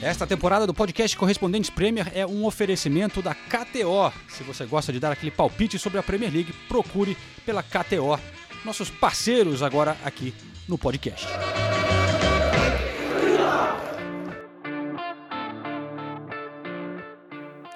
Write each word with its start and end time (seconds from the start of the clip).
Esta 0.00 0.24
temporada 0.24 0.64
do 0.64 0.72
podcast 0.72 1.16
Correspondentes 1.16 1.70
Premier 1.70 2.08
é 2.14 2.24
um 2.24 2.44
oferecimento 2.44 3.20
da 3.20 3.34
KTO. 3.34 4.12
Se 4.28 4.44
você 4.44 4.64
gosta 4.64 4.92
de 4.92 5.00
dar 5.00 5.10
aquele 5.10 5.32
palpite 5.32 5.76
sobre 5.76 5.98
a 5.98 6.02
Premier 6.04 6.32
League, 6.32 6.52
procure 6.68 7.16
pela 7.44 7.64
KTO, 7.64 8.16
nossos 8.64 8.90
parceiros 8.90 9.60
agora 9.60 9.96
aqui 10.04 10.32
no 10.68 10.78
podcast. 10.78 11.26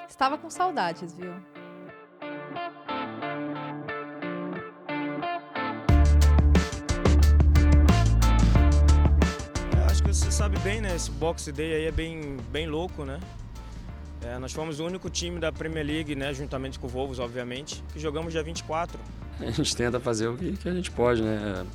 Estava 0.09 0.39
com 0.39 0.49
saudades, 0.49 1.13
viu? 1.17 1.35
Você 10.13 10.31
sabe 10.31 10.59
bem, 10.59 10.83
né? 10.83 10.95
Esse 10.95 11.11
Boxe 11.11 11.51
Day 11.51 11.73
aí 11.73 11.85
é 11.87 11.91
bem, 11.91 12.37
bem 12.51 12.67
louco, 12.67 13.03
né? 13.03 13.19
É, 14.21 14.39
nós 14.39 14.53
fomos 14.53 14.79
o 14.79 14.85
único 14.85 15.09
time 15.09 15.41
da 15.41 15.51
Premier 15.51 15.87
League, 15.87 16.15
né, 16.15 16.35
juntamente 16.35 16.79
com 16.79 16.87
o 16.87 16.91
Wolves, 16.91 17.19
obviamente, 17.19 17.83
que 17.95 17.99
jogamos 17.99 18.31
dia 18.31 18.43
24. 18.43 19.01
A 19.41 19.51
gente 19.51 19.75
tenta 19.75 19.99
fazer 19.99 20.29
o 20.29 20.37
que, 20.37 20.53
que 20.53 20.69
a 20.69 20.75
gente 20.75 20.91
pode, 20.91 21.23
né? 21.23 21.67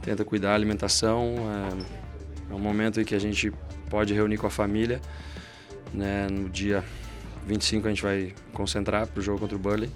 Tenta 0.00 0.24
cuidar 0.24 0.48
da 0.48 0.54
alimentação. 0.54 1.34
É, 2.48 2.52
é 2.52 2.54
um 2.54 2.58
momento 2.58 2.98
em 2.98 3.04
que 3.04 3.14
a 3.14 3.18
gente 3.18 3.52
pode 3.90 4.14
reunir 4.14 4.38
com 4.38 4.46
a 4.46 4.50
família. 4.50 4.98
Né? 5.92 6.28
No 6.30 6.48
dia 6.48 6.82
25 7.46 7.86
a 7.86 7.90
gente 7.90 8.02
vai 8.02 8.34
concentrar 8.54 9.06
para 9.06 9.20
o 9.20 9.22
jogo 9.22 9.38
contra 9.38 9.54
o 9.54 9.58
Burley. 9.58 9.90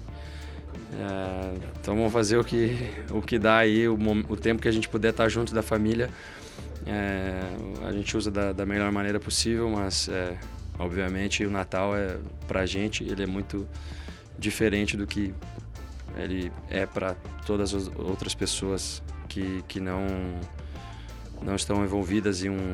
É, 0.93 1.67
então 1.81 1.95
vamos 1.95 2.13
fazer 2.13 2.37
o 2.37 2.43
que, 2.43 2.77
o 3.09 3.23
que 3.23 3.39
dá 3.39 3.57
aí, 3.57 3.87
o, 3.87 3.97
o 4.29 4.37
tempo 4.37 4.61
que 4.61 4.67
a 4.67 4.71
gente 4.71 4.87
puder 4.87 5.09
estar 5.09 5.27
junto 5.29 5.51
da 5.51 5.63
família. 5.63 6.11
É, 6.85 7.41
a 7.87 7.91
gente 7.91 8.15
usa 8.15 8.29
da, 8.29 8.53
da, 8.53 8.65
melhor 8.65 8.91
maneira 8.91 9.19
possível, 9.19 9.69
mas 9.69 10.07
é, 10.07 10.37
obviamente 10.77 11.43
o 11.43 11.49
Natal 11.49 11.95
é 11.95 12.17
para 12.47 12.65
gente 12.65 13.03
ele 13.03 13.23
é 13.23 13.25
muito 13.25 13.67
diferente 14.37 14.95
do 14.95 15.07
que 15.07 15.33
ele 16.15 16.51
é 16.69 16.85
para 16.85 17.15
todas 17.45 17.73
as 17.73 17.87
outras 17.97 18.35
pessoas 18.35 19.01
que, 19.27 19.63
que 19.67 19.79
não 19.79 20.05
não 21.41 21.55
estão 21.55 21.83
envolvidas 21.83 22.43
em 22.43 22.49
um, 22.49 22.73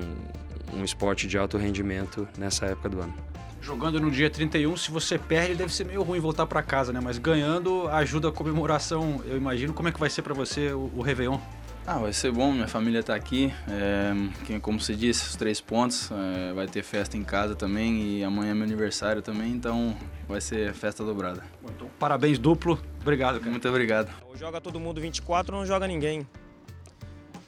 um 0.74 0.84
esporte 0.84 1.28
de 1.28 1.38
alto 1.38 1.58
rendimento 1.58 2.28
nessa 2.38 2.66
época 2.66 2.90
do 2.90 3.02
ano. 3.02 3.14
Jogando 3.62 4.00
no 4.00 4.10
dia 4.10 4.30
31, 4.30 4.76
se 4.76 4.90
você 4.90 5.20
perde, 5.20 5.56
deve 5.56 5.74
ser 5.74 5.86
meio 5.86 6.02
ruim 6.02 6.20
voltar 6.20 6.48
para 6.48 6.64
casa, 6.64 6.92
né? 6.92 7.00
Mas 7.00 7.18
ganhando 7.20 7.88
ajuda 7.90 8.30
a 8.30 8.32
comemoração, 8.32 9.22
eu 9.26 9.38
imagino. 9.38 9.72
Como 9.72 9.88
é 9.88 9.92
que 9.92 10.00
vai 10.00 10.10
ser 10.10 10.24
para 10.24 10.34
você 10.34 10.72
o, 10.72 10.92
o 10.96 11.02
Réveillon? 11.02 11.40
Ah, 11.86 11.98
vai 11.98 12.14
ser 12.14 12.32
bom, 12.32 12.52
minha 12.52 12.68
família 12.68 13.00
está 13.00 13.16
aqui. 13.16 13.52
É, 13.68 14.60
como 14.60 14.80
se 14.80 14.96
disse, 14.96 15.28
os 15.30 15.36
três 15.36 15.60
pontos. 15.60 16.10
É, 16.12 16.54
vai 16.54 16.68
ter 16.68 16.84
festa 16.84 17.18
em 17.18 17.24
casa 17.24 17.56
também 17.56 18.18
e 18.18 18.24
amanhã 18.24 18.52
é 18.52 18.54
meu 18.54 18.64
aniversário 18.64 19.22
também, 19.22 19.52
então 19.52 19.98
vai 20.28 20.40
ser 20.40 20.74
festa 20.74 21.04
dobrada. 21.04 21.44
Bom, 21.62 21.70
então, 21.76 21.90
parabéns 22.00 22.38
duplo. 22.38 22.80
Obrigado, 23.02 23.40
cara. 23.40 23.52
Muito 23.52 23.68
obrigado. 23.68 24.10
Joga 24.36 24.62
todo 24.62 24.80
mundo 24.80 25.02
24, 25.02 25.56
não 25.56 25.66
joga 25.66 25.88
ninguém. 25.88 26.26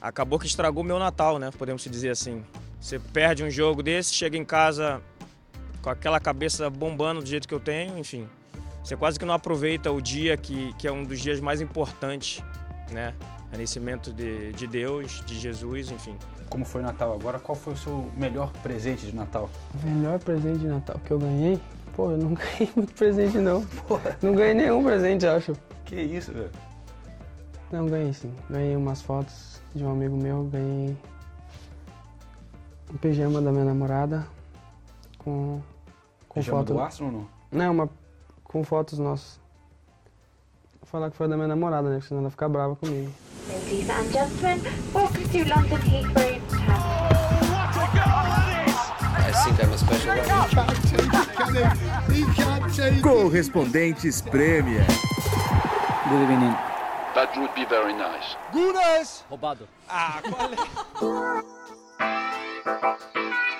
Acabou 0.00 0.38
que 0.38 0.46
estragou 0.46 0.82
meu 0.84 0.98
Natal, 0.98 1.38
né? 1.38 1.50
Podemos 1.56 1.82
dizer 1.84 2.10
assim. 2.10 2.44
Você 2.80 2.98
perde 2.98 3.42
um 3.42 3.50
jogo 3.50 3.82
desse, 3.82 4.12
chega 4.12 4.36
em 4.36 4.44
casa 4.44 5.00
com 5.80 5.88
aquela 5.88 6.20
cabeça 6.20 6.68
bombando 6.68 7.22
do 7.22 7.26
jeito 7.26 7.48
que 7.48 7.54
eu 7.54 7.60
tenho, 7.60 7.96
enfim. 7.98 8.28
Você 8.82 8.96
quase 8.96 9.18
que 9.18 9.24
não 9.24 9.32
aproveita 9.32 9.90
o 9.90 10.00
dia 10.02 10.36
que, 10.36 10.74
que 10.74 10.86
é 10.86 10.92
um 10.92 11.04
dos 11.04 11.20
dias 11.20 11.40
mais 11.40 11.62
importantes, 11.62 12.42
né? 12.90 13.14
Nascimento 13.56 14.12
de, 14.12 14.52
de 14.52 14.66
Deus, 14.66 15.22
de 15.26 15.38
Jesus, 15.38 15.90
enfim. 15.90 16.16
Como 16.48 16.64
foi 16.64 16.80
o 16.80 16.84
Natal 16.84 17.12
agora? 17.12 17.38
Qual 17.38 17.56
foi 17.56 17.74
o 17.74 17.76
seu 17.76 18.10
melhor 18.16 18.52
presente 18.62 19.06
de 19.06 19.14
Natal? 19.14 19.48
O 19.82 19.86
melhor 19.86 20.18
presente 20.18 20.58
de 20.58 20.66
Natal 20.68 21.00
que 21.04 21.10
eu 21.10 21.18
ganhei? 21.18 21.60
Pô, 21.94 22.10
eu 22.10 22.18
não 22.18 22.34
ganhei 22.34 22.70
muito 22.74 22.92
presente 22.94 23.38
não. 23.38 23.64
Porra. 23.88 24.16
Não 24.22 24.34
ganhei 24.34 24.54
nenhum 24.54 24.82
presente, 24.82 25.26
acho. 25.26 25.52
Que 25.84 25.96
isso, 26.00 26.32
velho? 26.32 26.50
Não, 27.70 27.86
ganhei 27.86 28.12
sim. 28.12 28.32
Ganhei 28.48 28.76
umas 28.76 29.02
fotos 29.02 29.60
de 29.74 29.84
um 29.84 29.90
amigo 29.90 30.16
meu, 30.16 30.44
ganhei 30.44 30.96
um 32.92 32.96
pijama 32.96 33.40
da 33.40 33.50
minha 33.50 33.64
namorada 33.64 34.26
com 35.18 35.60
com 36.28 36.40
Pijama 36.40 36.58
foto 36.58 36.74
do 36.74 37.04
ou 37.04 37.12
não? 37.12 37.28
Não, 37.50 37.72
uma 37.72 37.90
com 38.42 38.62
fotos 38.64 38.98
nossas. 38.98 39.40
Vou 40.94 41.00
falar 41.00 41.10
que 41.10 41.16
foi 41.16 41.26
da 41.26 41.34
minha 41.34 41.48
namorada, 41.48 41.90
né? 41.90 42.00
Senão 42.00 42.20
ela 42.20 42.30
fica 42.30 42.48
brava 42.48 42.76
comigo. 42.76 43.12
Ladies 43.48 43.90
and 43.90 44.12
gentlemen, 44.12 44.62
welcome 44.94 45.24
to 45.26 45.38
London 45.38 45.80
Heathrow 45.82 46.40
Correspondentes 53.02 54.20
Premier. 54.20 54.86
Good 56.08 56.22
evening. 56.22 56.54
That 57.16 57.36
would 57.36 57.52
be 57.56 57.64
very 57.64 57.92
nice. 57.92 58.36
Gunas! 58.52 59.24
Roubado. 59.28 59.66
Ah, 59.88 60.22
qual 60.22 60.48
é? 60.52 60.56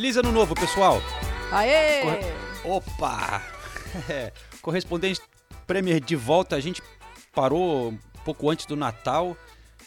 Feliz 0.00 0.16
ano 0.16 0.32
novo, 0.32 0.54
pessoal! 0.54 0.98
Aê! 1.52 2.00
Corre... 2.00 2.74
Opa! 2.76 3.42
É. 4.08 4.32
Correspondente 4.62 5.20
Premier 5.66 6.00
de 6.00 6.16
volta, 6.16 6.56
a 6.56 6.60
gente 6.60 6.80
parou 7.34 7.90
um 7.90 7.98
pouco 8.24 8.48
antes 8.48 8.64
do 8.64 8.74
Natal. 8.76 9.36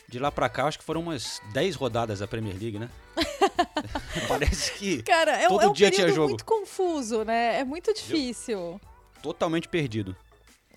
De 0.07 0.19
lá 0.19 0.31
pra 0.31 0.47
cá, 0.49 0.65
acho 0.65 0.77
que 0.77 0.85
foram 0.85 1.01
umas 1.01 1.41
10 1.51 1.75
rodadas 1.75 2.19
da 2.19 2.27
Premier 2.27 2.55
League, 2.55 2.77
né? 2.77 2.91
Parece 4.29 4.73
que 4.73 5.01
Cara, 5.01 5.31
é, 5.31 5.47
todo 5.47 5.63
é 5.63 5.67
um 5.67 5.73
dia 5.73 5.89
tinha 5.89 6.07
jogo. 6.09 6.27
muito 6.27 6.45
confuso, 6.45 7.23
né? 7.23 7.61
É 7.61 7.63
muito 7.63 7.91
difícil. 7.91 8.79
Totalmente 9.19 9.67
perdido. 9.67 10.15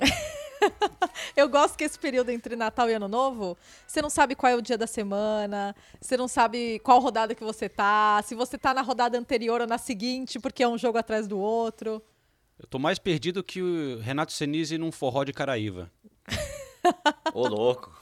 Eu 1.36 1.48
gosto 1.48 1.76
que 1.76 1.84
esse 1.84 1.98
período 1.98 2.30
entre 2.30 2.56
Natal 2.56 2.88
e 2.90 2.94
Ano 2.94 3.08
Novo, 3.08 3.56
você 3.86 4.00
não 4.00 4.10
sabe 4.10 4.34
qual 4.34 4.52
é 4.52 4.56
o 4.56 4.62
dia 4.62 4.78
da 4.78 4.86
semana, 4.86 5.74
você 6.00 6.16
não 6.16 6.28
sabe 6.28 6.78
qual 6.80 6.98
rodada 7.00 7.34
que 7.34 7.44
você 7.44 7.68
tá, 7.68 8.20
se 8.24 8.34
você 8.34 8.56
tá 8.58 8.72
na 8.74 8.82
rodada 8.82 9.18
anterior 9.18 9.60
ou 9.60 9.66
na 9.66 9.78
seguinte, 9.78 10.38
porque 10.38 10.62
é 10.62 10.68
um 10.68 10.78
jogo 10.78 10.98
atrás 10.98 11.26
do 11.26 11.38
outro. 11.38 12.02
Eu 12.58 12.66
tô 12.66 12.78
mais 12.78 12.98
perdido 12.98 13.42
que 13.44 13.60
o 13.62 13.98
Renato 14.00 14.32
Senise 14.32 14.78
num 14.78 14.90
forró 14.90 15.24
de 15.24 15.32
Caraíva. 15.32 15.90
Ô, 17.34 17.46
louco. 17.46 17.92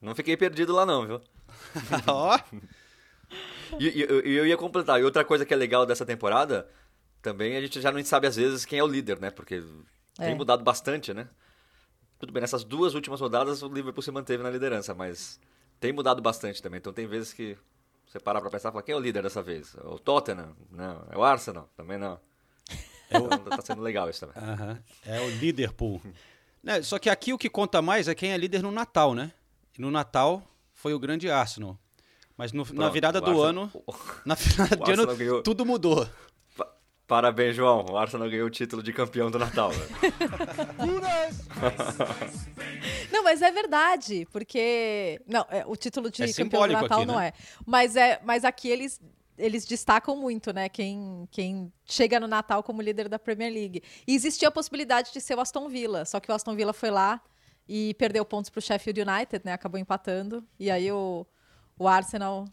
Não 0.00 0.14
fiquei 0.14 0.36
perdido 0.36 0.72
lá 0.74 0.84
não, 0.84 1.06
viu? 1.06 1.20
Ó. 2.06 2.38
E 3.78 4.02
eu, 4.02 4.20
eu 4.20 4.46
ia 4.46 4.56
completar. 4.56 5.00
E 5.00 5.04
outra 5.04 5.24
coisa 5.24 5.44
que 5.46 5.54
é 5.54 5.56
legal 5.56 5.86
dessa 5.86 6.04
temporada, 6.04 6.68
também 7.22 7.56
a 7.56 7.60
gente 7.60 7.80
já 7.80 7.92
não 7.92 8.02
sabe 8.04 8.26
às 8.26 8.36
vezes 8.36 8.64
quem 8.64 8.78
é 8.78 8.84
o 8.84 8.86
líder, 8.86 9.20
né? 9.20 9.30
Porque 9.30 9.62
tem 10.16 10.32
É. 10.32 10.34
mudado 10.34 10.62
bastante, 10.64 11.14
né? 11.14 11.28
Tudo 12.20 12.32
bem, 12.32 12.40
nessas 12.42 12.62
duas 12.62 12.94
últimas 12.94 13.20
rodadas 13.20 13.62
o 13.62 13.68
Liverpool 13.68 14.02
se 14.02 14.10
manteve 14.12 14.42
na 14.42 14.50
liderança, 14.50 14.94
mas 14.94 15.40
tem 15.80 15.92
mudado 15.92 16.20
bastante 16.22 16.62
também. 16.62 16.78
Então 16.78 16.92
tem 16.92 17.06
vezes 17.06 17.32
que 17.32 17.56
você 18.06 18.20
parar 18.20 18.40
pra 18.40 18.50
pensar 18.50 18.68
e 18.68 18.72
falar, 18.72 18.82
quem 18.84 18.92
é 18.92 18.96
o 18.96 19.00
líder 19.00 19.22
dessa 19.22 19.42
vez? 19.42 19.74
É 19.76 19.86
O 19.86 19.98
Tottenham? 19.98 20.54
Não. 20.70 21.04
É 21.10 21.16
o 21.16 21.24
Arsenal? 21.24 21.68
Também 21.76 21.96
não. 21.98 22.20
Então, 23.08 23.28
tá 23.28 23.60
sendo 23.62 23.80
legal 23.82 24.08
isso 24.08 24.24
também. 24.26 24.36
Aham. 24.50 24.78
É 25.04 25.20
o 25.20 25.30
Liverpool. 25.30 26.00
Né, 26.62 26.82
Só 26.82 26.98
que 26.98 27.08
aqui 27.10 27.32
o 27.32 27.38
que 27.38 27.48
conta 27.48 27.80
mais 27.82 28.06
é 28.06 28.14
quem 28.14 28.32
é 28.32 28.36
líder 28.36 28.62
no 28.62 28.70
Natal, 28.70 29.14
né? 29.14 29.32
E 29.76 29.80
no 29.80 29.90
Natal 29.90 30.42
foi 30.74 30.92
o 30.94 30.98
grande 30.98 31.30
Arsenal. 31.30 31.78
Mas 32.36 32.52
no- 32.52 32.64
na 32.64 32.72
Pronto, 32.74 32.92
virada 32.92 33.18
o 33.18 33.20
do 33.22 33.30
Arsenal- 33.30 33.48
ano, 33.48 33.72
na 34.26 34.34
virada 34.34 34.76
o 34.80 34.84
de 34.84 34.92
ano, 34.92 35.16
ganhou. 35.16 35.42
tudo 35.42 35.64
mudou. 35.64 36.06
Pa- 37.10 37.16
Parabéns, 37.16 37.56
João. 37.56 37.84
O 37.90 37.98
Arsenal 37.98 38.30
ganhou 38.30 38.46
o 38.46 38.50
título 38.50 38.82
de 38.82 38.92
campeão 38.92 39.30
do 39.30 39.38
Natal. 39.38 39.70
velho. 39.70 39.90
Não, 43.10 43.24
mas 43.24 43.42
é 43.42 43.50
verdade, 43.50 44.26
porque. 44.32 45.20
Não, 45.26 45.44
é, 45.50 45.64
o 45.66 45.74
título 45.74 46.10
de 46.10 46.22
É 46.22 46.32
campeão 46.32 46.66
do 46.68 46.72
Natal 46.72 46.98
aqui, 47.00 47.06
não 47.06 47.18
né? 47.18 47.28
é. 47.28 47.32
Mas, 47.66 47.96
é. 47.96 48.20
mas 48.24 48.44
aqui 48.44 48.68
eles. 48.68 49.00
Eles 49.36 49.64
destacam 49.64 50.14
muito, 50.16 50.52
né? 50.52 50.68
Quem, 50.68 51.26
quem 51.30 51.72
chega 51.86 52.20
no 52.20 52.28
Natal 52.28 52.62
como 52.62 52.82
líder 52.82 53.08
da 53.08 53.18
Premier 53.18 53.50
League. 53.50 53.82
E 54.06 54.14
existia 54.14 54.48
a 54.48 54.50
possibilidade 54.50 55.14
de 55.14 55.20
ser 55.20 55.34
o 55.34 55.40
Aston 55.40 55.66
Villa, 55.66 56.04
só 56.04 56.20
que 56.20 56.30
o 56.30 56.34
Aston 56.34 56.54
Villa 56.54 56.74
foi 56.74 56.90
lá 56.90 57.18
e 57.66 57.94
perdeu 57.94 58.22
pontos 58.22 58.50
para 58.50 58.58
o 58.58 58.62
Sheffield 58.62 59.00
United, 59.00 59.40
né? 59.42 59.54
Acabou 59.54 59.80
empatando. 59.80 60.44
E 60.58 60.70
aí 60.70 60.92
o, 60.92 61.26
o 61.78 61.88
Arsenal 61.88 62.44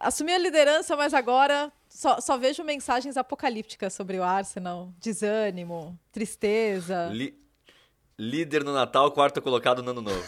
assumiu 0.00 0.34
a 0.34 0.38
liderança, 0.38 0.96
mas 0.96 1.14
agora 1.14 1.72
só, 1.88 2.20
só 2.20 2.36
vejo 2.38 2.62
mensagens 2.64 3.16
apocalípticas 3.16 3.92
sobre 3.94 4.18
o 4.18 4.22
Arsenal. 4.22 4.92
Desânimo, 5.00 5.98
tristeza. 6.12 7.08
Li- 7.12 7.38
líder 8.18 8.64
no 8.64 8.72
Natal, 8.74 9.10
quarto 9.12 9.40
colocado 9.42 9.82
no 9.82 9.90
ano 9.92 10.02
novo. 10.02 10.24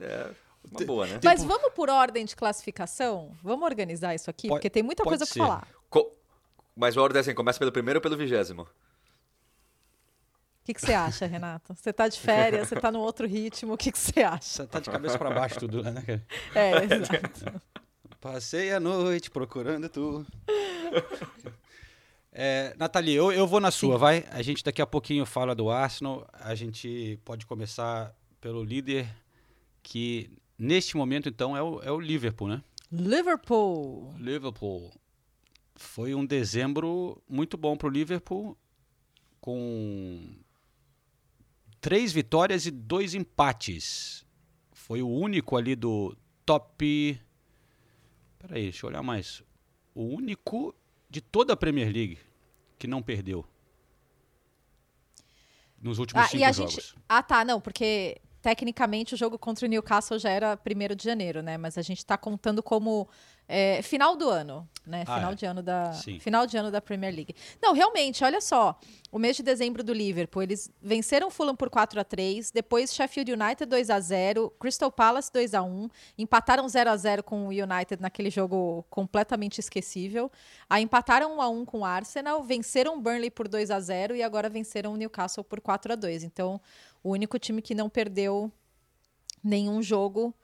É, 0.00 0.04
é 0.06 0.30
uma 0.70 0.84
boa, 0.86 1.06
né? 1.06 1.20
Mas 1.22 1.44
vamos 1.44 1.72
por 1.74 1.88
ordem 1.88 2.24
de 2.24 2.34
classificação? 2.34 3.32
Vamos 3.42 3.64
organizar 3.64 4.14
isso 4.14 4.28
aqui? 4.30 4.48
Pode- 4.48 4.58
porque 4.60 4.70
tem 4.70 4.82
muita 4.82 5.02
coisa 5.04 5.24
para 5.26 5.34
falar. 5.46 5.68
Co- 5.88 6.10
Mas 6.76 6.96
a 6.96 7.02
ordem 7.02 7.18
é 7.18 7.20
assim, 7.20 7.34
começa 7.34 7.58
pelo 7.58 7.70
primeiro 7.72 7.98
ou 7.98 8.02
pelo 8.02 8.16
vigésimo? 8.16 8.62
O 8.62 8.66
que, 10.64 10.72
que 10.74 10.80
você 10.80 10.94
acha, 10.94 11.26
Renato? 11.26 11.74
Você 11.74 11.92
tá 11.92 12.08
de 12.08 12.18
férias, 12.18 12.68
você 12.68 12.76
tá 12.80 12.90
no 12.90 12.98
outro 13.00 13.26
ritmo, 13.26 13.74
o 13.74 13.76
que, 13.76 13.92
que 13.92 13.98
você 13.98 14.22
acha? 14.22 14.42
Você 14.48 14.66
tá 14.66 14.80
de 14.80 14.90
cabeça 14.90 15.18
pra 15.18 15.30
baixo 15.30 15.58
tudo, 15.60 15.82
né, 15.82 16.00
cara? 16.00 16.26
É, 16.54 16.84
exato. 16.84 17.60
Passei 18.24 18.72
a 18.72 18.80
noite 18.80 19.30
procurando 19.30 19.86
tu. 19.86 20.26
É, 22.36 22.74
Nathalie, 22.76 23.14
eu, 23.14 23.30
eu 23.30 23.46
vou 23.46 23.60
na 23.60 23.70
sua, 23.70 23.96
vai. 23.96 24.26
A 24.28 24.42
gente 24.42 24.64
daqui 24.64 24.82
a 24.82 24.86
pouquinho 24.86 25.24
fala 25.24 25.54
do 25.54 25.70
Arsenal. 25.70 26.26
A 26.32 26.52
gente 26.56 27.16
pode 27.24 27.46
começar 27.46 28.12
pelo 28.40 28.64
líder, 28.64 29.08
que 29.84 30.28
neste 30.58 30.96
momento, 30.96 31.28
então, 31.28 31.56
é 31.56 31.62
o, 31.62 31.80
é 31.80 31.92
o 31.92 32.00
Liverpool, 32.00 32.48
né? 32.48 32.64
Liverpool. 32.90 34.12
Liverpool. 34.18 34.90
Foi 35.76 36.12
um 36.12 36.26
dezembro 36.26 37.22
muito 37.28 37.56
bom 37.56 37.76
para 37.76 37.86
o 37.86 37.90
Liverpool, 37.90 38.58
com 39.40 40.34
três 41.80 42.12
vitórias 42.12 42.66
e 42.66 42.72
dois 42.72 43.14
empates. 43.14 44.26
Foi 44.72 45.02
o 45.02 45.08
único 45.08 45.56
ali 45.56 45.76
do 45.76 46.16
top. 46.44 47.16
Peraí, 48.46 48.64
deixa 48.64 48.84
eu 48.84 48.90
olhar 48.90 49.02
mais. 49.02 49.42
O 49.94 50.02
único 50.04 50.74
de 51.08 51.20
toda 51.20 51.52
a 51.52 51.56
Premier 51.56 51.90
League 51.92 52.18
que 52.78 52.86
não 52.86 53.02
perdeu. 53.02 53.44
Nos 55.80 55.98
últimos 55.98 56.24
Ah, 56.24 56.28
cinco 56.28 56.52
jogos. 56.52 56.74
gente. 56.74 56.94
Ah, 57.08 57.22
tá, 57.22 57.44
não, 57.44 57.60
porque 57.60 58.20
tecnicamente 58.42 59.14
o 59.14 59.16
jogo 59.16 59.38
contra 59.38 59.66
o 59.66 59.68
Newcastle 59.68 60.18
já 60.18 60.30
era 60.30 60.58
1 60.58 60.94
de 60.94 61.04
janeiro, 61.04 61.42
né? 61.42 61.56
Mas 61.56 61.78
a 61.78 61.82
gente 61.82 62.04
tá 62.04 62.16
contando 62.16 62.62
como 62.62 63.08
é, 63.48 63.80
final 63.82 64.16
do 64.16 64.28
ano, 64.28 64.68
né? 64.86 65.04
Ah, 65.06 65.16
Final 65.16 65.32
é. 65.32 65.34
de 65.34 65.46
ano 65.46 65.62
da 65.62 65.92
Sim. 65.92 66.20
final 66.20 66.46
de 66.46 66.56
ano 66.56 66.70
da 66.70 66.80
Premier 66.80 67.14
League. 67.14 67.34
Não, 67.62 67.72
realmente, 67.72 68.22
olha 68.22 68.40
só, 68.40 68.78
o 69.10 69.18
mês 69.18 69.36
de 69.36 69.42
dezembro 69.42 69.82
do 69.82 69.92
Liverpool, 69.92 70.42
eles 70.42 70.70
venceram 70.80 71.28
o 71.28 71.30
Fulham 71.30 71.56
por 71.56 71.70
4 71.70 72.00
a 72.00 72.04
3, 72.04 72.50
depois 72.50 72.94
Sheffield 72.94 73.32
United 73.32 73.66
2 73.66 73.90
a 73.90 74.00
0, 74.00 74.50
Crystal 74.58 74.90
Palace 74.90 75.32
2 75.32 75.54
a 75.54 75.62
1, 75.62 75.88
empataram 76.18 76.68
0 76.68 76.90
a 76.90 76.96
0 76.96 77.22
com 77.22 77.46
o 77.46 77.48
United 77.48 78.00
naquele 78.00 78.30
jogo 78.30 78.84
completamente 78.90 79.58
esquecível. 79.58 80.30
Aí 80.68 80.82
empataram 80.82 81.36
1 81.36 81.40
a 81.40 81.48
1 81.48 81.64
com 81.64 81.80
o 81.80 81.84
Arsenal, 81.84 82.42
venceram 82.42 82.96
o 82.96 83.00
Burnley 83.00 83.30
por 83.30 83.48
2 83.48 83.70
a 83.70 83.80
0 83.80 84.14
e 84.16 84.22
agora 84.22 84.48
venceram 84.48 84.92
o 84.92 84.96
Newcastle 84.96 85.44
por 85.44 85.60
4 85.60 85.92
a 85.92 85.96
2. 85.96 86.24
Então, 86.24 86.60
o 87.02 87.10
único 87.10 87.38
time 87.38 87.62
que 87.62 87.74
não 87.74 87.88
perdeu 87.88 88.50
nenhum 89.42 89.82
jogo. 89.82 90.34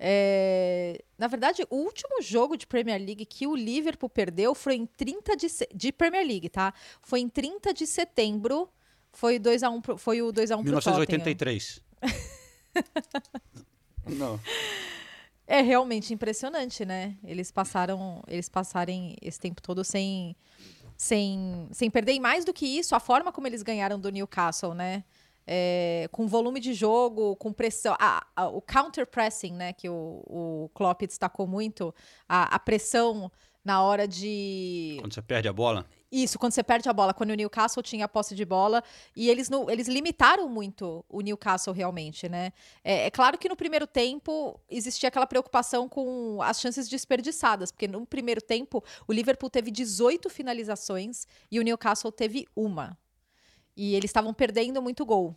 É, 0.00 1.02
Na 1.18 1.26
verdade, 1.26 1.66
o 1.70 1.76
último 1.76 2.22
jogo 2.22 2.56
de 2.56 2.66
Premier 2.66 2.98
League 3.00 3.26
que 3.26 3.46
o 3.46 3.56
Liverpool 3.56 4.08
perdeu 4.08 4.54
foi 4.54 4.74
em 4.76 4.86
30 4.86 5.36
de, 5.36 5.48
se- 5.48 5.68
de 5.74 5.90
Premier 5.92 6.24
League, 6.26 6.48
tá? 6.48 6.72
Foi 7.02 7.20
em 7.20 7.28
30 7.28 7.74
de 7.74 7.86
setembro. 7.86 8.68
Foi 9.12 9.38
2 9.38 9.62
a 9.62 9.70
1 9.70 9.80
pro- 9.80 9.98
foi 9.98 10.22
o 10.22 10.30
2 10.30 10.50
a 10.52 10.56
1 10.56 10.62
pro 10.62 10.70
Tottenham. 10.72 11.18
1983. 11.18 11.82
não. 14.06 14.40
É 15.46 15.60
realmente 15.62 16.12
impressionante, 16.12 16.84
né? 16.84 17.16
Eles 17.24 17.50
passaram, 17.50 18.22
eles 18.28 18.48
passarem 18.48 19.16
esse 19.22 19.40
tempo 19.40 19.62
todo 19.62 19.82
sem 19.82 20.36
sem 20.96 21.68
sem 21.72 21.90
perder 21.90 22.12
e 22.12 22.20
mais 22.20 22.44
do 22.44 22.52
que 22.52 22.66
isso, 22.66 22.94
a 22.94 23.00
forma 23.00 23.32
como 23.32 23.46
eles 23.46 23.62
ganharam 23.62 23.98
do 23.98 24.10
Newcastle, 24.10 24.74
né? 24.74 25.04
É, 25.50 26.08
com 26.12 26.26
volume 26.26 26.60
de 26.60 26.74
jogo, 26.74 27.34
com 27.36 27.54
pressão, 27.54 27.96
o 28.52 28.60
counter 28.60 29.06
pressing, 29.06 29.52
né? 29.52 29.72
Que 29.72 29.88
o, 29.88 30.22
o 30.26 30.70
Klopp 30.74 31.00
destacou 31.02 31.46
muito, 31.46 31.94
a, 32.28 32.54
a 32.54 32.58
pressão 32.58 33.30
na 33.68 33.82
hora 33.82 34.08
de 34.08 34.96
Quando 35.00 35.12
você 35.12 35.20
perde 35.20 35.46
a 35.46 35.52
bola. 35.52 35.84
isso, 36.10 36.38
quando 36.38 36.52
você 36.52 36.62
perde 36.62 36.88
a 36.88 36.92
bola, 36.92 37.12
quando 37.12 37.30
o 37.30 37.34
Newcastle 37.34 37.82
tinha 37.82 38.06
a 38.06 38.08
posse 38.08 38.34
de 38.34 38.44
bola, 38.44 38.82
e 39.14 39.28
eles, 39.28 39.50
não, 39.50 39.68
eles 39.68 39.88
limitaram 39.88 40.48
muito 40.48 41.04
o 41.06 41.20
Newcastle 41.20 41.74
realmente, 41.74 42.28
né? 42.30 42.52
É, 42.82 43.06
é 43.06 43.10
claro 43.10 43.36
que 43.36 43.46
no 43.46 43.56
primeiro 43.56 43.86
tempo 43.86 44.58
existia 44.70 45.08
aquela 45.08 45.26
preocupação 45.26 45.86
com 45.86 46.40
as 46.40 46.60
chances 46.60 46.88
desperdiçadas, 46.88 47.70
porque 47.70 47.86
no 47.86 48.06
primeiro 48.06 48.40
tempo 48.40 48.82
o 49.06 49.12
Liverpool 49.12 49.50
teve 49.50 49.70
18 49.70 50.30
finalizações 50.30 51.26
e 51.50 51.60
o 51.60 51.62
Newcastle 51.62 52.10
teve 52.10 52.46
uma. 52.56 52.96
E 53.80 53.94
eles 53.94 54.08
estavam 54.08 54.34
perdendo 54.34 54.82
muito 54.82 55.06
gol. 55.06 55.36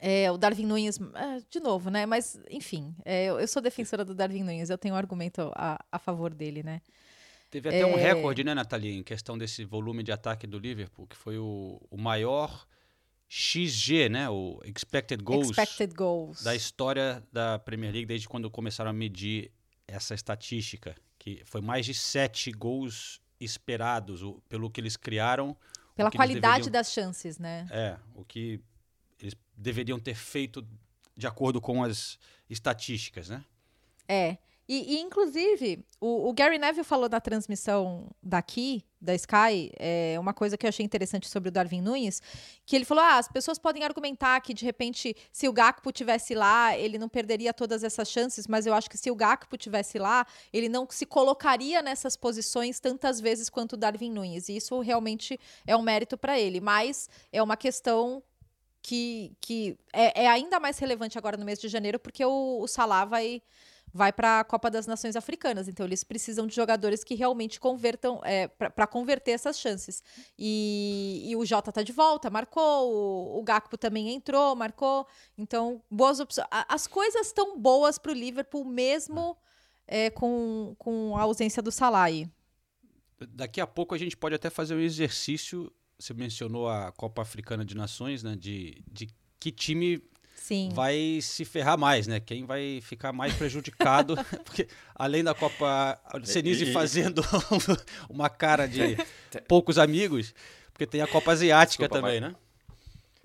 É, 0.00 0.28
o 0.30 0.36
Darwin 0.36 0.66
Nunes, 0.66 0.98
é, 1.14 1.40
de 1.48 1.60
novo, 1.60 1.88
né? 1.88 2.04
Mas, 2.04 2.36
enfim, 2.50 2.94
é, 3.04 3.26
eu, 3.26 3.46
sou 3.46 3.62
defensora 3.62 4.04
do 4.04 4.12
Darwin 4.12 4.42
Nunes, 4.42 4.70
eu 4.70 4.76
tenho 4.76 4.94
um 4.94 4.98
argumento 4.98 5.52
a, 5.54 5.78
a 5.90 5.98
favor 6.00 6.34
dele, 6.34 6.64
né? 6.64 6.82
Teve 7.48 7.68
até 7.68 7.86
um 7.86 7.96
É. 7.96 8.00
recorde, 8.02 8.42
né, 8.42 8.54
Nathalie, 8.54 8.98
em 8.98 9.02
questão 9.04 9.38
desse 9.38 9.64
volume 9.64 10.02
de 10.02 10.10
ataque 10.10 10.48
do 10.48 10.58
Liverpool, 10.58 11.06
que 11.06 11.16
foi 11.16 11.38
o, 11.38 11.80
o 11.88 11.96
maior 11.96 12.66
XG, 13.28 14.08
né, 14.08 14.28
o 14.28 14.60
Expected 14.64 15.22
Goals, 15.22 15.50
Expected 15.50 15.94
goals. 15.94 16.42
da 16.42 16.54
história 16.56 17.22
da 17.32 17.58
Premier 17.58 17.92
League, 17.92 18.06
desde 18.06 18.28
quando 18.28 18.50
começaram 18.50 18.90
a 18.90 18.92
medir 18.92 19.50
essa 19.86 20.14
estatística, 20.14 20.94
que 21.18 21.40
foi 21.44 21.60
mais 21.60 21.86
de 21.86 21.94
sete 21.94 22.50
gols 22.50 23.20
esperados, 23.40 24.22
o- 24.22 24.40
pelo 24.48 24.68
que 24.70 24.80
eles 24.80 24.96
criaram. 24.96 25.56
Pela 25.98 26.10
qualidade 26.10 26.54
deveriam- 26.64 26.72
das 26.72 26.92
chances, 26.92 27.38
né? 27.38 27.66
É, 27.70 27.96
o 28.14 28.24
que 28.24 28.60
eles 29.20 29.34
deveriam 29.56 29.98
ter 29.98 30.14
feito 30.14 30.66
de 31.16 31.26
acordo 31.26 31.60
com 31.60 31.82
as 31.82 32.18
estatísticas, 32.48 33.28
né? 33.28 33.44
É. 34.06 34.38
E, 34.68 34.96
e, 34.96 35.00
inclusive, 35.00 35.82
o, 35.98 36.28
o 36.28 36.32
Gary 36.34 36.58
Neville 36.58 36.84
falou 36.84 37.08
na 37.08 37.20
transmissão 37.20 38.06
daqui, 38.22 38.84
da 39.00 39.14
Sky, 39.14 39.72
é, 39.78 40.16
uma 40.18 40.34
coisa 40.34 40.58
que 40.58 40.66
eu 40.66 40.68
achei 40.68 40.84
interessante 40.84 41.28
sobre 41.28 41.48
o 41.48 41.52
Darwin 41.52 41.80
Nunes, 41.80 42.20
que 42.66 42.76
ele 42.76 42.84
falou: 42.84 43.02
ah, 43.02 43.16
as 43.16 43.28
pessoas 43.28 43.58
podem 43.58 43.82
argumentar 43.82 44.38
que, 44.40 44.52
de 44.52 44.66
repente, 44.66 45.16
se 45.32 45.48
o 45.48 45.52
Gakpo 45.52 45.90
tivesse 45.90 46.34
lá, 46.34 46.76
ele 46.76 46.98
não 46.98 47.08
perderia 47.08 47.54
todas 47.54 47.82
essas 47.82 48.10
chances, 48.10 48.46
mas 48.46 48.66
eu 48.66 48.74
acho 48.74 48.90
que 48.90 48.98
se 48.98 49.10
o 49.10 49.14
Gakpo 49.14 49.56
tivesse 49.56 49.98
lá, 49.98 50.26
ele 50.52 50.68
não 50.68 50.86
se 50.90 51.06
colocaria 51.06 51.80
nessas 51.80 52.16
posições 52.16 52.78
tantas 52.78 53.20
vezes 53.20 53.48
quanto 53.48 53.72
o 53.72 53.76
Darwin 53.76 54.10
Nunes. 54.10 54.50
E 54.50 54.56
isso 54.56 54.78
realmente 54.80 55.40
é 55.66 55.74
um 55.74 55.82
mérito 55.82 56.18
para 56.18 56.38
ele. 56.38 56.60
Mas 56.60 57.08
é 57.32 57.42
uma 57.42 57.56
questão 57.56 58.22
que, 58.82 59.36
que 59.40 59.78
é, 59.92 60.24
é 60.24 60.28
ainda 60.28 60.58
mais 60.58 60.78
relevante 60.78 61.18
agora 61.18 61.36
no 61.36 61.44
mês 61.44 61.58
de 61.58 61.68
janeiro, 61.68 61.98
porque 61.98 62.24
o, 62.24 62.60
o 62.60 62.66
Salah 62.66 63.04
vai, 63.04 63.42
vai 63.92 64.12
para 64.12 64.40
a 64.40 64.44
Copa 64.44 64.70
das 64.70 64.86
Nações 64.86 65.16
Africanas. 65.16 65.68
Então, 65.68 65.86
eles 65.86 66.04
precisam 66.04 66.46
de 66.46 66.54
jogadores 66.54 67.02
que 67.04 67.14
realmente 67.14 67.58
convertam, 67.58 68.20
é, 68.24 68.48
para 68.48 68.86
converter 68.86 69.32
essas 69.32 69.58
chances. 69.58 70.02
E, 70.38 71.24
e 71.26 71.36
o 71.36 71.44
Jota 71.44 71.72
tá 71.72 71.82
de 71.82 71.92
volta, 71.92 72.30
marcou, 72.30 72.92
o, 72.92 73.38
o 73.38 73.42
Gakpo 73.42 73.76
também 73.76 74.14
entrou, 74.14 74.54
marcou. 74.54 75.06
Então, 75.36 75.82
boas 75.90 76.20
opções. 76.20 76.46
As 76.50 76.86
coisas 76.86 77.28
estão 77.28 77.58
boas 77.58 77.98
para 77.98 78.12
o 78.12 78.14
Liverpool, 78.14 78.64
mesmo 78.64 79.36
é, 79.86 80.10
com, 80.10 80.74
com 80.78 81.16
a 81.16 81.22
ausência 81.22 81.62
do 81.62 81.72
Salah. 81.72 82.08
Daqui 83.30 83.60
a 83.60 83.66
pouco 83.66 83.94
a 83.94 83.98
gente 83.98 84.16
pode 84.16 84.34
até 84.34 84.48
fazer 84.50 84.74
um 84.74 84.80
exercício. 84.80 85.72
Você 85.98 86.14
mencionou 86.14 86.68
a 86.68 86.92
Copa 86.92 87.22
Africana 87.22 87.64
de 87.64 87.74
Nações, 87.74 88.22
né? 88.22 88.36
De, 88.36 88.82
de 88.86 89.08
que 89.40 89.50
time 89.50 90.00
Sim. 90.40 90.70
vai 90.72 91.18
se 91.20 91.44
ferrar 91.44 91.76
mais, 91.76 92.06
né? 92.06 92.20
Quem 92.20 92.44
vai 92.46 92.80
ficar 92.80 93.12
mais 93.12 93.34
prejudicado. 93.34 94.14
porque 94.44 94.66
além 94.94 95.22
da 95.22 95.34
Copa 95.34 96.00
o 96.14 96.24
Senise 96.24 96.72
fazendo 96.72 97.22
uma 98.08 98.30
cara 98.30 98.66
de 98.66 98.96
poucos 99.46 99.78
amigos, 99.78 100.34
porque 100.72 100.86
tem 100.86 101.02
a 101.02 101.06
Copa 101.06 101.32
Asiática 101.32 101.84
Desculpa, 101.88 102.00
também, 102.06 102.20
mas- 102.20 102.30
né? 102.32 102.36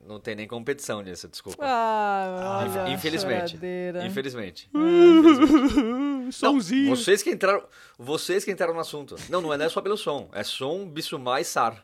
Não 0.05 0.19
tem 0.19 0.35
nem 0.35 0.45
competição 0.45 1.01
nisso, 1.01 1.29
desculpa. 1.29 1.63
Ah, 1.65 2.65
olha 2.67 2.89
Infelizmente. 2.93 3.51
choradeira. 3.51 4.05
Infelizmente. 4.05 4.69
Não, 4.73 6.29
Somzinho. 6.31 6.93
vocês 6.93 7.23
que 7.23 7.29
entraram, 7.29 7.63
vocês 7.97 8.43
que 8.43 8.51
entraram 8.51 8.73
no 8.73 8.81
assunto. 8.81 9.15
Não, 9.29 9.41
não 9.41 9.53
é 9.53 9.69
só 9.69 9.81
pelo 9.81 9.95
som, 9.97 10.29
é 10.33 10.43
som, 10.43 10.85
Bissumar 10.87 11.39
e 11.39 11.45
Sar. 11.45 11.83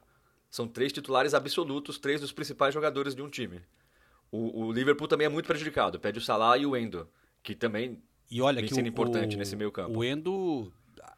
São 0.50 0.68
três 0.68 0.92
titulares 0.92 1.34
absolutos, 1.34 1.98
três 1.98 2.20
dos 2.20 2.32
principais 2.34 2.74
jogadores 2.74 3.16
de 3.16 3.22
um 3.22 3.30
time. 3.30 3.62
O, 4.32 4.66
o 4.66 4.72
Liverpool 4.72 5.08
também 5.08 5.26
é 5.26 5.30
muito 5.30 5.48
prejudicado, 5.48 6.00
pede 6.00 6.20
o 6.20 6.22
Salah 6.22 6.58
e 6.58 6.66
o 6.66 6.76
Endo, 6.76 7.08
que 7.42 7.56
também 7.56 8.02
E 8.30 8.42
olha 8.42 8.62
que 8.62 8.74
sendo 8.74 8.86
o, 8.86 8.90
importante 8.90 9.36
o- 9.36 9.40
nesse 9.40 9.56
meio 9.56 9.72
campo. 9.72 9.98
O 9.98 10.04
Endo, 10.04 10.72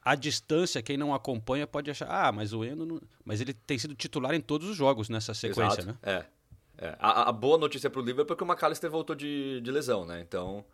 à 0.03 0.15
distância, 0.15 0.81
quem 0.81 0.95
não 0.97 1.13
acompanha 1.13 1.67
pode 1.67 1.91
achar, 1.91 2.07
ah, 2.09 2.31
mas 2.31 2.53
o 2.53 2.63
Endo, 2.63 2.85
não... 2.85 3.01
mas 3.25 3.41
ele 3.41 3.53
tem 3.53 3.77
sido 3.77 3.93
titular 3.95 4.33
em 4.33 4.41
todos 4.41 4.69
os 4.69 4.77
jogos 4.77 5.09
nessa 5.09 5.33
sequência, 5.33 5.81
Exato, 5.81 5.87
né? 5.87 5.97
É. 6.03 6.25
É. 6.77 6.95
A, 6.99 7.29
a 7.29 7.31
boa 7.31 7.59
notícia 7.59 7.91
pro 7.91 8.01
Liverpool 8.01 8.33
é 8.33 8.37
que 8.37 8.43
o 8.43 8.47
McAllister 8.47 8.89
voltou 8.89 9.15
de, 9.15 9.61
de 9.61 9.69
lesão, 9.71 10.03
né? 10.03 10.19
Então, 10.19 10.65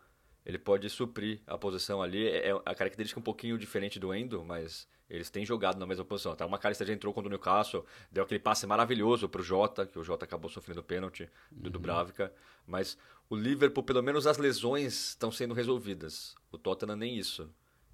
ele 0.46 0.58
pode 0.58 0.90
suprir 0.90 1.42
a 1.46 1.58
posição 1.58 2.02
ali. 2.02 2.26
É, 2.26 2.52
é 2.52 2.62
a 2.66 2.74
característica 2.74 3.20
um 3.20 3.24
pouquinho 3.24 3.58
diferente 3.58 4.00
do 4.00 4.14
Endo, 4.14 4.42
mas 4.46 4.88
eles 5.10 5.30
têm 5.30 5.46
jogado 5.46 5.80
na 5.80 5.86
mesma 5.86 6.04
posição. 6.04 6.36
Tá? 6.36 6.46
O 6.46 6.50
McAllister 6.50 6.88
já 6.88 6.94
entrou 6.94 7.14
contra 7.14 7.28
o 7.28 7.30
Newcastle, 7.30 7.86
deu 8.12 8.24
aquele 8.24 8.40
passe 8.40 8.68
maravilhoso 8.68 9.30
pro 9.30 9.42
Jota, 9.42 9.86
que 9.86 9.98
o 9.98 10.04
Jota 10.04 10.26
acabou 10.26 10.50
sofrendo 10.50 10.84
pênalti 10.84 11.30
do 11.52 11.70
Dubravka. 11.70 12.34
Mas 12.66 12.98
o 13.30 13.36
Liverpool, 13.36 13.84
pelo 13.84 14.02
menos 14.04 14.28
as 14.28 14.38
lesões 14.38 15.10
estão 15.10 15.32
sendo 15.32 15.54
resolvidas. 15.54 16.36
O 16.52 16.58
Tottenham 16.58 16.96
nem 16.96 17.18
isso. 17.18 17.50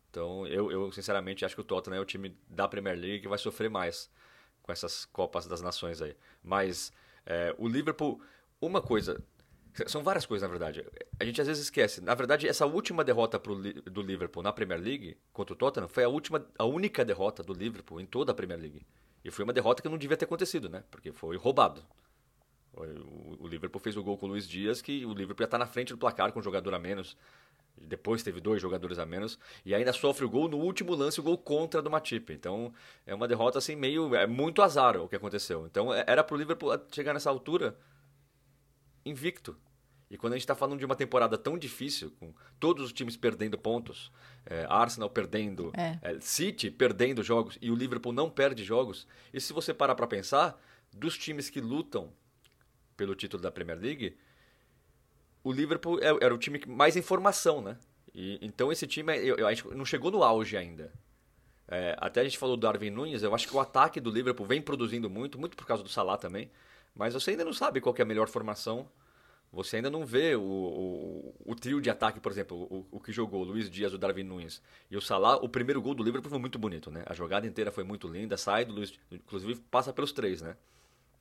Então, 0.09 0.45
eu, 0.47 0.71
eu 0.71 0.91
sinceramente 0.91 1.43
acho 1.45 1.55
que 1.55 1.61
o 1.61 1.63
Tottenham 1.63 1.97
é 1.97 2.01
o 2.01 2.05
time 2.05 2.37
da 2.47 2.67
Premier 2.67 2.97
League 2.97 3.21
que 3.21 3.27
vai 3.27 3.37
sofrer 3.37 3.69
mais. 3.69 4.09
com 4.61 4.71
essas 4.71 5.05
Copas 5.05 5.45
das 5.45 5.61
Nações 5.61 6.01
aí. 6.01 6.15
Mas 6.41 6.91
é, 7.25 7.53
o 7.57 7.67
Liverpool, 7.67 8.21
uma 8.59 8.81
coisa, 8.81 9.23
são 9.87 10.03
várias 10.03 10.25
coisas 10.25 10.47
na 10.47 10.51
verdade. 10.51 10.85
A 11.19 11.25
gente 11.25 11.41
às 11.41 11.47
vezes 11.47 11.63
esquece. 11.63 12.01
Na 12.01 12.13
verdade, 12.13 12.47
essa 12.47 12.65
última 12.65 13.03
derrota 13.03 13.39
pro, 13.39 13.55
do 13.55 14.01
Liverpool 14.01 14.43
na 14.43 14.53
Premier 14.53 14.79
League 14.79 15.17
contra 15.31 15.53
o 15.53 15.57
Tottenham 15.57 15.87
foi 15.87 16.03
a 16.03 16.09
última, 16.09 16.45
a 16.57 16.65
única 16.65 17.03
derrota 17.03 17.43
do 17.43 17.53
Liverpool 17.53 17.99
em 17.99 18.05
toda 18.05 18.31
a 18.31 18.35
Premier 18.35 18.59
League. 18.59 18.85
E 19.23 19.31
foi 19.31 19.43
uma 19.43 19.53
derrota 19.53 19.81
que 19.81 19.89
não 19.89 19.97
devia 19.97 20.17
ter 20.17 20.25
acontecido, 20.25 20.69
né? 20.69 20.83
Porque 20.91 21.11
foi 21.11 21.37
roubado. 21.37 21.83
O, 22.75 23.45
o 23.45 23.47
Liverpool 23.47 23.79
fez 23.79 23.95
o 23.95 24.03
gol 24.03 24.17
com 24.17 24.25
o 24.25 24.29
Luiz 24.29 24.47
Dias, 24.47 24.81
que 24.81 25.05
o 25.05 25.13
Liverpool 25.13 25.43
já 25.43 25.45
está 25.45 25.57
na 25.57 25.65
frente 25.65 25.93
do 25.93 25.97
placar 25.97 26.31
com 26.31 26.39
um 26.39 26.43
jogador 26.43 26.73
a 26.73 26.79
menos. 26.79 27.15
Depois 27.75 28.21
teve 28.21 28.39
dois 28.39 28.61
jogadores 28.61 28.99
a 28.99 29.05
menos 29.05 29.39
e 29.65 29.73
ainda 29.73 29.91
sofre 29.91 30.25
o 30.25 30.29
gol 30.29 30.47
no 30.47 30.57
último 30.57 30.93
lance, 30.93 31.19
o 31.19 31.23
gol 31.23 31.37
contra 31.37 31.81
do 31.81 31.89
Matip. 31.89 32.31
Então 32.31 32.73
é 33.05 33.15
uma 33.15 33.27
derrota 33.27 33.57
assim 33.57 33.75
meio 33.75 34.13
é 34.15 34.27
muito 34.27 34.61
azar 34.61 34.97
o 34.97 35.07
que 35.07 35.15
aconteceu. 35.15 35.65
Então 35.65 35.93
é, 35.93 36.03
era 36.07 36.23
para 36.23 36.35
o 36.35 36.37
Liverpool 36.37 36.71
chegar 36.91 37.13
nessa 37.13 37.29
altura 37.29 37.75
invicto. 39.05 39.55
E 40.09 40.17
quando 40.17 40.33
a 40.33 40.35
gente 40.35 40.43
está 40.43 40.53
falando 40.55 40.77
de 40.79 40.85
uma 40.85 40.95
temporada 40.95 41.37
tão 41.37 41.57
difícil, 41.57 42.11
com 42.19 42.33
todos 42.59 42.85
os 42.85 42.93
times 42.93 43.17
perdendo 43.17 43.57
pontos, 43.57 44.11
é, 44.45 44.65
Arsenal 44.69 45.09
perdendo, 45.09 45.71
É. 45.75 45.97
é, 46.01 46.19
City 46.19 46.69
perdendo 46.69 47.23
jogos 47.23 47.57
e 47.61 47.71
o 47.71 47.75
Liverpool 47.75 48.13
não 48.13 48.29
perde 48.29 48.63
jogos, 48.63 49.07
e 49.33 49.41
se 49.41 49.51
você 49.53 49.73
parar 49.73 49.95
para 49.95 50.05
pensar, 50.05 50.61
dos 50.91 51.17
times 51.17 51.49
que 51.49 51.59
lutam 51.59 52.13
pelo 52.95 53.15
título 53.15 53.41
da 53.41 53.51
Premier 53.51 53.79
League, 53.79 54.15
o 55.43 55.51
Liverpool 55.51 55.99
é- 55.99 56.23
era 56.23 56.33
o 56.33 56.37
time 56.37 56.61
mais 56.67 56.95
em 56.95 57.01
formação, 57.01 57.61
né? 57.61 57.77
E, 58.13 58.37
então 58.41 58.71
esse 58.71 58.85
time, 58.85 59.17
eu, 59.17 59.35
eu 59.37 59.47
acho 59.47 59.73
não 59.75 59.83
chegou 59.85 60.11
no 60.11 60.23
auge 60.23 60.55
ainda. 60.55 60.93
É, 61.67 61.95
até 61.99 62.21
a 62.21 62.23
gente 62.23 62.37
falou 62.37 62.55
do 62.55 62.61
Darwin 62.61 62.91
Nunes, 62.91 63.23
eu 63.23 63.33
acho 63.33 63.47
que 63.47 63.55
o 63.55 63.59
ataque 63.59 63.99
do 63.99 64.11
Liverpool 64.11 64.45
vem 64.45 64.61
produzindo 64.61 65.09
muito, 65.09 65.39
muito 65.39 65.57
por 65.57 65.65
causa 65.65 65.81
do 65.81 65.89
Salah 65.89 66.17
também, 66.17 66.51
mas 66.95 67.13
você 67.13 67.31
ainda 67.31 67.45
não 67.45 67.53
sabe 67.53 67.81
qual 67.81 67.95
é 67.97 68.01
a 68.01 68.05
melhor 68.05 68.27
formação. 68.27 68.89
Você 69.51 69.75
ainda 69.75 69.89
não 69.89 70.03
vê 70.03 70.35
o, 70.35 70.41
o, 70.41 71.35
o 71.45 71.55
trio 71.55 71.79
de 71.79 71.87
ataque, 71.87 72.19
por 72.19 72.31
exemplo, 72.31 72.57
o, 72.57 72.87
o 72.91 72.99
que 72.99 73.11
jogou 73.11 73.41
o 73.41 73.43
Luiz 73.43 73.69
Dias, 73.69 73.93
o 73.93 73.99
Darwin 73.99 74.23
Nunes 74.23 74.61
e 74.89 74.97
o 74.97 75.01
Salah. 75.01 75.35
O 75.37 75.47
primeiro 75.47 75.79
gol 75.79 75.93
do 75.93 76.03
Liverpool 76.03 76.29
foi 76.29 76.39
muito 76.39 76.57
bonito, 76.57 76.89
né? 76.89 77.03
A 77.05 77.13
jogada 77.13 77.45
inteira 77.45 77.71
foi 77.71 77.83
muito 77.83 78.07
linda, 78.07 78.35
sai 78.35 78.65
do 78.65 78.73
Luiz, 78.73 78.99
inclusive 79.11 79.61
passa 79.69 79.93
pelos 79.93 80.11
três, 80.11 80.41
né? 80.41 80.57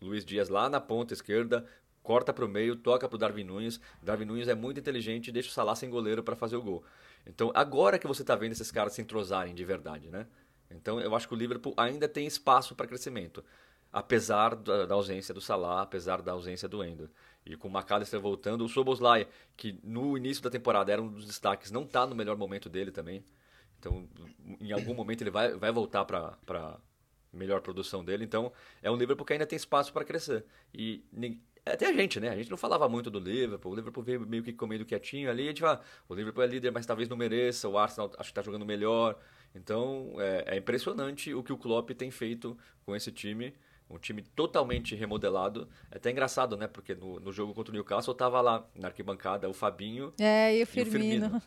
Luiz 0.00 0.24
Dias 0.24 0.48
lá 0.48 0.68
na 0.70 0.80
ponta 0.80 1.12
esquerda, 1.12 1.66
corta 2.02 2.32
para 2.32 2.44
o 2.44 2.48
meio, 2.48 2.74
toca 2.74 3.06
para 3.06 3.16
o 3.16 3.18
Darwin 3.18 3.44
Nunes. 3.44 3.78
Darwin 4.02 4.24
Nunes 4.24 4.48
é 4.48 4.54
muito 4.54 4.80
inteligente 4.80 5.28
e 5.28 5.32
deixa 5.32 5.50
o 5.50 5.52
Salah 5.52 5.74
sem 5.74 5.90
goleiro 5.90 6.22
para 6.22 6.34
fazer 6.34 6.56
o 6.56 6.62
gol. 6.62 6.82
Então, 7.26 7.52
agora 7.54 7.98
que 7.98 8.06
você 8.06 8.22
está 8.22 8.34
vendo 8.34 8.52
esses 8.52 8.70
caras 8.70 8.94
se 8.94 9.02
entrosarem 9.02 9.54
de 9.54 9.64
verdade, 9.64 10.10
né? 10.10 10.26
Então, 10.70 10.98
eu 10.98 11.14
acho 11.14 11.28
que 11.28 11.34
o 11.34 11.36
Liverpool 11.36 11.74
ainda 11.76 12.08
tem 12.08 12.26
espaço 12.26 12.74
para 12.74 12.86
crescimento, 12.86 13.44
apesar 13.92 14.56
da, 14.56 14.94
ausência 14.94 15.34
do 15.34 15.40
Salah, 15.40 15.82
apesar 15.82 16.22
da 16.22 16.32
ausência 16.32 16.68
do 16.68 16.82
Endo. 16.82 17.10
E 17.44 17.56
com 17.56 17.68
o 17.68 17.70
McAllister 17.70 18.20
voltando, 18.20 18.64
o 18.64 18.68
Soboslai, 18.68 19.28
que 19.56 19.78
no 19.82 20.16
início 20.16 20.42
da 20.42 20.48
temporada 20.48 20.90
era 20.92 21.02
um 21.02 21.08
dos 21.08 21.26
destaques, 21.26 21.70
não 21.70 21.82
está 21.82 22.06
no 22.06 22.14
melhor 22.14 22.36
momento 22.36 22.68
dele 22.68 22.90
também. 22.90 23.24
Então, 23.78 24.08
em 24.60 24.72
algum 24.72 24.94
momento 24.94 25.22
ele 25.22 25.30
vai, 25.30 25.54
vai 25.56 25.72
voltar 25.72 26.04
para 26.04 26.78
melhor 27.32 27.60
produção 27.60 28.04
dele. 28.04 28.24
Então, 28.24 28.52
é 28.80 28.90
um 28.90 28.96
Liverpool 28.96 29.26
que 29.26 29.32
ainda 29.32 29.46
tem 29.46 29.56
espaço 29.56 29.92
para 29.92 30.04
crescer. 30.04 30.44
E 30.72 31.04
nin- 31.12 31.42
até 31.66 31.86
a 31.86 31.92
gente, 31.92 32.20
né? 32.20 32.28
A 32.30 32.36
gente 32.36 32.50
não 32.50 32.56
falava 32.56 32.88
muito 32.88 33.10
do 33.10 33.18
Liverpool. 33.18 33.72
O 33.72 33.74
Liverpool 33.74 34.02
veio 34.02 34.20
meio 34.20 34.42
que 34.42 34.52
comendo 34.52 34.84
quietinho 34.84 35.30
ali. 35.30 35.44
A 35.44 35.48
gente 35.48 35.60
fala, 35.60 35.80
o 36.08 36.14
Liverpool 36.14 36.44
é 36.44 36.46
líder, 36.46 36.70
mas 36.70 36.86
talvez 36.86 37.08
não 37.08 37.16
mereça. 37.16 37.68
O 37.68 37.76
Arsenal 37.76 38.08
acho 38.10 38.16
que 38.16 38.30
está 38.30 38.42
jogando 38.42 38.64
melhor. 38.64 39.18
Então, 39.54 40.14
é, 40.18 40.54
é 40.54 40.56
impressionante 40.58 41.34
o 41.34 41.42
que 41.42 41.52
o 41.52 41.58
Klopp 41.58 41.90
tem 41.90 42.10
feito 42.10 42.56
com 42.84 42.94
esse 42.94 43.10
time. 43.10 43.54
Um 43.92 43.98
time 43.98 44.22
totalmente 44.22 44.94
remodelado. 44.94 45.68
É 45.90 45.96
até 45.96 46.10
engraçado, 46.10 46.56
né? 46.56 46.66
Porque 46.66 46.94
no, 46.94 47.20
no 47.20 47.30
jogo 47.30 47.52
contra 47.52 47.70
o 47.70 47.74
Newcastle 47.74 48.14
tava 48.14 48.40
lá 48.40 48.66
na 48.74 48.88
arquibancada 48.88 49.48
o 49.48 49.52
Fabinho 49.52 50.12
É, 50.18 50.54
e 50.54 50.56
o 50.56 50.60
e 50.60 50.62
o 50.62 50.66
Firmino. 50.66 50.90
Firmino. 51.28 51.42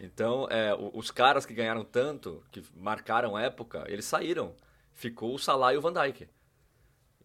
Então, 0.00 0.46
é, 0.48 0.72
o- 0.74 0.92
os 0.96 1.10
caras 1.10 1.44
que 1.44 1.52
ganharam 1.52 1.84
tanto, 1.84 2.42
que 2.52 2.62
marcaram 2.76 3.36
época, 3.36 3.84
eles 3.88 4.04
saíram. 4.04 4.54
Ficou 4.92 5.34
o 5.34 5.38
Salah 5.38 5.74
e 5.74 5.76
o 5.76 5.80
Van 5.80 5.92
Dijk. 5.92 6.28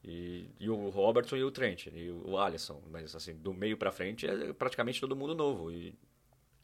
E, 0.04 0.50
e 0.60 0.70
o 0.70 0.90
Robertson 0.90 1.38
e 1.38 1.44
o 1.44 1.52
Trent, 1.52 1.88
e 1.88 2.12
o 2.26 2.38
Alisson. 2.38 2.82
Mas, 2.92 3.16
assim, 3.16 3.36
do 3.36 3.54
meio 3.54 3.78
pra 3.78 3.92
frente 3.92 4.28
é 4.28 4.52
praticamente 4.54 5.00
todo 5.00 5.16
mundo 5.16 5.34
novo. 5.34 5.72
E, 5.72 5.96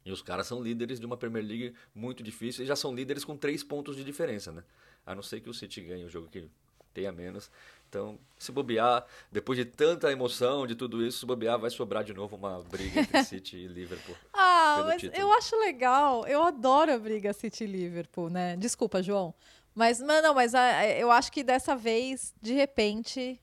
e 0.03 0.11
os 0.11 0.21
caras 0.21 0.45
são 0.47 0.61
líderes 0.61 0.99
de 0.99 1.05
uma 1.05 1.15
Premier 1.15 1.45
League 1.45 1.73
muito 1.95 2.21
difícil 2.23 2.63
e 2.63 2.67
já 2.67 2.75
são 2.75 2.93
líderes 2.93 3.23
com 3.23 3.37
três 3.37 3.63
pontos 3.63 3.95
de 3.95 4.03
diferença, 4.03 4.51
né? 4.51 4.63
A 5.05 5.15
não 5.15 5.21
ser 5.21 5.39
que 5.39 5.49
o 5.49 5.53
City 5.53 5.81
ganhe 5.81 6.03
o 6.03 6.09
jogo 6.09 6.27
que 6.27 6.49
tenha 6.93 7.11
menos. 7.11 7.49
Então, 7.89 8.19
se 8.37 8.51
bobear, 8.51 9.03
depois 9.31 9.57
de 9.57 9.65
tanta 9.65 10.11
emoção, 10.11 10.67
de 10.67 10.75
tudo 10.75 11.03
isso, 11.03 11.19
se 11.19 11.25
bobear, 11.25 11.57
vai 11.57 11.71
sobrar 11.71 12.03
de 12.03 12.13
novo 12.13 12.35
uma 12.35 12.61
briga 12.61 13.01
entre 13.01 13.23
City 13.25 13.57
e 13.57 13.67
Liverpool. 13.67 14.15
Ah, 14.31 14.83
mas 14.85 15.01
título. 15.01 15.19
eu 15.19 15.33
acho 15.33 15.59
legal. 15.59 16.27
Eu 16.27 16.43
adoro 16.43 16.93
a 16.93 16.99
briga 16.99 17.33
City 17.33 17.63
e 17.63 17.67
Liverpool, 17.67 18.29
né? 18.29 18.55
Desculpa, 18.57 19.01
João. 19.01 19.33
Mas, 19.73 19.99
mas 19.99 20.21
não, 20.21 20.35
mas 20.35 20.53
ah, 20.53 20.85
eu 20.87 21.11
acho 21.11 21.31
que 21.31 21.43
dessa 21.43 21.75
vez, 21.75 22.33
de 22.39 22.53
repente. 22.53 23.41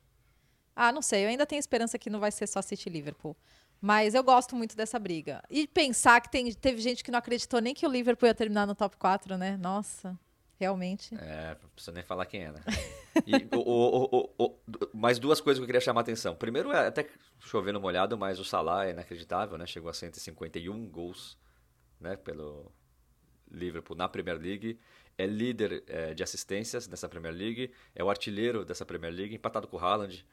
Ah, 0.76 0.93
não 0.93 1.03
sei. 1.03 1.25
Eu 1.25 1.29
ainda 1.29 1.47
tenho 1.47 1.59
esperança 1.59 1.99
que 1.99 2.09
não 2.09 2.21
vai 2.21 2.31
ser 2.31 2.47
só 2.47 2.62
City 2.62 2.88
e 2.88 2.93
Liverpool. 2.93 3.37
Mas 3.81 4.15
eu 4.15 4.23
gosto 4.23 4.55
muito 4.55 4.76
dessa 4.76 4.99
briga. 4.99 5.43
E 5.50 5.67
pensar 5.67 6.21
que 6.21 6.31
tem, 6.31 6.53
teve 6.53 6.81
gente 6.81 7.03
que 7.03 7.11
não 7.11 7.19
acreditou 7.19 7.61
nem 7.61 7.75
que 7.75 7.87
o 7.87 7.91
Liverpool 7.91 8.29
ia 8.29 8.35
terminar 8.35 8.67
no 8.67 8.75
top 8.75 8.97
4, 8.97 9.37
né? 9.37 9.57
Nossa, 9.57 10.19
realmente. 10.59 11.15
É, 11.15 11.57
não 11.61 11.69
precisa 11.71 11.93
nem 11.93 12.03
falar 12.03 12.26
quem 12.26 12.45
é, 12.45 12.53
né? 12.53 12.61
E 13.26 13.56
o- 13.56 14.35
o- 14.38 14.44
o- 14.44 14.58
mais 14.92 15.18
duas 15.18 15.40
coisas 15.40 15.58
que 15.58 15.62
eu 15.62 15.66
queria 15.66 15.80
chamar 15.80 16.00
a 16.00 16.02
atenção. 16.02 16.35
Primeiro, 16.35 16.73
é 16.73 16.88
até 16.88 17.08
chovendo 17.40 17.80
molhado, 17.80 18.16
mas 18.18 18.38
o 18.38 18.44
Salah 18.44 18.87
é 18.87 18.90
inacreditável, 18.90 19.56
né? 19.56 19.66
Chegou 19.66 19.88
a 19.88 19.94
151 19.94 20.88
gols 20.88 21.38
né? 22.00 22.16
pelo 22.16 22.70
Liverpool 23.50 23.96
na 23.96 24.08
Premier 24.08 24.38
League. 24.38 24.78
É 25.18 25.25
líder 25.26 25.82
é, 25.87 26.12
de 26.14 26.23
assistências 26.23 26.87
nessa 26.88 27.08
Premier 27.08 27.32
League. 27.35 27.73
É 27.94 28.04
o 28.04 28.11
artilheiro 28.11 28.64
dessa 28.64 28.85
Premier 28.85 29.12
League, 29.12 29.35
empatado 29.35 29.66
com 29.66 29.76
o 29.76 29.80
Haaland. 29.80 30.26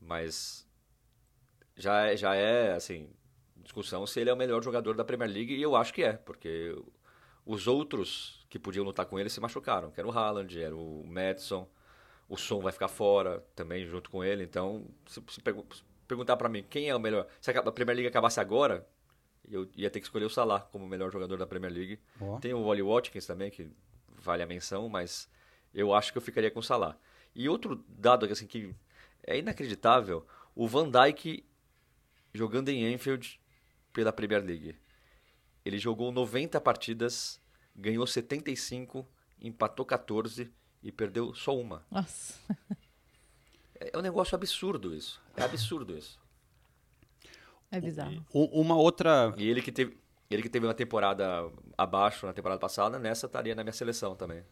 Mas 0.00 0.66
já 1.76 2.06
é, 2.06 2.16
já 2.16 2.34
é, 2.34 2.72
assim, 2.72 3.08
discussão 3.56 4.06
se 4.06 4.20
ele 4.20 4.30
é 4.30 4.32
o 4.32 4.36
melhor 4.36 4.62
jogador 4.62 4.94
da 4.94 5.04
Premier 5.04 5.30
League. 5.30 5.54
E 5.54 5.62
eu 5.62 5.74
acho 5.76 5.94
que 5.94 6.02
é, 6.02 6.12
porque 6.14 6.76
os 7.46 7.66
outros 7.66 8.44
que 8.50 8.58
podiam 8.58 8.84
lutar 8.84 9.06
com 9.06 9.18
ele 9.18 9.30
se 9.30 9.40
machucaram, 9.40 9.90
que 9.90 9.98
era 10.00 10.08
o 10.08 10.12
Haaland, 10.12 10.60
era 10.60 10.76
o 10.76 11.04
Madison, 11.06 11.68
o 12.30 12.36
Son 12.38 12.60
vai 12.60 12.72
ficar 12.72 12.88
fora 12.88 13.44
também 13.54 13.84
junto 13.84 14.08
com 14.08 14.22
ele, 14.24 14.44
então 14.44 14.86
se, 15.06 15.20
se 15.28 15.40
pergu- 15.40 15.66
se 15.74 15.82
perguntar 16.06 16.36
pra 16.36 16.48
mim 16.48 16.64
quem 16.70 16.88
é 16.88 16.94
o 16.94 17.00
melhor, 17.00 17.26
se 17.40 17.50
a 17.50 17.72
Premier 17.72 17.96
League 17.96 18.08
acabasse 18.08 18.38
agora, 18.40 18.86
eu 19.50 19.68
ia 19.76 19.90
ter 19.90 19.98
que 20.00 20.06
escolher 20.06 20.24
o 20.26 20.30
Salah 20.30 20.60
como 20.60 20.84
o 20.84 20.88
melhor 20.88 21.10
jogador 21.12 21.36
da 21.36 21.46
Premier 21.46 21.72
League. 21.72 21.98
Tem 22.40 22.54
o 22.54 22.62
Wally 22.64 22.82
Watkins 22.82 23.26
também, 23.26 23.50
que 23.50 23.68
vale 24.08 24.42
a 24.42 24.46
menção, 24.46 24.88
mas 24.88 25.28
eu 25.74 25.92
acho 25.92 26.12
que 26.12 26.18
eu 26.18 26.22
ficaria 26.22 26.50
com 26.52 26.60
o 26.60 26.62
Salah. 26.62 26.96
E 27.34 27.48
outro 27.48 27.84
dado 27.88 28.26
assim, 28.26 28.46
que 28.46 28.74
é 29.24 29.36
inacreditável, 29.38 30.24
o 30.54 30.68
Van 30.68 30.88
Dijk 30.88 31.44
jogando 32.32 32.68
em 32.68 32.94
Anfield 32.94 33.40
pela 33.92 34.12
Premier 34.12 34.44
League. 34.44 34.76
Ele 35.64 35.78
jogou 35.78 36.12
90 36.12 36.60
partidas, 36.60 37.40
ganhou 37.74 38.06
75, 38.06 39.06
empatou 39.40 39.84
14 39.84 40.48
e 40.82 40.90
perdeu 40.92 41.34
só 41.34 41.56
uma. 41.56 41.82
Nossa. 41.90 42.34
É 43.80 43.96
um 43.96 44.02
negócio 44.02 44.34
absurdo 44.34 44.94
isso. 44.94 45.20
É 45.36 45.42
absurdo 45.42 45.96
isso. 45.96 46.18
É 47.70 47.80
bizarro. 47.80 48.24
U- 48.32 48.60
Uma 48.60 48.76
outra. 48.76 49.32
E 49.36 49.48
ele 49.48 49.62
que 49.62 49.70
teve, 49.72 49.96
ele 50.30 50.42
que 50.42 50.48
teve 50.48 50.66
uma 50.66 50.74
temporada 50.74 51.50
abaixo 51.78 52.26
na 52.26 52.32
temporada 52.32 52.60
passada, 52.60 52.98
nessa 52.98 53.26
estaria 53.26 53.54
na 53.54 53.62
minha 53.62 53.72
seleção 53.72 54.14
também. 54.16 54.42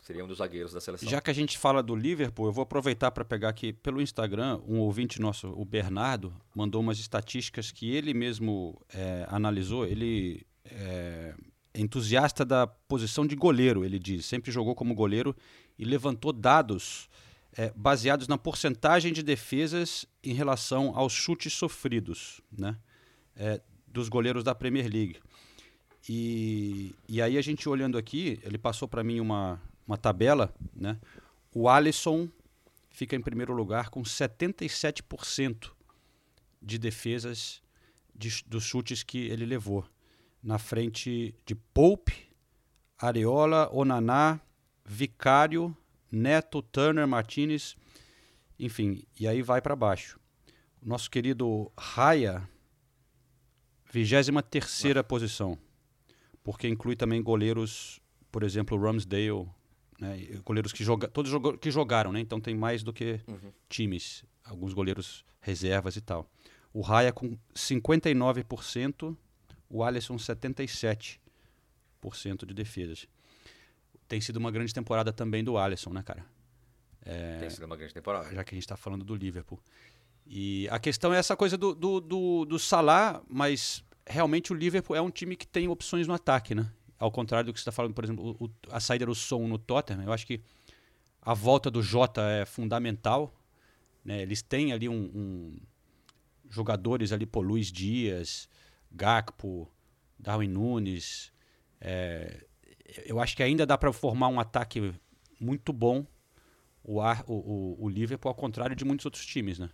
Seria 0.00 0.24
um 0.24 0.28
dos 0.28 0.38
zagueiros 0.38 0.72
da 0.72 0.80
seleção. 0.80 1.08
Já 1.08 1.20
que 1.20 1.30
a 1.30 1.34
gente 1.34 1.58
fala 1.58 1.82
do 1.82 1.94
Liverpool, 1.94 2.46
eu 2.46 2.52
vou 2.52 2.62
aproveitar 2.62 3.10
para 3.10 3.24
pegar 3.24 3.48
aqui 3.48 3.72
pelo 3.72 4.00
Instagram, 4.00 4.60
um 4.66 4.78
ouvinte 4.78 5.20
nosso, 5.20 5.48
o 5.48 5.64
Bernardo, 5.64 6.32
mandou 6.54 6.80
umas 6.80 6.98
estatísticas 6.98 7.72
que 7.72 7.90
ele 7.90 8.14
mesmo 8.14 8.80
é, 8.94 9.26
analisou. 9.28 9.84
Ele 9.84 10.46
é 10.64 11.34
entusiasta 11.80 12.44
da 12.44 12.66
posição 12.66 13.26
de 13.26 13.36
goleiro, 13.36 13.84
ele 13.84 13.98
diz. 13.98 14.26
Sempre 14.26 14.50
jogou 14.50 14.74
como 14.74 14.94
goleiro 14.94 15.34
e 15.78 15.84
levantou 15.84 16.32
dados 16.32 17.08
é, 17.56 17.72
baseados 17.74 18.28
na 18.28 18.36
porcentagem 18.36 19.12
de 19.12 19.22
defesas 19.22 20.06
em 20.22 20.34
relação 20.34 20.92
aos 20.96 21.12
chutes 21.12 21.52
sofridos 21.52 22.40
né, 22.50 22.76
é, 23.34 23.60
dos 23.86 24.08
goleiros 24.08 24.44
da 24.44 24.54
Premier 24.54 24.90
League. 24.92 25.18
E, 26.08 26.94
e 27.08 27.20
aí 27.20 27.36
a 27.36 27.42
gente 27.42 27.68
olhando 27.68 27.98
aqui, 27.98 28.38
ele 28.42 28.58
passou 28.58 28.86
para 28.86 29.02
mim 29.02 29.18
uma, 29.18 29.60
uma 29.86 29.96
tabela, 29.96 30.54
né? 30.74 30.98
O 31.52 31.68
Alisson 31.68 32.28
fica 32.90 33.16
em 33.16 33.20
primeiro 33.20 33.52
lugar 33.52 33.88
com 33.88 34.02
77% 34.02 35.70
de 36.62 36.78
defesas 36.78 37.62
de 38.14 38.44
dos 38.46 38.64
chutes 38.64 39.02
que 39.02 39.18
ele 39.18 39.44
levou. 39.44 39.84
Na 40.42 40.58
frente 40.58 41.34
de 41.44 41.54
Pope, 41.54 42.14
Areola, 42.98 43.68
Onaná, 43.72 44.40
Vicário, 44.84 45.76
Neto, 46.10 46.62
Turner, 46.62 47.06
Martinez. 47.06 47.76
Enfim, 48.58 49.02
e 49.18 49.26
aí 49.26 49.42
vai 49.42 49.60
para 49.60 49.74
baixo. 49.76 50.18
Nosso 50.82 51.10
querido 51.10 51.70
Raya, 51.76 52.48
23 53.92 55.02
posição. 55.06 55.58
Porque 56.44 56.68
inclui 56.68 56.94
também 56.94 57.22
goleiros, 57.22 58.00
por 58.30 58.42
exemplo, 58.42 58.78
Ramsdale, 58.80 59.48
né, 60.00 60.16
goleiros 60.44 60.72
que, 60.72 60.84
joga, 60.84 61.08
todos 61.08 61.30
joga, 61.30 61.56
que 61.58 61.70
jogaram, 61.70 62.12
né? 62.12 62.20
Então 62.20 62.40
tem 62.40 62.54
mais 62.54 62.82
do 62.82 62.92
que 62.92 63.20
Uhum. 63.26 63.52
times, 63.68 64.24
alguns 64.44 64.72
goleiros 64.72 65.24
reservas 65.40 65.96
e 65.96 66.00
tal. 66.00 66.30
O 66.72 66.82
Raya 66.82 67.12
com 67.12 67.36
59%, 67.54 69.16
o 69.68 69.82
Alisson 69.82 70.16
77% 70.16 71.18
de 72.46 72.54
defesas. 72.54 73.06
Tem 74.08 74.20
sido 74.20 74.36
uma 74.36 74.50
grande 74.50 74.72
temporada 74.72 75.12
também 75.12 75.42
do 75.42 75.58
Alisson, 75.58 75.90
né, 75.92 76.02
cara? 76.02 76.24
É, 77.04 77.38
Tem 77.38 77.50
sido 77.50 77.64
uma 77.64 77.76
grande 77.76 77.94
temporada. 77.94 78.32
já 78.34 78.44
que 78.44 78.54
a 78.54 78.56
gente 78.56 78.64
está 78.64 78.76
falando 78.76 79.04
do 79.04 79.14
Liverpool. 79.14 79.60
E 80.26 80.68
a 80.70 80.78
questão 80.78 81.12
é 81.14 81.18
essa 81.18 81.36
coisa 81.36 81.56
do, 81.56 81.74
do, 81.74 82.00
do, 82.00 82.44
do 82.44 82.58
Salah, 82.58 83.22
mas 83.28 83.84
realmente 84.06 84.52
o 84.52 84.56
Liverpool 84.56 84.96
é 84.96 85.00
um 85.00 85.10
time 85.10 85.36
que 85.36 85.46
tem 85.46 85.68
opções 85.68 86.06
no 86.06 86.14
ataque, 86.14 86.54
né? 86.54 86.70
Ao 86.98 87.10
contrário 87.10 87.46
do 87.46 87.52
que 87.52 87.58
você 87.60 87.62
está 87.62 87.72
falando, 87.72 87.94
por 87.94 88.02
exemplo, 88.04 88.36
o- 88.40 88.50
a 88.70 88.80
saída 88.80 89.06
do 89.06 89.14
som 89.14 89.46
no 89.46 89.58
Tottenham, 89.58 90.02
eu 90.04 90.12
acho 90.12 90.26
que 90.26 90.40
a 91.22 91.34
volta 91.34 91.70
do 91.70 91.82
Jota 91.82 92.22
é 92.22 92.44
fundamental. 92.46 93.34
Né? 94.04 94.22
Eles 94.22 94.40
têm 94.42 94.72
ali 94.72 94.88
um, 94.88 94.94
um- 95.14 95.56
jogadores 96.48 97.12
ali, 97.12 97.26
pô, 97.26 97.40
Luiz 97.40 97.70
Dias, 97.70 98.48
Gakpo, 98.92 99.70
Darwin 100.18 100.48
Nunes. 100.48 101.32
é, 101.80 102.44
eu 103.04 103.20
acho 103.20 103.36
que 103.36 103.42
ainda 103.42 103.66
dá 103.66 103.76
para 103.76 103.92
formar 103.92 104.28
um 104.28 104.40
ataque 104.40 104.94
muito 105.40 105.72
bom 105.72 106.06
o, 106.82 107.00
Ar- 107.00 107.24
o, 107.26 107.34
o, 107.34 107.84
o 107.84 107.88
Liverpool, 107.88 108.28
ao 108.28 108.34
contrário 108.34 108.76
de 108.76 108.84
muitos 108.84 109.04
outros 109.04 109.26
times, 109.26 109.58
né? 109.58 109.68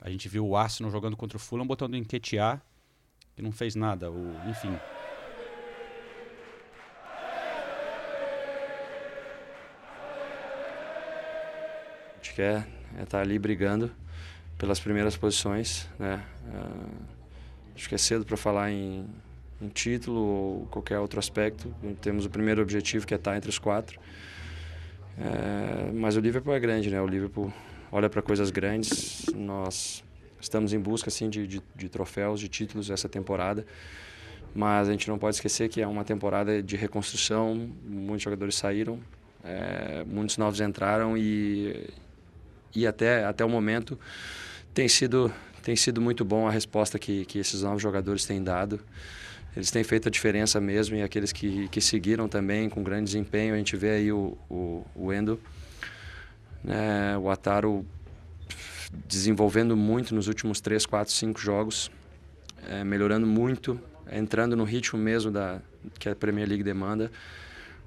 A 0.00 0.10
gente 0.10 0.28
viu 0.28 0.46
o 0.46 0.56
Arsenal 0.56 0.90
jogando 0.90 1.16
contra 1.16 1.36
o 1.36 1.40
Fulham, 1.40 1.66
botando 1.66 1.94
em 1.94 2.04
Ketia, 2.04 2.60
que 3.34 3.42
não 3.42 3.50
fez 3.52 3.74
nada. 3.74 4.10
O, 4.10 4.32
enfim. 4.48 4.78
A 12.12 12.16
gente 12.16 12.34
quer 12.34 12.66
é 12.98 13.02
estar 13.02 13.20
ali 13.20 13.38
brigando 13.38 13.90
pelas 14.58 14.78
primeiras 14.80 15.16
posições, 15.16 15.88
né? 15.98 16.24
Ah, 16.52 17.19
acho 17.80 17.88
que 17.88 17.94
é 17.94 17.98
cedo 17.98 18.26
para 18.26 18.36
falar 18.36 18.70
em, 18.70 19.06
em 19.60 19.68
título 19.68 20.20
ou 20.20 20.66
qualquer 20.66 20.98
outro 20.98 21.18
aspecto. 21.18 21.74
Temos 22.02 22.26
o 22.26 22.30
primeiro 22.30 22.60
objetivo 22.60 23.06
que 23.06 23.14
é 23.14 23.16
estar 23.16 23.34
entre 23.38 23.48
os 23.48 23.58
quatro. 23.58 23.98
É, 25.18 25.90
mas 25.90 26.14
o 26.14 26.20
Liverpool 26.20 26.54
é 26.54 26.60
grande, 26.60 26.90
né? 26.90 27.00
O 27.00 27.06
Liverpool 27.06 27.50
olha 27.90 28.10
para 28.10 28.20
coisas 28.20 28.50
grandes. 28.50 29.24
Nós 29.34 30.04
estamos 30.38 30.74
em 30.74 30.78
busca 30.78 31.08
assim 31.08 31.30
de, 31.30 31.46
de, 31.46 31.62
de 31.74 31.88
troféus, 31.88 32.38
de 32.38 32.48
títulos 32.48 32.90
essa 32.90 33.08
temporada. 33.08 33.64
Mas 34.54 34.86
a 34.86 34.92
gente 34.92 35.08
não 35.08 35.18
pode 35.18 35.36
esquecer 35.36 35.70
que 35.70 35.80
é 35.80 35.86
uma 35.86 36.04
temporada 36.04 36.62
de 36.62 36.76
reconstrução. 36.76 37.70
Muitos 37.82 38.24
jogadores 38.24 38.56
saíram, 38.56 39.00
é, 39.42 40.04
muitos 40.06 40.36
novos 40.36 40.60
entraram 40.60 41.16
e 41.16 41.88
e 42.72 42.86
até 42.86 43.24
até 43.24 43.44
o 43.44 43.48
momento 43.48 43.98
tem 44.72 44.86
sido 44.86 45.32
tem 45.62 45.76
sido 45.76 46.00
muito 46.00 46.24
bom 46.24 46.46
a 46.46 46.50
resposta 46.50 46.98
que, 46.98 47.24
que 47.24 47.38
esses 47.38 47.62
novos 47.62 47.82
jogadores 47.82 48.24
têm 48.24 48.42
dado. 48.42 48.80
Eles 49.54 49.70
têm 49.70 49.82
feito 49.82 50.08
a 50.08 50.10
diferença 50.10 50.60
mesmo 50.60 50.96
e 50.96 51.02
aqueles 51.02 51.32
que, 51.32 51.68
que 51.68 51.80
seguiram 51.80 52.28
também 52.28 52.68
com 52.68 52.82
grande 52.82 53.04
desempenho. 53.04 53.54
A 53.54 53.56
gente 53.56 53.76
vê 53.76 53.90
aí 53.90 54.12
o, 54.12 54.38
o, 54.48 54.86
o 54.94 55.12
Endo, 55.12 55.40
né, 56.62 57.18
o 57.18 57.28
Ataro 57.28 57.84
desenvolvendo 59.06 59.76
muito 59.76 60.14
nos 60.14 60.28
últimos 60.28 60.60
3, 60.60 60.86
4, 60.86 61.12
5 61.12 61.40
jogos, 61.40 61.90
é, 62.68 62.84
melhorando 62.84 63.26
muito, 63.26 63.80
entrando 64.10 64.56
no 64.56 64.64
ritmo 64.64 64.98
mesmo 64.98 65.30
da, 65.30 65.60
que 65.98 66.08
a 66.08 66.14
Premier 66.14 66.48
League 66.48 66.62
demanda. 66.62 67.10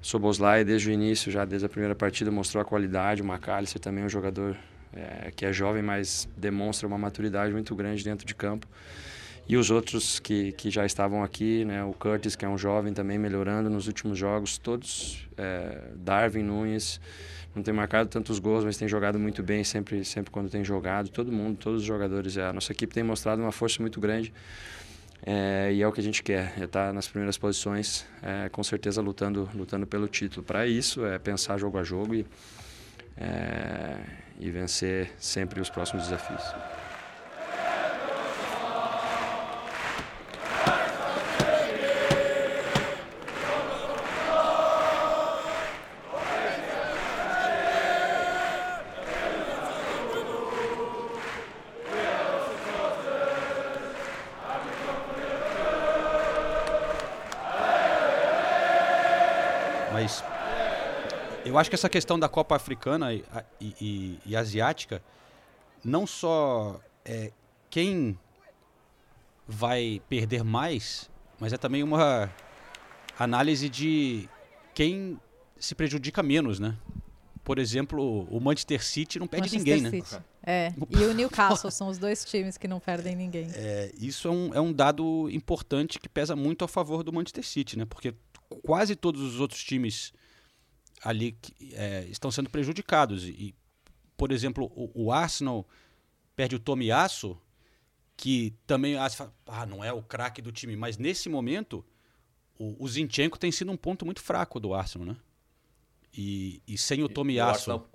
Soboslai, 0.02 0.64
desde 0.64 0.90
o 0.90 0.92
início, 0.92 1.32
já 1.32 1.46
desde 1.46 1.64
a 1.64 1.68
primeira 1.68 1.94
partida, 1.94 2.30
mostrou 2.30 2.60
a 2.60 2.64
qualidade. 2.64 3.22
O 3.22 3.24
McAllister 3.24 3.80
também 3.80 4.02
é 4.02 4.06
um 4.06 4.10
jogador 4.10 4.54
é, 4.94 5.30
que 5.34 5.44
é 5.44 5.52
jovem, 5.52 5.82
mas 5.82 6.28
demonstra 6.36 6.86
uma 6.86 6.98
maturidade 6.98 7.52
muito 7.52 7.74
grande 7.74 8.04
dentro 8.04 8.26
de 8.26 8.34
campo. 8.34 8.66
E 9.46 9.56
os 9.56 9.70
outros 9.70 10.18
que, 10.18 10.52
que 10.52 10.70
já 10.70 10.86
estavam 10.86 11.22
aqui, 11.22 11.64
né? 11.66 11.84
o 11.84 11.92
Curtis, 11.92 12.34
que 12.34 12.44
é 12.44 12.48
um 12.48 12.56
jovem 12.56 12.94
também 12.94 13.18
melhorando 13.18 13.68
nos 13.68 13.86
últimos 13.86 14.16
jogos, 14.16 14.56
todos, 14.56 15.28
é, 15.36 15.90
Darwin 15.96 16.42
Nunes, 16.42 16.98
não 17.54 17.62
tem 17.62 17.74
marcado 17.74 18.08
tantos 18.08 18.38
gols, 18.38 18.64
mas 18.64 18.76
tem 18.76 18.88
jogado 18.88 19.18
muito 19.18 19.42
bem 19.42 19.62
sempre, 19.62 20.02
sempre 20.04 20.30
quando 20.30 20.48
tem 20.48 20.64
jogado. 20.64 21.10
Todo 21.10 21.30
mundo, 21.30 21.58
todos 21.58 21.82
os 21.82 21.86
jogadores, 21.86 22.38
a 22.38 22.52
nossa 22.52 22.72
equipe 22.72 22.92
tem 22.94 23.04
mostrado 23.04 23.42
uma 23.42 23.52
força 23.52 23.80
muito 23.82 24.00
grande. 24.00 24.32
É, 25.26 25.72
e 25.72 25.80
é 25.80 25.86
o 25.86 25.92
que 25.92 26.00
a 26.00 26.02
gente 26.02 26.22
quer, 26.22 26.52
é 26.58 26.64
estar 26.64 26.92
nas 26.92 27.08
primeiras 27.08 27.38
posições, 27.38 28.04
é, 28.22 28.48
com 28.50 28.62
certeza 28.62 29.00
lutando, 29.00 29.48
lutando 29.54 29.86
pelo 29.86 30.08
título. 30.08 30.44
Para 30.44 30.66
isso, 30.66 31.04
é 31.06 31.18
pensar 31.18 31.56
jogo 31.56 31.78
a 31.78 31.84
jogo 31.84 32.14
e, 32.14 32.26
é, 33.16 33.96
e 34.38 34.50
vencer 34.50 35.12
sempre 35.18 35.60
os 35.60 35.70
próximos 35.70 36.04
desafios. 36.04 36.42
Eu 61.54 61.58
acho 61.58 61.70
que 61.70 61.74
essa 61.76 61.88
questão 61.88 62.18
da 62.18 62.28
Copa 62.28 62.56
Africana 62.56 63.14
e, 63.14 63.24
e- 63.60 63.74
e- 63.80 64.18
e 64.26 64.36
asiática, 64.36 65.02
não 65.84 66.06
só 66.06 66.80
é 67.04 67.30
quem 67.70 68.18
vai 69.46 70.00
perder 70.08 70.42
mais, 70.42 71.10
mas 71.38 71.52
é 71.52 71.56
também 71.58 71.82
uma 71.82 72.30
análise 73.18 73.68
de 73.68 74.28
quem 74.74 75.18
se 75.58 75.74
prejudica 75.74 76.22
menos, 76.22 76.58
né? 76.58 76.76
Por 77.44 77.58
exemplo, 77.58 78.26
o 78.30 78.40
Manchester 78.40 78.82
City 78.82 79.18
não 79.18 79.26
perde 79.26 79.50
Manchester 79.54 79.76
ninguém, 79.76 80.00
né? 80.00 80.04
City. 80.04 80.22
É, 80.46 80.72
e 80.90 80.96
o 81.04 81.12
Newcastle 81.14 81.70
são 81.70 81.88
os 81.88 81.98
dois 81.98 82.24
times 82.24 82.56
que 82.56 82.66
não 82.66 82.80
perdem 82.80 83.14
ninguém. 83.14 83.48
É, 83.54 83.92
isso 83.98 84.28
é 84.28 84.30
um, 84.30 84.54
é 84.54 84.60
um 84.60 84.72
dado 84.72 85.28
importante 85.30 85.98
que 85.98 86.08
pesa 86.08 86.34
muito 86.34 86.64
a 86.64 86.68
favor 86.68 87.02
do 87.04 87.12
Manchester 87.12 87.44
City, 87.44 87.78
né? 87.78 87.84
Porque 87.84 88.14
quase 88.64 88.96
todos 88.96 89.20
os 89.20 89.40
outros 89.40 89.62
times 89.62 90.12
ali 91.04 91.32
que, 91.32 91.74
é, 91.74 92.04
estão 92.08 92.30
sendo 92.30 92.48
prejudicados. 92.50 93.24
E, 93.24 93.54
por 94.16 94.32
exemplo, 94.32 94.72
o, 94.74 95.04
o 95.06 95.12
Arsenal 95.12 95.66
perde 96.34 96.56
o 96.56 96.58
Tomiasso, 96.58 97.38
que 98.16 98.54
também 98.66 98.96
ah, 98.96 99.06
ah, 99.46 99.66
não 99.66 99.84
é 99.84 99.92
o 99.92 100.02
craque 100.02 100.40
do 100.40 100.50
time, 100.50 100.74
mas 100.76 100.96
nesse 100.96 101.28
momento 101.28 101.84
o, 102.58 102.82
o 102.82 102.88
Zinchenko 102.88 103.38
tem 103.38 103.52
sido 103.52 103.70
um 103.70 103.76
ponto 103.76 104.04
muito 104.04 104.20
fraco 104.22 104.58
do 104.58 104.72
Arsenal, 104.72 105.06
né? 105.08 105.16
E, 106.16 106.62
e 106.66 106.78
sem 106.78 107.02
o 107.02 107.08
Tomiasso 107.08 107.72
Arsenal- 107.72 107.90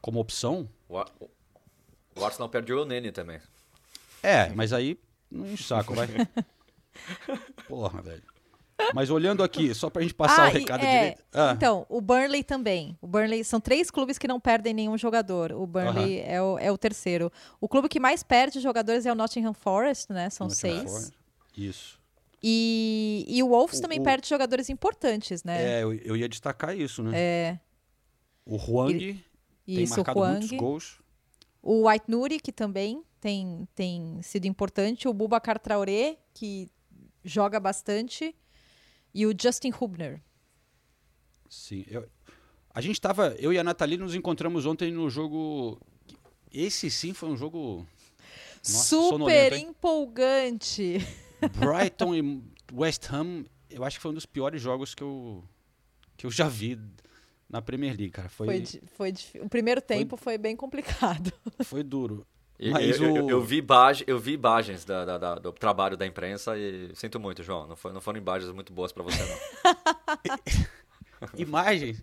como 0.00 0.20
opção, 0.20 0.68
O, 0.88 0.96
Ar- 0.98 1.10
o 2.16 2.24
Arsenal 2.24 2.48
perdeu 2.48 2.82
o 2.82 2.84
Nene 2.84 3.10
também. 3.10 3.40
É, 4.22 4.48
mas 4.50 4.72
aí 4.72 4.98
não 5.30 5.56
saco, 5.56 5.94
vai. 5.94 6.06
Porra, 7.68 8.00
velho. 8.00 8.22
Mas 8.92 9.08
olhando 9.10 9.42
aqui, 9.42 9.72
só 9.74 9.88
pra 9.88 10.02
gente 10.02 10.14
passar 10.14 10.46
Ah, 10.48 10.52
o 10.52 10.56
e- 10.56 10.58
recado 10.60 10.84
é, 10.84 10.98
direito. 11.00 11.24
Ah, 11.32 11.52
Então, 11.56 11.86
o 11.88 12.00
Burnley 12.00 12.42
também. 12.42 12.98
O 13.00 13.06
Burnley 13.06 13.44
são 13.44 13.60
três 13.60 13.90
clubes 13.90 14.18
que 14.18 14.26
não 14.28 14.40
perdem 14.40 14.74
nenhum 14.74 14.98
jogador. 14.98 15.52
O 15.52 15.66
Burnley 15.66 16.20
é, 16.20 16.42
o, 16.42 16.58
é 16.58 16.70
o 16.72 16.76
terceiro. 16.76 17.30
O 17.60 17.68
clube 17.68 17.88
que 17.88 18.00
mais 18.00 18.22
perde 18.22 18.60
jogadores 18.60 19.06
é 19.06 19.12
o 19.12 19.14
Nottingham 19.14 19.54
Forest, 19.54 20.12
né? 20.12 20.28
São 20.30 20.48
Nottingham 20.48 20.78
seis. 20.80 20.90
Forest. 20.90 21.12
Isso. 21.56 22.00
E, 22.42 23.24
e 23.26 23.42
o 23.42 23.48
Wolves 23.48 23.78
O- 23.78 23.82
também 23.82 24.00
o- 24.00 24.02
perde 24.02 24.28
jogadores 24.28 24.68
importantes, 24.68 25.42
né? 25.44 25.78
É, 25.78 25.82
eu, 25.82 25.94
eu 25.94 26.16
ia 26.16 26.28
destacar 26.28 26.76
isso, 26.78 27.02
né? 27.02 27.12
É, 27.14 27.58
O 28.44 28.56
Huang 28.56 28.98
tem 28.98 29.24
isso, 29.82 29.94
o 29.94 29.96
marcado 29.96 30.20
muitos 30.20 30.50
Hwang. 30.50 30.56
gols. 30.58 30.98
O 31.62 31.88
White 31.88 32.04
Nuri, 32.08 32.38
que 32.38 32.52
também 32.52 33.02
tem, 33.18 33.66
tem 33.74 34.20
sido 34.20 34.44
importante. 34.46 35.08
O 35.08 35.14
Bubacar 35.14 35.58
Traoré, 35.58 36.18
que 36.34 36.68
joga 37.24 37.58
bastante. 37.58 38.34
E 39.14 39.26
o 39.26 39.34
Justin 39.40 39.72
Hubner. 39.80 40.20
Sim. 41.48 41.84
eu- 41.88 42.08
a 42.74 42.80
gente 42.80 43.00
tava. 43.00 43.28
Eu 43.38 43.52
e 43.52 43.58
a 43.58 43.62
Nathalie 43.64 43.96
nos 43.96 44.14
encontramos 44.14 44.66
ontem 44.66 44.90
no 44.90 45.08
jogo. 45.08 45.80
Esse 46.52 46.90
sim 46.90 47.12
foi 47.14 47.28
um 47.28 47.36
jogo. 47.36 47.86
Nossa, 48.66 48.96
Super 48.96 49.52
empolgante. 49.52 50.98
Brighton 51.58 52.14
e 52.16 52.42
West 52.72 53.08
Ham, 53.12 53.44
eu 53.70 53.84
acho 53.84 53.98
que 53.98 54.02
foi 54.02 54.10
um 54.10 54.14
dos 54.14 54.26
piores 54.26 54.60
jogos 54.60 54.94
que 54.94 55.02
eu, 55.02 55.44
que 56.16 56.26
eu 56.26 56.30
já 56.30 56.48
vi 56.48 56.80
na 57.48 57.60
Premier 57.62 57.90
League, 57.96 58.10
cara. 58.10 58.28
Foi, 58.28 58.64
Foi, 58.66 59.12
foi 59.12 59.40
o 59.42 59.48
primeiro 59.48 59.80
tempo 59.80 60.16
foi, 60.16 60.36
bem 60.38 60.56
complicado. 60.56 61.32
foi 61.64 61.82
duro. 61.84 62.26
E- 62.58 62.70
Mas 62.70 63.00
eu, 63.00 63.16
eu- 63.16 63.24
o- 63.26 63.30
eu 63.30 63.40
vi 63.42 63.56
imagem, 63.58 64.04
eu 64.06 64.18
vi 64.18 64.32
imagens 64.34 64.84
da- 64.84 65.04
da- 65.04 65.18
da- 65.18 65.34
do 65.36 65.52
trabalho 65.52 65.96
da 65.96 66.06
imprensa 66.06 66.56
e 66.56 66.90
sinto 66.94 67.18
muito, 67.18 67.42
João. 67.42 67.66
Não, 67.66 67.76
foi- 67.76 67.92
não 67.92 68.00
foram 68.00 68.18
imagens 68.18 68.50
muito 68.52 68.72
boas 68.72 68.92
pra 68.92 69.02
você, 69.02 69.18
não. 69.24 69.38
Imagens. 71.36 72.02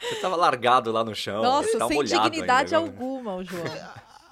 Você 0.00 0.16
tava 0.16 0.34
largado 0.36 0.90
lá 0.90 1.04
no 1.04 1.14
chão. 1.14 1.42
Nossa, 1.42 1.72
tava 1.78 1.88
sem 1.88 1.96
molhado 1.96 2.30
dignidade 2.30 2.74
ainda. 2.74 2.86
alguma, 2.90 3.36
o 3.36 3.44
João. 3.44 3.64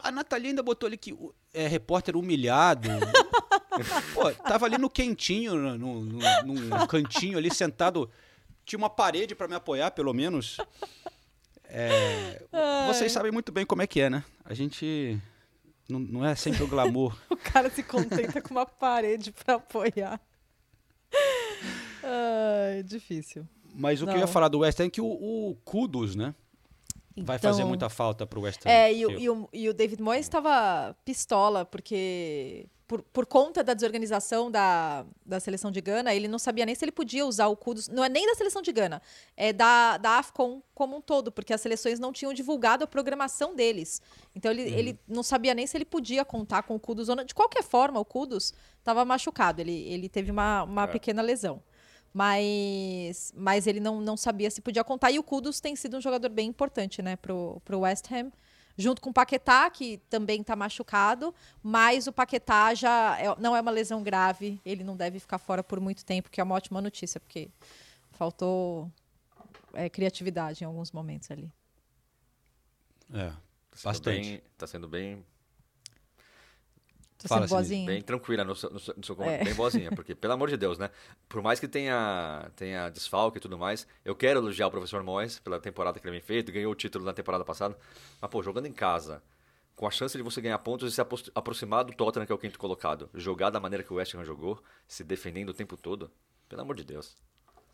A 0.03 0.11
Nathalie 0.11 0.49
ainda 0.49 0.63
botou 0.63 0.87
ali 0.87 0.97
que 0.97 1.13
o- 1.13 1.33
é 1.55 1.67
repórter 1.69 2.17
humilhado. 2.17 2.89
Pô, 4.15 4.31
tava 4.33 4.67
ali 4.67 4.77
no 4.79 4.91
quentinho, 4.91 5.55
no, 5.55 5.79
no- 5.79 6.01
no- 6.03 6.53
num 6.55 6.87
cantinho 6.87 7.39
ali, 7.39 7.55
sentado. 7.55 8.11
Tinha 8.65 8.79
uma 8.79 8.91
parede 8.91 9.35
pra 9.35 9.47
me 9.49 9.55
apoiar, 9.55 9.91
pelo 9.93 10.13
menos. 10.13 10.57
É, 11.73 12.43
vocês 12.89 13.13
sabem 13.13 13.31
muito 13.31 13.53
bem 13.53 13.65
como 13.65 13.83
é 13.83 13.87
que 13.87 14.01
é, 14.01 14.11
né? 14.11 14.25
A 14.45 14.55
gente. 14.55 15.21
Não, 15.89 15.99
não 15.99 16.25
é 16.25 16.35
sempre 16.35 16.63
o 16.63 16.69
glamour. 16.69 17.17
O 17.31 17.37
cara 17.37 17.69
se 17.71 17.83
contenta 17.83 18.41
com 18.41 18.51
uma 18.55 18.67
parede 18.67 19.33
pra 19.33 19.55
apoiar. 19.55 20.21
Ai, 22.03 22.83
difícil. 22.83 23.47
Mas 23.75 24.01
o 24.01 24.05
que 24.05 24.11
eu 24.11 24.15
Não. 24.15 24.21
ia 24.21 24.27
falar 24.27 24.49
do 24.49 24.61
West 24.61 24.79
Ham 24.81 24.85
é 24.87 24.91
que 24.91 25.01
o, 25.01 25.07
o 25.07 25.57
Kudus, 25.65 26.15
né? 26.17 26.35
Vai 27.17 27.39
fazer 27.39 27.59
Então- 27.61 27.69
muita 27.69 27.89
falta 27.89 28.27
pro 28.27 28.41
West 28.43 28.65
Ham. 28.65 28.71
É, 28.71 28.93
e, 28.93 29.01
e 29.01 29.29
o, 29.31 29.49
e 29.53 29.69
o 29.69 29.75
David 29.75 30.01
Moyes 30.03 30.27
estava 30.27 30.95
pistola, 31.05 31.65
porque 31.65 32.67
por, 32.91 33.05
por 33.05 33.25
conta 33.25 33.63
da 33.63 33.73
desorganização 33.73 34.51
da, 34.51 35.07
da 35.25 35.39
seleção 35.39 35.71
de 35.71 35.81
Gana, 35.81 36.13
ele 36.13 36.27
não 36.27 36.41
sabia 36.41 36.67
nem 36.67 36.75
se 36.75 36.85
ele 36.85 36.91
podia 36.91 37.25
usar 37.25 37.47
o 37.47 37.57
Kudus. 37.57 37.87
Não 37.87 38.03
é 38.03 38.09
nem 38.09 38.27
da 38.27 38.35
seleção 38.35 38.61
de 38.61 38.73
Gana, 38.73 39.01
é 39.37 39.53
da, 39.53 39.97
da 39.97 40.19
AFCON 40.19 40.61
como 40.75 40.97
um 40.97 41.01
todo, 41.01 41.31
porque 41.31 41.55
as 41.55 41.61
seleções 41.61 42.01
não 42.01 42.13
tinham 42.13 42.35
divulgado 42.35 42.83
a 42.83 42.89
programação 42.89 43.55
deles. 43.55 44.03
Então 44.35 44.51
ele, 44.51 44.63
ele 44.63 44.99
não 45.07 45.23
sabia 45.23 45.55
nem 45.55 45.69
se 45.69 45.77
ele 45.77 45.85
podia 45.85 46.25
contar 46.25 46.65
com 46.65 46.75
o 46.75 46.81
não. 47.15 47.23
De 47.23 47.33
qualquer 47.33 47.63
forma, 47.63 48.01
o 48.01 48.05
Kudus 48.05 48.53
estava 48.81 49.05
machucado, 49.05 49.61
ele, 49.61 49.85
ele 49.85 50.09
teve 50.09 50.33
uma, 50.33 50.65
uma 50.65 50.83
É. 50.83 50.87
pequena 50.89 51.23
lesão. 51.23 51.63
Mas, 52.13 53.33
mas 53.37 53.69
ele 53.69 53.79
não, 53.79 54.01
não 54.01 54.17
sabia 54.17 54.51
se 54.51 54.61
podia 54.61 54.83
contar. 54.83 55.13
E 55.13 55.19
o 55.21 55.23
Kudus 55.23 55.61
tem 55.61 55.77
sido 55.77 55.97
um 55.97 56.01
jogador 56.01 56.29
bem 56.29 56.49
importante, 56.49 57.01
né, 57.01 57.15
pro, 57.15 57.63
pro 57.65 57.79
West 57.79 58.11
Ham. 58.11 58.33
Junto 58.77 59.01
com 59.03 59.11
o 59.11 59.13
Paquetá, 59.13 59.69
que 59.71 59.99
também 60.09 60.41
está 60.41 60.57
machucado, 60.57 61.35
mas 61.63 62.07
o 62.07 62.13
Paquetá 62.13 62.75
já 62.75 63.19
é- 63.19 63.37
não 63.39 63.55
é 63.55 63.61
uma 63.61 63.71
lesão 63.71 64.03
grave, 64.03 64.61
ele 64.65 64.83
não 64.83 64.97
deve 64.97 65.19
ficar 65.21 65.39
fora 65.39 65.63
por 65.63 65.79
muito 65.81 66.05
tempo, 66.05 66.31
que 66.31 66.41
é 66.41 66.45
uma 66.45 66.55
ótima 66.55 66.81
notícia, 66.81 67.21
porque 67.21 67.51
faltou 68.13 68.91
é, 69.75 69.89
criatividade 69.89 70.63
em 70.65 70.67
alguns 70.67 70.91
momentos 70.93 71.31
ali. 71.31 71.51
É, 73.13 73.31
Tá 73.31 73.37
bastante. 73.85 74.21
Bem, 74.31 74.43
tá 74.59 74.67
sendo 74.67 74.89
bem, 74.89 75.25
Tô 77.23 77.29
Fala, 77.29 77.43
sendo 77.47 77.57
boazinha? 77.59 77.87
bem 77.87 78.01
tranquila 78.03 78.43
no 78.45 78.57
seu, 78.57 78.71
no 78.71 78.81
seu, 78.81 78.95
no 78.97 79.05
seu 79.05 79.15
comando, 79.15 79.35
É. 79.35 79.45
bem 79.45 79.55
boazinha. 79.55 79.91
Porque, 79.95 80.15
pelo 80.15 80.33
amor 80.33 80.49
de 80.49 80.57
Deus, 80.57 80.79
né? 80.79 80.91
Por 81.29 81.43
mais 81.43 81.61
que 81.61 81.69
tenha, 81.69 82.51
tenha 82.57 82.89
desfalque 82.89 83.37
e 83.39 83.41
tudo 83.41 83.59
mais, 83.59 83.87
eu 84.05 84.15
quero 84.17 84.41
elogiar 84.41 84.67
o 84.67 84.71
professor 84.71 85.03
Moyes 85.03 85.39
pela 85.39 85.61
temporada 85.61 85.99
que 86.01 86.07
ele 86.07 86.13
vem 86.13 86.21
feito, 86.21 86.51
ganhou 86.51 86.73
o 86.73 86.75
título 86.75 87.05
na 87.05 87.13
temporada 87.13 87.45
passada. 87.45 87.77
Mas, 88.21 88.31
pô, 88.31 88.43
jogando 88.43 88.67
em 88.67 88.73
casa, 88.73 89.23
com 89.77 89.87
a 89.87 89.91
chance 89.91 90.17
de 90.17 90.23
você 90.23 90.41
ganhar 90.41 90.59
pontos 90.61 90.91
e 90.93 90.95
se 90.95 91.01
aproximar 91.35 91.85
do 91.85 91.93
Tottenham, 91.93 92.25
que 92.27 92.33
é 92.33 92.35
o 92.35 92.39
quinto 92.39 92.59
colocado, 92.59 93.11
jogar 93.15 93.51
da 93.51 93.61
maneira 93.61 93.83
que 93.85 93.93
o 93.93 93.97
West 93.97 94.15
Ham 94.15 94.25
jogou, 94.25 94.63
se 94.89 95.05
defendendo 95.05 95.51
o 95.51 95.55
tempo 95.55 95.77
todo, 95.77 96.11
pelo 96.49 96.63
amor 96.63 96.75
de 96.77 96.85
Deus. 96.85 97.17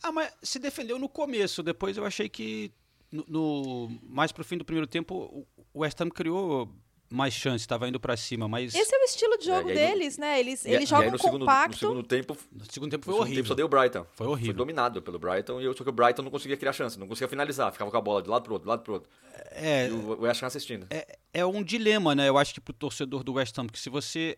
Ah, 0.02 0.11
mas 0.12 0.32
se 0.42 0.59
defendeu 0.59 0.98
no 0.98 1.09
começo. 1.09 1.62
Depois 1.62 1.96
eu 1.96 2.04
achei 2.04 2.28
que 2.28 2.72
no, 3.12 3.24
no- 3.28 4.00
mais 4.02 4.30
pro 4.32 4.44
fim 4.44 4.59
do 4.59 4.64
primeiro 4.64 4.87
tempo 4.87 5.14
o- 5.14 5.46
o 5.72 5.80
West 5.80 6.00
Ham 6.00 6.11
criou 6.11 6.68
mais 7.08 7.32
chance, 7.34 7.62
estava 7.62 7.88
indo 7.88 8.00
pra 8.00 8.16
cima, 8.16 8.48
mas 8.48 8.74
Esse 8.74 8.94
é 8.94 8.98
o 8.98 9.04
estilo 9.04 9.38
de 9.38 9.44
jogo 9.46 9.68
e 9.68 9.72
aí 9.72 9.78
no- 9.78 9.94
deles, 9.94 10.18
né? 10.18 10.40
Eles, 10.40 10.64
E- 10.64 10.68
eles 10.70 10.80
e 10.90 10.94
aí 10.94 11.00
jogam 11.00 11.12
no 11.12 11.18
segundo, 11.18 11.40
compacto. 11.40 11.70
no 11.70 11.78
segundo 11.78 12.02
tempo, 12.02 12.36
no 12.52 12.64
segundo 12.72 12.90
tempo 12.90 13.04
foi 13.04 13.12
no 13.12 13.16
segundo 13.18 13.20
horrível. 13.26 13.42
tempo 13.44 13.48
só 13.48 13.54
deu 13.54 13.66
o 13.66 13.68
Brighton. 13.68 14.06
Foi 14.12 14.26
horrível. 14.26 14.46
Foi 14.54 14.58
dominado 14.58 15.00
pelo 15.02 15.18
Brighton, 15.18 15.60
e 15.60 15.64
eu, 15.64 15.76
só 15.76 15.84
que 15.84 15.90
o 15.90 15.92
Brighton 15.92 16.22
não 16.22 16.30
conseguia 16.30 16.56
criar 16.56 16.72
chance, 16.72 16.98
não 16.98 17.06
conseguia 17.06 17.28
finalizar, 17.28 17.70
ficava 17.72 17.90
com 17.90 17.96
a 17.96 18.00
bola 18.00 18.22
de 18.22 18.28
lado 18.28 18.42
pro 18.42 18.54
outro, 18.54 18.66
de 18.66 18.68
lado 18.70 18.82
pro 18.82 18.94
outro. 18.94 19.10
É, 19.52 19.88
E 19.88 19.92
o 19.92 20.20
West 20.22 20.42
Ham 20.42 20.46
assistindo. 20.46 20.86
é, 20.90 21.18
é 21.32 21.46
um 21.46 21.62
dilema, 21.62 22.14
né? 22.14 22.28
Eu 22.28 22.36
acho 22.36 22.52
que 22.52 22.60
pro 22.60 22.72
torcedor 22.74 23.22
do 23.22 23.34
West 23.34 23.56
Ham, 23.58 23.66
porque 23.66 23.78
se 23.78 23.88
você 23.88 24.36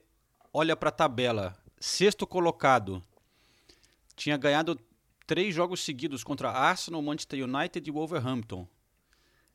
olha 0.53 0.77
pra 0.77 0.91
tabela, 0.91 1.57
sexto 1.81 2.27
colocado, 2.27 3.03
tinha 4.15 4.37
ganhado 4.37 4.79
três 5.27 5.55
jogos 5.55 5.81
seguidos 5.81 6.23
contra 6.25 6.51
Arsenal, 6.51 7.01
Manchester 7.01 7.43
United 7.45 7.89
e 7.89 7.93
Wolverhampton. 7.93 8.67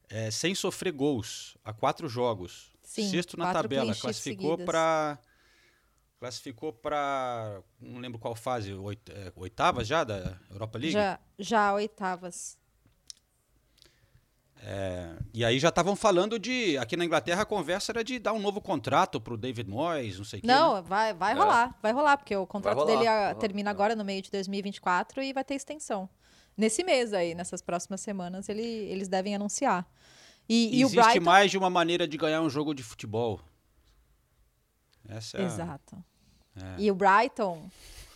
É, 0.10 0.30
sem 0.30 0.54
sofrer 0.54 0.92
gols, 0.92 1.58
há 1.64 1.74
quatro 1.74 2.08
jogos. 2.08 2.72
Sim, 2.94 3.10
Sexto 3.10 3.36
na 3.36 3.52
tabela, 3.52 3.96
classificou 3.96 4.56
para 4.56 5.18
classificou 6.20 6.72
para 6.72 7.60
não 7.82 8.00
lembro 8.00 8.20
qual 8.20 8.36
fase, 8.36 8.72
oit, 8.72 9.02
é, 9.12 9.34
oitavas 9.36 9.88
já 9.88 10.04
da 10.04 10.38
Europa 10.52 10.78
League. 10.78 10.94
Já, 10.94 11.20
já 11.40 11.74
oitavas. 11.74 12.56
É, 14.62 15.18
e 15.34 15.44
aí 15.44 15.58
já 15.58 15.70
estavam 15.70 15.96
falando 15.96 16.38
de 16.38 16.78
aqui 16.78 16.96
na 16.96 17.04
Inglaterra 17.04 17.42
a 17.42 17.46
conversa 17.46 17.92
era 17.92 18.04
de 18.04 18.20
dar 18.20 18.32
um 18.32 18.40
novo 18.40 18.62
contrato 18.62 19.20
pro 19.20 19.36
David 19.36 19.68
Moyes, 19.68 20.20
não 20.20 20.26
sei 20.26 20.38
o 20.38 20.42
que. 20.44 20.48
Não, 20.48 20.76
né? 20.76 20.82
vai, 20.84 21.14
vai 21.16 21.32
É. 21.32 21.36
rolar, 21.36 21.76
vai 21.82 21.92
rolar, 21.92 22.18
porque 22.18 22.36
o 22.36 22.46
contrato 22.46 22.78
rolar, 22.78 22.94
dele 22.94 23.08
ah, 23.08 23.30
rolar, 23.30 23.36
termina 23.36 23.72
é. 23.72 23.72
agora 23.72 23.96
no 23.96 24.06
meio 24.06 24.22
de 24.22 24.30
2024 24.30 25.24
e 25.24 25.34
vai 25.34 25.44
ter 25.44 25.56
extensão. 25.56 26.08
Nesse 26.56 26.84
mês 26.84 27.12
aí, 27.12 27.34
nessas 27.34 27.64
próximas 27.64 28.02
semanas, 28.02 28.48
ele, 28.48 28.62
eles 28.62 29.08
devem 29.08 29.34
anunciar. 29.34 29.84
E, 30.50 30.78
e 30.80 30.82
Existe 30.84 31.02
Brighton. 31.02 31.24
mais 31.26 31.50
de 31.52 31.58
uma 31.58 31.70
maneira 31.70 32.08
de 32.08 32.18
ganhar 32.18 32.42
um 32.42 32.50
jogo 32.50 32.74
de 32.74 32.84
futebol. 32.84 33.40
Essa 35.08 35.38
é 35.38 35.42
a- 35.42 35.46
Exato. 35.46 36.04
É. 36.56 36.76
E 36.82 36.92
o 36.92 36.96
Brighton. 36.96 37.70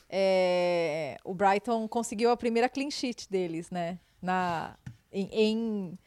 é, 0.09 1.17
o 1.23 1.33
Brighton 1.33 1.87
conseguiu 1.87 2.31
a 2.31 2.37
primeira 2.37 2.69
clean 2.69 2.89
sheet 2.89 3.29
deles, 3.29 3.69
né? 3.69 3.99
Na, 4.21 4.75
em, 5.11 5.29
em- 5.33 5.99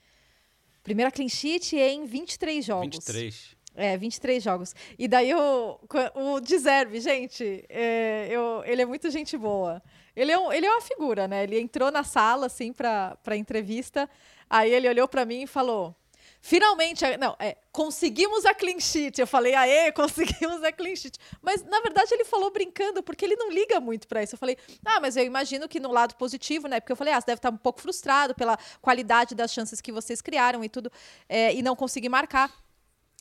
primeira 0.82 1.10
clean 1.10 1.28
sheet 1.28 1.76
em 1.76 2.04
23 2.06 2.64
jogos. 2.64 2.86
23. 2.96 3.56
É, 3.74 3.96
23 3.96 4.42
jogos. 4.42 4.74
E 4.98 5.06
daí 5.06 5.32
o, 5.34 5.78
o 6.14 6.40
Deserve, 6.40 6.98
gente, 7.00 7.64
é, 7.68 8.26
eu, 8.30 8.62
ele 8.64 8.82
é 8.82 8.86
muito 8.86 9.10
gente 9.10 9.36
boa. 9.36 9.82
Ele 10.16 10.32
é, 10.32 10.38
um, 10.38 10.52
ele 10.52 10.66
é 10.66 10.70
uma 10.70 10.80
figura, 10.80 11.28
né? 11.28 11.44
Ele 11.44 11.60
entrou 11.60 11.90
na 11.90 12.02
sala, 12.02 12.46
assim, 12.46 12.72
pra, 12.72 13.16
pra 13.22 13.36
entrevista. 13.36 14.08
Aí 14.48 14.72
ele 14.72 14.88
olhou 14.88 15.06
pra 15.06 15.24
mim 15.24 15.42
e 15.42 15.46
falou: 15.46 15.94
Finalmente, 16.42 17.04
não, 17.18 17.36
é, 17.38 17.56
conseguimos 17.70 18.46
a 18.46 18.54
clean 18.54 18.80
sheet. 18.80 19.20
Eu 19.20 19.26
falei, 19.26 19.54
aê, 19.54 19.92
conseguimos 19.92 20.62
a 20.64 20.72
clean 20.72 20.96
sheet. 20.96 21.18
Mas, 21.42 21.62
na 21.62 21.80
verdade, 21.80 22.12
ele 22.14 22.24
falou 22.24 22.50
brincando, 22.50 23.02
porque 23.02 23.24
ele 23.24 23.36
não 23.36 23.50
liga 23.50 23.78
muito 23.78 24.08
pra 24.08 24.22
isso. 24.22 24.34
Eu 24.34 24.38
falei, 24.38 24.56
ah, 24.84 25.00
mas 25.00 25.16
eu 25.16 25.24
imagino 25.24 25.68
que 25.68 25.78
no 25.78 25.92
lado 25.92 26.14
positivo, 26.14 26.66
né? 26.66 26.80
Porque 26.80 26.92
eu 26.92 26.96
falei, 26.96 27.12
ah, 27.12 27.20
você 27.20 27.26
deve 27.26 27.38
estar 27.38 27.50
um 27.50 27.56
pouco 27.56 27.80
frustrado 27.80 28.34
pela 28.34 28.58
qualidade 28.80 29.34
das 29.34 29.52
chances 29.52 29.80
que 29.80 29.92
vocês 29.92 30.22
criaram 30.22 30.64
e 30.64 30.68
tudo, 30.68 30.90
é, 31.28 31.54
e 31.54 31.62
não 31.62 31.76
conseguir 31.76 32.08
marcar. 32.08 32.50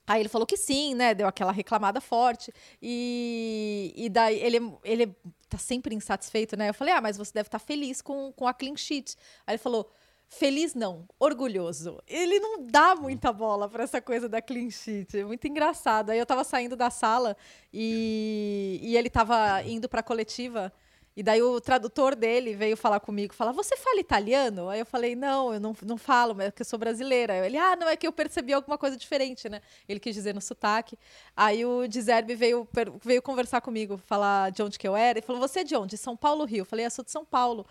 Aí 0.07 0.21
ele 0.21 0.29
falou 0.29 0.47
que 0.47 0.57
sim, 0.57 0.95
né? 0.95 1.13
Deu 1.13 1.27
aquela 1.27 1.51
reclamada 1.51 2.01
forte. 2.01 2.51
E, 2.81 3.93
e 3.95 4.09
daí 4.09 4.39
ele, 4.39 4.73
ele 4.83 5.15
tá 5.47 5.57
sempre 5.57 5.93
insatisfeito, 5.93 6.57
né? 6.57 6.69
Eu 6.69 6.73
falei, 6.73 6.93
ah, 6.93 7.01
mas 7.01 7.17
você 7.17 7.31
deve 7.33 7.47
estar 7.47 7.59
feliz 7.59 8.01
com, 8.01 8.31
com 8.31 8.47
a 8.47 8.53
clean 8.53 8.75
sheet. 8.75 9.15
Aí 9.45 9.53
ele 9.53 9.59
falou, 9.59 9.91
feliz 10.29 10.75
não, 10.75 11.07
orgulhoso. 11.19 12.01
Ele 12.07 12.39
não 12.39 12.65
dá 12.65 12.95
muita 12.95 13.33
bola 13.33 13.67
para 13.67 13.83
essa 13.83 13.99
coisa 13.99 14.29
da 14.29 14.41
clean 14.41 14.69
sheet. 14.69 15.17
É 15.17 15.25
muito 15.25 15.47
engraçado. 15.47 16.11
Aí 16.11 16.19
eu 16.19 16.25
tava 16.25 16.43
saindo 16.43 16.75
da 16.75 16.89
sala 16.89 17.35
e, 17.73 18.79
e 18.81 18.95
ele 18.95 19.09
tava 19.09 19.61
indo 19.63 19.89
pra 19.89 20.03
coletiva. 20.03 20.71
E 21.17 21.23
daí 21.23 21.41
o 21.41 21.59
tradutor 21.59 22.15
dele 22.15 22.55
veio 22.55 22.77
falar 22.77 23.01
comigo, 23.01 23.33
falar, 23.33 23.51
você 23.51 23.75
fala 23.75 23.99
italiano? 23.99 24.69
Aí 24.69 24.79
eu 24.79 24.85
falei, 24.85 25.15
não, 25.15 25.53
eu 25.53 25.59
não, 25.59 25.75
não 25.81 25.97
falo, 25.97 26.33
mas 26.33 26.47
é 26.47 26.51
que 26.51 26.61
eu 26.61 26.65
sou 26.65 26.79
brasileira. 26.79 27.45
Ele, 27.45 27.57
ah, 27.57 27.75
não, 27.75 27.89
é 27.89 27.97
que 27.97 28.07
eu 28.07 28.11
percebi 28.13 28.53
alguma 28.53 28.77
coisa 28.77 28.95
diferente, 28.95 29.49
né? 29.49 29.61
Ele 29.85 29.99
quis 29.99 30.15
dizer 30.15 30.33
no 30.33 30.39
sotaque. 30.39 30.97
Aí 31.35 31.65
o 31.65 31.87
Dizerbe 31.87 32.35
veio, 32.35 32.65
veio 33.03 33.21
conversar 33.21 33.59
comigo, 33.59 33.97
falar 33.97 34.51
de 34.51 34.63
onde 34.63 34.79
que 34.79 34.87
eu 34.87 34.95
era. 34.95 35.19
E 35.19 35.21
falou, 35.21 35.41
você 35.41 35.59
é 35.59 35.63
de 35.65 35.75
onde? 35.75 35.97
São 35.97 36.15
Paulo, 36.15 36.45
Rio. 36.45 36.61
Eu 36.61 36.65
falei, 36.65 36.85
eu 36.85 36.91
sou 36.91 37.03
de 37.03 37.11
São 37.11 37.25
Paulo. 37.25 37.65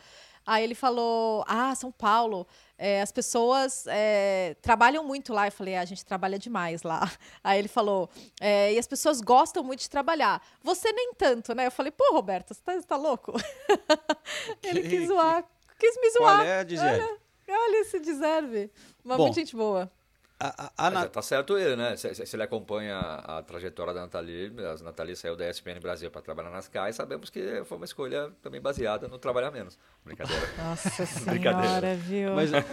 Aí 0.50 0.64
ele 0.64 0.74
falou, 0.74 1.44
ah, 1.46 1.74
São 1.74 1.92
Paulo, 1.92 2.46
é, 2.78 3.02
as 3.02 3.12
pessoas 3.12 3.84
é, 3.86 4.56
trabalham 4.62 5.04
muito 5.04 5.30
lá. 5.30 5.46
Eu 5.46 5.52
falei, 5.52 5.76
ah, 5.76 5.82
a 5.82 5.84
gente 5.84 6.06
trabalha 6.06 6.38
demais 6.38 6.82
lá. 6.82 7.02
Aí 7.44 7.58
ele 7.58 7.68
falou, 7.68 8.08
é, 8.40 8.72
e 8.72 8.78
as 8.78 8.86
pessoas 8.86 9.20
gostam 9.20 9.62
muito 9.62 9.80
de 9.80 9.90
trabalhar. 9.90 10.42
Você 10.62 10.90
nem 10.90 11.12
tanto, 11.12 11.54
né? 11.54 11.66
Eu 11.66 11.70
falei, 11.70 11.92
pô, 11.92 12.14
Roberto, 12.14 12.54
você 12.54 12.62
tá, 12.64 12.72
você 12.72 12.86
tá 12.86 12.96
louco? 12.96 13.34
ele 14.64 14.88
quis 14.88 15.08
zoar, 15.08 15.44
quis 15.78 15.94
me 16.00 16.10
Qual 16.12 16.30
zoar. 16.30 16.46
é, 16.46 16.66
Gisele? 16.66 17.02
Olha, 17.02 17.18
olha 17.50 17.80
esse 17.82 18.00
deserve. 18.00 18.70
Uma 19.04 19.18
Bom. 19.18 19.30
gente 19.30 19.54
boa. 19.54 19.92
A, 20.40 20.70
a, 20.76 20.86
a 20.86 20.90
Mas, 20.92 21.10
tá 21.10 21.20
certo 21.20 21.58
ele, 21.58 21.74
né? 21.74 21.96
Se, 21.96 22.14
se, 22.14 22.36
ele 22.36 22.44
acompanha 22.44 22.96
a, 22.96 23.42
trajetória 23.42 23.92
da 23.92 24.02
Nathalie, 24.02 24.52
a 24.58 24.84
Nathalie 24.84 25.16
saiu 25.16 25.34
da 25.34 25.50
ESPN 25.50 25.80
Brasil 25.80 26.12
para 26.12 26.22
trabalhar 26.22 26.50
nas 26.50 26.68
CAI, 26.68 26.92
sabemos 26.92 27.28
que 27.28 27.64
foi 27.64 27.76
uma 27.76 27.84
escolha 27.84 28.30
também 28.40 28.60
baseada 28.60 29.08
no 29.08 29.18
trabalhar 29.18 29.50
menos. 29.50 29.76
Brincadeira. 30.04 30.46
Nossa 30.56 31.04
senhora, 31.06 31.96
viu? 31.96 32.34
Mas, 32.34 32.54
a, 32.54 32.64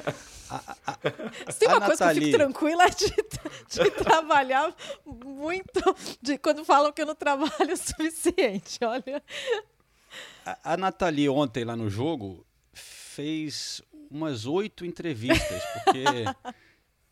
a, 0.85 1.51
Se 1.51 1.59
tem 1.59 1.69
uma 1.69 1.81
coisa 1.81 2.05
Nathalie... 2.05 2.29
que 2.29 2.35
eu 2.35 2.39
fico 2.39 2.53
tranquila 2.53 2.85
de, 2.91 3.83
de 3.83 3.91
trabalhar 3.91 4.75
muito, 5.03 5.95
de 6.21 6.37
quando 6.37 6.63
falam 6.63 6.93
que 6.93 7.01
eu 7.01 7.07
não 7.07 7.15
trabalho 7.15 7.73
o 7.73 7.77
suficiente, 7.77 8.77
olha. 8.83 9.23
A, 10.45 10.73
a 10.73 10.77
Nathalie 10.77 11.29
ontem 11.29 11.65
lá 11.65 11.75
no 11.75 11.89
jogo 11.89 12.45
fez 12.73 13.81
umas 14.11 14.45
oito 14.45 14.85
entrevistas, 14.85 15.63
porque 15.83 16.03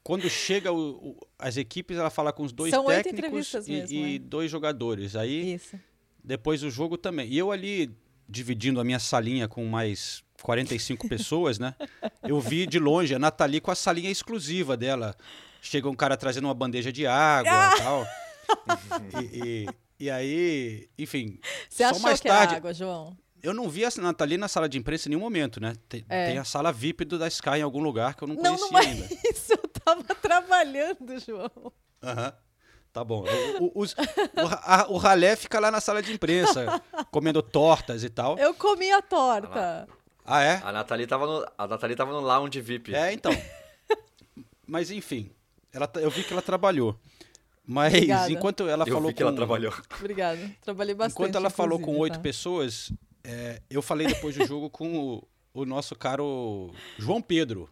quando 0.03 0.29
chega 0.29 0.71
o, 0.71 0.91
o, 0.91 1.17
as 1.39 1.55
equipes, 1.55 1.97
ela 1.97 2.09
fala 2.09 2.33
com 2.33 2.43
os 2.43 2.51
dois 2.51 2.71
São 2.71 2.85
técnicos 2.85 3.53
e, 3.53 3.71
mesmo, 3.71 3.95
e 3.95 4.15
é. 4.15 4.19
dois 4.19 4.51
jogadores. 4.51 5.15
Aí, 5.15 5.53
Isso. 5.53 5.79
depois 6.21 6.61
do 6.61 6.69
jogo 6.69 6.97
também. 6.97 7.29
E 7.29 7.37
eu 7.37 7.51
ali, 7.51 7.89
dividindo 8.27 8.81
a 8.81 8.83
minha 8.83 8.99
salinha 8.99 9.47
com 9.47 9.65
mais 9.65 10.21
45 10.41 11.07
pessoas, 11.07 11.57
né? 11.57 11.73
Eu 12.21 12.39
vi 12.41 12.67
de 12.67 12.79
longe 12.79 13.15
a 13.15 13.19
Nathalie 13.19 13.61
com 13.61 13.71
a 13.71 13.75
salinha 13.75 14.11
exclusiva 14.11 14.75
dela. 14.75 15.15
Chega 15.61 15.89
um 15.89 15.95
cara 15.95 16.17
trazendo 16.17 16.45
uma 16.45 16.53
bandeja 16.53 16.91
de 16.91 17.07
água 17.07 17.51
e 17.73 17.77
tal. 17.77 18.07
E, 19.21 19.39
e, 19.39 20.05
e, 20.05 20.09
aí, 20.09 20.89
enfim. 20.99 21.39
Você 21.69 21.83
achou 21.83 22.01
mais 22.01 22.19
que 22.19 22.27
tarde, 22.27 22.55
água, 22.55 22.73
João? 22.73 23.17
Eu 23.43 23.53
não 23.53 23.69
vi 23.69 23.83
a 23.83 23.89
Nathalie 23.99 24.37
na 24.37 24.47
sala 24.47 24.69
de 24.69 24.77
imprensa 24.77 25.07
em 25.07 25.11
nenhum 25.11 25.19
momento, 25.21 25.59
né? 25.59 25.73
Tem, 25.89 26.05
É. 26.07 26.27
tem 26.27 26.37
a 26.37 26.45
sala 26.45 26.71
VIP 26.71 27.03
do 27.03 27.19
da 27.19 27.27
Sky 27.27 27.57
em 27.57 27.61
algum 27.61 27.81
lugar 27.83 28.15
que 28.15 28.23
eu 28.23 28.27
não 28.29 28.35
Não, 28.35 28.57
conhecia 28.57 28.71
não 28.71 28.79
é 28.79 28.85
ainda. 28.85 29.07
isso. 29.29 29.51
Eu 29.51 29.67
tava 29.83 30.03
trabalhando, 30.15 31.19
João. 31.19 31.51
Aham. 32.01 32.33
Tá 32.93 33.03
bom. 33.03 33.25
O, 33.59 33.65
o, 33.65 33.71
os- 33.81 33.93
o, 33.93 34.93
o 34.93 34.97
ralé 34.97 35.35
fica 35.35 35.59
lá 35.59 35.69
na 35.71 35.81
sala 35.81 36.01
de 36.01 36.13
imprensa, 36.13 36.81
comendo 37.11 37.41
tortas 37.41 38.03
e 38.03 38.09
tal. 38.09 38.37
Eu 38.37 38.53
comi 38.53 38.91
a 38.91 39.01
torta. 39.01 39.87
Ah, 40.23 40.41
é? 40.41 40.61
A 40.63 40.71
Nathalie 40.71 41.05
tava 41.07 41.25
no, 41.25 41.45
a 41.57 41.67
Nathalie 41.67 41.95
tava 41.97 42.11
no 42.13 42.19
lounge 42.21 42.61
VIP. 42.61 42.95
É, 42.95 43.11
então. 43.11 43.31
Mas 44.65 44.89
enfim, 44.91 45.31
ela, 45.73 45.87
tá- 45.87 45.99
eu 45.99 46.09
vi 46.09 46.23
que 46.23 46.31
ela 46.31 46.41
trabalhou. 46.41 46.97
Mas 47.65 47.93
Obrigada. 47.93 48.31
enquanto 48.31 48.67
ela 48.67 48.83
Eu 48.87 48.93
falou 48.93 49.09
vi 49.09 49.15
que 49.15 49.21
ela 49.23 49.31
com- 49.31 49.37
trabalhou. 49.37 49.73
Obrigada. 49.99 50.51
Trabalhei 50.61 50.93
bastante. 50.95 51.13
Enquanto 51.13 51.35
ela 51.35 51.49
falou 51.49 51.79
com 51.79 51.97
oito 51.97 52.13
tá? 52.15 52.19
pessoas, 52.19 52.91
é, 53.23 53.61
eu 53.69 53.81
falei 53.81 54.07
depois 54.07 54.35
do 54.35 54.45
jogo 54.47 54.69
com 54.69 54.97
o, 54.97 55.27
o 55.53 55.65
nosso 55.65 55.95
caro 55.95 56.71
João 56.97 57.21
Pedro. 57.21 57.69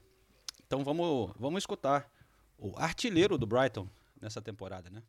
Então 0.66 0.84
vamos, 0.84 1.32
vamos 1.38 1.62
escutar 1.62 2.10
o 2.58 2.74
artilheiro 2.78 3.38
do 3.38 3.46
Brighton 3.46 3.88
nessa 4.22 4.42
temporada, 4.42 4.90
né? 4.90 5.02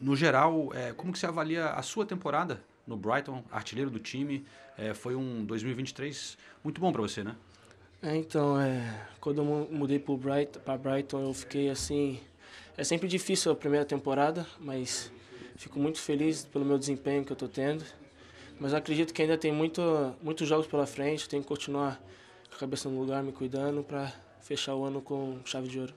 No 0.00 0.16
geral, 0.16 0.70
é, 0.74 0.92
como 0.92 1.12
que 1.12 1.18
você 1.18 1.26
avalia 1.26 1.70
a 1.70 1.82
sua 1.82 2.04
temporada 2.04 2.62
no 2.86 2.96
Brighton, 2.96 3.44
artilheiro 3.50 3.90
do 3.90 3.98
time? 4.00 4.44
É, 4.76 4.92
foi 4.92 5.14
um 5.14 5.44
2023 5.44 6.36
muito 6.64 6.80
bom 6.80 6.92
para 6.92 7.00
você, 7.00 7.22
né? 7.22 7.36
É, 8.02 8.14
então, 8.16 8.60
é, 8.60 9.08
quando 9.20 9.38
eu 9.38 9.44
mu- 9.44 9.68
mudei 9.70 9.98
para 9.98 10.14
Brighton, 10.16 10.60
Brighton, 10.78 11.22
eu 11.22 11.32
fiquei 11.32 11.70
assim. 11.70 12.20
É 12.76 12.82
sempre 12.82 13.06
difícil 13.08 13.52
a 13.52 13.54
primeira 13.56 13.86
temporada, 13.86 14.44
mas 14.58 15.10
fico 15.56 15.78
muito 15.78 16.00
feliz 16.00 16.44
pelo 16.44 16.64
meu 16.64 16.76
desempenho 16.76 17.24
que 17.24 17.30
eu 17.30 17.34
estou 17.34 17.48
tendo. 17.48 17.84
Mas 18.58 18.72
acredito 18.72 19.12
que 19.12 19.22
ainda 19.22 19.36
tem 19.36 19.52
muito, 19.52 19.82
muitos 20.22 20.48
jogos 20.48 20.66
pela 20.66 20.86
frente, 20.86 21.28
tenho 21.28 21.42
que 21.42 21.48
continuar 21.48 22.00
com 22.48 22.56
a 22.56 22.58
cabeça 22.58 22.88
no 22.88 23.00
lugar, 23.00 23.22
me 23.22 23.32
cuidando 23.32 23.82
para 23.82 24.12
fechar 24.40 24.74
o 24.74 24.84
ano 24.84 25.00
com 25.00 25.38
chave 25.44 25.68
de 25.68 25.80
ouro. 25.80 25.94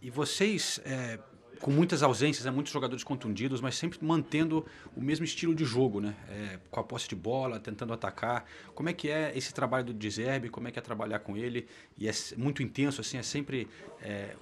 E 0.00 0.10
vocês, 0.10 0.80
é, 0.84 1.18
com 1.60 1.70
muitas 1.70 2.02
ausências, 2.02 2.44
né, 2.44 2.50
muitos 2.50 2.72
jogadores 2.72 3.02
contundidos, 3.02 3.60
mas 3.60 3.76
sempre 3.76 3.98
mantendo 4.00 4.64
o 4.94 5.00
mesmo 5.00 5.24
estilo 5.24 5.54
de 5.54 5.64
jogo, 5.64 6.00
né? 6.00 6.14
É, 6.28 6.58
com 6.70 6.78
a 6.78 6.84
posse 6.84 7.08
de 7.08 7.16
bola, 7.16 7.58
tentando 7.58 7.92
atacar. 7.92 8.44
Como 8.74 8.88
é 8.88 8.92
que 8.92 9.10
é 9.10 9.32
esse 9.36 9.52
trabalho 9.52 9.86
do 9.86 9.94
Dizerbe? 9.94 10.48
Como 10.48 10.68
é 10.68 10.70
que 10.70 10.78
é 10.78 10.82
trabalhar 10.82 11.18
com 11.20 11.36
ele? 11.36 11.66
E 11.98 12.08
é 12.08 12.12
muito 12.36 12.62
intenso, 12.62 13.00
assim, 13.00 13.18
é 13.18 13.22
sempre 13.22 13.68
é, 14.00 14.36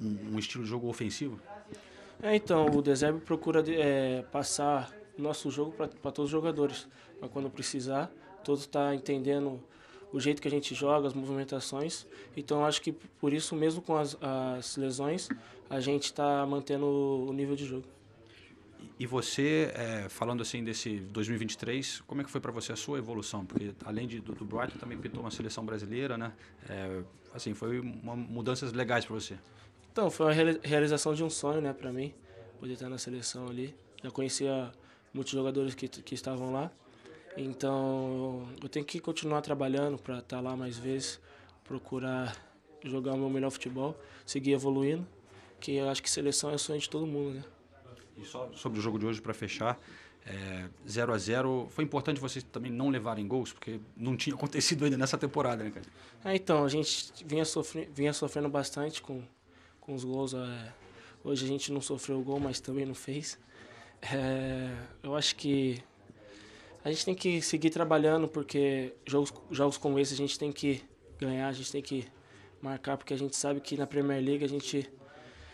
um, 0.00 0.34
um 0.34 0.38
estilo 0.38 0.64
de 0.64 0.70
jogo 0.70 0.88
ofensivo? 0.88 1.38
É, 2.22 2.36
então, 2.36 2.66
o 2.66 2.80
Deserbe 2.80 3.20
procura 3.20 3.64
é, 3.68 4.22
passar 4.30 5.01
nosso 5.22 5.50
jogo 5.50 5.72
para 5.72 5.88
todos 6.12 6.24
os 6.24 6.30
jogadores. 6.30 6.88
Mas 7.20 7.30
quando 7.30 7.48
precisar, 7.50 8.10
todos 8.44 8.62
estão 8.62 8.82
tá 8.82 8.94
entendendo 8.94 9.60
o 10.12 10.20
jeito 10.20 10.42
que 10.42 10.48
a 10.48 10.50
gente 10.50 10.74
joga, 10.74 11.08
as 11.08 11.14
movimentações. 11.14 12.06
Então, 12.36 12.64
acho 12.64 12.82
que 12.82 12.92
por 12.92 13.32
isso, 13.32 13.56
mesmo 13.56 13.80
com 13.80 13.96
as, 13.96 14.16
as 14.20 14.76
lesões, 14.76 15.28
a 15.70 15.80
gente 15.80 16.04
está 16.04 16.44
mantendo 16.46 16.86
o 16.86 17.32
nível 17.32 17.56
de 17.56 17.64
jogo. 17.64 17.86
E 18.98 19.06
você, 19.06 19.72
é, 19.74 20.08
falando 20.08 20.42
assim 20.42 20.62
desse 20.62 20.98
2023, 20.98 22.02
como 22.06 22.20
é 22.20 22.24
que 22.24 22.30
foi 22.30 22.40
para 22.40 22.52
você 22.52 22.72
a 22.72 22.76
sua 22.76 22.98
evolução? 22.98 23.44
Porque 23.44 23.72
além 23.84 24.06
de, 24.06 24.20
do, 24.20 24.34
do 24.34 24.44
Brighton, 24.44 24.78
também 24.78 24.98
pintou 24.98 25.20
uma 25.22 25.30
seleção 25.30 25.64
brasileira, 25.64 26.18
né? 26.18 26.32
É, 26.68 27.02
assim, 27.34 27.54
foi 27.54 27.80
uma, 27.80 28.14
mudanças 28.14 28.72
legais 28.72 29.04
para 29.04 29.14
você. 29.14 29.38
Então, 29.90 30.10
foi 30.10 30.26
uma 30.26 30.32
reali- 30.32 30.60
realização 30.62 31.14
de 31.14 31.24
um 31.24 31.30
sonho, 31.30 31.60
né, 31.60 31.72
para 31.72 31.92
mim, 31.92 32.14
poder 32.60 32.74
estar 32.74 32.88
na 32.88 32.98
seleção 32.98 33.46
ali. 33.46 33.74
Já 34.02 34.10
conhecia 34.10 34.70
muitos 35.12 35.32
jogadores 35.32 35.74
que, 35.74 35.88
que 35.88 36.14
estavam 36.14 36.52
lá. 36.52 36.70
Então, 37.36 38.46
eu 38.62 38.68
tenho 38.68 38.84
que 38.84 39.00
continuar 39.00 39.40
trabalhando 39.40 39.98
para 39.98 40.18
estar 40.18 40.40
lá 40.40 40.54
mais 40.54 40.78
vezes, 40.78 41.20
procurar 41.64 42.36
jogar 42.84 43.14
o 43.14 43.18
meu 43.18 43.30
melhor 43.30 43.50
futebol, 43.50 43.98
seguir 44.26 44.52
evoluindo, 44.52 45.06
que 45.60 45.76
eu 45.76 45.88
acho 45.88 46.02
que 46.02 46.10
seleção 46.10 46.50
é 46.50 46.58
sonho 46.58 46.80
de 46.80 46.90
todo 46.90 47.06
mundo, 47.06 47.34
né? 47.34 47.44
E 48.16 48.24
só 48.24 48.50
sobre 48.54 48.78
o 48.78 48.82
jogo 48.82 48.98
de 48.98 49.06
hoje 49.06 49.20
para 49.20 49.32
fechar, 49.32 49.78
é, 50.26 50.68
0 50.88 51.12
a 51.12 51.18
0 51.18 51.68
foi 51.70 51.84
importante 51.84 52.20
vocês 52.20 52.44
também 52.44 52.70
não 52.70 52.90
levarem 52.90 53.26
gols, 53.26 53.52
porque 53.52 53.80
não 53.96 54.16
tinha 54.16 54.34
acontecido 54.36 54.84
ainda 54.84 54.96
nessa 54.96 55.16
temporada, 55.16 55.64
né, 55.64 55.70
cara? 55.70 55.86
É, 56.24 56.36
então, 56.36 56.64
a 56.64 56.68
gente 56.68 57.12
vinha, 57.24 57.44
sofre, 57.44 57.88
vinha 57.94 58.12
sofrendo 58.12 58.48
bastante 58.48 59.00
com, 59.00 59.22
com 59.80 59.94
os 59.94 60.04
gols. 60.04 60.34
é. 60.34 60.72
hoje 61.24 61.44
a 61.44 61.48
gente 61.48 61.72
não 61.72 61.80
sofreu 61.80 62.20
gol, 62.22 62.38
mas 62.38 62.60
também 62.60 62.84
não 62.84 62.94
fez. 62.94 63.38
É, 64.02 64.68
eu 65.02 65.14
acho 65.14 65.36
que 65.36 65.82
a 66.84 66.90
gente 66.90 67.04
tem 67.04 67.14
que 67.14 67.40
seguir 67.40 67.70
trabalhando, 67.70 68.26
porque 68.26 68.94
jogos, 69.06 69.32
jogos 69.50 69.78
como 69.78 69.98
esse 69.98 70.14
a 70.14 70.16
gente 70.16 70.38
tem 70.38 70.52
que 70.52 70.82
ganhar, 71.20 71.48
a 71.48 71.52
gente 71.52 71.70
tem 71.70 71.82
que 71.82 72.06
marcar, 72.60 72.96
porque 72.96 73.14
a 73.14 73.16
gente 73.16 73.36
sabe 73.36 73.60
que 73.60 73.76
na 73.76 73.86
Premier 73.86 74.22
League 74.22 74.44
a 74.44 74.48
gente 74.48 74.90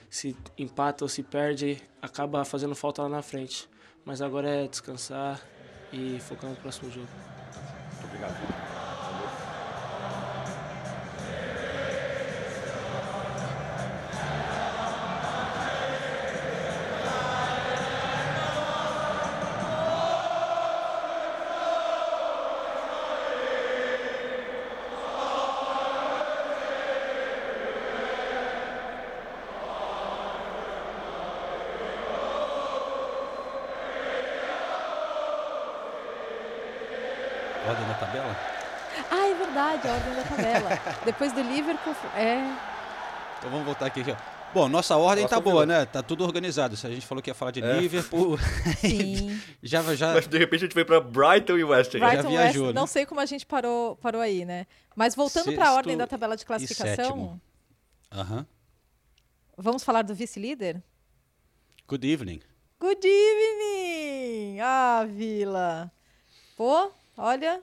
se 0.08 0.34
empata 0.56 1.04
ou 1.04 1.08
se 1.08 1.22
perde, 1.22 1.82
acaba 2.00 2.44
fazendo 2.44 2.74
falta 2.74 3.02
lá 3.02 3.08
na 3.08 3.22
frente. 3.22 3.68
Mas 4.04 4.22
agora 4.22 4.48
é 4.48 4.66
descansar 4.66 5.40
e 5.92 6.18
focar 6.20 6.48
no 6.48 6.56
próximo 6.56 6.90
jogo. 6.90 7.08
Muito 7.92 8.06
obrigado. 8.06 8.57
Depois 41.08 41.32
do 41.32 41.40
Liverpool, 41.40 41.94
é... 42.14 42.36
Então 43.38 43.50
vamos 43.50 43.64
voltar 43.64 43.86
aqui. 43.86 44.02
aqui, 44.02 44.10
ó. 44.12 44.16
Bom, 44.52 44.68
nossa 44.68 44.94
ordem 44.94 45.22
Nossa, 45.24 45.36
tá 45.36 45.40
boa, 45.40 45.64
né? 45.64 45.86
Tá 45.86 46.02
tudo 46.02 46.22
organizado. 46.22 46.76
Se 46.76 46.86
a 46.86 46.90
gente 46.90 47.06
falou 47.06 47.22
que 47.22 47.30
ia 47.30 47.34
falar 47.34 47.50
de 47.50 47.62
É. 47.64 47.80
Liverpool, 47.80 48.36
Sim. 48.78 49.40
já, 49.62 49.82
já, 49.94 50.12
Mas 50.12 50.26
de 50.26 50.36
repente 50.36 50.64
a 50.64 50.66
gente 50.66 50.74
foi 50.74 50.84
pra 50.84 51.00
Brighton 51.00 51.56
e 51.56 51.64
West 51.64 51.94
Ham. 51.94 52.00
Brighton 52.00 52.28
viajou, 52.28 52.64
West, 52.66 52.74
né? 52.74 52.78
não 52.78 52.86
sei 52.86 53.06
como 53.06 53.22
a 53.22 53.24
gente 53.24 53.46
parou, 53.46 53.96
parou 53.96 54.20
aí, 54.20 54.44
né? 54.44 54.66
Mas 54.94 55.14
voltando 55.14 55.50
para 55.54 55.70
a 55.70 55.74
ordem 55.74 55.96
da 55.96 56.06
tabela 56.06 56.36
de 56.36 56.44
classificação. 56.44 57.40
Aham. 58.12 58.46
vamos 59.56 59.82
falar 59.82 60.02
do 60.02 60.14
vice-líder? 60.14 60.82
Good 61.88 62.06
evening. 62.06 62.40
Good 62.78 63.00
evening! 63.06 64.60
Ah, 64.60 65.06
Vila! 65.08 65.90
Pô, 66.54 66.90
olha, 67.16 67.62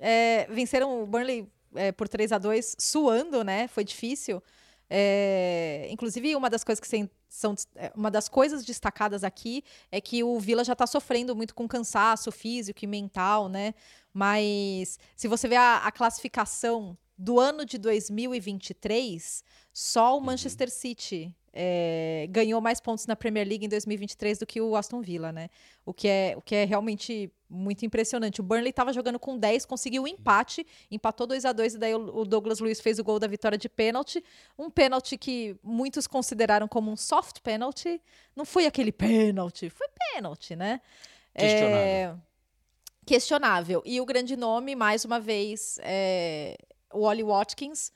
é, 0.00 0.46
venceram 0.50 1.02
o 1.02 1.06
Burnley 1.06 1.46
é, 1.74 1.92
por 1.92 2.08
3 2.08 2.32
a 2.32 2.38
2 2.38 2.76
suando, 2.78 3.42
né? 3.42 3.68
Foi 3.68 3.84
difícil. 3.84 4.42
É, 4.88 5.88
inclusive, 5.90 6.36
uma 6.36 6.48
das 6.48 6.62
coisas 6.62 6.80
que 6.80 7.08
são 7.28 7.54
é, 7.74 7.92
uma 7.94 8.10
das 8.10 8.28
coisas 8.28 8.64
destacadas 8.64 9.24
aqui 9.24 9.64
é 9.90 10.00
que 10.00 10.22
o 10.22 10.38
Vila 10.38 10.64
já 10.64 10.74
está 10.74 10.86
sofrendo 10.86 11.34
muito 11.34 11.54
com 11.54 11.66
cansaço 11.66 12.30
físico 12.30 12.84
e 12.84 12.86
mental, 12.86 13.48
né? 13.48 13.74
Mas 14.12 14.98
se 15.16 15.28
você 15.28 15.48
vê 15.48 15.56
a, 15.56 15.78
a 15.78 15.92
classificação 15.92 16.96
do 17.18 17.40
ano 17.40 17.64
de 17.64 17.78
2023, 17.78 19.42
só 19.72 20.16
o 20.16 20.20
Manchester 20.20 20.70
City 20.70 21.34
é, 21.52 22.26
ganhou 22.30 22.60
mais 22.60 22.80
pontos 22.80 23.06
na 23.06 23.16
Premier 23.16 23.48
League 23.48 23.64
em 23.64 23.68
2023 23.68 24.38
do 24.38 24.46
que 24.46 24.60
o 24.60 24.76
Aston 24.76 25.00
Villa, 25.00 25.32
né? 25.32 25.48
O 25.84 25.94
que 25.94 26.06
é, 26.06 26.34
o 26.36 26.42
que 26.42 26.54
é 26.54 26.64
realmente 26.64 27.32
muito 27.48 27.84
impressionante. 27.84 28.40
O 28.40 28.44
Burnley 28.44 28.70
estava 28.70 28.92
jogando 28.92 29.18
com 29.18 29.38
10, 29.38 29.64
conseguiu 29.66 30.02
um 30.02 30.06
empate, 30.06 30.66
empatou 30.90 31.26
2 31.26 31.44
a 31.44 31.52
2 31.52 31.74
e 31.74 31.78
daí 31.78 31.94
o, 31.94 32.18
o 32.18 32.24
Douglas 32.24 32.58
Luiz 32.58 32.80
fez 32.80 32.98
o 32.98 33.04
gol 33.04 33.18
da 33.18 33.26
vitória 33.26 33.56
de 33.56 33.68
pênalti. 33.68 34.22
Um 34.58 34.70
pênalti 34.70 35.16
que 35.16 35.56
muitos 35.62 36.06
consideraram 36.06 36.66
como 36.66 36.90
um 36.90 36.96
soft 36.96 37.40
penalty. 37.40 38.00
Não 38.34 38.44
foi 38.44 38.66
aquele 38.66 38.92
pênalti, 38.92 39.70
foi 39.70 39.88
pênalti, 40.12 40.56
né? 40.56 40.80
Questionável. 41.34 41.78
É, 41.78 42.16
questionável. 43.04 43.82
E 43.84 44.00
o 44.00 44.06
grande 44.06 44.36
nome, 44.36 44.74
mais 44.74 45.04
uma 45.04 45.20
vez, 45.20 45.78
é 45.82 46.56
o 46.92 47.02
Ollie 47.02 47.24
Watkins 47.24 47.92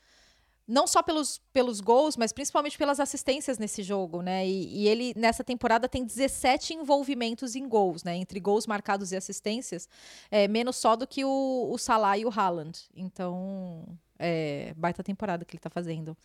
não 0.70 0.86
só 0.86 1.02
pelos, 1.02 1.38
pelos 1.52 1.80
gols, 1.80 2.16
mas 2.16 2.32
principalmente 2.32 2.78
pelas 2.78 3.00
assistências 3.00 3.58
nesse 3.58 3.82
jogo, 3.82 4.22
né? 4.22 4.46
E, 4.46 4.82
e, 4.82 4.88
ele, 4.88 5.12
nessa 5.16 5.42
temporada, 5.42 5.88
tem 5.88 6.04
17 6.04 6.74
envolvimentos 6.74 7.56
em 7.56 7.68
gols, 7.68 8.04
né? 8.04 8.14
Entre 8.14 8.38
gols 8.38 8.68
marcados 8.68 9.10
e 9.10 9.16
assistências, 9.16 9.88
é, 10.30 10.46
menos 10.46 10.76
só 10.76 10.94
do 10.94 11.06
que 11.06 11.24
o, 11.24 11.68
o 11.70 11.76
Salah 11.76 12.16
e 12.16 12.24
o 12.24 12.30
Haaland. 12.30 12.78
Então, 12.94 13.84
é, 14.16 14.72
baita 14.76 15.02
temporada 15.02 15.44
que 15.44 15.56
ele 15.56 15.60
tá 15.60 15.70
fazendo. 15.70 16.16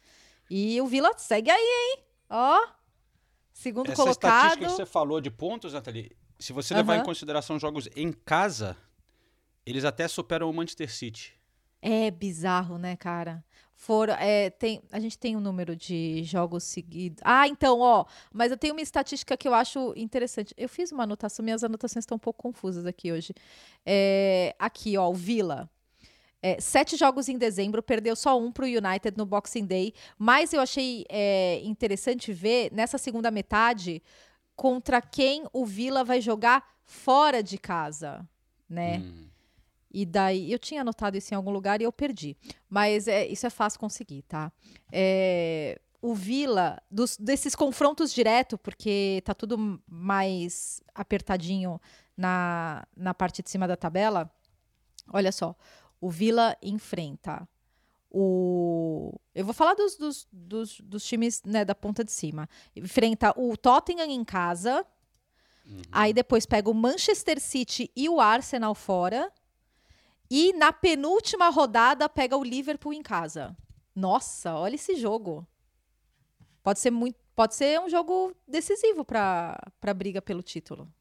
E 0.49 0.79
o 0.79 0.86
Vila 0.86 1.12
segue 1.17 1.49
aí, 1.49 1.58
hein? 1.60 2.03
Ó, 2.29 2.67
segundo 3.51 3.91
Essa 3.91 4.03
colocado. 4.03 4.31
estatística 4.31 4.65
que 4.67 4.71
você 4.71 4.86
falou 4.86 5.19
de 5.19 5.31
pontos, 5.31 5.73
Nathalie, 5.73 6.15
se 6.38 6.53
você 6.53 6.75
levar 6.75 6.93
Aham. 6.93 7.01
em 7.01 7.05
consideração 7.05 7.58
jogos 7.58 7.89
em 7.95 8.12
casa, 8.12 8.77
eles 9.65 9.84
até 9.84 10.08
superam 10.08 10.47
o 10.47 10.53
Manchester 10.53 10.91
City. 10.91 11.34
É 11.81 12.10
bizarro, 12.10 12.77
né, 12.77 12.95
cara? 12.95 13.43
Foram, 13.75 14.13
é, 14.15 14.49
tem, 14.49 14.81
a 14.89 14.99
gente 14.99 15.17
tem 15.17 15.35
um 15.35 15.41
número 15.41 15.75
de 15.75 16.23
jogos 16.23 16.63
seguidos. 16.63 17.21
Ah, 17.23 17.47
então, 17.47 17.81
ó, 17.81 18.05
mas 18.33 18.49
eu 18.49 18.57
tenho 18.57 18.73
uma 18.73 18.81
estatística 18.81 19.35
que 19.35 19.47
eu 19.47 19.53
acho 19.53 19.93
interessante. 19.97 20.53
Eu 20.57 20.69
fiz 20.69 20.93
uma 20.93 21.03
anotação, 21.03 21.43
minhas 21.43 21.63
anotações 21.63 22.03
estão 22.03 22.15
um 22.15 22.19
pouco 22.19 22.41
confusas 22.41 22.85
aqui 22.85 23.11
hoje. 23.11 23.33
É, 23.85 24.55
aqui, 24.57 24.97
ó, 24.97 25.09
o 25.09 25.13
Vila. 25.13 25.69
É, 26.41 26.59
sete 26.61 26.95
jogos 26.95 27.27
em 27.27 27.38
dezembro, 27.38 27.83
perdeu 27.83 28.15
só 28.15 28.39
um 28.39 28.51
para 28.51 28.65
o 28.65 28.67
United 28.67 29.17
no 29.17 29.25
Boxing 29.25 29.65
Day. 29.65 29.93
Mas 30.17 30.53
eu 30.53 30.61
achei 30.61 31.05
é, 31.09 31.59
interessante 31.63 32.31
ver 32.31 32.71
nessa 32.71 32.97
segunda 32.97 33.29
metade 33.29 34.01
contra 34.55 35.01
quem 35.01 35.43
o 35.51 35.65
Vila 35.65 36.03
vai 36.03 36.21
jogar 36.21 36.65
fora 36.85 37.43
de 37.43 37.57
casa, 37.57 38.25
né? 38.69 38.99
Hum. 38.99 39.34
E 39.97 40.05
daí, 40.05 40.51
eu 40.51 40.60
tinha 40.60 40.81
anotado 40.81 41.15
isso 41.17 41.34
em 41.34 41.38
algum 41.38 41.51
lugar 41.51 41.79
e 41.79 41.86
eu 41.86 41.91
perdi. 41.91 42.36
Mas 42.69 43.08
é, 43.08 43.25
isso 43.27 43.47
é 43.47 43.49
fácil 43.49 43.79
conseguir, 43.79 44.23
tá? 44.23 44.51
É, 44.91 45.79
o 46.01 46.13
Vila, 46.13 46.81
dos- 46.91 47.17
desses 47.17 47.55
confrontos 47.55 48.13
direto, 48.13 48.58
porque 48.58 49.21
tá 49.23 49.34
tudo 49.34 49.81
mais 49.88 50.81
apertadinho 50.93 51.79
na, 52.17 52.86
na 52.95 53.13
parte 53.13 53.41
de 53.41 53.49
cima 53.49 53.67
da 53.67 53.75
tabela. 53.77 54.29
Olha 55.13 55.31
só, 55.31 55.55
o 56.01 56.10
Vila 56.10 56.58
enfrenta 56.62 57.47
o. 58.12 59.13
Eu 59.34 59.45
vou 59.45 59.53
falar 59.53 59.73
dos, 59.75 59.97
dos, 59.97 60.27
dos, 60.31 60.79
dos 60.81 61.05
times 61.05 61.41
né, 61.43 61.63
da 61.65 61.75
ponta 61.75 62.03
de 62.03 62.12
cima. 62.12 62.49
Enfrenta 62.75 63.34
o 63.39 63.55
Tottenham 63.58 64.10
em 64.12 64.23
casa. 64.23 64.86
Aí 65.91 66.13
depois 66.13 66.45
pega 66.45 66.69
o 66.69 66.73
Manchester 66.73 67.39
City 67.39 67.89
e 67.95 68.08
o 68.08 68.19
Arsenal 68.21 68.75
fora. 68.75 69.31
E 70.29 70.53
na 70.53 70.73
penúltima 70.73 71.49
rodada 71.49 72.09
pega 72.09 72.35
o 72.38 72.43
Liverpool 72.43 72.93
em 72.93 73.01
casa. 73.03 73.55
Nossa, 73.95 74.55
olha 74.55 74.75
esse 74.75 74.95
jogo. 74.95 75.47
Pode 76.63 76.79
ser 76.79 76.91
muito, 76.91 77.17
pode 77.35 77.55
ser 77.55 77.79
um 77.79 77.89
jogo 77.89 78.35
decisivo 78.47 79.05
para 79.05 79.55
para 79.79 79.93
briga 79.93 80.21
pelo 80.21 80.41
título. 80.41 80.91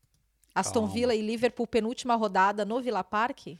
Aston 0.55 0.81
Calma. 0.83 0.95
Villa 0.95 1.15
e 1.15 1.23
Liverpool 1.23 1.67
penúltima 1.67 2.15
rodada 2.15 2.65
no 2.65 2.81
Villa 2.81 3.03
Park. 3.03 3.57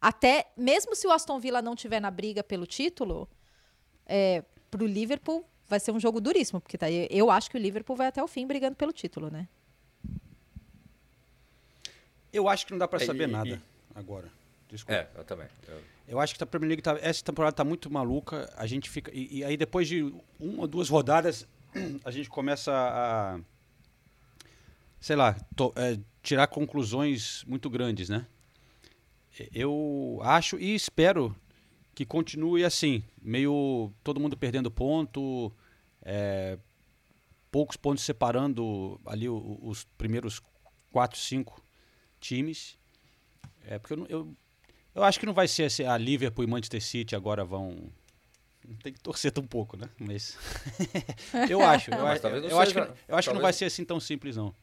Até 0.00 0.50
mesmo 0.56 0.96
se 0.96 1.06
o 1.06 1.12
Aston 1.12 1.38
Villa 1.38 1.60
não 1.60 1.76
tiver 1.76 2.00
na 2.00 2.10
briga 2.10 2.42
pelo 2.42 2.66
título, 2.66 3.28
é, 4.06 4.42
pro 4.70 4.86
Liverpool 4.86 5.44
vai 5.68 5.78
ser 5.78 5.92
um 5.92 6.00
jogo 6.00 6.20
duríssimo, 6.20 6.60
porque 6.60 6.78
tá, 6.78 6.90
eu- 6.90 7.30
acho 7.30 7.50
que 7.50 7.56
o 7.56 7.60
Liverpool 7.60 7.94
vai 7.94 8.06
até 8.08 8.20
o 8.22 8.26
fim 8.26 8.46
brigando 8.46 8.74
pelo 8.74 8.92
título, 8.92 9.30
né? 9.30 9.46
Eu 12.32 12.48
acho 12.48 12.64
que 12.66 12.72
não 12.72 12.78
dá 12.78 12.88
pra 12.88 13.00
É, 13.02 13.06
saber 13.06 13.28
e- 13.28 13.32
nada 13.32 13.48
e- 13.50 13.60
agora. 14.00 14.28
Desculpa. 14.68 14.94
É, 15.00 15.10
eu 15.14 15.24
também. 15.24 15.46
Eu- 15.68 15.82
Eu 16.08 16.18
acho 16.20 16.34
que 16.34 16.42
a 16.42 16.46
Premier 16.46 16.70
League 16.70 16.82
tá, 16.82 16.98
essa 17.00 17.22
temporada 17.24 17.52
tá 17.54 17.62
muito 17.64 17.88
maluca. 17.90 18.52
A 18.56 18.66
gente 18.66 18.90
fica 18.90 19.12
e, 19.14 19.38
e 19.38 19.44
aí 19.44 19.56
depois 19.56 19.86
de 19.86 20.02
uma 20.40 20.62
ou 20.62 20.66
duas 20.68 20.88
rodadas 20.88 21.46
a 22.04 22.10
gente 22.10 22.28
começa 22.28 22.72
a 22.72 23.40
sei 25.00 25.14
lá 25.16 25.34
to- 25.56 25.72
é, 25.76 25.98
tirar 26.22 26.46
conclusões 26.48 27.44
muito 27.46 27.70
grandes, 27.70 28.08
né? 28.08 28.26
Eu 29.54 30.18
acho 30.22 30.58
e 30.58 30.74
espero 30.74 31.34
que 31.94 32.04
continue 32.04 32.64
assim, 32.64 33.02
meio 33.22 33.92
todo 34.02 34.20
mundo 34.20 34.36
perdendo 34.36 34.70
ponto, 34.70 35.50
é, 36.02 36.58
poucos 37.50 37.76
pontos 37.76 38.04
separando 38.04 39.00
ali 39.06 39.28
os 39.28 39.84
primeiros 39.96 40.42
quatro, 40.90 41.18
cinco 41.18 41.62
times. 42.20 42.76
É 43.66 43.78
porque 43.78 43.94
eu, 43.94 44.06
eu 44.08 44.34
eu 44.94 45.04
acho 45.04 45.20
que 45.20 45.26
não 45.26 45.32
vai 45.32 45.46
ser 45.46 45.64
assim, 45.64 45.84
a 45.84 45.96
Liverpool 45.96 46.44
e 46.44 46.48
Manchester 46.48 46.82
City 46.82 47.14
agora 47.14 47.44
vão. 47.44 47.76
Tem 48.82 48.92
que 48.92 49.00
torcer 49.00 49.32
um 49.38 49.46
pouco, 49.46 49.76
né? 49.76 49.88
Mas. 49.98 50.36
eu 51.48 51.60
acho. 51.64 51.90
Eu, 51.92 52.02
mas 52.02 52.20
talvez 52.20 52.42
não 52.42 52.50
eu 52.50 52.60
acho 52.60 52.72
que, 52.74 52.80
seja- 52.80 52.94
eu 53.08 53.16
acho 53.16 53.28
que 53.28 53.34
não 53.34 53.40
vai 53.40 53.52
talvez- 53.52 53.56
ser 53.56 53.64
assim 53.66 53.84
tão 53.84 53.98
simples, 54.00 54.36
não. 54.36 54.54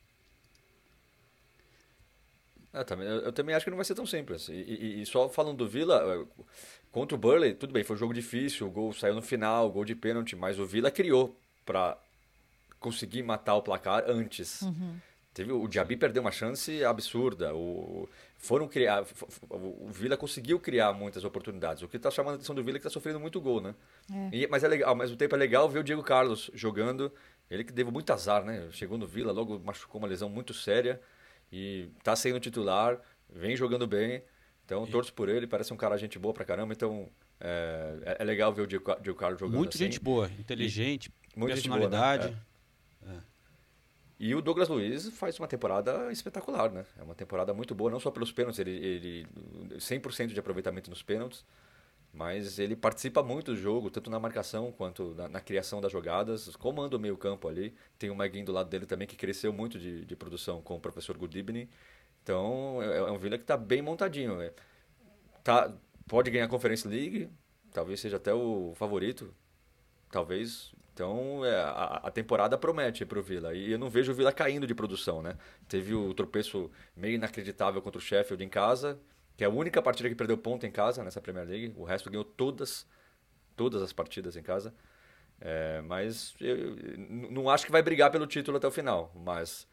É, 2.73 2.83
também, 2.83 3.07
eu, 3.07 3.21
eu 3.21 3.31
também 3.33 3.55
acho 3.55 3.63
que 3.65 3.69
não 3.71 3.77
vai 3.77 3.85
ser 3.85 3.95
tão 3.95 4.05
simples. 4.05 4.49
E, 4.49 4.53
e- 4.53 5.01
e 5.01 5.05
só 5.05 5.27
falando 5.29 5.57
do 5.57 5.67
Vila, 5.67 6.03
eh, 6.05 6.43
contra 6.91 7.15
o 7.15 7.17
Burley, 7.19 7.53
tudo 7.53 7.73
bem, 7.73 7.83
foi 7.83 7.95
um 7.95 7.99
jogo 7.99 8.13
difícil, 8.13 8.67
o 8.67 8.71
gol 8.71 8.93
saiu 8.93 9.15
no 9.15 9.21
final, 9.21 9.69
gol 9.71 9.85
de 9.85 9.95
pênalti, 9.95 10.35
mas 10.35 10.59
o 10.59 10.65
Vila 10.65 10.91
criou 10.91 11.35
para 11.65 11.97
conseguir 12.79 13.23
matar 13.23 13.55
o 13.55 13.61
placar 13.61 14.03
antes. 14.07 14.61
Teve, 15.37 15.51
o 15.51 15.67
Diaby 15.67 15.95
perdeu 15.97 16.21
uma 16.23 16.31
chance 16.31 16.83
absurda. 16.83 17.53
O, 17.53 18.09
foram 18.39 18.67
criar, 18.67 19.05
o 19.51 19.87
Vila 19.91 20.17
conseguiu 20.17 20.59
criar 20.59 20.93
muitas 20.93 21.23
oportunidades. 21.23 21.83
O 21.83 21.87
que 21.87 21.97
está 21.97 22.09
chamando 22.09 22.33
a 22.33 22.35
atenção 22.37 22.55
do 22.55 22.63
Vila 22.63 22.77
é 22.77 22.79
que 22.79 22.87
está 22.87 22.89
sofrendo 22.89 23.19
muito 23.19 23.39
gol, 23.39 23.61
né? 23.61 23.75
E- 24.33 24.47
mas 24.47 24.63
é 24.63 24.67
legal, 24.67 24.89
ao 24.89 24.95
mesmo 24.95 25.15
tempo 25.15 25.35
é 25.35 25.37
legal 25.37 25.69
ver 25.69 25.77
o 25.77 25.83
Diego 25.83 26.01
Carlos 26.01 26.49
jogando. 26.55 27.11
Ele 27.51 27.63
que 27.63 27.71
deu 27.71 27.91
muito 27.91 28.11
azar, 28.11 28.43
né? 28.43 28.67
Chegou 28.71 28.97
no 28.97 29.05
Vila, 29.05 29.31
logo 29.31 29.59
machucou 29.59 29.99
uma 30.01 30.07
lesão 30.07 30.27
muito 30.27 30.55
séria 30.55 30.99
e 31.51 31.87
tá 32.03 32.15
sendo 32.15 32.39
titular, 32.39 32.99
vem 33.29 33.55
jogando 33.55 33.85
bem. 33.85 34.23
Então 34.65 34.87
torço 34.87 35.13
por 35.13 35.29
ele, 35.29 35.45
parece 35.45 35.71
um 35.71 35.77
cara 35.77 35.95
gente 35.97 36.17
boa 36.17 36.33
pra 36.33 36.43
caramba. 36.45 36.73
Então 36.73 37.07
é, 37.39 37.93
é- 38.05 38.17
é 38.21 38.23
legal 38.23 38.51
ver 38.51 38.63
o 38.63 38.67
Diego, 38.67 38.95
Diego 39.01 39.19
Carlos 39.19 39.39
jogando 39.39 39.55
Muito 39.57 39.75
assim. 39.75 39.85
gente 39.85 39.99
boa, 39.99 40.31
inteligente, 40.39 41.11
Muito 41.35 41.55
gente 41.55 41.69
boa, 41.69 41.81
né? 41.81 41.85
personalidade. 41.87 42.37
E 44.19 44.33
o 44.33 44.41
Douglas 44.41 44.67
Luiz 44.67 45.09
faz 45.09 45.37
uma 45.37 45.47
temporada 45.47 46.11
espetacular, 46.11 46.71
né? 46.71 46.85
É 46.97 47.03
uma 47.03 47.13
temporada 47.13 47.53
muito 47.53 47.75
boa, 47.75 47.91
não 47.91 47.99
só 47.99 48.09
pelos 48.09 48.31
pênaltis, 48.31 48.59
ele, 48.59 48.71
ele 48.71 49.27
100% 49.75 50.27
de 50.27 50.39
aproveitamento 50.39 50.89
nos 50.89 51.03
pênaltis, 51.03 51.45
mas 52.11 52.57
ele 52.57 52.75
participa 52.75 53.21
muito 53.21 53.51
do 53.53 53.57
jogo, 53.57 53.91
tanto 53.91 54.09
na 54.09 54.19
marcação 54.19 54.71
quanto 54.71 55.13
na, 55.13 55.29
na 55.29 55.39
criação 55.39 55.79
das 55.79 55.91
jogadas, 55.91 56.55
comanda 56.55 56.97
o 56.97 56.99
meio 56.99 57.15
campo 57.15 57.47
ali. 57.47 57.75
Tem 57.99 58.09
o 58.09 58.15
Maguinho 58.15 58.45
do 58.45 58.51
lado 58.51 58.69
dele 58.69 58.87
também, 58.87 59.07
que 59.07 59.15
cresceu 59.15 59.53
muito 59.53 59.77
de, 59.77 60.03
de 60.03 60.15
produção 60.15 60.61
com 60.63 60.77
o 60.77 60.79
professor 60.79 61.15
Goodibney. 61.15 61.69
Então, 62.23 62.81
é, 62.81 62.97
é 62.97 63.11
um 63.11 63.17
Vila 63.19 63.37
que 63.37 63.43
está 63.43 63.55
bem 63.55 63.83
montadinho. 63.83 64.41
é. 64.41 64.51
Tá, 65.43 65.71
pode 66.07 66.31
ganhar 66.31 66.45
a 66.45 66.49
Conference 66.49 66.87
League, 66.87 67.29
talvez 67.71 67.99
seja 67.99 68.17
até 68.17 68.33
o 68.33 68.73
favorito, 68.75 69.33
talvez. 70.11 70.73
Então, 70.97 71.45
é, 71.45 71.55
a, 71.55 72.01
a 72.05 72.11
temporada 72.11 72.57
promete 72.57 73.05
para 73.05 73.19
o 73.19 73.21
Vila. 73.21 73.53
E 73.53 73.71
eu 73.71 73.77
não 73.77 73.87
vejo 73.87 74.11
o 74.11 74.15
Vila 74.15 74.33
caindo 74.33 74.65
de 74.65 74.73
produção, 74.73 75.21
né? 75.21 75.37
Teve 75.67 75.93
o 75.93 76.11
tropeço 76.11 76.71
meio 76.95 77.13
inacreditável 77.13 77.79
contra 77.83 77.99
o 77.99 78.01
Sheffield 78.01 78.43
em 78.43 78.49
casa, 78.49 78.99
que 79.37 79.43
é 79.43 79.47
a 79.47 79.49
única 79.49 79.79
partida 79.79 80.09
que 80.09 80.15
perdeu 80.15 80.35
ponto 80.39 80.65
em 80.65 80.71
casa 80.71 81.03
nessa 81.03 81.21
Premier 81.21 81.47
League. 81.47 81.73
O 81.77 81.83
resto 81.83 82.09
ganhou 82.09 82.25
todas, 82.25 82.87
todas 83.55 83.79
as 83.83 83.93
partidas 83.93 84.35
em 84.35 84.41
casa. 84.41 84.73
É, 85.39 85.81
mas 85.81 86.35
eu, 86.41 86.75
não 87.29 87.47
acho 87.47 87.63
que 87.63 87.71
vai 87.71 87.83
brigar 87.83 88.09
pelo 88.09 88.25
título 88.25 88.57
até 88.57 88.67
o 88.67 88.71
final. 88.71 89.13
Mas, 89.15 89.67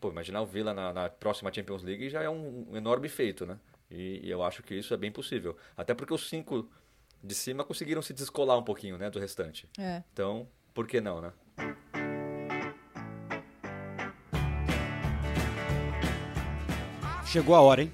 pô, 0.00 0.10
imaginar 0.10 0.42
o 0.42 0.46
Vila 0.46 0.74
na, 0.74 0.92
na 0.92 1.08
próxima 1.08 1.52
Champions 1.52 1.84
League 1.84 2.10
já 2.10 2.24
é 2.24 2.28
um, 2.28 2.72
um 2.72 2.76
enorme 2.76 3.08
feito, 3.08 3.46
né? 3.46 3.56
E, 3.88 4.20
e 4.20 4.28
eu 4.28 4.42
acho 4.42 4.64
que 4.64 4.74
isso 4.74 4.92
é 4.92 4.96
bem 4.96 5.12
possível. 5.12 5.56
Até 5.76 5.94
porque 5.94 6.12
os 6.12 6.28
cinco 6.28 6.68
de 7.22 7.34
cima 7.36 7.64
conseguiram 7.64 8.02
se 8.02 8.12
descolar 8.12 8.58
um 8.58 8.62
pouquinho, 8.62 8.98
né, 8.98 9.10
do 9.10 9.18
restante. 9.18 9.68
É. 9.78 10.02
Então, 10.12 10.48
por 10.76 10.86
que 10.86 11.00
não, 11.00 11.20
né? 11.22 11.32
Chegou 17.26 17.54
a 17.54 17.60
hora, 17.60 17.82
hein? 17.82 17.92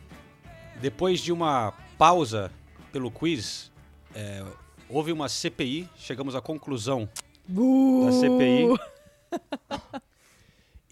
Depois 0.81 1.21
de 1.21 1.33
uma 1.33 1.73
pausa 1.97 2.51
pelo 2.93 3.11
quiz, 3.11 3.71
é, 4.15 4.45
houve 4.89 5.11
uma 5.13 5.29
CPI, 5.29 5.89
chegamos 5.97 6.35
à 6.35 6.41
conclusão 6.41 7.09
Uh! 7.49 8.05
da 8.05 8.13
CPI. 8.13 8.69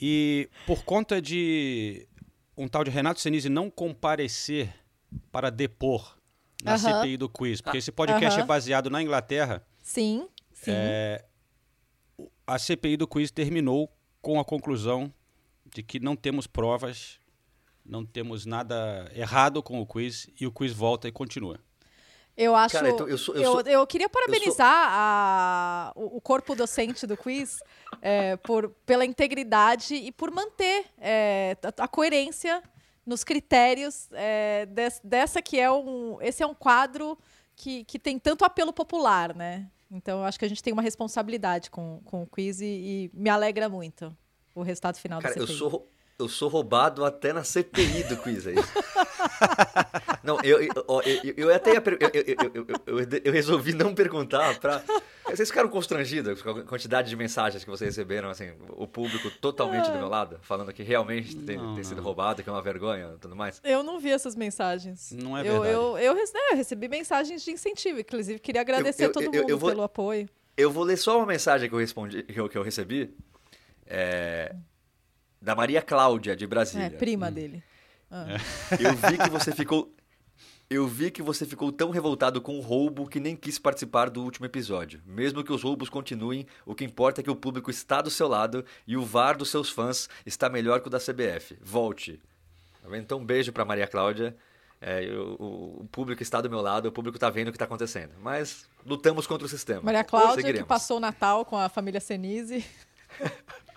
E 0.03 0.49
por 0.66 0.82
conta 0.82 1.20
de 1.20 2.09
um 2.57 2.66
tal 2.66 2.82
de 2.82 2.91
Renato 2.91 3.20
Senise 3.20 3.51
não 3.51 3.68
comparecer 3.68 4.72
para 5.30 5.51
depor 5.51 6.16
na 6.64 6.72
Aham. 6.72 7.03
CPI 7.03 7.18
do 7.18 7.28
quiz, 7.28 7.61
porque 7.61 7.76
esse 7.76 7.93
podcast 7.93 8.38
Aham. 8.38 8.45
é 8.45 8.47
baseado 8.47 8.88
na 8.88 9.03
Inglaterra, 9.03 9.62
Sim, 9.82 10.26
sim. 10.55 10.70
é, 10.74 11.22
a 12.55 12.59
CPI 12.59 12.96
do 12.96 13.07
quiz 13.07 13.30
terminou 13.30 13.90
com 14.20 14.38
a 14.40 14.44
conclusão 14.44 15.12
de 15.66 15.82
que 15.82 16.01
não 16.01 16.16
temos 16.16 16.46
provas, 16.46 17.18
não 17.84 18.05
temos 18.05 18.44
nada 18.44 19.11
errado 19.14 19.62
com 19.62 19.80
o 19.80 19.86
quiz 19.86 20.28
e 20.40 20.46
o 20.46 20.53
quiz 20.53 20.72
volta 20.72 21.09
e 21.09 21.12
continua. 21.12 21.59
Eu 22.36 22.55
acho. 22.57 22.74
Cara, 22.74 22.90
então, 22.90 23.09
eu 23.09 23.18
sou- 23.18 23.34
eu 23.34 23.42
eu, 23.42 23.53
sou- 23.53 23.61
eu 23.62 23.86
queria 23.86 24.09
parabenizar 24.09 24.88
a- 24.90 25.92
o, 25.94 26.16
o 26.16 26.20
corpo 26.20 26.55
docente 26.55 27.07
do 27.07 27.16
quiz 27.16 27.61
é, 28.01 28.36
por, 28.36 28.70
pela 28.86 29.05
integridade 29.05 29.94
e 29.94 30.11
por 30.12 30.30
manter 30.30 30.86
é, 30.98 31.57
a, 31.78 31.84
a 31.84 31.88
coerência 31.88 32.62
nos 33.05 33.24
critérios 33.24 34.09
é, 34.12 34.66
des- 34.66 35.01
dessa 35.05 35.42
que 35.42 35.59
é 35.59 35.70
um. 35.70 36.18
Esse 36.22 36.42
é 36.42 36.46
um 36.46 36.55
quadro 36.55 37.18
que, 37.57 37.84
que 37.84 37.98
tem 37.98 38.18
tanto 38.18 38.44
apelo 38.44 38.72
popular, 38.72 39.34
né? 39.34 39.68
Então 39.91 40.20
eu 40.20 40.24
acho 40.24 40.38
que 40.38 40.45
a 40.45 40.49
gente 40.49 40.62
tem 40.62 40.72
uma 40.72 40.82
responsabilidade 40.82 41.70
com, 41.70 42.01
com 42.05 42.22
o 42.22 42.26
quiz 42.26 42.61
e, 42.61 42.64
e 42.64 43.11
me 43.12 43.28
alegra 43.28 43.68
muito 43.68 44.16
o 44.55 44.62
resultado 44.62 44.97
final 44.97 45.20
Cara, 45.20 45.38
eu 45.38 45.47
sou, 45.47 45.88
eu 46.22 46.28
sou 46.28 46.48
roubado 46.48 47.04
até 47.04 47.32
na 47.32 47.42
CPI 47.44 48.04
do 48.04 48.16
quiz, 48.18 48.46
é 48.46 48.52
isso? 48.52 48.72
Não, 50.22 50.38
eu, 50.42 50.60
eu, 50.60 50.70
eu, 51.24 51.34
eu 51.36 51.54
até 51.54 51.72
ia 51.72 51.80
per- 51.80 51.98
eu, 52.00 52.10
eu, 52.12 52.24
eu, 52.54 52.66
eu, 52.86 52.98
eu- 53.00 53.20
eu 53.24 53.32
resolvi 53.32 53.72
não 53.72 53.94
perguntar 53.94 54.58
pra... 54.58 54.82
Vocês 55.24 55.48
ficaram 55.48 55.68
constrangidos 55.68 56.42
com 56.42 56.50
a 56.50 56.62
quantidade 56.64 57.08
de 57.08 57.16
mensagens 57.16 57.62
que 57.64 57.70
vocês 57.70 57.94
receberam, 57.96 58.28
assim, 58.30 58.50
o 58.70 58.86
público 58.86 59.30
totalmente 59.40 59.90
do 59.90 59.96
meu 59.98 60.08
lado, 60.08 60.38
falando 60.42 60.72
que 60.72 60.82
realmente 60.82 61.36
tem, 61.36 61.56
Não, 61.56 61.74
tem 61.74 61.84
sido 61.84 61.98
não. 61.98 62.04
roubado, 62.04 62.42
que 62.42 62.48
é 62.48 62.52
uma 62.52 62.60
vergonha 62.62 63.12
e 63.14 63.18
tudo 63.18 63.34
mais? 63.36 63.60
Eu 63.64 63.82
não 63.82 63.98
vi 64.00 64.10
essas 64.10 64.34
mensagens. 64.34 65.12
Não 65.12 65.36
é 65.38 65.40
eu, 65.40 65.62
verdade. 65.62 65.72
Eu, 65.74 65.98
eu, 65.98 66.14
rece- 66.14 66.32
é, 66.36 66.52
eu 66.52 66.56
recebi 66.56 66.88
mensagens 66.88 67.42
de 67.44 67.50
incentivo. 67.52 68.00
Inclusive, 68.00 68.38
queria 68.40 68.60
agradecer 68.60 69.04
eu- 69.04 69.10
a 69.10 69.12
todo 69.12 69.24
mundo 69.32 69.48
eu 69.48 69.58
vou- 69.58 69.70
pelo 69.70 69.82
apoio. 69.82 70.28
Eu 70.56 70.70
vou 70.70 70.82
ler 70.84 70.96
só 70.96 71.16
uma 71.16 71.26
mensagem 71.26 71.68
que 71.68 71.74
eu 71.74 71.78
respondi, 71.78 72.22
que 72.24 72.38
eu, 72.38 72.48
que 72.48 72.58
eu 72.58 72.62
recebi, 72.62 73.14
é, 73.86 74.54
da 75.41 75.55
Maria 75.55 75.80
Cláudia, 75.82 76.36
de 76.36 76.47
Brasília. 76.47 76.86
É, 76.86 76.91
prima 76.91 77.30
dele. 77.30 77.62
Ah. 78.11 78.26
Eu 78.78 78.95
vi 78.97 79.18
que 79.18 79.30
você 79.30 79.53
ficou. 79.53 79.95
Eu 80.68 80.86
vi 80.86 81.11
que 81.11 81.20
você 81.20 81.45
ficou 81.45 81.72
tão 81.72 81.91
revoltado 81.91 82.41
com 82.41 82.57
o 82.57 82.61
roubo 82.61 83.09
que 83.09 83.18
nem 83.18 83.34
quis 83.34 83.59
participar 83.59 84.09
do 84.09 84.22
último 84.22 84.47
episódio. 84.47 85.01
Mesmo 85.05 85.43
que 85.43 85.53
os 85.53 85.62
roubos 85.64 85.88
continuem, 85.88 86.47
o 86.64 86.76
que 86.76 86.84
importa 86.84 87.20
é 87.20 87.24
que 87.24 87.30
o 87.30 87.34
público 87.34 87.72
está 87.72 88.01
do 88.01 88.09
seu 88.11 88.28
lado 88.28 88.64
e 88.86 88.97
o 88.97 89.05
VAR 89.05 89.36
dos 89.36 89.51
seus 89.51 89.68
fãs 89.68 90.09
está 90.24 90.49
melhor 90.49 90.80
que 90.80 90.86
o 90.86 90.91
da 90.91 91.01
CBF. 91.01 91.59
Volte. 91.61 92.20
Tá 92.80 92.88
vendo? 92.88 93.03
Então, 93.03 93.18
um 93.18 93.24
beijo 93.24 93.53
pra 93.53 93.64
Maria 93.64 93.88
Cláudia. 93.88 94.36
É, 94.80 95.05
eu- 95.05 95.34
o, 95.41 95.80
o 95.82 95.88
público 95.91 96.22
está 96.22 96.41
do 96.41 96.49
meu 96.49 96.61
lado, 96.61 96.86
o 96.88 96.93
público 96.93 97.16
está 97.16 97.28
vendo 97.30 97.49
o 97.49 97.51
que 97.51 97.57
está 97.57 97.64
acontecendo. 97.64 98.12
Mas 98.22 98.64
lutamos 98.86 99.26
contra 99.26 99.47
o 99.47 99.51
sistema. 99.51 99.82
Maria 99.82 100.05
Cláudia, 100.05 100.53
que 100.53 100.62
passou 100.64 100.99
o 100.99 101.01
Natal 101.01 101.45
com 101.45 101.57
a 101.59 101.68
família 101.68 102.01
Senise. 102.01 102.64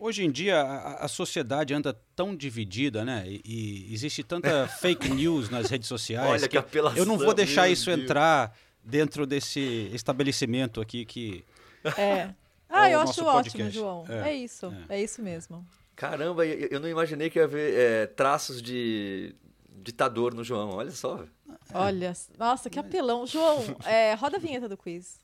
Hoje 0.00 0.24
em 0.24 0.30
dia 0.30 0.60
a, 0.60 1.04
a 1.04 1.08
sociedade 1.08 1.74
anda 1.74 1.92
tão 2.14 2.36
dividida, 2.36 3.04
né? 3.04 3.24
E, 3.26 3.42
e 3.88 3.92
existe 3.94 4.22
tanta 4.22 4.68
fake 4.80 5.08
news 5.08 5.50
nas 5.50 5.68
redes 5.70 5.88
sociais. 5.88 6.30
Olha 6.30 6.48
que 6.48 6.56
apelação, 6.56 6.98
eu 6.98 7.04
não 7.06 7.18
vou 7.18 7.34
deixar 7.34 7.68
isso 7.68 7.86
Deus. 7.86 8.02
entrar 8.02 8.56
dentro 8.82 9.26
desse 9.26 9.90
estabelecimento 9.92 10.80
aqui 10.80 11.04
que 11.04 11.44
É. 11.96 12.30
Ah, 12.68 12.88
É 12.88 12.94
eu 12.94 13.00
acho 13.00 13.20
nosso 13.22 13.24
ótimo, 13.24 13.42
podcast. 13.52 13.74
João. 13.74 14.04
É, 14.08 14.30
É, 14.30 14.34
isso. 14.36 14.72
É. 14.88 15.00
isso 15.02 15.22
mesmo. 15.22 15.66
Caramba, 15.96 16.46
eu 16.46 16.68
eu 16.70 16.80
não 16.80 16.88
imaginei 16.88 17.28
que 17.28 17.38
ia 17.38 17.44
haver 17.44 17.74
é, 17.74 18.06
traços 18.06 18.62
de 18.62 19.34
ditador 19.82 20.34
no 20.34 20.44
João. 20.44 20.70
Olha 20.70 20.90
só. 20.90 21.24
Olha, 21.72 22.12
nossa, 22.38 22.68
que 22.70 22.78
apelão. 22.78 23.26
João, 23.26 23.76
é, 23.84 24.14
roda 24.14 24.36
a 24.36 24.40
vinheta 24.40 24.68
do 24.68 24.76
quiz. 24.76 25.18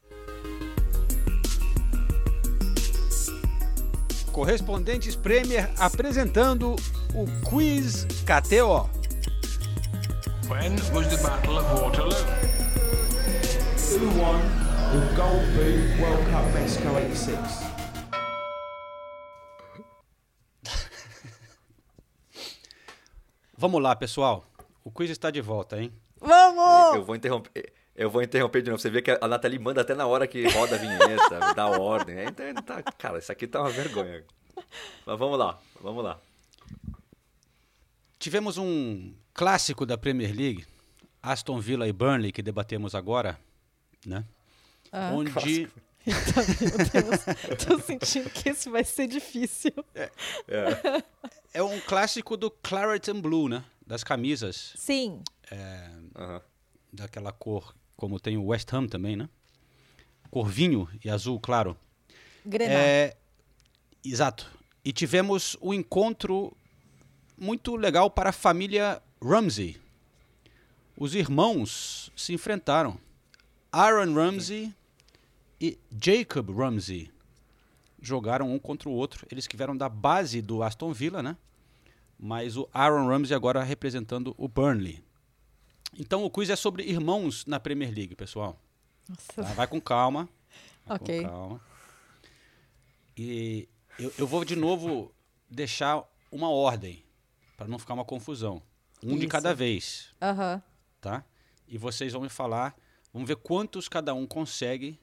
Correspondentes 4.35 5.15
Premier 5.15 5.71
apresentando 5.79 6.75
o 7.15 7.25
Quiz 7.49 8.05
KTO. 8.27 8.91
When 10.49 10.75
was 10.93 11.07
the 11.07 11.23
Battle 11.23 11.57
of 11.57 11.81
Waterloo? 11.81 12.17
Who 13.93 14.07
won 14.21 14.41
the 14.91 15.15
Gold 15.15 15.47
Boot 15.55 16.01
World 16.01 16.25
Cup 16.33 16.53
Mexico 16.53 16.89
86? 16.97 17.39
Vamos 23.57 23.81
lá, 23.81 23.95
pessoal. 23.95 24.45
O 24.83 24.91
quiz 24.91 25.11
está 25.11 25.31
de 25.31 25.41
volta, 25.41 25.81
hein? 25.81 25.93
Vamos! 26.21 26.97
Eu 26.97 27.05
vou 27.05 27.15
interromper. 27.15 27.73
Eu 27.97 28.11
vou 28.11 28.23
interromper 28.23 28.63
de 28.63 28.71
novo. 28.71 28.81
Você 28.81 28.91
vê 28.91 29.01
que 29.01 29.11
a 29.21 29.29
Nathalie 29.29 29.59
manda 29.59 29.81
até 29.81 29.95
na 29.95 30.07
hora 30.07 30.27
que 30.27 30.47
roda 30.49 30.75
a 30.75 30.79
vinheta, 30.79 31.39
dá 31.55 31.67
ordem. 31.69 32.17
É, 32.19 32.25
Então, 32.29 32.55
tá, 32.55 32.83
cara, 32.83 33.19
isso 33.19 33.31
aqui 33.31 33.47
tá 33.47 33.61
uma 33.61 33.71
vergonha. 33.71 34.25
Mas 35.07 35.19
vamos 35.19 35.39
lá, 35.39 35.61
vamos 35.81 36.03
lá. 36.03 36.19
Tivemos 38.19 38.59
um 38.59 39.15
clássico 39.33 39.87
da 39.87 39.97
Premier 39.97 40.35
League, 40.35 40.67
Aston 41.23 41.61
Villa 41.61 41.87
e 41.87 41.93
Burnley, 41.93 42.33
que 42.33 42.43
debatemos 42.43 42.95
agora, 42.95 43.39
né? 44.05 44.25
Ah. 44.91 45.11
Onde 45.13 45.31
Eita, 46.07 46.43
meu 46.61 47.03
Deus. 47.03 47.65
Tô 47.65 47.79
sentindo 47.79 48.29
que 48.29 48.51
esse 48.51 48.69
vai 48.69 48.85
ser 48.85 49.07
difícil. 49.07 49.73
é 51.53 51.63
um 51.63 51.81
clássico 51.81 52.37
do 52.37 52.51
Claret 52.51 53.11
and 53.11 53.21
Blue, 53.21 53.49
né? 53.49 53.65
Das 53.87 54.05
camisas. 54.05 54.73
Sim. 54.77 55.23
É, 55.51 55.91
Daquela 56.93 57.33
cor, 57.33 57.75
como 57.97 58.21
tem 58.21 58.37
o 58.37 58.47
West 58.47 58.73
Ham 58.73 58.87
também, 58.87 59.17
né? 59.17 59.29
Cor 60.31 60.49
vinho 60.49 60.89
e 61.05 61.09
azul, 61.09 61.39
claro. 61.39 61.77
Grená. 62.45 62.75
É, 62.75 63.17
exato. 64.05 64.51
E 64.85 64.93
tivemos 64.93 65.57
um 65.63 65.73
encontro 65.73 66.55
muito 67.39 67.77
legal 67.77 68.11
para 68.11 68.31
a 68.31 68.33
família 68.33 69.01
Ramsey. 69.23 69.77
Os 70.97 71.15
irmãos 71.15 72.13
se 72.17 72.33
enfrentaram. 72.33 72.99
Aaron 73.73 74.15
Ramsey 74.15 74.73
e 75.61 75.79
Jacob 76.01 76.51
Ramsey 76.51 77.11
jogaram 78.01 78.53
um 78.53 78.59
contra 78.59 78.89
o 78.89 78.93
outro. 78.93 79.27
Eles 79.31 79.47
que 79.47 79.57
vieram 79.57 79.77
da 79.77 79.89
base 79.89 80.41
do 80.41 80.63
Aston 80.63 80.93
Villa, 80.93 81.23
né? 81.23 81.37
Mas 82.19 82.57
o 82.57 82.69
Aaron 82.73 83.09
Ramsey 83.09 83.35
agora 83.35 83.63
representando 83.63 84.35
o 84.39 84.47
Burnley. 84.47 85.03
Então 85.99 86.25
o 86.25 86.31
quiz 86.31 86.51
é 86.51 86.57
sobre 86.57 86.83
irmãos 86.85 87.47
na 87.47 87.61
Premier 87.61 87.93
League, 87.95 88.15
pessoal. 88.15 88.61
Nossa. 89.09 89.43
Tá? 89.43 89.55
Vai 89.55 89.67
com 89.67 89.81
calma. 89.81 90.29
Vai 90.85 90.97
Ok. 90.97 91.23
Com 91.23 91.29
calma. 91.29 91.61
E 93.17 93.69
eu, 93.99 94.13
eu 94.19 94.27
vou 94.27 94.45
de 94.45 94.57
novo 94.57 95.15
deixar 95.49 96.05
uma 96.31 96.51
ordem, 96.51 97.05
para 97.57 97.69
não 97.69 97.79
ficar 97.79 97.95
uma 97.95 98.05
confusão. 98.05 98.61
Um 99.03 99.17
de 99.17 99.21
Isso. 99.21 99.29
cada 99.29 99.55
vez, 99.55 100.15
Aham. 100.21 100.63
tá? 101.01 101.25
E 101.69 101.79
vocês 101.79 102.13
vão 102.13 102.23
me 102.23 102.29
falar, 102.29 102.75
vamos 103.13 103.29
ver 103.29 103.37
quantos 103.37 103.89
cada 103.89 104.15
um 104.15 104.27
consegue 104.27 104.99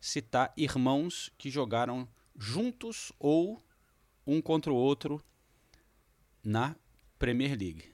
citar 0.00 0.52
irmãos 0.56 1.32
que 1.38 1.50
jogaram 1.50 2.08
juntos 2.36 3.12
ou 3.18 3.62
um 4.26 4.40
contra 4.42 4.72
o 4.72 4.76
outro 4.76 5.22
na 6.42 6.74
Premier 7.18 7.50
League, 7.50 7.92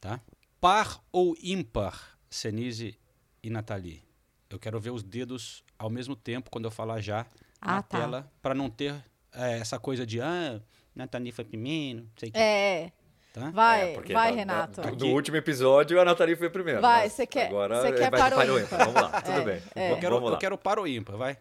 tá? 0.00 0.20
Par 0.64 0.98
ou 1.12 1.36
ímpar, 1.42 2.16
Senise 2.30 2.98
e 3.42 3.50
Nathalie? 3.50 4.02
Eu 4.48 4.58
quero 4.58 4.80
ver 4.80 4.92
os 4.92 5.02
dedos 5.02 5.62
ao 5.78 5.90
mesmo 5.90 6.16
tempo 6.16 6.48
quando 6.48 6.64
eu 6.64 6.70
falar 6.70 7.02
já 7.02 7.26
na 7.60 7.76
Ah, 7.76 7.82
tá. 7.82 7.98
tela, 7.98 8.32
para 8.40 8.54
não 8.54 8.70
ter 8.70 8.94
eh, 9.34 9.58
essa 9.58 9.78
coisa 9.78 10.06
de 10.06 10.22
ah, 10.22 10.58
Nathalie 10.96 11.32
foi 11.32 11.44
primeiro, 11.44 12.04
não 12.04 12.10
sei 12.16 12.30
o 12.30 12.32
quê. 12.32 12.38
É. 12.38 12.92
Tá? 13.34 13.50
Vai, 13.50 13.92
É, 13.92 14.00
vai, 14.00 14.30
da- 14.30 14.36
Renato. 14.38 14.80
da- 14.80 14.90
do 14.92 15.08
último 15.08 15.36
episódio, 15.36 16.00
a 16.00 16.04
Nathalie 16.06 16.34
foi 16.34 16.48
primeiro. 16.48 16.80
Vai, 16.80 17.10
você 17.10 17.26
quer- 17.26 17.48
Agora 17.48 17.82
você 17.82 17.92
quer 17.92 18.10
vai 18.10 18.20
para 18.20 18.34
o 18.34 18.38
para 18.38 18.54
o 18.54 18.58
ímpar. 18.58 18.64
ímpar. 18.64 18.86
Vamos 18.86 19.02
lá, 19.02 19.20
tudo 19.20 19.38
É, 19.40 19.44
bem. 19.44 19.62
é. 19.74 19.92
Eu 19.92 19.98
quero, 20.00 20.14
Vamos 20.14 20.30
lá. 20.30 20.36
eu 20.36 20.40
quero 20.40 20.56
para 20.56 20.80
o 20.80 20.86
ímpar, 20.88 21.16
vai. 21.18 21.38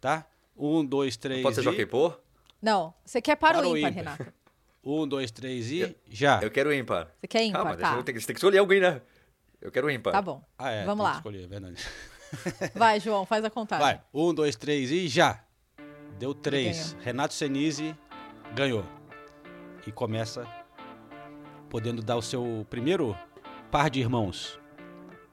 Tá? 0.00 0.24
Um, 0.56 0.82
dois, 0.82 1.18
três 1.18 1.42
Pode 1.42 1.56
ser 1.56 1.60
e... 1.60 1.64
jockey 1.64 1.84
pô? 1.84 2.10
Não, 2.62 2.94
você 3.04 3.20
quer 3.20 3.36
para, 3.36 3.58
Para 3.58 3.68
o 3.68 3.76
ímpar, 3.76 3.90
ímpar. 3.92 4.16
Renato. 4.16 4.32
Um, 4.88 5.06
dois, 5.08 5.32
três 5.32 5.70
e 5.72 5.96
já. 6.08 6.40
Eu 6.40 6.50
quero 6.50 6.72
ímpar. 6.72 7.08
Você 7.20 7.26
quer 7.26 7.42
ímpar, 7.44 7.58
Calma, 7.58 7.76
deixa 7.76 7.90
tá. 7.92 7.98
eu 7.98 8.04
que- 8.04 8.12
você 8.20 8.26
tem 8.26 8.34
que 8.34 8.38
escolher 8.38 8.58
alguém, 8.58 8.80
né? 8.80 9.02
Eu 9.60 9.72
quero 9.72 9.90
ímpar. 9.90 10.12
Tá 10.12 10.22
bom. 10.22 10.40
Ah, 10.56 10.70
é, 10.70 10.84
Vamos 10.84 11.04
tem 11.04 11.10
lá. 11.12 11.16
escolher, 11.16 11.44
é 11.44 11.46
verdade. 11.48 11.84
Vai, 12.74 13.00
João, 13.00 13.26
faz 13.26 13.44
a 13.44 13.50
contagem. 13.50 13.84
Vai, 13.84 14.00
um, 14.14 14.32
dois, 14.32 14.54
três 14.54 14.92
e 14.92 15.08
já. 15.08 15.42
Deu 16.20 16.32
três. 16.32 16.96
Renato 17.00 17.34
Senise 17.34 17.96
ganhou. 18.54 18.84
E 19.86 19.90
começa 19.92 20.46
podendo 21.68 22.00
dar 22.02 22.16
o 22.16 22.22
seu 22.22 22.64
primeiro 22.70 23.16
par 23.70 23.90
de 23.90 24.00
irmãos. 24.00 24.58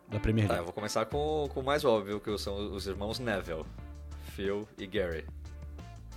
da 0.07 0.19
Premier 0.19 0.47
Tá, 0.47 0.53
League. 0.53 0.61
eu 0.61 0.65
vou 0.65 0.73
começar 0.73 1.05
com, 1.05 1.47
com 1.53 1.59
o 1.59 1.63
mais 1.63 1.83
óbvio, 1.85 2.19
que 2.19 2.35
são 2.37 2.71
os 2.73 2.85
irmãos 2.87 3.17
Neville, 3.19 3.65
Phil 4.35 4.67
e 4.77 4.85
Gary. 4.87 5.25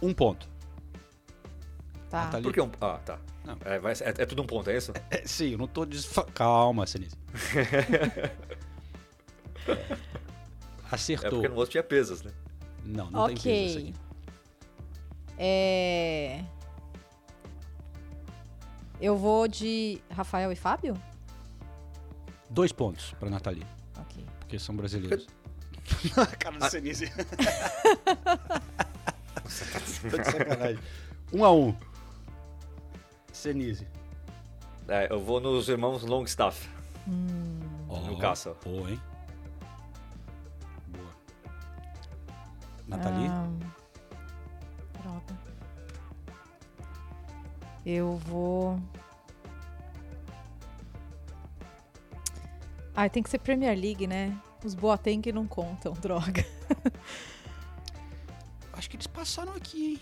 Um 0.02 0.12
ponto. 0.12 0.46
Tá. 2.10 2.24
Nathalie. 2.26 2.42
Por 2.44 2.52
que 2.52 2.60
um... 2.60 2.70
Ah, 2.80 2.98
tá. 3.04 3.18
Não. 3.44 3.56
É, 3.64 3.78
vai- 3.78 3.92
é- 3.92 4.22
é 4.22 4.26
tudo 4.26 4.42
um 4.42 4.46
ponto, 4.46 4.68
é 4.70 4.76
isso? 4.76 4.92
É, 5.10 5.22
sim, 5.26 5.50
eu 5.52 5.58
não 5.58 5.66
tô 5.66 5.84
desfa... 5.84 6.24
Calma, 6.24 6.86
Sinise. 6.86 7.16
É 9.68 10.94
Acertou. 10.94 11.30
porque 11.30 11.48
no 11.48 11.56
outro 11.56 11.72
tinha 11.72 11.82
pesos, 11.82 12.22
né? 12.22 12.30
Não, 12.84 13.10
não 13.10 13.26
tem 13.26 13.34
peso 13.36 13.48
esse 13.48 13.78
ok. 13.78 13.88
aqui. 13.90 13.94
É... 15.36 16.44
Eu 19.00 19.16
vou 19.16 19.48
de 19.48 20.00
Rafael 20.10 20.52
e 20.52 20.56
Fábio? 20.56 20.94
Dois 22.48 22.70
pontos 22.70 23.12
pra 23.18 23.28
Nathalie, 23.28 23.66
Ok. 23.98 24.24
porque 24.38 24.58
são 24.60 24.76
brasileiros. 24.76 25.26
A 26.16 26.26
cara 26.26 26.56
do 26.58 26.70
Senise. 26.70 27.10
Tô 30.08 30.16
de 30.16 30.24
sacanagem. 30.24 30.78
Um 31.32 31.44
a 31.44 31.52
um. 31.52 31.76
Senise. 33.46 33.86
É, 34.88 35.06
eu 35.08 35.20
vou 35.20 35.40
nos 35.40 35.68
irmãos 35.68 36.02
Longstaff, 36.02 36.68
Ó, 37.88 38.00
Newcastle. 38.00 38.56
Boa, 38.64 38.90
hein? 38.90 39.00
Boa. 40.88 41.08
Nathalie? 42.88 43.28
Ah, 43.28 43.48
droga. 45.00 45.38
Eu 47.84 48.16
vou. 48.16 48.80
Ai, 52.96 53.08
tem 53.08 53.22
que 53.22 53.30
ser 53.30 53.38
Premier 53.38 53.78
League, 53.78 54.08
né? 54.08 54.36
Os 54.64 54.74
Boateng 54.74 55.22
não 55.32 55.46
contam, 55.46 55.92
droga. 56.02 56.44
Acho 58.72 58.90
que 58.90 58.96
eles 58.96 59.06
passaram 59.06 59.52
aqui, 59.52 59.92
hein? 59.92 60.00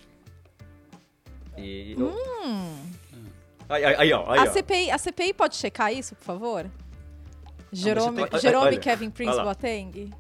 E... 1.59 1.95
Hum. 1.99 3.04
Aí, 3.69 3.85
aí, 3.85 3.95
aí, 3.97 4.13
ó. 4.13 4.31
Aí, 4.31 4.41
a, 4.41 4.43
ó. 4.43 4.47
CPI, 4.47 4.91
a 4.91 4.99
CPI 4.99 5.35
pode 5.35 5.57
checar 5.57 5.93
isso, 5.93 6.15
por 6.15 6.25
favor? 6.25 6.71
Jerome, 7.73 8.17
tem 8.19 8.29
que- 8.29 8.39
Jerome 8.39 8.67
olha, 8.67 8.79
Kevin 8.79 9.11
Prince. 9.11 9.41
Boateng? 9.41 10.13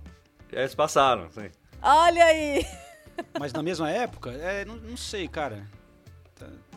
Eles 0.50 0.74
passaram, 0.74 1.30
sim. 1.30 1.50
Olha 1.82 2.24
aí! 2.24 2.66
Mas 3.38 3.52
na 3.52 3.62
mesma 3.62 3.90
época? 3.90 4.30
É, 4.32 4.64
não, 4.64 4.76
não 4.76 4.96
sei, 4.96 5.28
cara. 5.28 5.66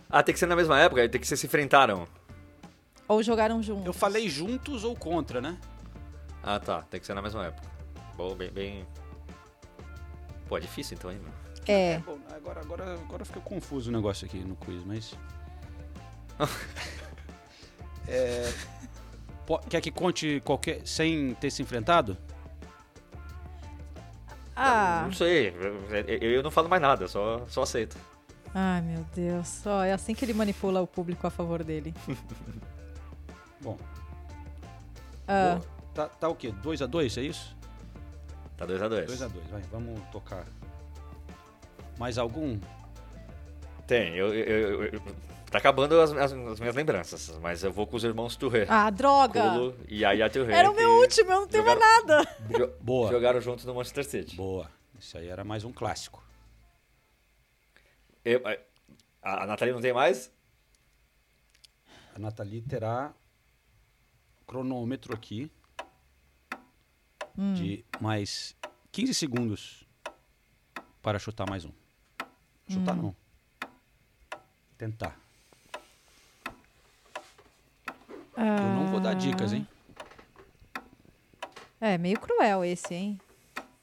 Ah, 0.09 0.21
tem 0.21 0.33
que 0.33 0.39
ser 0.39 0.45
na 0.45 0.55
mesma 0.55 0.79
época, 0.79 1.07
tem 1.09 1.19
que 1.19 1.27
ser 1.27 1.35
se 1.35 1.47
enfrentaram. 1.47 2.07
Ou 3.07 3.23
jogaram 3.23 3.61
juntos? 3.63 3.85
Eu 3.85 3.93
falei 3.93 4.29
juntos 4.29 4.83
ou 4.83 4.95
contra, 4.95 5.41
né? 5.41 5.57
Ah, 6.43 6.59
tá. 6.59 6.81
Tem 6.83 6.99
que 6.99 7.05
ser 7.05 7.13
na 7.13 7.21
mesma 7.21 7.45
época. 7.45 7.67
Bom, 8.15 8.35
bem, 8.35 8.51
bem... 8.51 8.87
Pô, 10.47 10.57
é 10.57 10.61
difícil 10.61 10.95
então, 10.97 11.11
hein, 11.11 11.19
mano? 11.19 11.33
É. 11.67 11.99
Bom, 11.99 12.17
agora, 12.33 12.61
agora, 12.61 12.93
agora 12.93 13.25
fica 13.25 13.39
confuso 13.41 13.89
o 13.89 13.93
negócio 13.93 14.25
aqui 14.25 14.37
no 14.39 14.55
quiz, 14.55 14.83
mas. 14.85 15.13
É, 18.09 18.49
quer 19.69 19.81
que 19.81 19.91
conte 19.91 20.41
qualquer. 20.45 20.79
sem 20.87 21.33
ter 21.35 21.51
se 21.51 21.61
enfrentado? 21.61 22.17
Ah. 24.55 25.01
Não 25.05 25.11
sei, 25.11 25.49
eu, 26.07 26.31
eu 26.31 26.41
não 26.41 26.49
falo 26.49 26.69
mais 26.69 26.81
nada, 26.81 27.05
só, 27.07 27.45
só 27.49 27.63
aceito. 27.63 27.97
Ai, 28.55 28.81
meu 28.81 29.05
Deus. 29.13 29.61
Ó, 29.67 29.83
é 29.83 29.91
assim 29.91 30.15
que 30.15 30.23
ele 30.23 30.33
manipula 30.33 30.81
o 30.81 30.87
público 30.87 31.27
a 31.27 31.29
favor 31.29 31.63
dele. 31.65 31.93
Bom. 33.61 33.77
Ah. 35.27 35.55
Boa. 35.59 35.77
Tá, 35.93 36.07
tá 36.07 36.29
o 36.29 36.35
quê? 36.35 36.53
2x2, 36.63 37.17
é 37.21 37.25
isso? 37.25 37.55
Tá 38.55 38.65
2x2. 38.65 39.05
2x2, 39.05 39.29
vai, 39.51 39.61
vamos 39.71 39.99
tocar. 40.11 40.45
Mais 41.99 42.17
algum? 42.17 42.57
Tem, 43.85 44.15
eu, 44.15 44.33
eu- 44.33 44.45
eu- 44.45 44.85
eu- 44.85 45.01
tá 45.51 45.57
acabando 45.57 45.99
as, 46.01 46.11
as- 46.11 46.33
as 46.33 46.59
minhas 46.59 46.75
lembranças, 46.75 47.29
mas 47.39 47.63
eu 47.63 47.71
vou 47.71 47.87
com 47.87 47.95
os 47.95 48.03
irmãos 48.03 48.35
Touré. 48.35 48.65
Ah, 48.69 48.89
droga! 48.89 49.41
Colo 49.41 49.75
e 49.87 49.99
Yaya 50.01 50.29
Touré. 50.29 50.53
Era 50.53 50.69
o 50.71 50.75
meu 50.75 50.89
último, 50.99 51.31
eu 51.31 51.41
não 51.41 51.47
tenho 51.47 51.65
mais 51.65 51.79
nada. 51.79 52.23
jo- 52.57 52.73
Boa. 52.81 53.09
Jogaram 53.11 53.39
juntos 53.41 53.65
no 53.65 53.73
Manchester 53.73 54.05
City. 54.05 54.35
Boa. 54.35 54.69
Isso 54.99 55.17
aí 55.17 55.27
era 55.27 55.43
mais 55.43 55.63
um 55.63 55.71
clássico. 55.71 56.23
Eu- 58.25 58.41
a, 59.21 59.43
a 59.43 59.47
Nathalie 59.47 59.73
não 59.73 59.81
tem 59.81 59.93
mais? 59.93 60.31
A 62.15 62.19
Nathalie 62.19 62.61
terá 62.61 63.13
cronômetro 64.45 65.13
aqui 65.13 65.51
Hum. 67.37 67.53
de 67.53 67.85
mais 68.01 68.55
15 68.91 69.13
segundos 69.13 69.85
para 71.03 71.19
chutar 71.19 71.47
mais 71.47 71.63
um. 71.63 71.71
Chutar 72.67 72.95
Hum. 72.97 73.01
não. 73.01 73.15
Tentar. 74.77 75.19
Eu 78.37 78.43
não 78.75 78.87
vou 78.87 78.99
dar 78.99 79.15
dicas, 79.15 79.51
hein? 79.53 79.67
É, 81.81 81.97
meio 81.97 82.19
cruel 82.19 82.63
esse, 82.63 82.93
hein? 82.93 83.19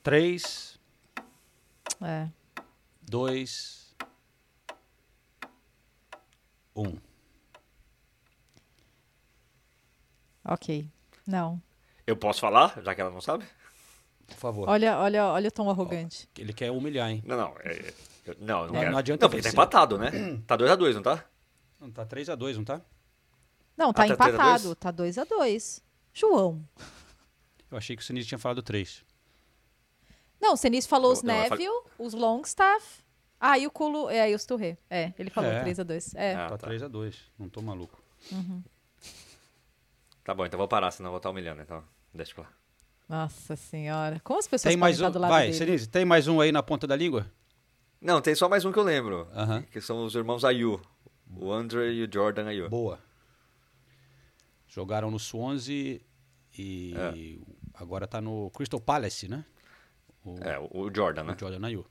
3, 0.02 0.78
É. 2.02 2.28
2, 3.02 3.94
1. 6.76 6.96
Ok. 10.44 10.86
Não. 11.26 11.60
Eu 12.06 12.16
posso 12.16 12.40
falar, 12.40 12.80
já 12.82 12.94
que 12.94 13.00
ela 13.00 13.10
não 13.10 13.20
sabe? 13.20 13.44
Por 14.26 14.36
favor. 14.36 14.68
Olha, 14.68 14.98
olha, 14.98 15.26
olha 15.26 15.48
o 15.48 15.52
tom 15.52 15.70
arrogante. 15.70 16.28
Ele 16.38 16.52
quer 16.52 16.70
humilhar, 16.70 17.10
hein? 17.10 17.22
Não, 17.26 17.36
não. 17.36 17.54
é- 17.60 17.92
eu- 18.26 18.36
não, 18.40 18.66
não, 18.66 18.82
É, 18.82 18.90
não 18.90 18.98
adianta 18.98 19.24
Não, 19.24 19.30
porque 19.30 19.42
tá 19.42 19.50
empatado, 19.50 19.98
né? 19.98 20.10
Tá 20.46 20.56
2x2, 20.56 20.94
não 20.94 21.02
tá? 21.02 21.24
Não, 21.80 21.90
tá 21.90 22.04
3x2, 22.06 22.56
não 22.56 22.64
tá? 22.64 22.80
Não, 23.76 23.92
tá 23.92 24.04
Ah, 24.04 24.06
tá 24.08 24.14
empatado. 24.14 24.62
dois? 24.64 24.76
Tá 24.78 24.90
2 24.90 25.18
a 25.18 25.24
2 25.24 25.82
João. 26.12 26.62
Eu 27.70 27.78
achei 27.78 27.96
que 27.96 28.02
o 28.02 28.04
Sinise 28.06 28.28
tinha 28.28 28.38
falado 28.38 28.62
3. 28.62 29.04
Não, 30.40 30.52
o 30.52 30.56
Senis 30.56 30.86
falou 30.86 31.10
Eu- 31.10 31.12
os 31.14 31.22
não, 31.22 31.34
eu 31.34 31.50
Neville, 31.50 31.82
os 31.98 32.12
Longstaff. 32.14 33.02
Ah, 33.40 33.58
e 33.58 33.66
o 33.66 33.70
Culo. 33.70 34.08
É, 34.10 34.30
e 34.30 34.34
os 34.34 34.44
Touré. 34.46 34.76
É, 34.88 35.12
ele 35.18 35.28
falou 35.30 35.50
É. 35.50 35.60
3 35.60 35.80
a 35.80 35.82
2 35.82 36.14
É. 36.14 36.34
Ah, 36.34 36.50
tá 36.50 36.58
tá. 36.58 36.66
3x2. 36.68 37.14
Não 37.38 37.48
tô 37.48 37.60
maluco. 37.62 38.00
Uhum. 38.30 38.62
Tá 40.22 40.32
bom, 40.34 40.46
então 40.46 40.56
vou 40.58 40.68
parar, 40.68 40.90
senão 40.90 41.08
eu 41.08 41.12
vou 41.12 41.16
estar 41.18 41.30
humilhando, 41.30 41.60
então. 41.62 41.82
Deixa 42.12 42.32
pra 42.34 42.44
lá. 42.44 42.50
Nossa 43.08 43.56
senhora. 43.56 44.20
Como 44.24 44.38
as 44.38 44.46
pessoas 44.46 44.70
Tem 44.70 44.76
mais 44.78 45.00
um. 45.00 45.10
do 45.10 45.18
lado 45.18 45.30
Vai, 45.30 45.46
dele? 45.46 45.58
Sinise, 45.58 45.88
tem 45.88 46.04
mais 46.04 46.26
um 46.28 46.40
aí 46.40 46.50
na 46.52 46.62
ponta 46.62 46.86
da 46.86 46.96
língua? 46.96 47.30
Não, 48.00 48.20
tem 48.20 48.34
só 48.34 48.48
mais 48.48 48.64
um 48.64 48.72
que 48.72 48.78
eu 48.78 48.82
lembro. 48.84 49.26
Aham. 49.34 49.62
Que 49.62 49.80
são 49.80 50.04
os 50.04 50.14
irmãos 50.14 50.44
Ayu. 50.44 50.80
O 51.36 51.52
Andre 51.52 51.92
e 51.92 52.04
o 52.04 52.08
Jordan 52.12 52.46
Ayu. 52.46 52.68
Boa. 52.70 52.98
Jogaram 54.74 55.08
no 55.08 55.20
Swansea 55.20 56.00
e 56.58 56.94
É. 56.96 57.38
agora 57.74 58.08
tá 58.08 58.20
no 58.20 58.50
Crystal 58.50 58.80
Palace, 58.80 59.28
né? 59.28 59.44
O, 60.24 60.36
É, 60.42 60.58
o 60.58 60.68
o 60.86 60.94
Jordan, 60.94 61.22
né? 61.22 61.32
o 61.34 61.38
Jordan 61.38 61.64
Ayew. 61.64 61.86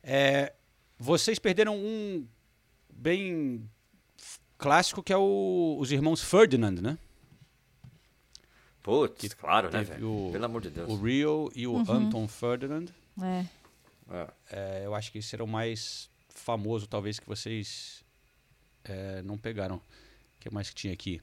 É, 0.00 0.52
vocês 0.98 1.40
perderam 1.40 1.76
um 1.76 2.24
bem 2.88 3.68
clássico 4.56 5.02
que 5.02 5.12
é 5.12 5.16
o- 5.16 5.76
os 5.80 5.90
irmãos 5.90 6.22
Ferdinand, 6.22 6.80
né? 6.80 6.96
Putz, 8.82 9.34
claro, 9.34 9.70
né, 9.70 9.82
velho? 9.82 10.28
o- 10.28 10.32
Pelo 10.32 10.44
amor 10.44 10.60
de 10.62 10.70
Deus. 10.70 10.88
O 10.90 10.96
Rio 10.96 11.50
e 11.54 11.66
o 11.66 11.72
Uhum. 11.74 11.84
Anton 11.92 12.26
Ferdinand. 12.28 12.86
É. 13.20 13.46
É. 14.10 14.28
É, 14.50 14.82
eu 14.86 14.94
acho 14.94 15.10
que 15.12 15.18
esse 15.18 15.34
era 15.34 15.42
o 15.44 15.48
mais 15.48 16.10
famoso, 16.28 16.86
talvez, 16.86 17.18
que 17.18 17.26
vocês 17.26 18.04
é, 18.84 19.22
não 19.22 19.38
pegaram. 19.38 19.76
O 19.76 19.82
que 20.40 20.52
mais 20.52 20.68
que 20.68 20.74
tinha 20.74 20.92
aqui? 20.92 21.20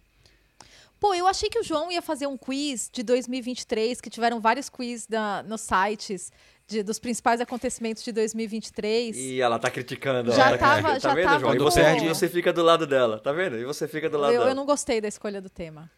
Pô, 1.00 1.14
eu 1.14 1.26
achei 1.28 1.50
que 1.50 1.60
o 1.60 1.64
João 1.64 1.92
ia 1.92 2.02
fazer 2.02 2.28
um 2.28 2.38
quiz 2.38 2.90
de 2.92 3.04
2023, 3.04 4.02
que 4.02 4.10
tiveram 4.10 4.40
vários 4.42 4.70
quiz 4.70 5.08
na, 5.08 5.42
nos 5.44 5.62
sites 5.62 6.32
de- 6.68 6.84
dos 6.84 7.00
principais 7.00 7.40
acontecimentos 7.40 8.04
de 8.04 8.12
2023. 8.12 9.16
E 9.16 9.40
ela 9.40 9.58
tá 9.58 9.72
criticando. 9.72 10.32
Já 10.32 10.54
ó. 10.54 10.58
tava- 10.58 10.82
tá 10.94 11.00
já 11.00 11.14
vendo, 11.14 11.24
tava 11.26 11.40
João? 11.40 11.56
E 11.56 11.60
você, 11.60 11.82
e 11.82 12.08
você 12.08 12.28
fica 12.28 12.52
do 12.52 12.62
lado 12.64 12.86
dela, 12.86 13.18
tá 13.20 13.32
vendo? 13.32 13.58
E 13.58 13.64
você 13.64 13.88
fica 13.88 14.10
do 14.10 14.18
lado 14.18 14.34
eu, 14.34 14.40
dela. 14.40 14.52
eu 14.52 14.56
não 14.56 14.66
gostei 14.66 15.00
da 15.00 15.08
escolha 15.08 15.42
do 15.42 15.50
tema. 15.50 15.90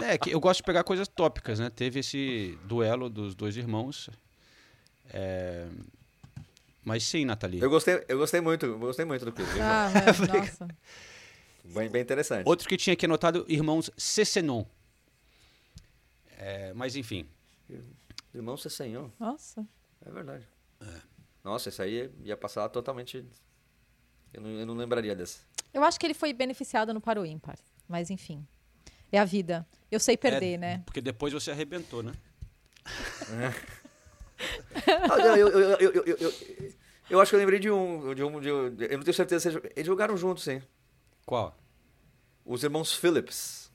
É, 0.00 0.18
que 0.18 0.30
eu 0.30 0.40
gosto 0.40 0.58
de 0.58 0.64
pegar 0.64 0.82
coisas 0.82 1.06
tópicas, 1.06 1.60
né? 1.60 1.70
Teve 1.70 2.00
esse 2.00 2.58
duelo 2.64 3.08
dos 3.08 3.34
dois 3.34 3.56
irmãos. 3.56 4.08
É, 5.12 5.66
Mas 6.84 7.04
sim, 7.04 7.24
Nathalie. 7.24 7.60
Eu 7.60 7.70
gostei, 7.70 8.02
eu 8.08 8.18
gostei 8.18 8.40
muito, 8.40 8.66
eu 8.66 8.78
gostei 8.78 9.04
muito 9.04 9.24
do 9.24 9.30
quiz. 9.32 9.46
Ah, 9.60 9.88
velho, 9.88 10.06
nossa. 10.40 10.68
Bem, 11.64 11.88
bem 11.90 12.02
interessante. 12.02 12.46
Outro 12.46 12.68
que 12.68 12.76
tinha 12.76 12.94
aqui 12.94 13.04
anotado, 13.06 13.44
irmãos 13.48 13.90
Cessenon. 13.96 14.64
É, 16.38 16.72
mas 16.74 16.96
enfim. 16.96 17.26
Irmão 18.34 18.56
Cessenhon, 18.56 19.08
Nossa. 19.20 19.66
é 20.04 20.10
verdade. 20.10 20.48
Nossa, 21.44 21.68
isso 21.68 21.82
aí 21.82 22.10
ia 22.24 22.36
passar 22.36 22.68
totalmente... 22.68 23.24
Eu 24.32 24.40
não, 24.40 24.50
eu 24.50 24.66
não 24.66 24.74
lembraria 24.74 25.14
desse. 25.14 25.40
Eu 25.72 25.84
acho 25.84 26.00
que 26.00 26.06
ele 26.06 26.14
foi 26.14 26.32
beneficiado 26.32 26.92
no 26.94 27.00
Paro 27.00 27.24
Ímpar. 27.26 27.58
Mas 27.88 28.10
enfim. 28.10 28.46
É 29.10 29.18
a 29.18 29.24
vida. 29.24 29.66
Eu 29.90 30.00
sei 30.00 30.16
perder, 30.16 30.54
É, 30.54 30.58
né? 30.58 30.82
Porque 30.86 31.00
depois 31.00 31.32
você 31.32 31.50
arrebentou, 31.50 32.02
né? 32.02 32.12
Eu, 34.86 35.36
eu, 35.36 35.48
eu, 35.48 35.60
eu, 35.78 35.92
eu, 35.92 36.16
eu, 36.18 36.32
eu 37.10 37.20
acho 37.20 37.30
que 37.30 37.36
eu 37.36 37.38
lembrei 37.40 37.60
de 37.60 37.70
um, 37.70 38.12
de 38.14 38.24
um, 38.24 38.40
de 38.40 38.50
um- 38.50 38.76
Eu 38.80 38.96
não 38.98 39.04
tenho 39.04 39.14
certeza 39.14 39.50
se 39.52 39.56
eles 39.76 39.86
jogaram 39.86 40.16
juntos, 40.16 40.42
sim. 40.42 40.60
Qual? 41.26 41.56
Os 42.44 42.62
irmãos 42.64 42.92
Phillips. 42.94 43.70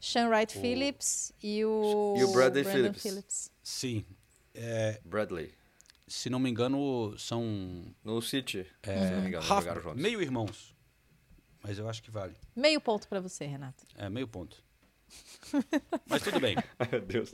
Sean 0.00 0.28
Wright 0.30 0.58
Phillips 0.58 1.32
e 1.42 1.64
o. 1.64 2.14
E 2.16 2.24
o 2.24 2.32
Bradley 2.32 2.64
Brandon 2.64 2.94
Phillips. 2.94 3.50
Sim. 3.62 4.04
É, 4.54 5.00
Bradley. 5.04 5.52
se 6.08 6.28
não 6.30 6.38
me 6.38 6.50
engano, 6.50 7.14
são 7.18 7.84
No 8.02 8.20
City. 8.22 8.66
é, 8.82 9.06
Se 9.08 9.12
não 9.14 9.20
me 9.22 9.28
engano, 9.28 9.46
half- 9.52 9.94
meio 9.94 10.20
irmãos. 10.22 10.74
Mas 11.62 11.78
eu 11.78 11.86
acho 11.88 12.02
que 12.02 12.10
vale. 12.10 12.34
Meio 12.56 12.80
ponto 12.80 13.06
pra 13.06 13.20
você, 13.20 13.44
Renato. 13.44 13.84
É, 13.94 14.08
meio 14.08 14.26
ponto. 14.26 14.62
Mas 16.08 16.22
tudo 16.22 16.38
bem. 16.40 16.56
Meu 16.90 17.00
Deus. 17.00 17.30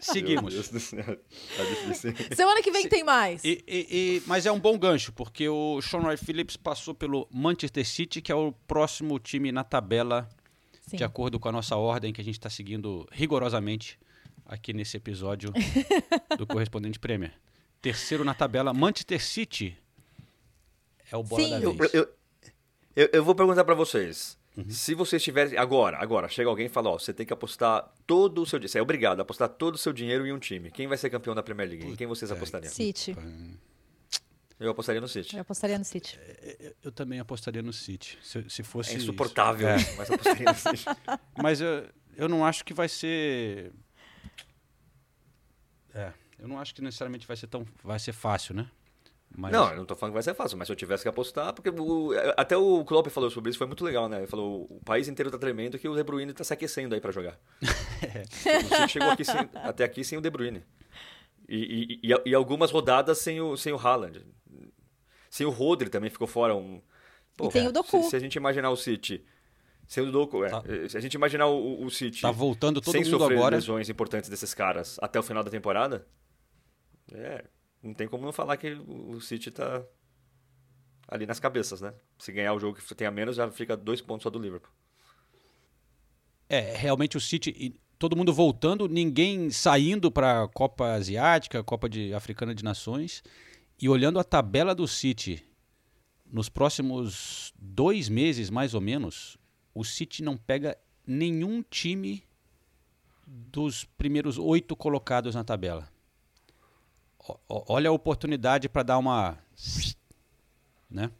Seguimos. 0.00 0.52
Meu 0.54 0.62
Deus 0.62 0.68
do 0.68 0.80
céu. 0.80 1.04
Tá 1.04 1.64
difícil. 1.64 2.14
Semana 2.34 2.62
que 2.62 2.70
vem 2.70 2.88
tem 2.88 3.04
mais. 3.04 3.44
E- 3.44 3.62
e- 3.66 3.86
e- 3.90 4.22
mas 4.26 4.46
é 4.46 4.52
um 4.52 4.58
bom 4.60 4.78
gancho, 4.78 5.12
porque 5.12 5.48
o 5.48 5.80
Sean 5.82 6.00
Wright 6.00 6.24
Phillips 6.24 6.56
passou 6.56 6.94
pelo 6.94 7.28
Manchester 7.30 7.86
City, 7.86 8.20
que 8.22 8.32
é 8.32 8.34
o 8.34 8.52
próximo 8.66 9.18
time 9.18 9.52
na 9.52 9.64
tabela, 9.64 10.28
Sim. 10.88 10.96
de 10.96 11.04
acordo 11.04 11.38
com 11.38 11.48
a 11.48 11.52
nossa 11.52 11.76
ordem, 11.76 12.12
que 12.12 12.20
a 12.20 12.24
gente 12.24 12.36
está 12.38 12.48
seguindo 12.50 13.06
rigorosamente 13.12 13.98
aqui 14.46 14.72
nesse 14.72 14.96
episódio 14.96 15.52
do 16.38 16.46
Correspondente 16.46 16.98
Premier. 16.98 17.32
Terceiro 17.82 18.24
na 18.24 18.34
tabela, 18.34 18.72
Manchester 18.72 19.22
City 19.22 19.76
é 21.10 21.16
o 21.16 21.22
bola 21.22 21.42
Sim. 21.42 21.50
da 21.50 21.60
Eu, 21.60 21.72
vez. 21.74 21.94
eu, 21.94 22.08
eu, 22.96 23.08
eu 23.12 23.24
vou 23.24 23.34
perguntar 23.34 23.64
pra 23.64 23.74
vocês. 23.74 24.38
Uhum. 24.56 24.70
Se 24.70 24.94
vocês 24.94 25.22
tiverem. 25.22 25.58
Agora, 25.58 25.98
agora, 25.98 26.28
chega 26.28 26.48
alguém 26.48 26.66
e 26.66 26.68
fala: 26.68 26.88
Ó, 26.90 26.98
você 26.98 27.12
tem 27.12 27.26
que 27.26 27.32
apostar 27.32 27.92
todo 28.06 28.40
o 28.42 28.46
seu 28.46 28.58
dinheiro. 28.58 28.72
Você 28.72 28.78
é 28.78 28.82
obrigado 28.82 29.18
a 29.18 29.22
apostar 29.22 29.48
todo 29.50 29.74
o 29.74 29.78
seu 29.78 29.92
dinheiro 29.92 30.26
em 30.26 30.32
um 30.32 30.38
time. 30.38 30.70
Quem 30.70 30.86
vai 30.86 30.96
ser 30.96 31.10
campeão 31.10 31.34
da 31.34 31.42
Premier 31.42 31.68
League? 31.68 31.86
Em 31.86 31.94
quem 31.94 32.06
vocês 32.06 32.32
apostariam? 32.32 32.72
City. 32.72 33.14
Eu 34.58 34.70
apostaria 34.70 35.00
no 35.02 35.08
City. 35.08 35.36
Eu 35.36 35.42
apostaria 35.42 35.78
no 35.78 35.84
City. 35.84 36.18
Eu, 36.58 36.74
eu 36.84 36.92
também 36.92 37.20
apostaria 37.20 37.60
no 37.62 37.74
City, 37.74 38.18
se, 38.22 38.48
se 38.48 38.62
fosse 38.62 38.92
É 38.92 38.94
isso. 38.94 39.02
insuportável, 39.04 39.68
É. 39.68 39.76
mas 39.98 40.08
eu 40.08 40.14
apostaria 40.14 40.46
no 40.46 40.54
City. 40.54 40.84
Mas 41.42 41.60
eu, 41.60 41.86
eu 42.16 42.26
não 42.28 42.42
acho 42.42 42.64
que 42.64 42.72
vai 42.72 42.88
ser. 42.88 43.70
É, 45.94 46.12
eu 46.38 46.48
não 46.48 46.58
acho 46.58 46.74
que 46.74 46.80
necessariamente 46.80 47.26
vai 47.26 47.36
ser 47.36 47.46
tão. 47.48 47.66
Vai 47.84 47.98
ser 47.98 48.12
fácil, 48.14 48.54
né? 48.54 48.66
Mas, 49.34 49.52
Não, 49.52 49.70
eu 49.70 49.76
não 49.76 49.84
tô 49.84 49.94
falando 49.94 50.12
que 50.12 50.14
vai 50.14 50.22
ser 50.22 50.34
fácil, 50.34 50.56
mas 50.56 50.66
se 50.66 50.72
eu 50.72 50.76
tivesse 50.76 51.02
que 51.02 51.08
apostar, 51.08 51.52
porque 51.52 51.68
o- 51.68 52.10
até 52.36 52.56
o 52.56 52.84
Klopp 52.84 53.08
falou 53.08 53.30
sobre 53.30 53.50
isso, 53.50 53.58
foi 53.58 53.66
muito 53.66 53.84
legal, 53.84 54.08
né? 54.08 54.18
Ele 54.18 54.26
falou, 54.26 54.66
o 54.70 54.80
país 54.84 55.08
inteiro 55.08 55.30
tá 55.30 55.36
tremendo 55.38 55.78
que 55.78 55.86
o 55.88 55.94
De 55.94 56.02
Bruyne 56.02 56.32
tá 56.32 56.42
se 56.42 56.52
aquecendo 56.54 56.94
aí 56.94 57.00
pra 57.00 57.12
jogar. 57.12 57.38
O 57.60 58.74
City 58.76 58.88
chegou 58.88 59.10
aqui 59.10 59.24
sem- 59.24 59.50
até 59.54 59.84
aqui 59.84 60.02
sem 60.04 60.16
o 60.16 60.20
De 60.22 60.30
Bruyne. 60.30 60.64
E, 61.48 62.00
e, 62.02 62.12
e- 62.12 62.22
e 62.30 62.34
algumas 62.34 62.70
rodadas 62.70 63.18
sem 63.18 63.40
o, 63.40 63.56
sem 63.56 63.72
o 63.72 63.76
Haaland. 63.76 64.24
Sem 65.28 65.46
o 65.46 65.50
Rodri 65.50 65.90
também 65.90 66.08
ficou 66.10 66.26
fora. 66.26 66.54
Um... 66.56 66.80
E 67.42 67.48
tem 67.50 67.68
o 67.68 67.72
Doku. 67.72 68.02
Se, 68.04 68.10
se 68.10 68.16
a 68.16 68.18
gente 68.18 68.36
imaginar 68.36 68.70
o 68.70 68.76
City... 68.76 69.22
Sem 69.86 70.02
o 70.02 70.10
Doku, 70.10 70.44
é. 70.44 70.48
Tá. 70.48 70.62
Se 70.88 70.96
a 70.96 71.00
gente 71.00 71.14
imaginar 71.14 71.46
o, 71.46 71.84
o 71.84 71.90
City... 71.90 72.22
Tá 72.22 72.30
voltando 72.30 72.80
todo 72.80 72.90
sem 72.92 73.04
mundo 73.04 73.18
sofrer 73.18 73.36
agora. 73.36 73.54
lesões 73.56 73.88
importantes 73.90 74.28
desses 74.30 74.52
caras 74.54 74.98
até 75.02 75.18
o 75.20 75.22
final 75.22 75.44
da 75.44 75.50
temporada, 75.50 76.06
é, 77.12 77.44
não 77.86 77.94
tem 77.94 78.08
como 78.08 78.24
não 78.24 78.32
falar 78.32 78.56
que 78.56 78.72
o 78.74 79.20
City 79.20 79.50
tá 79.50 79.84
ali 81.08 81.26
nas 81.26 81.38
cabeças, 81.38 81.80
né? 81.80 81.94
Se 82.18 82.32
ganhar 82.32 82.52
o 82.52 82.58
jogo 82.58 82.78
que 82.78 82.94
tenha 82.94 83.10
menos, 83.10 83.36
já 83.36 83.50
fica 83.50 83.76
dois 83.76 84.00
pontos 84.00 84.24
só 84.24 84.30
do 84.30 84.38
Liverpool. 84.38 84.72
É, 86.48 86.74
realmente 86.76 87.16
o 87.16 87.20
City, 87.20 87.74
todo 87.98 88.16
mundo 88.16 88.32
voltando, 88.32 88.88
ninguém 88.88 89.50
saindo 89.50 90.10
para 90.10 90.42
a 90.42 90.48
Copa 90.48 90.92
Asiática, 90.92 91.62
Copa 91.62 91.88
de 91.88 92.12
Africana 92.14 92.54
de 92.54 92.64
Nações, 92.64 93.22
e 93.80 93.88
olhando 93.88 94.18
a 94.18 94.24
tabela 94.24 94.74
do 94.74 94.86
City 94.86 95.44
nos 96.24 96.48
próximos 96.48 97.52
dois 97.58 98.08
meses, 98.08 98.50
mais 98.50 98.74
ou 98.74 98.80
menos, 98.80 99.36
o 99.74 99.84
City 99.84 100.22
não 100.22 100.36
pega 100.36 100.76
nenhum 101.06 101.62
time 101.62 102.24
dos 103.26 103.84
primeiros 103.84 104.38
oito 104.38 104.74
colocados 104.74 105.34
na 105.34 105.44
tabela. 105.44 105.88
Olha 107.48 107.90
a 107.90 107.92
oportunidade 107.92 108.68
para 108.68 108.82
dar 108.82 108.98
uma, 108.98 109.38
né? 110.90 111.10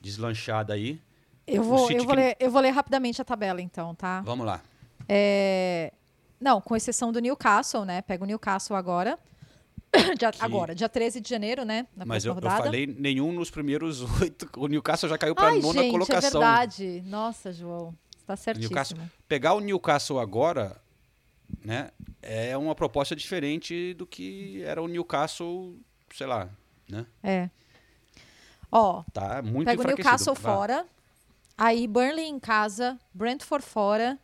Deslanchada 0.00 0.74
aí. 0.74 1.00
Eu 1.46 1.62
vou, 1.62 1.90
eu, 1.90 1.98
vou 2.04 2.14
que- 2.14 2.20
ler, 2.20 2.36
eu 2.38 2.50
vou 2.50 2.60
ler 2.62 2.70
rapidamente 2.70 3.20
a 3.20 3.24
tabela, 3.24 3.60
então, 3.60 3.94
tá? 3.94 4.20
Vamos 4.22 4.46
lá. 4.46 4.62
É, 5.08 5.92
Não, 6.40 6.60
com 6.60 6.74
exceção 6.76 7.12
do 7.12 7.18
Newcastle, 7.20 7.84
né? 7.84 8.00
Pega 8.02 8.24
o 8.24 8.26
Newcastle 8.26 8.76
agora. 8.76 9.18
Dia- 10.18 10.30
Agora, 10.38 10.74
dia 10.74 10.88
13 10.88 11.20
de 11.20 11.28
janeiro, 11.28 11.64
né? 11.64 11.86
Na 11.96 12.06
Mas 12.06 12.24
eu, 12.24 12.32
próxima 12.34 12.48
eu 12.48 12.52
rodada. 12.52 12.64
falei 12.64 12.86
nenhum 12.86 13.32
nos 13.32 13.50
primeiros 13.50 14.00
oito. 14.22 14.48
O 14.56 14.68
Newcastle 14.68 15.08
já 15.10 15.18
caiu 15.18 15.34
para 15.34 15.48
a 15.48 15.54
nona 15.56 15.82
gente, 15.82 15.90
colocação. 15.90 16.28
é 16.28 16.30
verdade. 16.46 17.02
Nossa, 17.06 17.52
João. 17.52 17.92
Você 18.16 18.24
tá 18.24 18.36
certíssimo. 18.36 18.70
Newcastle, 18.70 18.98
pegar 19.26 19.54
o 19.54 19.60
Newcastle 19.60 20.20
agora, 20.20 20.80
né, 21.64 21.90
é 22.22 22.56
uma 22.56 22.74
proposta 22.74 23.14
diferente 23.14 23.94
do 23.94 24.06
que 24.06 24.62
era 24.62 24.82
o 24.82 24.88
Newcastle, 24.88 25.78
sei 26.14 26.26
lá, 26.26 26.48
né? 26.88 27.06
É. 27.22 27.50
Ó, 28.70 29.02
Tá 29.12 29.42
muito 29.42 29.66
pega 29.66 29.82
o. 29.82 29.86
Newcastle 29.86 30.34
Vá. 30.34 30.40
fora. 30.40 30.86
Aí 31.56 31.86
Burnley 31.86 32.26
em 32.26 32.38
casa, 32.38 32.98
Brentford 33.12 33.64
fora, 33.66 34.18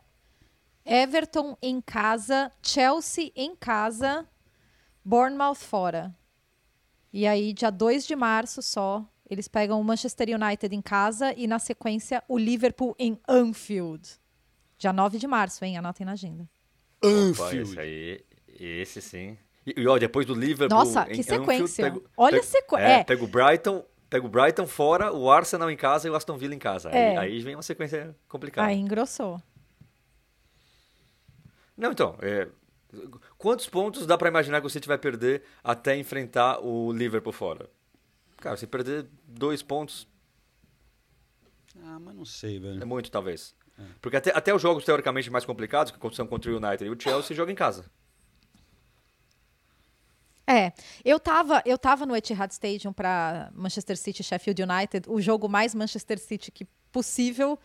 Everton 0.83 1.57
em 1.61 1.79
casa, 1.81 2.51
Chelsea 2.63 3.31
em 3.35 3.55
casa, 3.55 4.25
Bournemouth 5.03 5.55
fora. 5.55 6.15
E 7.13 7.27
aí, 7.27 7.53
dia 7.53 7.69
2 7.69 8.07
de 8.07 8.15
março 8.15 8.61
só, 8.61 9.05
eles 9.29 9.47
pegam 9.47 9.79
o 9.79 9.83
Manchester 9.83 10.29
United 10.29 10.75
em 10.75 10.81
casa 10.81 11.33
e, 11.33 11.45
na 11.47 11.59
sequência, 11.59 12.23
o 12.27 12.37
Liverpool 12.37 12.95
em 12.97 13.19
Anfield. 13.27 14.19
Dia 14.77 14.93
9 14.93 15.17
de 15.17 15.27
março, 15.27 15.63
hein? 15.65 15.77
Anotem 15.77 16.05
na 16.05 16.13
agenda. 16.13 16.49
Opa, 17.01 17.55
esse 17.55 17.79
aí, 17.79 18.25
esse 18.59 19.01
sim. 19.01 19.37
E, 19.65 19.81
e, 19.81 19.87
ó, 19.87 19.97
depois 19.97 20.25
do 20.25 20.33
Liverpool. 20.33 20.77
Nossa, 20.77 21.01
em 21.03 21.15
que 21.15 21.21
Anfield, 21.21 21.45
sequência. 21.67 21.83
pego- 21.85 22.03
Olha 22.15 22.37
a 22.37 22.39
pego- 22.39 22.43
sequ- 22.51 22.77
É, 22.77 22.99
é. 22.99 23.03
pega 23.03 23.23
o 23.23 23.27
Brighton, 23.27 23.85
pega 24.09 24.25
o 24.25 24.29
Brighton 24.29 24.65
fora, 24.65 25.13
o 25.13 25.29
Arsenal 25.29 25.69
em 25.69 25.75
casa 25.77 26.07
e 26.07 26.11
o 26.11 26.15
Aston 26.15 26.37
Villa 26.37 26.55
em 26.55 26.59
casa. 26.59 26.89
Aí, 26.89 26.95
É. 26.95 27.17
aí 27.17 27.39
vem 27.41 27.55
uma 27.55 27.61
sequência 27.61 28.15
complicada. 28.27 28.67
Aí 28.67 28.77
engrossou. 28.77 29.41
Não, 31.77 31.91
então, 31.91 32.15
é, 32.21 32.47
quantos 33.37 33.67
pontos 33.69 34.07
dá 34.07 34.17
pra 34.17 34.29
imaginar 34.29 34.61
que 34.61 34.67
o 34.67 34.69
City 34.69 34.87
vai 34.87 34.97
perder 34.97 35.43
até 35.63 35.95
enfrentar 35.97 36.59
o 36.65 36.91
Liverpool 36.91 37.33
fora? 37.33 37.69
Cara, 38.37 38.57
se 38.57 38.65
perder 38.65 39.05
dois 39.27 39.61
pontos, 39.61 40.07
Ah, 41.83 41.99
mas 41.99 42.15
não 42.15 42.25
sei, 42.25 42.59
velho. 42.59 42.81
é 42.81 42.85
muito, 42.85 43.11
talvez. 43.11 43.53
Porque 44.01 44.17
até, 44.17 44.31
até 44.35 44.53
os 44.53 44.61
jogos 44.61 44.83
teoricamente 44.83 45.29
mais 45.29 45.45
complicados, 45.45 45.91
que 45.91 46.15
são 46.15 46.25
contra 46.25 46.51
o 46.51 46.57
United 46.57 46.85
e 46.85 46.89
o 46.89 46.99
Chelsea, 46.99 47.35
joga 47.35 47.51
em 47.51 47.55
casa. 47.55 47.85
É, 50.49 50.71
eu 51.03 51.19
tava, 51.19 51.61
eu 51.65 51.77
tava 51.77 52.05
no 52.05 52.15
Etihad 52.15 52.51
Stadium 52.53 52.93
para 52.93 53.51
Manchester 53.53 53.97
City 53.97 54.23
Sheffield 54.23 54.63
United, 54.63 55.09
o 55.09 55.19
jogo 55.19 55.49
mais 55.49 55.75
Manchester 55.75 56.17
City 56.17 56.51
que 56.51 56.65
possível, 56.89 57.59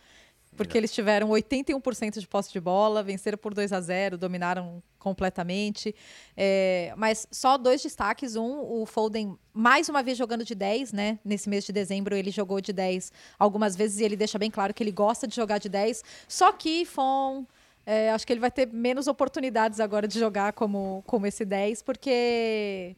porque 0.55 0.77
eles 0.77 0.91
tiveram 0.91 1.29
81% 1.29 2.19
de 2.19 2.27
posse 2.27 2.51
de 2.51 2.59
bola, 2.59 3.03
venceram 3.03 3.37
por 3.37 3.53
2 3.53 3.73
a 3.73 3.81
0, 3.81 4.17
dominaram 4.17 4.81
completamente. 4.99 5.93
É, 6.35 6.93
mas 6.95 7.27
só 7.31 7.57
dois 7.57 7.81
destaques, 7.81 8.35
um, 8.35 8.59
o 8.61 8.85
Foden 8.85 9.37
mais 9.53 9.89
uma 9.89 10.01
vez 10.01 10.17
jogando 10.17 10.45
de 10.45 10.55
10, 10.55 10.93
né? 10.93 11.19
Nesse 11.23 11.49
mês 11.49 11.65
de 11.65 11.73
dezembro 11.73 12.15
ele 12.15 12.31
jogou 12.31 12.61
de 12.61 12.71
10 12.71 13.11
algumas 13.37 13.75
vezes 13.75 13.99
e 13.99 14.03
ele 14.03 14.15
deixa 14.15 14.39
bem 14.39 14.49
claro 14.49 14.73
que 14.73 14.81
ele 14.81 14.91
gosta 14.91 15.27
de 15.27 15.35
jogar 15.35 15.57
de 15.57 15.69
10. 15.69 16.03
Só 16.27 16.51
que 16.51 16.85
Fon 16.85 17.45
é, 17.85 18.11
acho 18.11 18.25
que 18.25 18.31
ele 18.31 18.39
vai 18.39 18.51
ter 18.51 18.67
menos 18.67 19.07
oportunidades 19.07 19.79
agora 19.79 20.07
de 20.07 20.17
jogar 20.17 20.53
como, 20.53 21.03
como 21.05 21.27
esse 21.27 21.43
10, 21.43 21.81
porque 21.81 22.95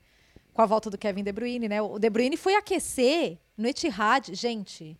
com 0.53 0.61
a 0.61 0.65
volta 0.65 0.89
do 0.89 0.97
Kevin 0.97 1.23
De 1.23 1.31
Bruyne, 1.31 1.67
né? 1.67 1.81
O 1.81 1.97
De 1.97 2.09
Bruyne 2.09 2.37
foi 2.37 2.55
aquecer 2.55 3.37
no 3.57 3.67
Etihad, 3.67 4.33
gente. 4.33 4.97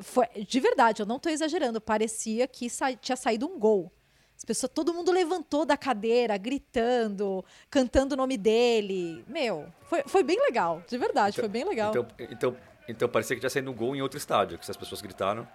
Foi, 0.00 0.26
de 0.48 0.60
verdade, 0.60 1.02
eu 1.02 1.06
não 1.06 1.16
estou 1.16 1.30
exagerando. 1.30 1.80
Parecia 1.80 2.46
que 2.46 2.70
sa- 2.70 2.94
tinha 2.94 3.16
saído 3.16 3.46
um 3.46 3.58
gol. 3.58 3.92
As 4.36 4.44
pessoas, 4.44 4.72
todo 4.74 4.92
mundo 4.94 5.12
levantou 5.12 5.64
da 5.64 5.76
cadeira, 5.76 6.36
gritando, 6.36 7.44
cantando 7.70 8.14
o 8.14 8.16
nome 8.16 8.36
dele. 8.36 9.24
Meu, 9.28 9.66
foi, 9.82 10.02
foi 10.06 10.22
bem 10.24 10.40
legal, 10.40 10.82
de 10.88 10.98
verdade, 10.98 11.38
foi 11.38 11.48
bem 11.48 11.64
legal. 11.64 11.90
Então, 11.90 12.06
então, 12.30 12.56
então 12.88 13.08
parecia 13.08 13.36
que 13.36 13.40
tinha 13.40 13.50
saído 13.50 13.70
um 13.70 13.74
gol 13.74 13.94
em 13.94 14.02
outro 14.02 14.18
estádio, 14.18 14.58
que 14.58 14.68
as 14.68 14.76
pessoas 14.76 15.00
gritaram. 15.00 15.46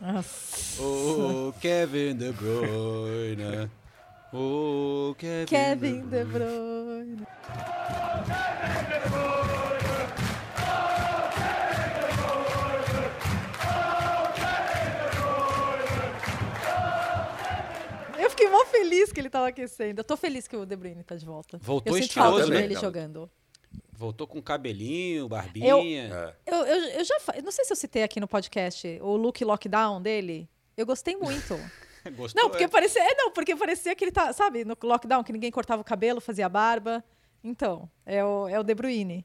Nossa. 0.00 0.82
O 0.82 1.52
Kevin 1.60 2.14
De 2.16 2.30
Bruyne. 2.32 3.70
O 4.32 5.14
Kevin, 5.18 5.46
Kevin 5.46 6.00
De 6.08 6.24
Bruyne. 6.24 7.26
Feliz 18.66 19.12
que 19.12 19.20
ele 19.20 19.30
tava 19.30 19.48
aquecendo. 19.48 20.00
Eu 20.00 20.04
tô 20.04 20.16
feliz 20.16 20.48
que 20.48 20.56
o 20.56 20.64
De 20.64 20.76
Bruyne 20.76 21.02
tá 21.02 21.14
de 21.14 21.24
volta. 21.24 21.58
Voltou 21.58 21.92
eu 21.92 22.02
sinto 22.02 22.08
estiloso, 22.08 22.38
falta 22.38 22.46
né? 22.46 22.60
dele 22.62 22.74
Não. 22.74 22.80
jogando. 22.80 23.30
Voltou 23.92 24.26
com 24.26 24.42
cabelinho, 24.42 25.28
barbinha. 25.28 26.34
É. 26.46 26.52
Eu, 26.52 26.56
eu, 26.66 26.88
eu 26.90 27.04
já 27.04 27.16
eu 27.34 27.42
não 27.42 27.52
sei 27.52 27.64
se 27.64 27.72
eu 27.72 27.76
citei 27.76 28.02
aqui 28.02 28.18
no 28.18 28.26
podcast 28.26 28.98
o 29.00 29.16
look 29.16 29.44
lockdown 29.44 30.00
dele. 30.00 30.48
Eu 30.76 30.86
gostei 30.86 31.16
muito. 31.16 31.58
Gostou? 32.16 32.42
Não, 32.42 32.50
porque 32.50 32.64
é? 32.64 32.68
parecia. 32.68 33.00
É, 33.00 33.14
não, 33.14 33.30
porque 33.30 33.54
parecia 33.54 33.94
que 33.94 34.04
ele 34.04 34.10
tá, 34.10 34.32
sabe, 34.32 34.64
no 34.64 34.76
lockdown, 34.82 35.22
que 35.22 35.32
ninguém 35.32 35.52
cortava 35.52 35.82
o 35.82 35.84
cabelo, 35.84 36.20
fazia 36.20 36.48
barba. 36.48 37.04
Então, 37.44 37.88
é 38.04 38.24
o, 38.24 38.48
é 38.48 38.58
o 38.58 38.64
De 38.64 38.74
Bruyne. 38.74 39.24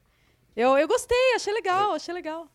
Eu, 0.54 0.76
eu 0.78 0.86
gostei, 0.86 1.34
achei 1.34 1.52
legal, 1.52 1.92
achei 1.92 2.12
legal. 2.14 2.48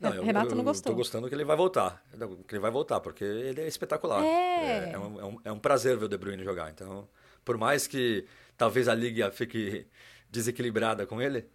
Não, 0.00 0.14
eu- 0.14 0.22
Renato 0.22 0.54
não 0.54 0.62
gostou. 0.64 0.92
Tô 0.92 0.96
gostando 0.96 1.28
que 1.28 1.34
ele 1.34 1.44
vai 1.44 1.56
voltar. 1.56 2.04
Que 2.46 2.54
ele 2.54 2.60
vai 2.60 2.70
voltar, 2.70 3.00
porque 3.00 3.24
ele 3.24 3.60
é 3.62 3.66
espetacular. 3.66 4.22
É. 4.24 4.92
É, 4.92 4.98
um, 4.98 5.20
é 5.20 5.24
um- 5.24 5.40
é 5.46 5.52
um 5.52 5.58
prazer 5.58 5.96
ver 5.96 6.04
o 6.04 6.08
De 6.08 6.16
Bruyne 6.16 6.44
jogar. 6.44 6.70
Então, 6.70 7.08
por 7.44 7.58
mais 7.58 7.86
que 7.86 8.26
talvez 8.56 8.86
a 8.88 8.94
liga 8.94 9.30
fique 9.32 9.86
desequilibrada 10.30 11.04
com 11.06 11.20
ele, 11.20 11.48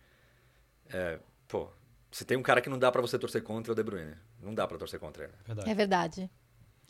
é, 0.92 1.20
pô, 1.48 1.70
se 2.12 2.26
tem 2.26 2.36
um 2.38 2.44
cara 2.44 2.60
que 2.62 2.70
não 2.70 2.78
dá 2.78 2.92
pra 2.92 3.02
você 3.02 3.18
torcer 3.18 3.42
contra 3.44 3.72
é 3.72 3.74
o 3.74 3.76
De 3.76 3.84
Bruyne. 3.84 4.16
Não 4.42 4.54
dá 4.54 4.68
pra 4.68 4.78
torcer 4.78 5.00
contra 5.00 5.24
ele. 5.24 5.34
Verdade. 5.46 5.70
É 5.70 5.74
verdade. 5.74 6.32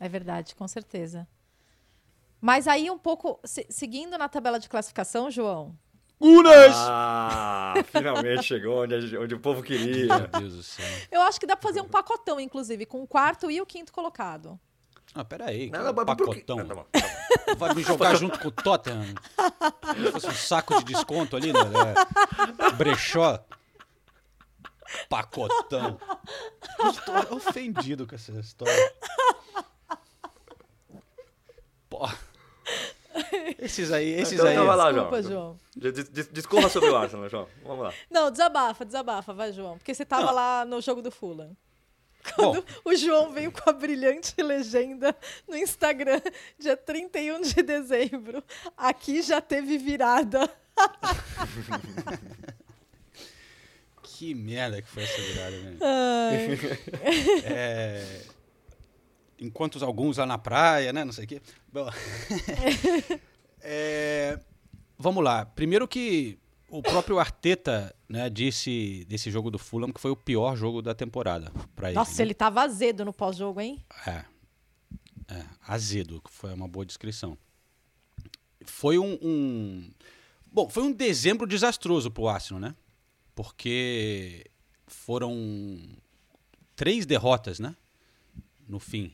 É 0.00 0.08
verdade, 0.08 0.54
com 0.56 0.66
certeza. 0.66 1.26
Mas 2.40 2.66
aí, 2.68 2.90
um 2.90 2.98
pouco, 2.98 3.38
se- 3.44 3.66
seguindo 3.70 4.18
na 4.18 4.28
tabela 4.28 4.58
de 4.58 4.68
classificação, 4.68 5.30
João. 5.30 5.74
Unas! 6.20 6.74
Ah, 6.74 7.74
finalmente 7.86 8.44
chegou 8.44 8.82
onde, 8.82 9.16
onde 9.16 9.34
o 9.34 9.40
povo 9.40 9.62
queria. 9.62 10.06
Meu 10.06 10.28
Deus 10.28 10.54
do 10.54 10.62
céu. 10.62 10.86
Eu 11.10 11.20
acho 11.22 11.38
que 11.38 11.46
dá 11.46 11.56
pra 11.56 11.68
fazer 11.68 11.80
um 11.80 11.88
pacotão, 11.88 12.38
inclusive, 12.40 12.86
com 12.86 13.02
o 13.02 13.06
quarto 13.06 13.50
e 13.50 13.60
o 13.60 13.66
quinto 13.66 13.92
colocado. 13.92 14.58
Ah, 15.14 15.24
peraí. 15.24 15.70
Não, 15.70 15.80
que 15.80 15.84
não, 15.84 15.94
pacotão. 16.04 16.58
Ah, 16.58 16.64
tá 16.64 16.74
bom, 16.74 16.84
tá 16.92 17.00
bom. 17.00 17.56
Vai 17.58 17.74
me 17.74 17.82
jogar 17.82 18.16
junto 18.16 18.38
com 18.38 18.48
o 18.48 18.50
Tottenham. 18.50 19.14
Como 19.80 20.06
se 20.06 20.12
fosse 20.12 20.26
um 20.26 20.32
saco 20.32 20.78
de 20.78 20.92
desconto 20.92 21.36
ali, 21.36 21.52
né? 21.52 21.60
É, 22.58 22.72
brechó. 22.72 23.38
Pacotão. 25.08 26.00
Estou 26.90 27.36
ofendido 27.36 28.06
com 28.06 28.14
essa 28.14 28.32
história. 28.32 28.94
Pô. 31.88 32.08
Esses 33.58 33.92
aí, 33.92 34.10
esses 34.20 34.34
Então, 34.34 34.46
aí. 34.46 34.52
então 34.54 34.66
vai 34.66 34.76
lá, 34.76 34.90
Desculpa, 34.92 35.22
João. 35.22 35.58
João. 35.76 35.94
Discorra 36.32 36.68
sobre 36.68 36.90
o 36.90 36.96
Arsenal, 36.96 37.28
João. 37.28 37.48
Vamos 37.64 37.84
lá. 37.84 37.94
Não, 38.10 38.30
desabafa, 38.30 38.84
desabafa, 38.84 39.32
vai, 39.32 39.52
João. 39.52 39.78
Porque 39.78 39.94
você 39.94 40.04
tava 40.04 40.30
lá 40.30 40.64
no 40.64 40.80
jogo 40.80 41.00
do 41.02 41.10
Fulham. 41.10 41.56
Bom, 42.38 42.56
O 42.84 42.94
João 42.96 43.32
veio 43.32 43.52
com 43.52 43.68
a 43.68 43.72
brilhante 43.72 44.34
legenda 44.42 45.14
no 45.46 45.54
Instagram, 45.56 46.20
dia 46.58 46.74
31 46.76 47.42
de 47.42 47.62
dezembro. 47.62 48.42
Aqui 48.76 49.20
já 49.22 49.40
teve 49.42 49.76
virada. 49.78 50.48
que 54.02 54.34
merda 54.34 54.80
que 54.80 54.88
foi 54.88 55.02
essa 55.02 55.20
virada, 55.20 55.56
né? 55.58 55.76
É, 57.44 58.22
enquanto 59.38 59.82
alguns 59.84 60.16
lá 60.18 60.26
na 60.26 60.38
praia, 60.38 60.92
né? 60.92 61.04
Não 61.04 61.12
sei 61.12 61.24
o 61.24 61.28
quê. 61.28 61.42
Bom, 61.72 61.88
é, 63.60 64.38
vamos 64.98 65.22
lá. 65.22 65.44
Primeiro 65.44 65.86
que 65.88 66.38
o 66.68 66.82
próprio 66.82 67.18
Arteta 67.18 67.94
né, 68.08 68.28
disse 68.28 69.04
desse 69.08 69.30
jogo 69.30 69.50
do 69.50 69.58
Fulham 69.58 69.92
que 69.92 70.00
foi 70.00 70.10
o 70.10 70.16
pior 70.16 70.56
jogo 70.56 70.82
da 70.82 70.94
temporada 70.94 71.52
para 71.74 71.88
ele. 71.88 71.96
Nossa, 71.96 72.18
né? 72.18 72.26
ele 72.26 72.34
tava 72.34 72.62
azedo 72.62 73.04
no 73.04 73.12
pós-jogo, 73.12 73.60
hein? 73.60 73.84
É. 74.06 74.24
É, 75.28 75.44
azedo, 75.66 76.20
que 76.20 76.30
foi 76.30 76.52
uma 76.52 76.68
boa 76.68 76.84
descrição. 76.84 77.38
Foi 78.64 78.98
um, 78.98 79.18
um- 79.22 79.90
Bom, 80.52 80.68
foi 80.68 80.82
um 80.82 80.92
dezembro 80.92 81.46
desastroso 81.46 82.10
pro 82.10 82.28
Arsenal, 82.28 82.60
né? 82.60 82.74
Porque 83.34 84.46
foram 84.86 85.80
três 86.76 87.06
derrotas, 87.06 87.58
né? 87.58 87.74
No 88.68 88.78
fim. 88.78 89.12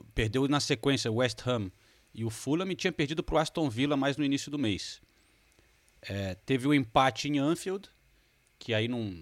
O- 0.00 0.04
Perdeu 0.14 0.46
na 0.48 0.60
sequência 0.60 1.10
o 1.10 1.16
West 1.16 1.46
Ham 1.46 1.70
e 2.14 2.24
o 2.24 2.30
Fulham 2.30 2.70
e 2.70 2.74
tinha 2.76 2.92
perdido 2.92 3.22
pro 3.22 3.38
Aston 3.38 3.68
Villa 3.68 3.96
mais 3.96 4.16
no 4.16 4.24
início 4.24 4.50
do 4.50 4.58
mês. 4.58 5.00
É, 6.02 6.34
teve 6.34 6.66
o 6.66 6.74
empate 6.74 7.28
em 7.28 7.38
Anfield, 7.38 7.88
que 8.58 8.74
aí 8.74 8.88
não, 8.88 9.14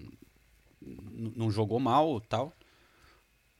não 0.81 1.51
jogou 1.51 1.79
mal 1.79 2.19
tal. 2.21 2.53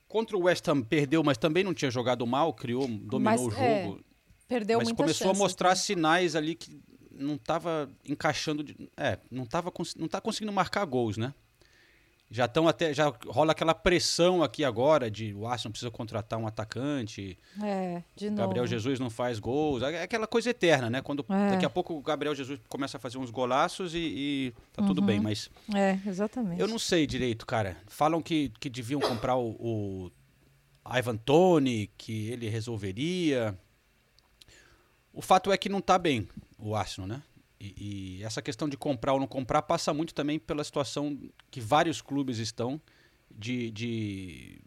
Contra 0.08 0.36
o 0.36 0.42
West 0.44 0.68
Ham 0.68 0.82
perdeu, 0.82 1.24
mas 1.24 1.38
também 1.38 1.64
não 1.64 1.74
tinha 1.74 1.90
jogado 1.92 2.26
mal, 2.28 2.54
criou, 2.54 2.88
dominou 2.88 3.20
Mas, 3.22 3.42
o 3.42 3.52
é, 3.54 3.84
jogo. 3.86 4.04
Perdeu 4.48 4.80
mas 4.80 4.92
começou 4.92 5.28
chance, 5.28 5.40
a 5.40 5.44
mostrar 5.44 5.72
assim. 5.72 5.94
sinais 5.94 6.36
ali 6.36 6.56
que 6.56 6.78
não 7.12 7.36
estava 7.36 7.90
encaixando, 8.06 8.64
de- 8.64 8.90
é, 8.98 9.18
não 9.30 9.46
tava 9.46 9.72
cons- 9.72 9.96
não 9.96 10.08
tá 10.10 10.20
conseguindo 10.20 10.52
marcar 10.52 10.84
gols, 10.86 11.16
né? 11.16 11.34
Já 12.34 12.46
estão 12.46 12.66
até 12.66 12.94
já 12.94 13.12
rola 13.28 13.52
aquela 13.52 13.74
pressão 13.76 14.42
aqui 14.42 14.64
agora 14.64 15.12
de 15.12 15.34
o 15.34 15.46
Arsenal 15.46 15.72
precisa 15.74 15.92
contratar 15.92 16.40
um 16.40 16.48
atacante, 16.48 17.38
É, 17.62 18.02
de 18.16 18.30
novo. 18.30 18.42
Gabriel 18.44 18.66
Jesus 18.66 19.02
não 19.02 19.10
faz 19.10 19.38
gols, 19.38 19.84
é 19.84 20.02
aquela 20.02 20.26
coisa 20.26 20.50
eterna, 20.50 20.90
né? 20.90 21.02
Quando 21.02 21.26
É. 21.30 21.50
daqui 21.50 21.66
a 21.66 21.70
pouco 21.70 21.94
o 21.94 22.02
Gabriel 22.02 22.34
Jesus 22.34 22.58
começa 22.70 22.96
a 22.96 23.00
fazer 23.02 23.18
uns 23.18 23.30
golaços 23.30 23.94
e, 23.94 23.98
e 24.00 24.54
tá 24.72 24.82
tudo 24.82 25.00
Uhum. 25.02 25.08
bem, 25.08 25.20
mas 25.20 25.50
É, 25.76 26.00
exatamente. 26.08 26.62
eu 26.62 26.70
não 26.70 26.80
sei 26.80 27.06
direito, 27.06 27.46
cara. 27.46 27.76
Falam 27.88 28.22
que, 28.22 28.48
que 28.62 28.70
deviam 28.70 29.02
comprar 29.02 29.36
o, 29.36 29.50
o 29.60 30.12
Ivan 30.98 31.18
Tony, 31.18 31.92
que 31.98 32.30
ele 32.30 32.48
resolveria. 32.48 33.60
O 35.14 35.22
fato 35.22 35.52
é 35.52 35.58
que 35.58 35.68
não 35.68 35.82
tá 35.82 35.98
bem 35.98 36.30
o 36.58 36.74
Arsenal, 36.78 37.10
né? 37.10 37.22
E, 37.64 38.18
e 38.20 38.24
essa 38.24 38.42
questão 38.42 38.68
de 38.68 38.76
comprar 38.76 39.14
ou 39.14 39.20
não 39.20 39.28
comprar 39.28 39.62
passa 39.62 39.94
muito 39.94 40.16
também 40.16 40.40
pela 40.40 40.64
situação 40.64 41.16
que 41.52 41.62
vários 41.62 42.02
clubes 42.02 42.40
estão 42.40 42.82
de, 43.30 43.70
de 43.70 44.60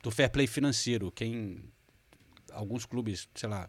do 0.00 0.12
fair 0.12 0.30
play 0.30 0.46
financeiro. 0.46 1.10
Quem 1.10 1.64
alguns 2.52 2.86
clubes, 2.86 3.28
sei 3.34 3.48
lá, 3.48 3.68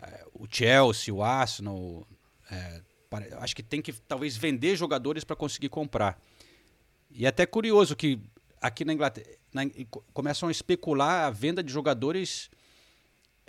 eh, 0.00 0.26
o 0.32 0.46
Chelsea, 0.48 1.12
o 1.12 1.22
Arsenal, 1.24 2.06
pare- 3.08 3.32
acho 3.34 3.56
que 3.56 3.62
tem 3.64 3.82
que 3.82 3.92
talvez 3.92 4.36
vender 4.36 4.76
jogadores 4.76 5.24
para 5.24 5.34
conseguir 5.34 5.68
comprar. 5.70 6.20
E 7.10 7.24
é 7.26 7.28
até 7.28 7.44
curioso 7.46 7.96
que 7.96 8.20
aqui 8.60 8.84
na 8.84 8.92
Inglaterra 8.92 9.26
na- 9.52 9.62
co- 9.90 10.04
começam 10.12 10.48
a 10.48 10.52
especular 10.52 11.24
a 11.26 11.30
venda 11.30 11.62
de 11.64 11.72
jogadores 11.72 12.48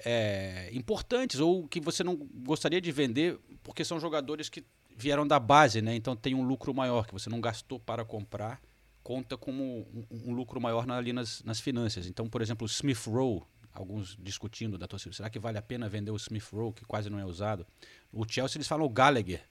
é, 0.06 0.70
importantes 0.74 1.40
ou 1.40 1.68
que 1.68 1.80
você 1.80 2.04
não 2.04 2.16
gostaria 2.16 2.82
de 2.82 2.92
vender 2.92 3.38
porque 3.64 3.84
são 3.86 4.00
jogadores 4.00 4.50
que 4.50 4.64
vieram 4.96 5.26
da 5.28 5.40
base, 5.40 5.82
né? 5.82 5.96
Então 5.96 6.16
tem 6.16 6.34
um 6.36 6.44
lucro 6.44 6.74
maior 6.74 7.06
que 7.08 7.14
você 7.14 7.30
não 7.30 7.42
gastou 7.42 7.80
para 7.80 8.04
comprar, 8.06 8.62
conta 9.04 9.38
como 9.38 9.64
um, 9.64 10.06
um 10.30 10.34
lucro 10.34 10.60
maior 10.62 10.86
na- 10.86 10.98
ali 10.98 11.12
nas, 11.14 11.42
nas 11.44 11.60
finanças. 11.60 12.06
Então, 12.08 12.28
por 12.28 12.42
exemplo, 12.42 12.66
o 12.66 12.70
Smith 12.70 13.06
Rowe, 13.08 13.42
alguns 13.74 14.18
discutindo 14.22 14.78
da 14.78 14.88
torcida, 14.88 15.14
será 15.16 15.30
que 15.30 15.40
vale 15.40 15.58
a 15.58 15.62
pena 15.62 15.88
vender 15.90 16.12
o 16.12 16.16
Smith 16.18 16.50
Rowe 16.52 16.74
que 16.74 16.86
quase 16.86 17.10
não 17.10 17.18
é 17.20 17.26
usado? 17.26 17.66
O 18.12 18.26
Chelsea 18.28 18.58
eles 18.58 18.68
falam 18.68 18.86
o 18.86 18.90
Gallagher, 18.90 19.42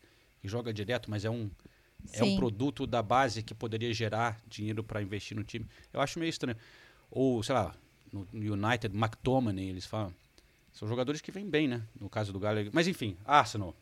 que 0.40 0.46
joga 0.48 0.72
direto, 0.72 1.10
mas 1.10 1.24
é 1.24 1.30
um 1.30 1.50
é 2.14 2.24
um 2.24 2.36
produto 2.36 2.86
da 2.86 3.02
base 3.02 3.42
que 3.42 3.52
poderia 3.54 3.92
gerar 3.92 4.40
dinheiro 4.48 4.82
para 4.82 5.02
investir 5.02 5.36
no 5.36 5.44
time. 5.44 5.66
Eu 5.92 6.00
acho 6.00 6.18
meio 6.18 6.30
estranho. 6.30 6.56
Ou, 7.10 7.42
sei 7.42 7.54
lá, 7.54 7.74
no 8.10 8.26
no 8.32 8.54
United, 8.54 8.96
McTominay, 8.96 9.68
eles 9.68 9.84
falam. 9.84 10.14
São 10.72 10.88
jogadores 10.88 11.20
que 11.20 11.30
vêm 11.32 11.48
bem, 11.48 11.68
né? 11.68 11.82
No 12.00 12.08
caso 12.08 12.32
do 12.32 12.38
Gallagher. 12.38 12.70
Mas 12.72 12.86
enfim, 12.88 13.16
Arsenal. 13.24 13.74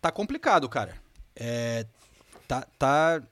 Tá 0.00 0.10
complicado, 0.12 0.68
cara. 0.68 0.96
É, 1.34 1.86
tá, 2.46 2.66
tá. 2.78 3.22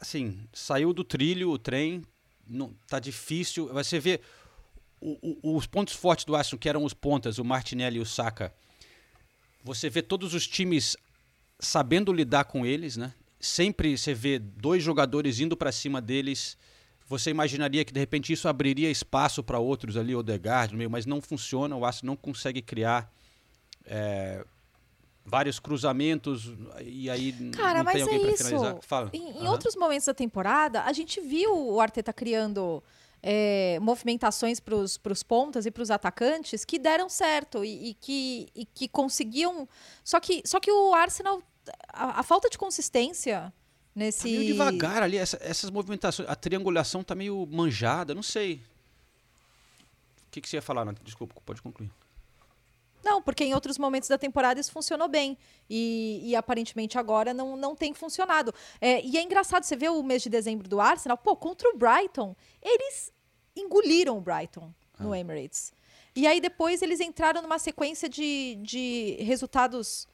Assim, 0.00 0.38
saiu 0.52 0.92
do 0.92 1.02
trilho 1.04 1.50
o 1.50 1.58
trem. 1.58 2.04
Não, 2.46 2.72
tá 2.88 2.98
difícil. 2.98 3.68
Você 3.72 3.98
vê 3.98 4.20
o- 5.00 5.38
o- 5.42 5.56
os 5.56 5.66
pontos 5.66 5.94
fortes 5.94 6.24
do 6.24 6.34
Arsenal, 6.36 6.58
que 6.58 6.68
eram 6.68 6.84
os 6.84 6.94
pontas, 6.94 7.38
o 7.38 7.44
Martinelli 7.44 7.98
e 7.98 8.00
o 8.00 8.06
Saka. 8.06 8.52
Você 9.64 9.88
vê 9.90 10.02
todos 10.02 10.34
os 10.34 10.46
times 10.46 10.96
sabendo 11.58 12.12
lidar 12.12 12.44
com 12.44 12.64
eles, 12.64 12.96
né? 12.96 13.12
Sempre 13.40 13.96
você 13.96 14.14
vê 14.14 14.38
dois 14.38 14.82
jogadores 14.82 15.40
indo 15.40 15.56
para 15.56 15.72
cima 15.72 16.00
deles. 16.00 16.56
Você 17.08 17.30
imaginaria 17.30 17.84
que 17.84 17.92
de 17.92 18.00
repente 18.00 18.32
isso 18.32 18.48
abriria 18.48 18.90
espaço 18.90 19.42
para 19.42 19.58
outros 19.58 19.96
ali, 19.96 20.14
Odegaard 20.14 20.72
no 20.72 20.78
meio, 20.78 20.90
mas 20.90 21.06
não 21.06 21.22
funciona. 21.22 21.74
O 21.74 21.84
Arsenal 21.84 22.14
não 22.14 22.16
consegue 22.16 22.60
criar 22.60 23.10
é, 23.86 24.44
vários 25.24 25.58
cruzamentos 25.58 26.52
e 26.82 27.08
aí 27.08 27.32
Cara, 27.52 27.78
não 27.78 27.84
mas 27.84 27.94
tem 27.94 28.02
alguém 28.02 28.18
é 28.18 28.26
para 28.26 28.36
finalizar. 28.36 28.76
Fala. 28.82 29.10
Em, 29.12 29.42
em 29.42 29.48
outros 29.48 29.74
momentos 29.74 30.06
da 30.06 30.14
temporada, 30.14 30.82
a 30.82 30.92
gente 30.92 31.20
viu 31.20 31.56
o 31.56 31.80
Arteta 31.80 32.12
criando 32.12 32.82
é, 33.22 33.78
movimentações 33.80 34.60
para 34.60 34.74
os 34.74 35.22
pontas 35.22 35.66
e 35.66 35.70
para 35.70 35.82
os 35.82 35.90
atacantes 35.90 36.64
que 36.64 36.78
deram 36.78 37.08
certo 37.08 37.64
e, 37.64 37.90
e 37.90 37.94
que, 37.94 38.48
e 38.54 38.64
que 38.64 38.88
conseguiam. 38.88 39.68
Só 40.04 40.20
que, 40.20 40.42
só 40.44 40.60
que 40.60 40.70
o 40.70 40.94
Arsenal, 40.94 41.42
a, 41.92 42.20
a 42.20 42.22
falta 42.22 42.48
de 42.48 42.58
consistência 42.58 43.52
nesse. 43.94 44.22
Tá 44.22 44.28
meio 44.28 44.44
devagar 44.52 45.02
ali, 45.02 45.16
essa- 45.16 45.38
essas 45.40 45.70
movimentações. 45.70 46.28
A 46.28 46.34
triangulação 46.34 47.02
tá 47.02 47.14
meio 47.14 47.46
manjada, 47.50 48.14
não 48.14 48.22
sei. 48.22 48.62
O 50.26 50.30
que, 50.30 50.40
que 50.40 50.48
você 50.48 50.56
ia 50.56 50.62
falar? 50.62 50.84
Nath? 50.84 50.98
Desculpa, 51.02 51.34
pode 51.44 51.62
concluir. 51.62 51.90
Não, 53.02 53.22
porque 53.22 53.44
em 53.44 53.54
outros 53.54 53.78
momentos 53.78 54.08
da 54.08 54.18
temporada 54.18 54.60
isso 54.60 54.70
funcionou 54.72 55.08
bem. 55.08 55.38
E, 55.70 56.20
e 56.24 56.36
aparentemente 56.36 56.98
agora 56.98 57.32
não, 57.32 57.56
não 57.56 57.74
tem 57.74 57.94
funcionado. 57.94 58.52
É, 58.80 59.02
e 59.04 59.16
é 59.16 59.22
engraçado, 59.22 59.62
você 59.64 59.76
vê 59.76 59.88
o 59.88 60.02
mês 60.02 60.22
de 60.22 60.28
dezembro 60.28 60.68
do 60.68 60.80
Arsenal, 60.80 61.16
pô, 61.16 61.34
contra 61.36 61.68
o 61.70 61.78
Brighton, 61.78 62.36
eles 62.62 63.10
engoliram 63.56 64.18
o 64.18 64.20
Brighton 64.20 64.72
no 64.98 65.14
Emirates. 65.14 65.72
E 66.14 66.26
aí 66.26 66.40
depois 66.40 66.82
eles 66.82 67.00
entraram 67.00 67.40
numa 67.40 67.58
sequência 67.58 68.08
de, 68.08 68.58
de 68.60 69.16
resultados. 69.20 70.06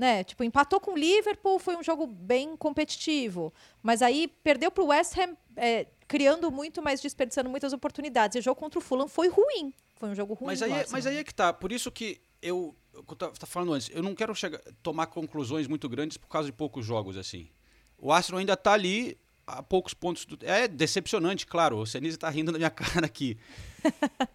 Né? 0.00 0.24
Tipo, 0.24 0.42
empatou 0.42 0.80
com 0.80 0.92
o 0.92 0.96
Liverpool, 0.96 1.58
foi 1.58 1.76
um 1.76 1.82
jogo 1.82 2.06
bem 2.06 2.56
competitivo. 2.56 3.52
Mas 3.82 4.00
aí 4.00 4.28
perdeu 4.42 4.70
para 4.70 4.82
o 4.82 4.86
West 4.86 5.14
Ham, 5.18 5.36
é, 5.54 5.88
criando 6.08 6.50
muito, 6.50 6.80
mas 6.80 7.02
desperdiçando 7.02 7.50
muitas 7.50 7.74
oportunidades. 7.74 8.34
E 8.34 8.38
o 8.38 8.42
jogo 8.42 8.58
contra 8.58 8.78
o 8.78 8.82
Fulham 8.82 9.06
foi 9.06 9.28
ruim. 9.28 9.74
Foi 9.98 10.08
um 10.08 10.14
jogo 10.14 10.32
ruim. 10.32 10.46
Mas 10.46 10.62
aí, 10.62 10.72
é- 10.72 10.86
mas 10.90 11.06
aí 11.06 11.18
é 11.18 11.22
que 11.22 11.34
tá. 11.34 11.52
Por 11.52 11.70
isso 11.70 11.92
que 11.92 12.18
eu. 12.40 12.74
eu 12.94 13.02
tava 13.14 13.32
tava 13.32 13.46
falando 13.46 13.74
antes, 13.74 13.90
eu 13.92 14.02
não 14.02 14.14
quero 14.14 14.34
chegar, 14.34 14.58
tomar 14.82 15.06
conclusões 15.08 15.66
muito 15.66 15.86
grandes 15.86 16.16
por 16.16 16.28
causa 16.28 16.46
de 16.46 16.52
poucos 16.52 16.86
jogos 16.86 17.18
assim. 17.18 17.50
O 17.98 18.10
Arsenal 18.10 18.38
ainda 18.38 18.56
tá 18.56 18.72
ali 18.72 19.18
a 19.58 19.62
poucos 19.62 19.94
pontos. 19.94 20.24
Do, 20.24 20.38
é 20.42 20.66
decepcionante, 20.68 21.46
claro. 21.46 21.78
O 21.78 21.86
Senise 21.86 22.16
tá 22.16 22.28
rindo 22.30 22.50
da 22.52 22.58
minha 22.58 22.70
cara 22.70 23.06
aqui. 23.06 23.36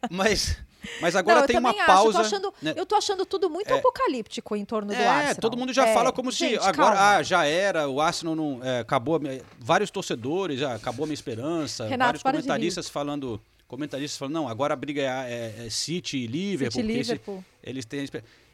mas, 0.09 0.57
mas 1.01 1.15
agora 1.15 1.41
Não, 1.41 1.47
tem 1.47 1.57
uma 1.57 1.69
acho, 1.69 1.85
pausa. 1.85 2.07
Eu 2.07 2.13
tô, 2.13 2.19
achando, 2.27 2.53
né? 2.61 2.73
eu 2.77 2.85
tô 2.85 2.95
achando 2.95 3.25
tudo 3.25 3.49
muito 3.49 3.71
É. 3.71 3.77
apocalíptico 3.77 4.55
em 4.55 4.65
torno 4.65 4.89
do 4.89 4.93
É, 4.93 5.07
Arsenal. 5.07 5.35
todo 5.41 5.57
mundo 5.57 5.73
já 5.73 5.87
É, 5.87 5.93
fala 5.93 6.11
como 6.11 6.31
se 6.31 6.39
gente, 6.49 6.57
agora 6.59 6.95
calma. 6.95 7.15
ah, 7.17 7.23
já 7.23 7.45
era, 7.45 7.87
o 7.87 7.99
Arsenal 8.01 8.35
não 8.35 8.63
é, 8.63 8.79
acabou, 8.79 9.15
a 9.15 9.19
minha- 9.19 9.41
vários 9.59 9.89
torcedores 9.91 10.59
já 10.59 10.75
acabou 10.75 11.03
a 11.03 11.07
minha 11.07 11.13
esperança, 11.13 11.85
Renato, 11.87 12.19
vários 12.23 12.43
comentaristas 12.43 12.89
falando, 12.89 13.41
comentaristas 13.67 14.17
falando, 14.17 14.33
não, 14.33 14.47
agora 14.47 14.73
a 14.73 14.77
briga 14.77 15.01
é, 15.01 15.05
é- 15.61 15.65
é 15.65 15.69
City 15.69 16.17
e 16.17 16.27
Liverpool, 16.27 16.81
City 16.81 16.87
porque 16.87 16.99
esse- 16.99 17.11
Liverpool. 17.13 17.45
eles 17.63 17.85
têm 17.85 18.05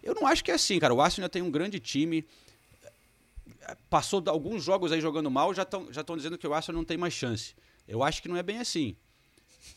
Eu 0.03 0.15
não 0.15 0.25
acho 0.25 0.43
que 0.43 0.49
é 0.51 0.55
assim, 0.55 0.79
cara. 0.79 0.93
O 0.93 0.99
Arsenal 1.01 1.29
tem 1.29 1.41
um 1.43 1.51
grande 1.51 1.79
time. 1.79 2.25
Passou 3.89 4.23
alguns 4.27 4.63
jogos 4.63 4.91
aí 4.91 5.01
jogando 5.01 5.29
mal, 5.31 5.53
já 5.53 5.63
estão 5.63 5.91
já 5.91 6.01
dizendo 6.01 6.37
que 6.37 6.47
o 6.47 6.53
Arsenal 6.53 6.77
não 6.79 6.85
tem 6.85 6.97
mais 6.97 7.13
chance. 7.13 7.53
Eu 7.87 8.03
acho 8.03 8.21
que 8.21 8.27
não 8.27 8.37
é 8.37 8.43
bem 8.43 8.57
assim. 8.59 8.95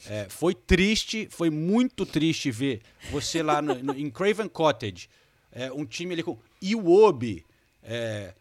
É, 0.07 0.27
foi 0.29 0.55
triste, 0.55 1.29
foi 1.31 1.51
muito 1.51 2.05
triste 2.05 2.51
ver 2.51 2.83
você 3.11 3.43
lá 3.43 3.61
no- 3.63 3.75
no- 3.83 3.95
em 3.99 4.11
Craven 4.11 4.49
Cottage, 4.49 5.09
é, 5.53 5.73
um 5.73 5.85
time 5.87 6.13
ali 6.15 6.23
com 6.23 6.39
Iwobi, 6.61 7.45
é, 7.83 8.35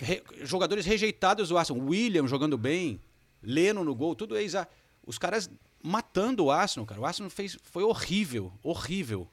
re- 0.00 0.22
jogadores 0.42 0.84
rejeitados 0.86 1.48
do 1.48 1.58
Arsenal, 1.58 1.82
William 1.86 2.26
jogando 2.26 2.56
bem, 2.56 3.00
Leno 3.42 3.82
no 3.84 3.94
gol, 3.94 4.14
tudo 4.14 4.36
ex 4.36 4.54
Os 5.06 5.18
caras 5.18 5.50
matando 5.82 6.44
o 6.44 6.50
Arsenal, 6.50 6.86
cara. 6.86 7.00
O 7.00 7.06
Arsenal 7.06 7.30
fez, 7.30 7.56
foi 7.64 7.82
horrível, 7.82 8.52
horrível. 8.62 9.26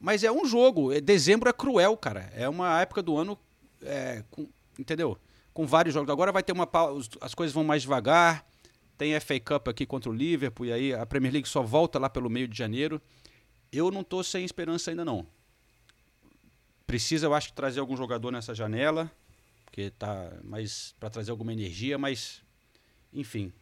Mas 0.00 0.22
é 0.24 0.30
um 0.30 0.44
jogo. 0.46 0.92
é- 0.92 1.00
Dezembro 1.00 1.48
é 1.48 1.52
cruel, 1.52 1.96
cara. 1.96 2.30
É 2.34 2.48
uma 2.48 2.80
época 2.80 3.02
do 3.02 3.16
ano, 3.16 3.36
é, 3.82 4.22
com- 4.30 4.46
entendeu? 4.78 5.18
Com 5.52 5.66
vários 5.66 5.94
jogos. 5.94 6.10
Agora 6.10 6.32
vai 6.32 6.42
ter 6.42 6.52
uma 6.52 6.66
pausa, 6.66 7.08
as 7.20 7.34
coisas 7.34 7.54
vão 7.54 7.64
mais 7.64 7.82
devagar. 7.82 8.46
Tem 8.98 9.18
FA 9.20 9.38
Cup 9.38 9.68
aqui 9.68 9.84
contra 9.84 10.10
o 10.10 10.12
Liverpool 10.12 10.66
e 10.66 10.72
aí 10.72 10.94
a 10.94 11.04
Premier 11.04 11.32
League 11.32 11.48
só 11.48 11.62
volta 11.62 11.98
lá 11.98 12.08
pelo 12.08 12.30
meio 12.30 12.48
de 12.48 12.56
janeiro. 12.56 13.00
Eu 13.70 13.90
não 13.90 14.02
tô 14.02 14.22
sem 14.22 14.44
esperança 14.44 14.90
ainda 14.90 15.04
não. 15.04 15.26
Precisa, 16.86 17.26
eu 17.26 17.34
acho, 17.34 17.52
trazer 17.52 17.80
algum 17.80 17.96
jogador 17.96 18.30
nessa 18.30 18.54
janela, 18.54 19.10
porque 19.64 19.90
tá 19.90 20.32
mais 20.42 20.94
para 20.98 21.10
trazer 21.10 21.30
alguma 21.30 21.52
energia, 21.52 21.98
mas 21.98 22.42
enfim. 23.12 23.52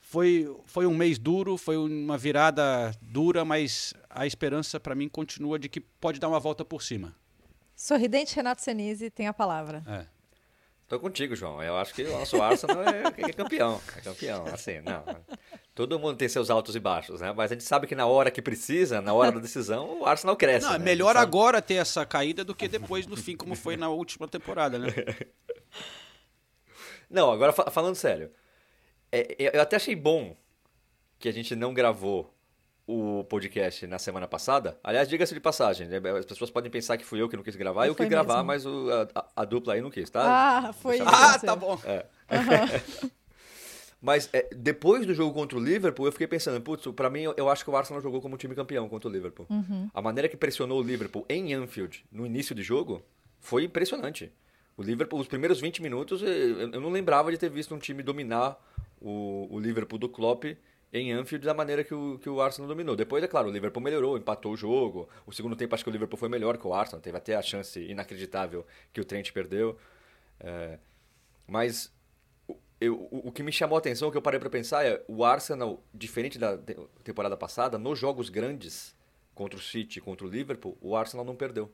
Foi, 0.00 0.54
foi 0.66 0.84
um 0.84 0.94
mês 0.94 1.18
duro, 1.18 1.56
foi 1.56 1.76
uma 1.76 2.18
virada 2.18 2.94
dura, 3.00 3.44
mas 3.44 3.94
a 4.10 4.26
esperança 4.26 4.78
para 4.78 4.94
mim 4.94 5.08
continua 5.08 5.58
de 5.58 5.68
que 5.68 5.80
pode 5.80 6.20
dar 6.20 6.28
uma 6.28 6.38
volta 6.38 6.64
por 6.64 6.82
cima. 6.82 7.14
Sorridente 7.74 8.36
Renato 8.36 8.60
Senise 8.60 9.10
tem 9.10 9.26
a 9.26 9.32
palavra. 9.32 9.82
É. 9.86 10.06
Tô 10.92 11.00
contigo, 11.00 11.34
João. 11.34 11.62
Eu 11.62 11.74
acho 11.78 11.94
que 11.94 12.02
o 12.02 12.12
nosso 12.12 12.42
Arsenal 12.42 12.82
é, 12.82 13.04
é 13.16 13.32
campeão. 13.32 13.80
É 13.96 14.00
campeão, 14.02 14.44
assim, 14.48 14.78
não. 14.82 15.02
Todo 15.74 15.98
mundo 15.98 16.18
tem 16.18 16.28
seus 16.28 16.50
altos 16.50 16.76
e 16.76 16.78
baixos, 16.78 17.22
né? 17.22 17.32
Mas 17.34 17.50
a 17.50 17.54
gente 17.54 17.64
sabe 17.64 17.86
que 17.86 17.94
na 17.94 18.04
hora 18.06 18.30
que 18.30 18.42
precisa, 18.42 19.00
na 19.00 19.14
hora 19.14 19.32
da 19.32 19.40
decisão, 19.40 20.02
o 20.02 20.04
Arsenal 20.04 20.36
cresce. 20.36 20.66
Não, 20.66 20.74
é 20.74 20.78
né? 20.78 20.84
melhor 20.84 21.14
gente 21.14 21.20
sabe- 21.20 21.26
agora 21.28 21.62
ter 21.62 21.76
essa 21.76 22.04
caída 22.04 22.44
do 22.44 22.54
que 22.54 22.68
depois 22.68 23.06
no 23.06 23.16
fim, 23.16 23.34
como 23.34 23.54
foi 23.54 23.74
na 23.74 23.88
última 23.88 24.28
temporada, 24.28 24.78
né? 24.78 24.88
Não, 27.08 27.32
agora 27.32 27.54
fa- 27.54 27.70
falando 27.70 27.94
sério. 27.94 28.30
é- 29.10 29.44
é- 29.46 29.56
eu 29.56 29.62
até 29.62 29.76
achei 29.76 29.96
bom 29.96 30.36
que 31.18 31.26
a 31.26 31.32
gente 31.32 31.56
não 31.56 31.72
gravou 31.72 32.31
o 33.20 33.24
podcast 33.24 33.86
na 33.86 33.98
semana 33.98 34.26
passada. 34.28 34.78
Aliás, 34.84 35.08
diga-se 35.08 35.32
de 35.34 35.40
passagem, 35.40 35.88
né? 35.88 35.98
as 36.18 36.24
pessoas 36.26 36.50
podem 36.50 36.70
pensar 36.70 36.96
que 36.96 37.04
fui 37.04 37.20
eu 37.20 37.28
que 37.28 37.36
não 37.36 37.42
quis 37.42 37.56
gravar. 37.56 37.86
Eu 37.86 37.94
Foi 37.94 38.04
quis 38.06 38.10
gravar, 38.10 38.34
mesmo. 38.44 38.46
mas 38.46 38.66
o- 38.66 38.88
a, 39.14 39.42
a- 39.42 39.44
dupla 39.44 39.74
aí 39.74 39.80
não 39.80 39.90
quis, 39.90 40.10
tá? 40.10 40.22
Ah, 40.68 40.72
foi 40.72 40.98
Deixa 40.98 41.10
isso. 41.10 41.20
eu- 41.22 41.28
Ah, 41.30 41.38
tá 41.38 41.56
bom. 41.56 41.78
É. 41.84 42.06
Mas 44.04 44.28
é, 44.32 44.48
depois 44.54 45.06
do 45.06 45.14
jogo 45.14 45.32
contra 45.32 45.56
o 45.56 45.62
Liverpool, 45.62 46.06
eu 46.06 46.12
fiquei 46.12 46.26
pensando, 46.26 46.60
putz, 46.60 46.84
pra 46.92 47.08
mim, 47.08 47.20
eu, 47.20 47.34
eu 47.36 47.48
acho 47.48 47.62
que 47.62 47.70
o 47.70 47.76
Arsenal 47.76 48.02
jogou 48.02 48.20
como 48.20 48.36
time 48.36 48.52
campeão 48.52 48.88
contra 48.88 49.08
o 49.08 49.12
Liverpool. 49.12 49.46
A 49.94 50.02
maneira 50.02 50.28
que 50.28 50.36
pressionou 50.36 50.80
o 50.80 50.82
Liverpool 50.82 51.24
em 51.28 51.54
Anfield 51.54 52.04
no 52.10 52.26
início 52.26 52.52
do 52.52 52.62
jogo 52.62 53.00
foi 53.38 53.62
impressionante. 53.64 54.32
O 54.76 54.82
Liverpool, 54.82 55.20
os 55.20 55.28
primeiros 55.28 55.60
20 55.60 55.80
minutos, 55.82 56.20
eu, 56.20 56.28
eu 56.72 56.80
não 56.80 56.90
lembrava 56.90 57.30
de 57.30 57.38
ter 57.38 57.48
visto 57.48 57.72
um 57.74 57.78
time 57.78 58.02
dominar 58.02 58.58
o, 59.00 59.46
o 59.48 59.60
Liverpool 59.60 59.98
do 60.00 60.08
Klopp 60.08 60.46
em 60.92 61.12
Anfield 61.12 61.44
da 61.46 61.54
maneira 61.54 61.82
que 61.84 61.94
o, 61.94 62.18
que 62.18 62.28
o 62.28 62.40
Arsenal 62.40 62.68
dominou. 62.68 62.94
Depois, 62.96 63.22
é 63.24 63.28
claro, 63.28 63.48
o 63.48 63.52
Liverpool 63.52 63.82
melhorou, 63.82 64.16
empatou 64.18 64.52
o 64.52 64.56
jogo. 64.56 65.08
O 65.26 65.32
segundo 65.32 65.56
tempo, 65.56 65.74
acho 65.74 65.84
que 65.84 65.90
o 65.90 65.92
Liverpool 65.92 66.18
foi 66.18 66.28
melhor 66.28 66.58
que 66.58 66.66
o 66.66 66.74
Arsenal. 66.74 67.00
Teve 67.00 67.16
até 67.18 67.34
a 67.36 67.42
chance 67.42 67.80
inacreditável 67.80 68.66
que 68.92 69.00
o 69.00 69.04
Trent 69.04 69.32
perdeu. 69.32 69.78
É, 70.40 70.78
mas 71.46 71.92
o- 72.48 72.56
eu- 72.80 72.96
o, 73.10 73.28
o 73.28 73.32
que 73.32 73.42
me 73.42 73.52
chamou 73.52 73.76
a 73.76 73.78
atenção, 73.80 74.08
o 74.08 74.12
que 74.12 74.18
eu 74.18 74.22
parei 74.22 74.40
para 74.40 74.50
pensar 74.50 74.84
é 74.86 75.02
o 75.08 75.24
Arsenal, 75.24 75.82
diferente 75.94 76.38
da 76.38 76.56
te- 76.58 76.76
temporada 77.04 77.36
passada, 77.36 77.78
nos 77.78 77.98
jogos 77.98 78.28
grandes 78.30 78.94
contra 79.34 79.58
o 79.58 79.62
City 79.62 80.00
contra 80.00 80.26
o 80.26 80.30
Liverpool, 80.30 80.76
o 80.80 80.96
Arsenal 80.96 81.24
não 81.24 81.36
perdeu. 81.36 81.70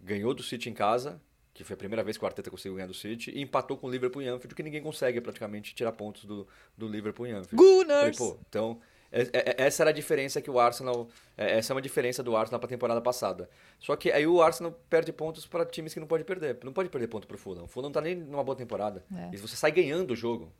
Ganhou 0.00 0.34
do 0.34 0.42
City 0.42 0.68
em 0.70 0.74
casa, 0.74 1.20
que 1.56 1.64
foi 1.64 1.74
a 1.74 1.76
primeira 1.76 2.04
vez 2.04 2.18
que 2.18 2.22
o 2.24 2.26
Arteta 2.26 2.50
conseguiu 2.50 2.74
ganhar 2.76 2.86
do 2.86 2.92
City, 2.94 3.30
e 3.34 3.40
empatou 3.40 3.76
com 3.78 3.86
o 3.86 3.90
Liverpool 3.90 4.20
em 4.20 4.28
Anfield, 4.28 4.54
que 4.54 4.62
ninguém 4.62 4.82
consegue 4.82 5.20
praticamente 5.22 5.74
tirar 5.74 5.90
pontos 5.92 6.24
do, 6.26 6.46
do 6.76 6.86
Liverpool 6.86 7.26
em 7.26 7.32
Anfield. 7.32 7.56
Gunners! 7.56 8.18
Falei, 8.18 8.36
então, 8.48 8.78
é- 9.10 9.22
é- 9.32 9.54
essa 9.66 9.82
era 9.82 9.90
a 9.90 9.92
diferença 9.92 10.42
que 10.42 10.50
o 10.50 10.60
Arsenal. 10.60 11.08
é- 11.36 11.56
Essa 11.58 11.72
é 11.72 11.74
uma 11.74 11.80
diferença 11.80 12.22
do 12.22 12.36
Arsenal 12.36 12.60
para 12.60 12.66
a 12.66 12.68
temporada 12.68 13.00
passada. 13.00 13.48
Só 13.80 13.96
que 13.96 14.12
aí 14.12 14.26
o 14.26 14.42
Arsenal 14.42 14.72
perde 14.90 15.12
pontos 15.14 15.46
para 15.46 15.64
times 15.64 15.94
que 15.94 16.00
não 16.00 16.06
pode 16.06 16.24
perder. 16.24 16.58
Não 16.62 16.72
pode 16.74 16.90
perder 16.90 17.08
ponto 17.08 17.26
para 17.26 17.36
o 17.36 17.38
Fulham. 17.38 17.64
O 17.64 17.66
Fulham 17.66 17.84
não 17.86 17.92
tá 17.92 18.02
nem 18.02 18.14
numa 18.14 18.44
boa 18.44 18.56
temporada. 18.56 19.02
É. 19.16 19.30
E 19.32 19.36
você 19.38 19.56
sai 19.56 19.72
ganhando 19.72 20.10
o 20.10 20.16
jogo 20.16 20.52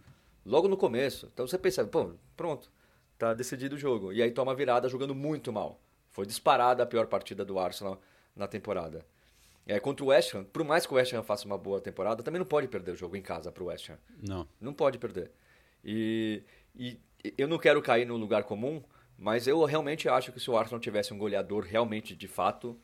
logo 0.46 0.66
no 0.66 0.76
começo. 0.78 1.28
Então 1.32 1.46
você 1.46 1.58
pensa, 1.58 1.84
pô, 1.84 2.12
pronto, 2.36 2.70
tá 3.18 3.34
decidido 3.34 3.74
o 3.76 3.78
jogo. 3.78 4.12
E 4.14 4.22
aí 4.22 4.30
toma 4.30 4.52
a 4.52 4.54
virada 4.54 4.88
jogando 4.88 5.14
muito 5.14 5.52
mal. 5.52 5.78
Foi 6.10 6.24
disparada 6.24 6.82
a 6.82 6.86
pior 6.86 7.06
partida 7.06 7.44
do 7.44 7.58
Arsenal 7.58 8.00
na 8.34 8.46
temporada. 8.46 9.04
É, 9.66 9.80
contra 9.80 10.04
o 10.04 10.08
West 10.08 10.32
Ham, 10.32 10.44
por 10.44 10.62
mais 10.62 10.86
que 10.86 10.92
o 10.92 10.96
West 10.96 11.12
Ham 11.12 11.24
faça 11.24 11.44
uma 11.44 11.58
boa 11.58 11.80
temporada, 11.80 12.22
também 12.22 12.38
não 12.38 12.46
pode 12.46 12.68
perder 12.68 12.92
o 12.92 12.96
jogo 12.96 13.16
em 13.16 13.22
casa 13.22 13.50
para 13.50 13.62
o 13.62 13.66
West 13.66 13.90
Ham. 13.90 13.98
Não. 14.22 14.48
Não 14.60 14.72
pode 14.72 14.96
perder. 14.96 15.32
E, 15.84 16.44
e 16.74 17.00
eu 17.36 17.48
não 17.48 17.58
quero 17.58 17.82
cair 17.82 18.06
no 18.06 18.16
lugar 18.16 18.44
comum, 18.44 18.82
mas 19.18 19.48
eu 19.48 19.64
realmente 19.64 20.08
acho 20.08 20.32
que 20.32 20.38
se 20.38 20.48
o 20.48 20.56
Arsenal 20.56 20.78
tivesse 20.78 21.12
um 21.12 21.18
goleador 21.18 21.64
realmente 21.64 22.14
de 22.14 22.28
fato, 22.28 22.78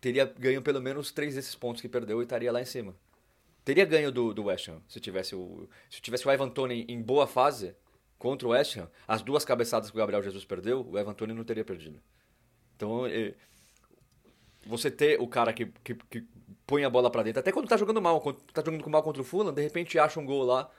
teria 0.00 0.24
ganho 0.24 0.62
pelo 0.62 0.80
menos 0.80 1.12
três 1.12 1.34
desses 1.34 1.54
pontos 1.54 1.82
que 1.82 1.88
perdeu 1.88 2.20
e 2.20 2.24
estaria 2.24 2.50
lá 2.50 2.62
em 2.62 2.64
cima. 2.66 2.96
Teria 3.62 3.84
ganho 3.84 4.10
do, 4.10 4.32
do 4.32 4.44
West 4.44 4.68
Ham 4.68 4.80
se 4.88 5.00
tivesse 5.00 5.34
o 5.34 5.68
se 5.90 6.00
tivesse 6.00 6.26
o 6.26 6.30
Evan 6.30 6.48
Tony 6.48 6.84
em 6.88 7.00
boa 7.00 7.26
fase 7.26 7.74
contra 8.18 8.48
o 8.48 8.52
West 8.52 8.76
Ham, 8.76 8.88
as 9.06 9.20
duas 9.20 9.44
cabeçadas 9.44 9.90
que 9.90 9.96
o 9.96 9.98
Gabriel 9.98 10.22
Jesus 10.22 10.44
perdeu, 10.46 10.86
o 10.86 10.98
Evan 10.98 11.12
Tony 11.12 11.34
não 11.34 11.44
teria 11.44 11.64
perdido. 11.64 12.00
Então, 12.76 13.06
você 14.66 14.90
ter 14.90 15.20
o 15.20 15.26
cara 15.26 15.52
que, 15.52 15.66
que, 15.82 15.94
que 15.94 16.24
põe 16.66 16.84
a 16.84 16.90
bola 16.90 17.10
pra 17.10 17.22
dentro, 17.22 17.40
até 17.40 17.52
quando 17.52 17.68
tá 17.68 17.76
jogando 17.76 18.00
mal, 18.00 18.20
quando 18.20 18.38
tá 18.52 18.62
jogando 18.64 18.88
mal 18.90 19.02
contra 19.02 19.20
o 19.20 19.24
Fulham, 19.24 19.52
de 19.52 19.62
repente 19.62 19.98
acha 19.98 20.18
um 20.18 20.24
gol 20.26 20.42
lá, 20.44 20.70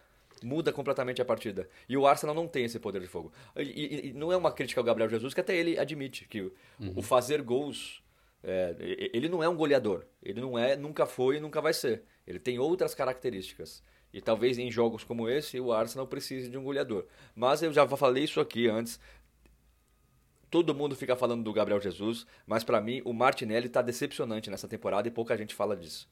muda 0.43 0.71
completamente 0.73 1.21
a 1.21 1.25
partida. 1.25 1.69
E 1.87 1.95
o 1.95 2.05
Arsenal 2.05 2.35
não 2.35 2.47
tem 2.47 2.65
esse 2.65 2.79
poder 2.79 2.99
de 3.01 3.07
fogo. 3.07 3.31
E, 3.55 3.61
e- 3.61 4.07
e 4.09 4.13
não 4.13 4.31
é 4.31 4.37
uma 4.37 4.51
crítica 4.51 4.81
ao 4.81 4.85
Gabriel 4.85 5.09
Jesus, 5.09 5.33
que 5.33 5.39
até 5.41 5.55
ele 5.55 5.77
admite 5.79 6.25
que 6.27 6.41
o, 6.41 6.51
o 6.95 7.01
fazer 7.01 7.41
gols, 7.41 8.03
é, 8.43 8.75
ele 9.13 9.29
não 9.29 9.41
é 9.43 9.47
um 9.49 9.55
goleador. 9.55 10.03
Ele 10.21 10.41
não 10.41 10.57
é, 10.59 10.75
nunca 10.75 11.05
foi 11.05 11.37
e 11.37 11.39
nunca 11.39 11.61
vai 11.61 11.73
ser. 11.73 12.03
Ele 12.27 12.39
tem 12.39 12.59
outras 12.59 12.93
características. 12.93 13.81
E 14.13 14.21
talvez 14.21 14.57
em 14.57 14.71
jogos 14.71 15.03
como 15.03 15.27
esse, 15.29 15.59
o 15.59 15.73
Arsenal 15.73 16.07
precise 16.07 16.49
de 16.49 16.57
um 16.57 16.63
goleador. 16.63 17.05
Mas 17.35 17.61
eu 17.61 17.73
já 17.73 17.85
falei 17.87 18.23
isso 18.23 18.39
aqui 18.39 18.67
antes, 18.69 18.99
Todo 20.55 20.73
mundo 20.73 20.95
fica 20.95 21.17
falando 21.17 21.43
do 21.43 21.51
Gabriel 21.51 21.81
Jesus, 21.81 22.25
mas 22.47 22.63
pra 22.63 22.79
mim 22.79 23.01
o 23.03 23.11
Martinelli 23.11 23.67
tá 23.67 23.81
decepcionante 23.81 24.49
nessa 24.49 24.69
temporada 24.69 25.05
e 25.05 25.11
pouca 25.11 25.35
gente 25.35 25.53
fala 25.53 25.75
disso. 25.75 26.09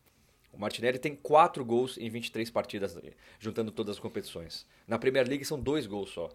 O 0.51 0.59
Martinelli 0.59 0.99
tem 0.99 1.15
4 1.15 1.63
gols 1.63 1.97
em 1.97 2.09
23 2.09 2.51
partidas, 2.51 2.99
juntando 3.39 3.71
todas 3.71 3.95
as 3.95 4.01
competições. 4.01 4.67
Na 4.85 4.99
Premier 4.99 5.25
League 5.25 5.45
são 5.45 5.57
dois 5.57 5.87
gols 5.87 6.09
só. 6.09 6.27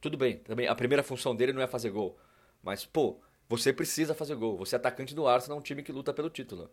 Tudo 0.00 0.16
bem, 0.16 0.36
também 0.38 0.68
a 0.68 0.76
primeira 0.76 1.02
função 1.02 1.34
dele 1.34 1.52
não 1.52 1.60
é 1.60 1.66
fazer 1.66 1.90
gol. 1.90 2.16
Mas, 2.62 2.86
pô, 2.86 3.18
você 3.48 3.72
precisa 3.72 4.14
fazer 4.14 4.36
gol. 4.36 4.56
Você 4.58 4.76
é 4.76 4.78
atacante 4.78 5.12
do 5.12 5.26
Arsenal, 5.26 5.58
um 5.58 5.60
time 5.60 5.82
que 5.82 5.90
luta 5.90 6.14
pelo 6.14 6.30
título. 6.30 6.70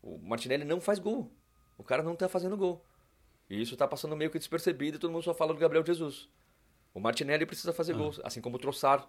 O 0.00 0.16
Martinelli 0.16 0.64
não 0.64 0.80
faz 0.80 1.00
gol. 1.00 1.28
O 1.76 1.82
cara 1.82 2.04
não 2.04 2.14
tá 2.14 2.28
fazendo 2.28 2.56
gol. 2.56 2.84
E 3.50 3.60
isso 3.60 3.76
tá 3.76 3.88
passando 3.88 4.14
meio 4.14 4.30
que 4.30 4.38
despercebido 4.38 4.96
e 4.96 5.00
todo 5.00 5.10
mundo 5.10 5.24
só 5.24 5.34
fala 5.34 5.52
do 5.52 5.58
Gabriel 5.58 5.84
Jesus. 5.84 6.28
O 6.94 7.00
Martinelli 7.00 7.44
precisa 7.44 7.72
fazer 7.72 7.94
gol, 7.94 8.14
assim 8.22 8.40
como 8.40 8.54
o 8.54 8.60
Trossard 8.60 9.04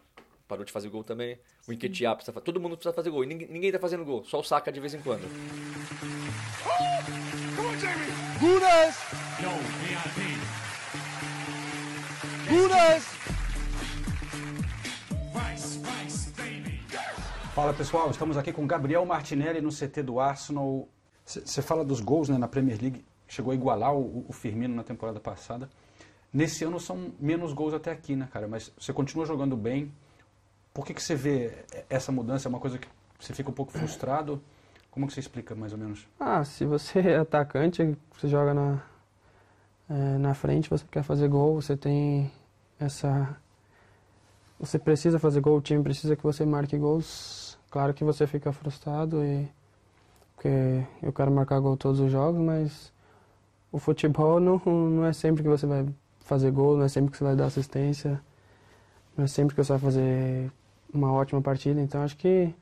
parou 0.50 0.66
de 0.66 0.72
fazer 0.72 0.90
gol 0.90 1.04
também. 1.04 1.38
O 1.68 1.72
Enquetear 1.72 2.16
precisa 2.16 2.34
fazer. 2.34 2.44
Todo 2.44 2.60
mundo 2.60 2.76
precisa 2.76 2.92
fazer 2.92 3.12
gol. 3.12 3.24
E 3.24 3.28
ninguém, 3.28 3.48
ninguém 3.48 3.72
tá 3.72 3.78
fazendo 3.78 4.04
gol. 4.04 4.26
Só 4.26 4.40
o 4.40 4.44
Saka 4.44 4.72
de 4.72 4.80
vez 4.80 4.96
em 4.96 5.00
quando. 5.00 5.22
Gunas! 8.40 8.96
Gunas! 12.50 13.04
Fala 17.54 17.74
pessoal, 17.74 18.10
estamos 18.10 18.38
aqui 18.38 18.52
com 18.52 18.66
Gabriel 18.66 19.06
Martinelli 19.06 19.62
no 19.62 19.70
CT 19.70 20.02
do 20.02 20.20
Arsenal. 20.20 20.88
Você 21.26 21.62
fala 21.62 21.86
dos 21.86 22.00
gols 22.00 22.30
né, 22.30 22.38
na 22.38 22.48
Premier 22.48 22.80
League, 22.82 23.06
chegou 23.28 23.52
a 23.52 23.56
igualar 23.56 23.94
o, 23.94 24.26
o 24.28 24.34
Firmino 24.34 24.74
na 24.74 24.84
temporada 24.84 25.20
passada. 25.20 25.70
Nesse 26.34 26.64
ano 26.64 26.80
são 26.80 27.12
menos 27.20 27.54
gols 27.54 27.74
até 27.74 27.92
aqui, 27.92 28.16
né, 28.16 28.28
cara? 28.32 28.48
Mas 28.48 28.72
você 28.80 28.94
continua 28.94 29.26
jogando 29.26 29.58
bem. 29.58 29.92
Por 30.80 30.86
que, 30.86 30.94
que 30.94 31.04
você 31.04 31.14
vê 31.14 31.52
essa 31.90 32.10
mudança? 32.10 32.48
É 32.48 32.50
uma 32.50 32.58
coisa 32.58 32.78
que 32.78 32.88
você 33.20 33.34
fica 33.34 33.50
um 33.50 33.54
pouco 33.54 33.70
frustrado? 33.70 34.42
Como 34.90 35.06
que 35.06 35.14
você 35.14 35.20
explica, 35.20 35.54
mais 35.54 35.74
ou 35.74 35.78
menos? 35.78 36.08
Ah, 36.18 36.42
se 36.46 36.64
você 36.64 37.00
é 37.00 37.18
atacante, 37.18 37.98
você 38.18 38.30
joga 38.30 38.54
na, 38.54 38.82
é, 39.90 40.18
na 40.18 40.34
frente, 40.34 40.70
você 40.70 40.86
quer 40.90 41.04
fazer 41.04 41.28
gol, 41.28 41.62
você 41.62 41.76
tem 41.76 42.32
essa... 42.80 43.36
Você 44.58 44.80
precisa 44.80 45.20
fazer 45.20 45.42
gol, 45.42 45.58
o 45.58 45.62
time 45.62 45.84
precisa 45.84 46.16
que 46.16 46.24
você 46.24 46.46
marque 46.46 46.78
gols. 46.78 47.60
Claro 47.70 47.94
que 47.94 48.06
você 48.06 48.26
fica 48.26 48.54
frustrado, 48.54 49.22
e, 49.22 49.52
porque 50.34 50.86
eu 51.04 51.12
quero 51.12 51.30
marcar 51.30 51.60
gol 51.60 51.76
todos 51.76 52.00
os 52.00 52.10
jogos, 52.10 52.40
mas 52.40 52.94
o 53.70 53.80
futebol 53.80 54.40
não, 54.40 54.62
não 54.66 55.06
é 55.06 55.12
sempre 55.12 55.44
que 55.44 55.50
você 55.50 55.66
vai 55.66 55.86
fazer 56.22 56.52
gol, 56.52 56.78
não 56.78 56.86
é 56.86 56.88
sempre 56.88 57.12
que 57.12 57.18
você 57.18 57.26
vai 57.26 57.36
dar 57.36 57.48
assistência, 57.48 58.22
não 59.18 59.26
é 59.26 59.28
sempre 59.28 59.54
que 59.54 59.62
você 59.62 59.74
vai 59.74 59.82
fazer 59.82 60.50
uma 60.94 61.12
ótima 61.12 61.42
partida. 61.42 61.80
Então 61.82 62.02
acho 62.02 62.18
que 62.18 62.54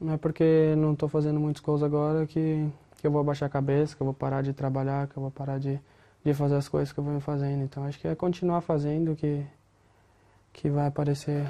não 0.00 0.14
é 0.14 0.16
porque 0.16 0.74
não 0.76 0.92
estou 0.92 1.08
fazendo 1.08 1.38
muitos 1.38 1.62
gols 1.62 1.82
agora 1.82 2.26
que, 2.26 2.68
que 3.00 3.06
eu 3.06 3.10
vou 3.10 3.20
abaixar 3.20 3.46
a 3.46 3.50
cabeça, 3.50 3.94
que 3.94 4.02
eu 4.02 4.06
vou 4.06 4.14
parar 4.14 4.42
de 4.42 4.52
trabalhar, 4.52 5.06
que 5.08 5.16
eu 5.16 5.22
vou 5.22 5.30
parar 5.30 5.58
de, 5.58 5.80
de 6.24 6.34
fazer 6.34 6.56
as 6.56 6.68
coisas 6.68 6.92
que 6.92 6.98
eu 6.98 7.04
venho 7.04 7.20
fazendo. 7.20 7.62
Então 7.62 7.84
acho 7.84 7.98
que 7.98 8.08
é 8.08 8.14
continuar 8.14 8.60
fazendo 8.60 9.14
que, 9.14 9.44
que 10.52 10.70
vai 10.70 10.86
aparecer. 10.86 11.44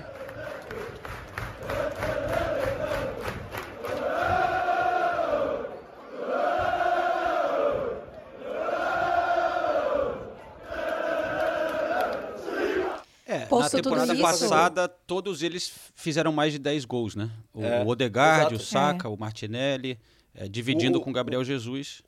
É, 13.60 13.62
Posto 13.62 13.76
na 13.76 13.82
tudo 13.82 13.90
temporada 13.90 14.12
isso- 14.14 14.22
passada, 14.22 14.88
todos 14.88 15.42
eles 15.42 15.72
fizeram 15.94 16.32
mais 16.32 16.52
de 16.52 16.58
10 16.58 16.84
gols, 16.84 17.14
né? 17.14 17.30
O, 17.52 17.62
É, 17.64 17.82
o 17.82 17.88
Odegaard, 17.88 18.54
exato. 18.54 18.56
o 18.56 18.58
Saka, 18.66 19.08
É. 19.08 19.10
o 19.10 19.16
Martinelli, 19.16 19.98
é, 20.34 20.48
dividindo 20.48 20.98
O- 20.98 21.00
com 21.02 21.10
o 21.10 21.12
Gabriel 21.12 21.44
Jesus. 21.44 22.02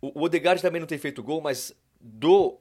O, 0.00 0.20
o 0.20 0.24
Odegaard 0.24 0.60
também 0.62 0.80
não 0.80 0.86
tem 0.86 0.98
feito 0.98 1.22
gol, 1.22 1.40
mas 1.40 1.72
do 2.00 2.58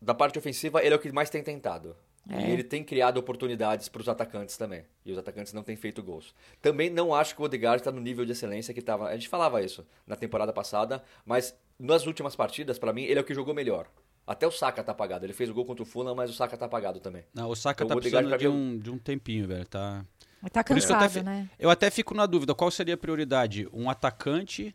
da 0.00 0.14
parte 0.14 0.38
ofensiva 0.38 0.82
ele 0.82 0.94
é 0.94 0.96
o 0.96 1.00
que 1.00 1.12
mais 1.12 1.28
tem 1.28 1.42
tentado. 1.42 1.94
É. 2.28 2.48
E 2.48 2.50
ele 2.52 2.62
tem 2.62 2.84
criado 2.84 3.16
oportunidades 3.18 3.88
para 3.88 4.00
os 4.02 4.08
atacantes 4.08 4.56
também. 4.56 4.84
E 5.04 5.10
os 5.12 5.18
atacantes 5.18 5.52
não 5.52 5.62
têm 5.62 5.74
feito 5.74 6.02
gols. 6.02 6.34
Também 6.60 6.88
não 6.90 7.14
acho 7.14 7.34
que 7.34 7.40
o 7.40 7.44
Odegaard 7.44 7.80
está 7.80 7.90
no 7.90 8.00
nível 8.00 8.24
de 8.24 8.32
excelência 8.32 8.72
que 8.74 8.80
estava. 8.80 9.08
A 9.08 9.14
gente 9.14 9.28
falava 9.28 9.60
isso 9.62 9.86
na 10.06 10.16
temporada 10.16 10.52
passada, 10.52 11.02
mas 11.24 11.54
nas 11.78 12.06
últimas 12.06 12.36
partidas, 12.36 12.78
para 12.78 12.92
mim, 12.92 13.02
ele 13.04 13.18
é 13.18 13.22
o 13.22 13.24
que 13.24 13.34
jogou 13.34 13.54
melhor. 13.54 13.86
Até 14.30 14.46
o 14.46 14.50
Saka 14.52 14.84
tá 14.84 14.92
apagado. 14.92 15.26
Ele 15.26 15.32
fez 15.32 15.50
o 15.50 15.54
gol 15.54 15.64
contra 15.64 15.82
o 15.82 15.84
Fulham, 15.84 16.14
mas 16.14 16.30
o 16.30 16.32
Saka 16.32 16.56
tá 16.56 16.66
apagado 16.66 17.00
também. 17.00 17.24
Não, 17.34 17.50
o 17.50 17.56
Saka 17.56 17.82
Então, 17.82 17.96
tá 17.96 18.00
precisando 18.00 18.38
de 18.38 18.46
um, 18.46 18.78
de 18.78 18.88
um 18.88 18.96
tempinho, 18.96 19.48
velho. 19.48 19.66
Tá... 19.66 20.04
Tá 20.04 20.04
eu 20.40 20.46
até, 20.46 20.62
cansado, 20.62 21.10
fi- 21.10 21.22
né? 21.24 21.50
eu 21.58 21.68
até 21.68 21.90
fico 21.90 22.14
na 22.14 22.26
dúvida, 22.26 22.54
qual 22.54 22.70
seria 22.70 22.94
a 22.94 22.96
prioridade? 22.96 23.68
Um 23.72 23.90
atacante 23.90 24.72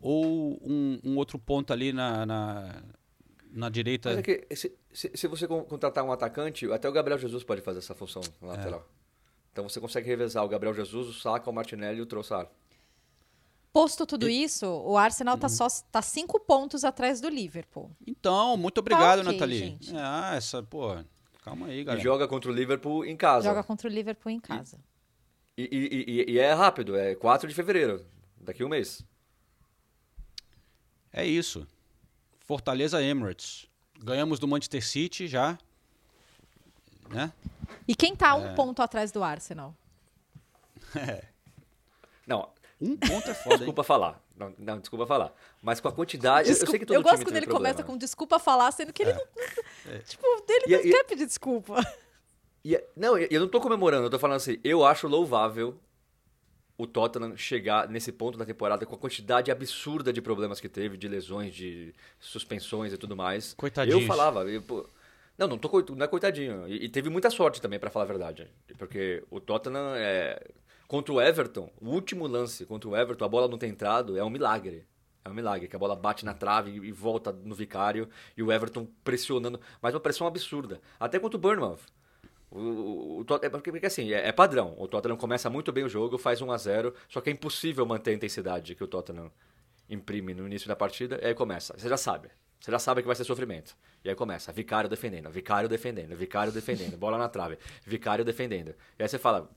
ou 0.00 0.58
um, 0.60 0.98
um 1.04 1.16
outro 1.16 1.38
ponto 1.38 1.72
ali 1.72 1.92
na, 1.92 2.26
na, 2.26 2.82
na 3.52 3.68
direita? 3.68 4.08
Mas 4.08 4.18
é 4.18 4.22
que 4.22 4.56
se, 4.56 4.76
se, 4.92 5.12
se 5.14 5.28
você 5.28 5.46
con- 5.46 5.62
contratar 5.62 6.02
um 6.02 6.10
atacante, 6.10 6.68
até 6.72 6.88
o 6.88 6.92
Gabriel 6.92 7.16
Jesus 7.16 7.44
pode 7.44 7.60
fazer 7.60 7.78
essa 7.78 7.94
função 7.94 8.22
na 8.42 8.48
lateral. 8.48 8.84
Então 9.52 9.68
você 9.68 9.80
consegue 9.80 10.08
revezar 10.08 10.44
o 10.44 10.48
Gabriel 10.48 10.74
Jesus, 10.74 11.06
o 11.08 11.12
Saka, 11.14 11.48
o 11.48 11.52
Martinelli 11.52 11.98
e 11.98 12.02
o 12.02 12.06
Trossard. 12.06 12.50
Posto 13.76 14.06
tudo 14.06 14.26
isso, 14.26 14.66
o 14.66 14.96
Arsenal 14.96 15.36
tá 15.36 15.50
só 15.50 15.66
tá 15.92 16.00
cinco 16.00 16.40
pontos 16.40 16.82
atrás 16.82 17.20
do 17.20 17.28
Liverpool. 17.28 17.90
Então, 18.06 18.56
muito 18.56 18.78
obrigado, 18.78 19.18
ok, 19.20 19.32
Nathalie. 19.32 19.58
gente. 19.58 19.94
Ah, 19.94 20.34
essa, 20.34 20.62
pô, 20.62 20.96
calma 21.44 21.66
aí, 21.66 21.80
E 21.80 21.84
galera. 21.84 22.02
joga 22.02 22.26
contra 22.26 22.50
o 22.50 22.54
Liverpool 22.54 23.04
em 23.04 23.14
casa. 23.14 23.46
Joga 23.46 23.62
contra 23.62 23.86
o 23.86 23.92
Liverpool 23.92 24.30
em 24.32 24.40
casa. 24.40 24.78
E, 25.58 25.62
e- 25.70 26.10
e- 26.30 26.32
e 26.32 26.38
é 26.38 26.54
rápido, 26.54 26.96
é 26.96 27.14
4 27.14 27.46
de 27.46 27.54
fevereiro, 27.54 28.02
daqui 28.40 28.62
a 28.62 28.66
um 28.66 28.68
mês. 28.70 29.04
É 31.12 31.26
isso. 31.26 31.66
Fortaleza 32.46 33.02
Emirates. 33.02 33.66
Ganhamos 34.02 34.38
do 34.38 34.48
Manchester 34.48 34.82
City 34.86 35.28
já. 35.28 35.58
Né? 37.10 37.30
E 37.86 37.94
quem 37.94 38.16
tá 38.16 38.30
É. 38.30 38.34
um 38.34 38.54
ponto 38.54 38.80
atrás 38.80 39.12
do 39.12 39.22
Arsenal? 39.22 39.74
Não, 42.26 42.48
Um 42.80 42.96
ponto 42.96 43.30
é 43.30 43.34
foda, 43.34 43.54
hein? 43.54 43.58
desculpa 43.58 43.82
falar. 43.82 44.22
Não, 44.36 44.54
não, 44.58 44.78
desculpa 44.78 45.06
falar. 45.06 45.32
Mas 45.62 45.80
com 45.80 45.88
a 45.88 45.92
quantidade. 45.92 46.48
eu 46.48 46.52
Desculpa- 46.52 46.70
sei 46.72 46.78
que 46.80 46.86
todo 46.86 46.96
eu 46.96 47.02
gosto 47.02 47.14
time 47.14 47.24
quando 47.24 47.32
tem 47.32 47.38
ele 47.38 47.46
problema. 47.46 47.74
começa 47.74 47.86
com 47.86 47.96
desculpa 47.96 48.38
falar, 48.38 48.70
sendo 48.72 48.92
que 48.92 49.02
ele 49.02 49.14
não. 49.14 49.24
Tipo, 50.06 50.26
ele 50.48 50.64
E- 50.66 50.70
não 50.76 50.84
e- 50.84 50.90
quer 50.90 51.04
pedir 51.04 51.26
desculpa. 51.26 51.74
E- 52.64 52.82
não, 52.96 53.16
eu 53.16 53.28
eu 53.30 53.40
não 53.40 53.48
tô 53.48 53.60
comemorando, 53.60 54.06
eu 54.06 54.10
tô 54.10 54.18
falando 54.18 54.36
assim, 54.38 54.58
eu 54.64 54.84
acho 54.84 55.06
louvável 55.08 55.78
o 56.76 56.86
Tottenham 56.86 57.34
chegar 57.36 57.88
nesse 57.88 58.12
ponto 58.12 58.36
da 58.36 58.44
temporada 58.44 58.84
com 58.84 58.94
a 58.94 58.98
quantidade 58.98 59.50
absurda 59.50 60.12
de 60.12 60.20
problemas 60.20 60.60
que 60.60 60.68
teve, 60.68 60.98
de 60.98 61.08
lesões, 61.08 61.54
de 61.54 61.94
suspensões 62.20 62.92
e 62.92 62.98
tudo 62.98 63.16
mais. 63.16 63.54
Coitadinhos. 63.54 64.02
Eu 64.02 64.06
falava, 64.06 64.44
eu, 64.44 64.60
pô, 64.60 64.86
não, 65.38 65.46
não, 65.48 65.56
tô, 65.56 65.70
não 65.94 66.04
é 66.04 66.08
coitadinho. 66.08 66.68
E, 66.68 66.84
e 66.84 66.88
teve 66.90 67.08
muita 67.08 67.30
sorte 67.30 67.62
também, 67.62 67.78
pra 67.78 67.88
falar 67.88 68.04
a 68.04 68.08
verdade. 68.08 68.46
Porque 68.76 69.24
o 69.30 69.40
Tottenham, 69.40 69.94
é, 69.94 70.38
contra 70.86 71.12
o 71.12 71.20
Everton, 71.20 71.70
o 71.80 71.88
último 71.88 72.26
lance 72.26 72.64
contra 72.66 72.88
o 72.88 72.96
Everton, 72.96 73.24
a 73.24 73.28
bola 73.28 73.48
não 73.48 73.58
ter 73.58 73.66
entrado, 73.66 74.16
é 74.16 74.24
um 74.24 74.30
milagre. 74.30 74.86
É 75.24 75.28
um 75.28 75.34
milagre, 75.34 75.66
que 75.66 75.74
a 75.74 75.78
bola 75.78 75.96
bate 75.96 76.24
na 76.24 76.34
trave 76.34 76.70
e, 76.70 76.92
volta 76.92 77.32
no 77.32 77.54
vicário, 77.54 78.08
e 78.36 78.42
o 78.42 78.52
Everton 78.52 78.86
pressionando, 79.02 79.60
mas 79.82 79.92
uma 79.92 80.00
pressão 80.00 80.26
absurda. 80.26 80.80
Até 81.00 81.18
contra 81.18 81.36
o 81.36 81.40
Bournemouth. 81.40 81.80
O, 82.48 82.60
o, 82.60 83.20
o 83.20 83.26
é 83.42 83.48
porque, 83.48 83.72
porque, 83.72 83.86
assim, 83.86 84.12
é, 84.12 84.28
é 84.28 84.32
padrão. 84.32 84.74
O 84.78 84.86
Tottenham 84.86 85.16
começa 85.16 85.50
muito 85.50 85.72
bem 85.72 85.84
o 85.84 85.88
jogo, 85.88 86.16
faz 86.16 86.40
1 86.40 86.52
a 86.52 86.56
0 86.56 86.94
só 87.08 87.20
que 87.20 87.28
é 87.28 87.32
impossível 87.32 87.84
manter 87.84 88.12
a 88.12 88.14
intensidade 88.14 88.76
que 88.76 88.84
o 88.84 88.86
Tottenham 88.86 89.30
imprime 89.88 90.32
no 90.32 90.46
início 90.46 90.68
da 90.68 90.76
partida, 90.76 91.18
e 91.20 91.26
aí 91.26 91.34
começa. 91.34 91.74
Você 91.76 91.88
já 91.88 91.96
sabe. 91.96 92.28
Você 92.60 92.70
já 92.70 92.78
sabe 92.78 93.02
que 93.02 93.06
vai 93.06 93.16
ser 93.16 93.24
sofrimento. 93.24 93.76
E 94.04 94.08
aí 94.08 94.14
começa, 94.14 94.52
Vicário 94.52 94.88
defendendo, 94.88 95.30
Vicário 95.30 95.68
defendendo, 95.68 96.16
Vicário 96.16 96.52
defendendo, 96.52 96.96
bola 96.96 97.18
na 97.18 97.28
trave, 97.28 97.58
Vicário 97.84 98.24
defendendo. 98.24 98.74
E 98.98 99.02
aí 99.02 99.08
você 99.08 99.18
fala, 99.18 99.50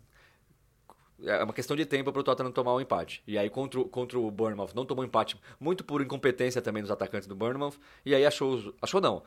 é 1.24 1.44
uma 1.44 1.54
questão 1.54 1.76
de 1.76 1.86
tempo 1.86 2.12
para 2.12 2.20
o 2.20 2.24
Tottenham 2.24 2.52
tomar 2.52 2.74
um 2.76 2.82
empate. 2.82 3.22
E 3.28 3.38
aí 3.38 3.50
contra, 3.50 3.80
o- 3.80 3.86
contra 3.86 4.18
o 4.20 4.30
Bournemouth 4.32 4.70
não 4.76 4.86
tomou 4.86 5.04
empate, 5.04 5.38
muito 5.60 5.84
por 5.84 6.02
incompetência 6.02 6.62
também 6.62 6.82
dos 6.82 6.92
atacantes 6.92 7.28
do 7.28 7.36
Bournemouth. 7.36 7.74
E 8.06 8.14
aí 8.16 8.26
achou, 8.26 8.74
achou 8.82 9.02
não. 9.02 9.24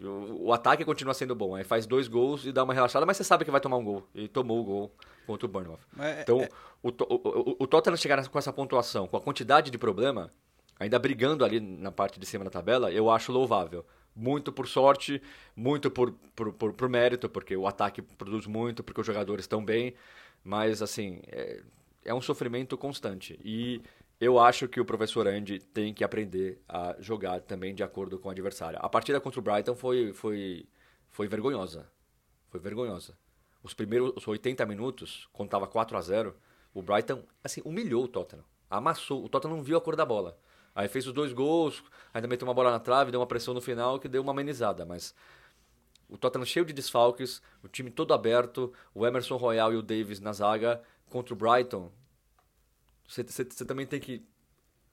O, 0.00 0.48
o 0.48 0.52
ataque 0.52 0.84
continua 0.84 1.14
sendo 1.14 1.34
bom. 1.34 1.54
Aí 1.54 1.64
faz 1.64 1.86
dois 1.86 2.08
gols 2.08 2.44
e 2.44 2.52
dá 2.52 2.62
uma 2.64 2.74
relaxada, 2.74 3.06
mas 3.06 3.16
você 3.16 3.24
sabe 3.24 3.44
que 3.44 3.50
vai 3.50 3.60
tomar 3.60 3.76
um 3.78 3.84
gol. 3.84 4.06
E 4.14 4.28
tomou 4.28 4.60
o 4.60 4.64
gol 4.64 4.92
contra 5.26 5.46
o 5.46 5.48
Bournemouth. 5.48 5.80
É- 5.98 6.22
então, 6.22 6.40
é- 6.40 6.48
o, 6.82 6.88
o, 6.90 7.56
o- 7.60 7.66
Tottenham 7.66 7.96
chegar 7.96 8.28
com 8.28 8.38
essa 8.38 8.52
pontuação, 8.52 9.06
com 9.06 9.16
a 9.16 9.20
quantidade 9.20 9.70
de 9.70 9.78
problema, 9.78 10.30
ainda 10.78 10.98
brigando 10.98 11.44
ali 11.44 11.60
na 11.60 11.90
parte 11.90 12.20
de 12.20 12.26
cima 12.26 12.44
da 12.44 12.50
tabela, 12.50 12.92
eu 12.92 13.10
acho 13.10 13.32
louvável. 13.32 13.84
Muito 14.14 14.50
por 14.50 14.66
sorte, 14.66 15.20
muito 15.54 15.90
por, 15.90 16.10
por, 16.34 16.52
por, 16.52 16.72
por 16.72 16.88
mérito, 16.88 17.28
porque 17.28 17.54
o 17.56 17.66
ataque 17.66 18.00
produz 18.00 18.46
muito, 18.46 18.82
porque 18.82 19.00
os 19.00 19.06
jogadores 19.06 19.44
estão 19.44 19.62
bem. 19.64 19.94
Mas, 20.46 20.80
assim, 20.80 21.20
é, 21.26 21.60
é 22.04 22.14
um 22.14 22.20
sofrimento 22.20 22.78
constante. 22.78 23.36
E 23.44 23.82
eu 24.20 24.38
acho 24.38 24.68
que 24.68 24.80
o 24.80 24.84
professor 24.84 25.26
Andy 25.26 25.58
tem 25.58 25.92
que 25.92 26.04
aprender 26.04 26.62
a 26.68 26.94
jogar 27.00 27.40
também 27.40 27.74
de 27.74 27.82
acordo 27.82 28.16
com 28.16 28.28
o 28.28 28.30
adversário. 28.30 28.78
A 28.80 28.88
partida 28.88 29.20
contra 29.20 29.40
o 29.40 29.42
Brighton 29.42 29.74
foi, 29.74 30.12
foi, 30.12 30.64
foi 31.10 31.26
vergonhosa. 31.26 31.90
Foi 32.48 32.60
vergonhosa. 32.60 33.18
Os 33.60 33.74
primeiros 33.74 34.12
os 34.14 34.28
80 34.28 34.64
minutos, 34.66 35.28
estava 35.36 35.66
4 35.66 35.96
a 35.96 36.00
0 36.00 36.36
o 36.72 36.80
Brighton, 36.80 37.24
assim, 37.42 37.60
humilhou 37.64 38.04
o 38.04 38.08
Tottenham. 38.08 38.44
Amassou. 38.70 39.24
O 39.24 39.28
Tottenham 39.28 39.56
não 39.56 39.64
viu 39.64 39.76
a 39.76 39.80
cor 39.80 39.96
da 39.96 40.06
bola. 40.06 40.38
Aí 40.76 40.86
fez 40.86 41.08
os 41.08 41.12
dois 41.12 41.32
gols, 41.32 41.82
ainda 42.14 42.28
meteu 42.28 42.46
uma 42.46 42.54
bola 42.54 42.70
na 42.70 42.78
trave, 42.78 43.10
deu 43.10 43.18
uma 43.18 43.26
pressão 43.26 43.52
no 43.52 43.60
final 43.60 43.98
que 43.98 44.06
deu 44.06 44.22
uma 44.22 44.30
amenizada. 44.30 44.86
Mas 44.86 45.12
o 46.08 46.16
Tottenham 46.16 46.44
cheio 46.44 46.64
de 46.64 46.72
desfalques, 46.72 47.42
o 47.62 47.68
time 47.68 47.90
todo 47.90 48.14
aberto, 48.14 48.72
o 48.94 49.06
Emerson 49.06 49.36
Royal 49.36 49.72
e 49.72 49.76
o 49.76 49.82
Davis 49.82 50.20
na 50.20 50.32
zaga 50.32 50.82
contra 51.10 51.34
o 51.34 51.36
Brighton. 51.36 51.90
Você, 53.06 53.44
também 53.64 53.86
tem 53.86 54.00
que 54.00 54.24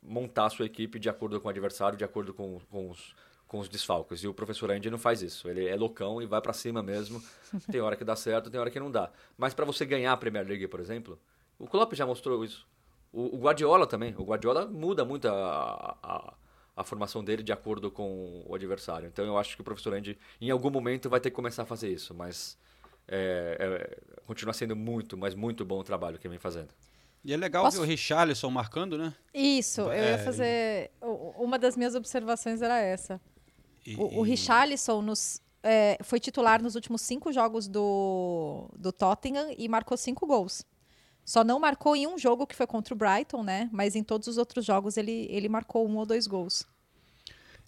montar 0.01 0.45
a 0.45 0.49
sua 0.49 0.66
equipe 0.66 0.99
de 0.99 1.09
acordo 1.09 1.39
com 1.39 1.47
o 1.47 1.51
adversário, 1.51 1.97
de 1.97 2.03
acordo 2.03 2.34
com, 2.34 2.59
com 2.70 2.89
os 2.89 3.16
com 3.53 3.59
os 3.59 3.70
desfalques. 3.70 4.24
E 4.24 4.28
o 4.28 4.34
professor 4.34 4.72
Andy 4.72 4.89
não 4.89 4.97
faz 4.97 5.22
isso. 5.22 5.47
Ele 5.47 5.68
é 5.68 5.76
loucão 5.76 6.20
e 6.20 6.26
vai 6.26 6.41
para 6.41 6.53
cima 6.53 6.82
mesmo. 6.82 7.22
Tem 7.72 7.80
hora 7.82 7.95
que 7.95 8.03
dá 8.03 8.16
certo, 8.16 8.49
tem 8.49 8.59
hora 8.59 8.72
que 8.72 8.80
não 8.80 8.89
dá. 8.89 9.11
Mas 9.38 9.53
para 9.53 9.64
você 9.64 9.86
ganhar 9.86 10.11
a 10.11 10.18
Premier 10.18 10.43
League, 10.43 10.68
por 10.68 10.80
exemplo, 10.80 11.20
o 11.59 11.68
Klopp 11.68 11.93
já 11.93 12.03
mostrou 12.03 12.43
isso. 12.43 12.68
O, 13.11 13.38
o 13.38 13.39
Guardiola 13.39 13.86
também. 13.86 14.16
O 14.18 14.24
Guardiola 14.24 14.66
muda 14.66 15.05
muito 15.05 15.28
a, 15.28 15.95
a, 16.01 16.34
a, 16.76 16.84
formação 16.84 17.24
dele 17.24 17.44
de 17.44 17.52
acordo 17.52 17.92
com 17.92 18.44
o 18.46 18.56
adversário. 18.56 19.08
Então 19.08 19.26
eu 19.26 19.38
acho 19.38 19.56
que 19.56 19.62
o 19.62 19.64
professor 19.64 19.94
Andy, 19.94 20.18
em 20.40 20.50
algum 20.50 20.70
momento, 20.70 21.10
vai 21.10 21.20
ter 21.20 21.30
que 21.30 21.36
começar 21.36 21.64
a 21.64 21.66
fazer 21.66 21.92
isso. 21.92 22.14
Mas 22.14 22.58
é, 23.08 23.58
é, 23.60 24.22
continua 24.26 24.54
sendo 24.54 24.76
muito, 24.76 25.18
mas 25.18 25.36
muito 25.36 25.66
bom 25.66 25.80
o 25.80 25.84
trabalho 25.84 26.18
que 26.18 26.28
ele 26.28 26.34
vem 26.34 26.40
fazendo. 26.40 26.70
E 27.24 27.34
é 27.34 27.38
legal 27.38 27.64
Posso... 27.64 27.78
ver 27.78 27.84
o 27.84 27.86
Richarlison 27.86 28.50
marcando, 28.50 28.98
né? 28.98 29.14
Isso, 29.34 29.82
eu 29.82 29.92
é, 29.92 30.12
ia 30.12 30.18
fazer. 30.20 30.92
Uma 31.02 31.58
das 31.58 31.78
minhas 31.78 31.96
observações 31.96 32.62
era 32.62 32.80
essa. 32.80 33.20
E, 33.86 33.96
o, 33.96 34.20
o 34.20 34.22
Richarlison 34.22 35.02
nos, 35.02 35.42
é, 35.62 35.98
foi 36.04 36.20
titular 36.20 36.62
nos 36.62 36.76
últimos 36.76 37.02
cinco 37.02 37.32
jogos 37.32 37.68
do, 37.68 38.70
do 38.78 38.92
Tottenham 38.92 39.54
e 39.58 39.70
marcou 39.70 39.98
cinco 39.98 40.28
gols. 40.28 40.66
Só 41.26 41.44
não 41.44 41.60
marcou 41.60 41.96
em 41.96 42.06
um 42.06 42.18
jogo 42.18 42.46
que 42.46 42.56
foi 42.56 42.68
contra 42.68 42.94
o 42.94 42.98
Brighton, 42.98 43.44
né? 43.44 43.70
Mas 43.72 43.96
em 43.96 44.04
todos 44.04 44.28
os 44.28 44.38
outros 44.38 44.66
jogos 44.66 44.98
ele, 44.98 45.28
ele 45.30 45.48
marcou 45.48 45.88
um 45.88 45.96
ou 45.98 46.06
dois 46.06 46.28
gols. 46.28 46.68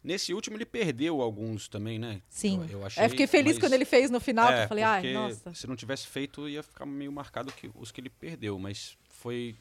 Nesse 0.03 0.33
último 0.33 0.55
ele 0.55 0.65
perdeu 0.65 1.21
alguns 1.21 1.67
também, 1.67 1.97
né? 1.97 2.21
Sim. 2.29 2.61
Eu, 2.69 2.79
eu 2.79 2.85
achei, 2.85 3.09
fiquei 3.09 3.25
feliz 3.25 3.53
mas... 3.53 3.59
quando 3.63 3.73
ele 3.73 3.85
fez 3.85 4.11
no 4.11 4.19
final, 4.19 4.51
é, 4.51 4.63
eu 4.63 4.67
falei, 4.67 4.83
ai, 4.83 5.13
nossa. 5.13 5.53
Se 5.53 5.65
não 5.65 5.75
tivesse 5.75 6.05
feito, 6.05 6.47
ia 6.47 6.61
ficar 6.61 6.85
meio 6.85 7.11
marcado 7.11 7.51
que, 7.51 7.71
os 7.73 7.91
que 7.91 8.01
ele 8.01 8.09
perdeu, 8.09 8.59
mas 8.59 8.97
foi. 9.09 9.55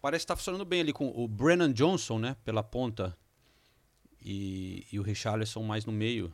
Parece 0.00 0.24
estar 0.24 0.34
tá 0.34 0.38
funcionando 0.38 0.64
bem 0.64 0.80
ali 0.80 0.92
com 0.92 1.08
o 1.14 1.28
Brennan 1.28 1.72
Johnson, 1.72 2.18
né? 2.18 2.36
Pela 2.44 2.62
ponta 2.62 3.14
e, 4.24 4.86
e 4.90 4.98
o 4.98 5.02
Richarlison 5.02 5.62
mais 5.62 5.84
no 5.84 5.92
meio. 5.92 6.32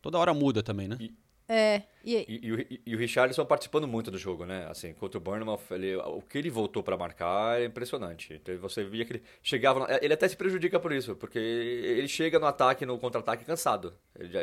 Toda 0.00 0.18
hora 0.18 0.34
muda 0.34 0.62
também, 0.62 0.88
né? 0.88 0.96
E, 0.98 1.14
é. 1.52 1.82
E, 2.04 2.16
e, 2.16 2.40
e, 2.42 2.52
o, 2.52 2.66
e 2.86 2.94
o 2.94 2.98
Richarlison 2.98 3.44
participando 3.44 3.86
muito 3.86 4.10
do 4.10 4.18
jogo, 4.18 4.44
né? 4.44 4.66
Assim, 4.68 4.92
contra 4.94 5.18
o 5.18 5.20
Bournemouth, 5.20 5.60
ele, 5.70 5.96
o 5.96 6.20
que 6.22 6.38
ele 6.38 6.50
voltou 6.50 6.82
para 6.82 6.96
marcar 6.96 7.60
é 7.60 7.66
impressionante. 7.66 8.34
Então, 8.34 8.56
você 8.58 8.84
via 8.84 9.04
que 9.04 9.14
ele 9.14 9.22
chegava... 9.42 9.86
Ele 10.00 10.14
até 10.14 10.26
se 10.26 10.36
prejudica 10.36 10.80
por 10.80 10.92
isso, 10.92 11.14
porque 11.16 11.38
ele 11.38 12.08
chega 12.08 12.38
no 12.38 12.46
ataque, 12.46 12.86
no 12.86 12.98
contra-ataque 12.98 13.44
cansado. 13.44 13.94
Ele, 14.18 14.32
já, 14.32 14.42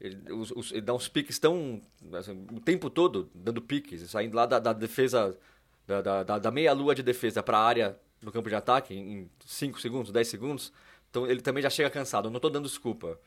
ele, 0.00 0.32
os, 0.32 0.50
os, 0.50 0.72
ele 0.72 0.82
dá 0.82 0.94
uns 0.94 1.08
piques 1.08 1.38
tão... 1.38 1.80
Assim, 2.12 2.46
o 2.52 2.60
tempo 2.60 2.90
todo 2.90 3.30
dando 3.34 3.62
piques, 3.62 4.02
saindo 4.10 4.36
lá 4.36 4.46
da, 4.46 4.58
da 4.58 4.72
defesa... 4.72 5.38
Da, 5.84 6.22
da, 6.22 6.38
da 6.38 6.50
meia-lua 6.50 6.94
de 6.94 7.02
defesa 7.02 7.42
para 7.42 7.58
a 7.58 7.64
área 7.64 7.98
no 8.22 8.30
campo 8.30 8.48
de 8.48 8.54
ataque 8.54 8.94
em 8.94 9.28
5 9.44 9.80
segundos, 9.80 10.12
10 10.12 10.28
segundos 10.28 10.72
então 11.12 11.26
ele 11.26 11.42
também 11.42 11.62
já 11.62 11.68
chega 11.68 11.90
cansado. 11.90 12.26
Eu 12.26 12.30
não 12.30 12.38
estou 12.38 12.50
dando 12.50 12.66
desculpa. 12.66 13.20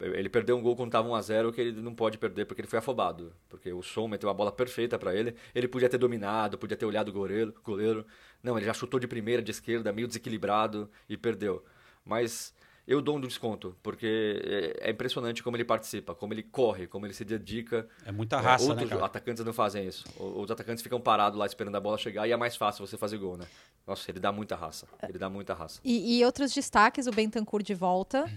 Ele 0.00 0.28
perdeu 0.28 0.56
um 0.56 0.62
gol 0.62 0.74
quando 0.74 0.88
estava 0.88 1.08
1x0 1.08 1.52
que 1.52 1.60
ele 1.60 1.80
não 1.80 1.94
pode 1.94 2.18
perder 2.18 2.44
porque 2.44 2.60
ele 2.60 2.68
foi 2.68 2.78
afobado. 2.78 3.32
Porque 3.48 3.72
o 3.72 3.82
som 3.82 4.08
meteu 4.08 4.28
a 4.28 4.34
bola 4.34 4.50
perfeita 4.50 4.98
para 4.98 5.14
ele. 5.14 5.34
Ele 5.54 5.68
podia 5.68 5.88
ter 5.88 5.98
dominado, 5.98 6.58
podia 6.58 6.76
ter 6.76 6.86
olhado 6.86 7.08
o 7.08 7.12
goleiro, 7.12 7.54
goleiro. 7.62 8.04
Não, 8.42 8.56
ele 8.56 8.66
já 8.66 8.74
chutou 8.74 8.98
de 8.98 9.06
primeira, 9.06 9.40
de 9.40 9.50
esquerda, 9.50 9.92
meio 9.92 10.08
desequilibrado 10.08 10.90
e 11.08 11.16
perdeu. 11.16 11.64
Mas 12.04 12.52
eu 12.86 13.00
dou 13.00 13.16
um 13.16 13.20
desconto, 13.20 13.76
porque 13.80 14.42
é, 14.80 14.88
é 14.88 14.90
impressionante 14.90 15.42
como 15.42 15.56
ele 15.56 15.64
participa, 15.64 16.14
como 16.14 16.34
ele 16.34 16.42
corre, 16.42 16.88
como 16.88 17.06
ele 17.06 17.14
se 17.14 17.24
dedica. 17.24 17.88
É 18.04 18.10
muita 18.10 18.40
raça, 18.40 18.68
Outros 18.68 18.90
né, 18.90 18.98
atacantes 19.00 19.44
não 19.44 19.52
fazem 19.52 19.86
isso. 19.86 20.04
Os 20.18 20.50
atacantes 20.50 20.82
ficam 20.82 21.00
parados 21.00 21.38
lá 21.38 21.46
esperando 21.46 21.76
a 21.76 21.80
bola 21.80 21.96
chegar 21.96 22.26
e 22.26 22.32
é 22.32 22.36
mais 22.36 22.56
fácil 22.56 22.84
você 22.84 22.96
fazer 22.96 23.18
gol, 23.18 23.36
né? 23.36 23.46
Nossa, 23.86 24.10
ele 24.10 24.18
dá 24.18 24.32
muita 24.32 24.56
raça. 24.56 24.88
Ele 25.08 25.18
dá 25.18 25.30
muita 25.30 25.54
raça. 25.54 25.80
E, 25.84 26.18
e 26.18 26.24
outros 26.24 26.52
destaques, 26.52 27.06
o 27.06 27.12
Bentancur 27.12 27.62
de 27.62 27.74
volta. 27.74 28.28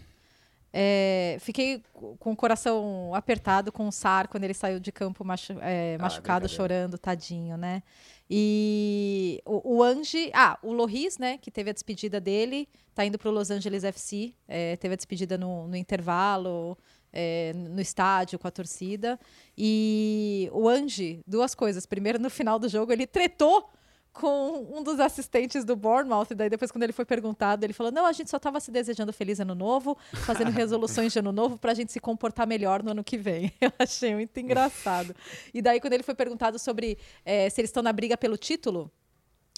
É, 0.77 1.37
fiquei 1.39 1.81
com 2.19 2.33
o 2.33 2.35
coração 2.35 3.15
apertado 3.15 3.71
com 3.71 3.87
o 3.87 3.91
Sar 3.93 4.27
quando 4.27 4.43
ele 4.43 4.53
saiu 4.53 4.77
de 4.77 4.91
campo 4.91 5.23
machu 5.23 5.53
é, 5.61 5.95
ah, 5.97 6.01
machucado, 6.01 6.49
chorando, 6.49 6.97
tadinho, 6.97 7.55
né? 7.55 7.81
E 8.29 9.41
o, 9.45 9.77
o 9.77 9.81
Ange, 9.83 10.29
ah, 10.33 10.59
o 10.61 10.73
Loris, 10.73 11.17
né, 11.17 11.37
que 11.37 11.49
teve 11.49 11.69
a 11.69 11.73
despedida 11.73 12.19
dele, 12.19 12.67
tá 12.93 13.05
indo 13.05 13.17
para 13.17 13.29
o 13.29 13.31
Los 13.31 13.51
Angeles 13.51 13.85
FC, 13.85 14.33
é, 14.49 14.75
teve 14.75 14.95
a 14.95 14.97
despedida 14.97 15.37
no, 15.37 15.65
no 15.65 15.77
intervalo, 15.77 16.77
é, 17.13 17.53
no 17.53 17.79
estádio 17.79 18.37
com 18.37 18.47
a 18.49 18.51
torcida. 18.51 19.17
E 19.57 20.49
o 20.51 20.67
Ange, 20.67 21.21
duas 21.25 21.55
coisas. 21.55 21.85
Primeiro, 21.85 22.19
no 22.19 22.29
final 22.29 22.59
do 22.59 22.67
jogo, 22.67 22.91
ele 22.91 23.07
tretou 23.07 23.69
com 24.15 24.65
um 24.73 24.81
dos 24.81 24.97
assistentes 24.97 25.65
do 25.65 25.75
Bournemouth, 25.75 26.27
e 26.31 26.35
daí 26.35 26.49
depois 26.49 26.71
quando 26.71 26.83
ele 26.83 26.93
foi 26.93 27.03
perguntado, 27.03 27.65
ele 27.65 27.73
falou, 27.73 27.91
não, 27.91 28.05
a 28.05 28.13
gente 28.13 28.29
só 28.29 28.37
estava 28.37 28.61
se 28.61 28.71
desejando 28.71 29.11
feliz 29.11 29.41
ano 29.41 29.53
novo, 29.53 29.97
fazendo 30.25 30.51
resoluções 30.55 31.11
de 31.11 31.19
ano 31.19 31.33
novo 31.33 31.57
para 31.57 31.73
a 31.73 31.75
gente 31.75 31.91
se 31.91 31.99
comportar 31.99 32.47
melhor 32.47 32.81
no 32.81 32.91
ano 32.91 33.03
que 33.03 33.17
vem. 33.17 33.51
Eu 33.59 33.71
achei 33.77 34.15
muito 34.15 34.39
engraçado. 34.39 35.13
E 35.53 35.61
daí 35.61 35.81
quando 35.81 35.93
ele 35.93 36.03
foi 36.03 36.15
perguntado 36.15 36.57
sobre 36.57 36.97
é, 37.25 37.49
se 37.49 37.59
eles 37.59 37.69
estão 37.69 37.83
na 37.83 37.91
briga 37.91 38.15
pelo 38.15 38.37
título, 38.37 38.89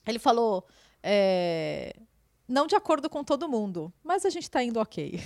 ele 0.08 0.18
falou, 0.18 0.66
é, 1.04 1.96
não 2.48 2.66
de 2.66 2.76
acordo 2.76 3.12
com 3.12 3.24
todo 3.24 3.48
mundo, 3.48 3.94
mas 4.04 4.26
a 4.26 4.30
gente 4.32 4.44
está 4.44 4.64
indo 4.64 4.80
ok. 4.80 5.22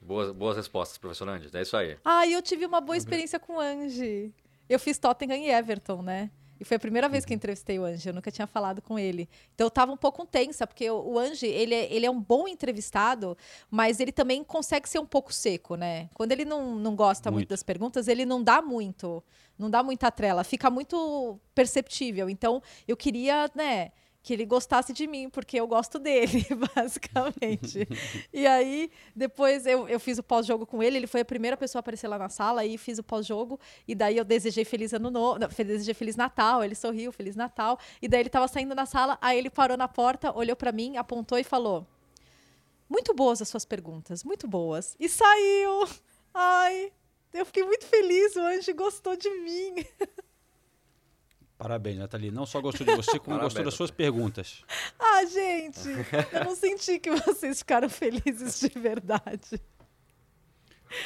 Boas, 0.00 0.32
boas 0.32 0.56
respostas, 0.56 0.98
professor 0.98 1.28
Andy. 1.28 1.48
É 1.56 1.62
isso 1.62 1.76
aí. 1.76 1.96
Ah, 2.04 2.26
eu 2.26 2.42
tive 2.42 2.66
uma 2.66 2.80
boa 2.80 2.96
experiência 2.96 3.38
com 3.38 3.58
o 3.58 3.60
Andy. 3.60 4.34
Eu 4.68 4.80
fiz 4.80 4.98
Tottenham 4.98 5.36
e 5.36 5.50
Everton, 5.50 6.02
né? 6.02 6.32
E 6.62 6.64
foi 6.64 6.76
a 6.76 6.80
primeira 6.80 7.08
vez 7.08 7.24
que 7.24 7.34
entrevistei 7.34 7.76
o 7.76 7.84
Ange, 7.84 8.08
eu 8.08 8.14
nunca 8.14 8.30
tinha 8.30 8.46
falado 8.46 8.80
com 8.80 8.96
ele. 8.96 9.28
Então 9.52 9.64
eu 9.64 9.68
estava 9.68 9.90
um 9.90 9.96
pouco 9.96 10.24
tensa, 10.24 10.64
porque 10.64 10.88
o, 10.88 11.14
o 11.14 11.18
Ange, 11.18 11.44
ele 11.44 11.74
é, 11.74 11.92
ele 11.92 12.06
é 12.06 12.10
um 12.10 12.20
bom 12.20 12.46
entrevistado, 12.46 13.36
mas 13.68 13.98
ele 13.98 14.12
também 14.12 14.44
consegue 14.44 14.88
ser 14.88 15.00
um 15.00 15.04
pouco 15.04 15.32
seco, 15.32 15.74
né? 15.74 16.08
Quando 16.14 16.30
ele 16.30 16.44
não, 16.44 16.76
não 16.76 16.94
gosta 16.94 17.32
muito. 17.32 17.40
muito 17.40 17.48
das 17.48 17.64
perguntas, 17.64 18.06
ele 18.06 18.24
não 18.24 18.40
dá 18.40 18.62
muito, 18.62 19.24
não 19.58 19.68
dá 19.68 19.82
muita 19.82 20.08
trela, 20.12 20.44
fica 20.44 20.70
muito 20.70 21.36
perceptível. 21.52 22.30
Então 22.30 22.62
eu 22.86 22.96
queria, 22.96 23.50
né? 23.56 23.90
Que 24.22 24.32
ele 24.32 24.46
gostasse 24.46 24.92
de 24.92 25.06
mim, 25.06 25.28
porque 25.28 25.58
eu 25.58 25.66
gosto 25.66 25.98
dele, 25.98 26.46
basicamente. 26.74 27.88
e 28.32 28.46
aí, 28.46 28.90
depois 29.16 29.66
eu, 29.66 29.88
eu 29.88 29.98
fiz 29.98 30.16
o 30.18 30.22
pós-jogo 30.22 30.64
com 30.64 30.82
ele, 30.82 30.96
ele 30.96 31.08
foi 31.08 31.22
a 31.22 31.24
primeira 31.24 31.56
pessoa 31.56 31.80
a 31.80 31.82
aparecer 31.82 32.06
lá 32.06 32.18
na 32.18 32.28
sala, 32.28 32.60
aí 32.60 32.78
fiz 32.78 32.98
o 32.98 33.02
pós-jogo, 33.02 33.58
e 33.86 33.94
daí 33.94 34.16
eu 34.16 34.24
desejei 34.24 34.64
Feliz 34.64 34.92
Ano 34.92 35.10
Novo, 35.10 35.40
desejei 35.48 35.92
Feliz 35.92 36.14
Natal, 36.14 36.62
ele 36.62 36.76
sorriu, 36.76 37.10
Feliz 37.10 37.34
Natal, 37.34 37.78
e 38.00 38.06
daí 38.06 38.20
ele 38.20 38.28
estava 38.28 38.46
saindo 38.46 38.74
da 38.74 38.86
sala, 38.86 39.18
aí 39.20 39.36
ele 39.36 39.50
parou 39.50 39.76
na 39.76 39.88
porta, 39.88 40.32
olhou 40.36 40.54
para 40.54 40.70
mim, 40.70 40.96
apontou 40.96 41.36
e 41.36 41.44
falou: 41.44 41.84
Muito 42.88 43.12
boas 43.12 43.42
as 43.42 43.48
suas 43.48 43.64
perguntas, 43.64 44.22
muito 44.22 44.46
boas. 44.46 44.94
E 45.00 45.08
saiu! 45.08 45.88
Ai, 46.32 46.92
eu 47.34 47.44
fiquei 47.44 47.64
muito 47.64 47.86
feliz, 47.86 48.36
o 48.36 48.40
Anjo 48.40 48.74
gostou 48.74 49.16
de 49.16 49.28
mim. 49.28 49.84
Parabéns, 51.62 51.96
Nathalie. 51.96 52.32
Não 52.32 52.44
só 52.44 52.60
gostou 52.60 52.84
de 52.84 52.96
você, 52.96 53.20
como 53.20 53.38
gostou 53.38 53.62
das 53.62 53.74
suas 53.74 53.92
perguntas. 53.92 54.64
Ah, 54.98 55.24
gente, 55.26 55.88
eu 56.32 56.44
não 56.44 56.56
senti 56.56 56.98
que 56.98 57.08
vocês 57.08 57.60
ficaram 57.60 57.88
felizes 57.88 58.58
de 58.58 58.76
verdade. 58.76 59.60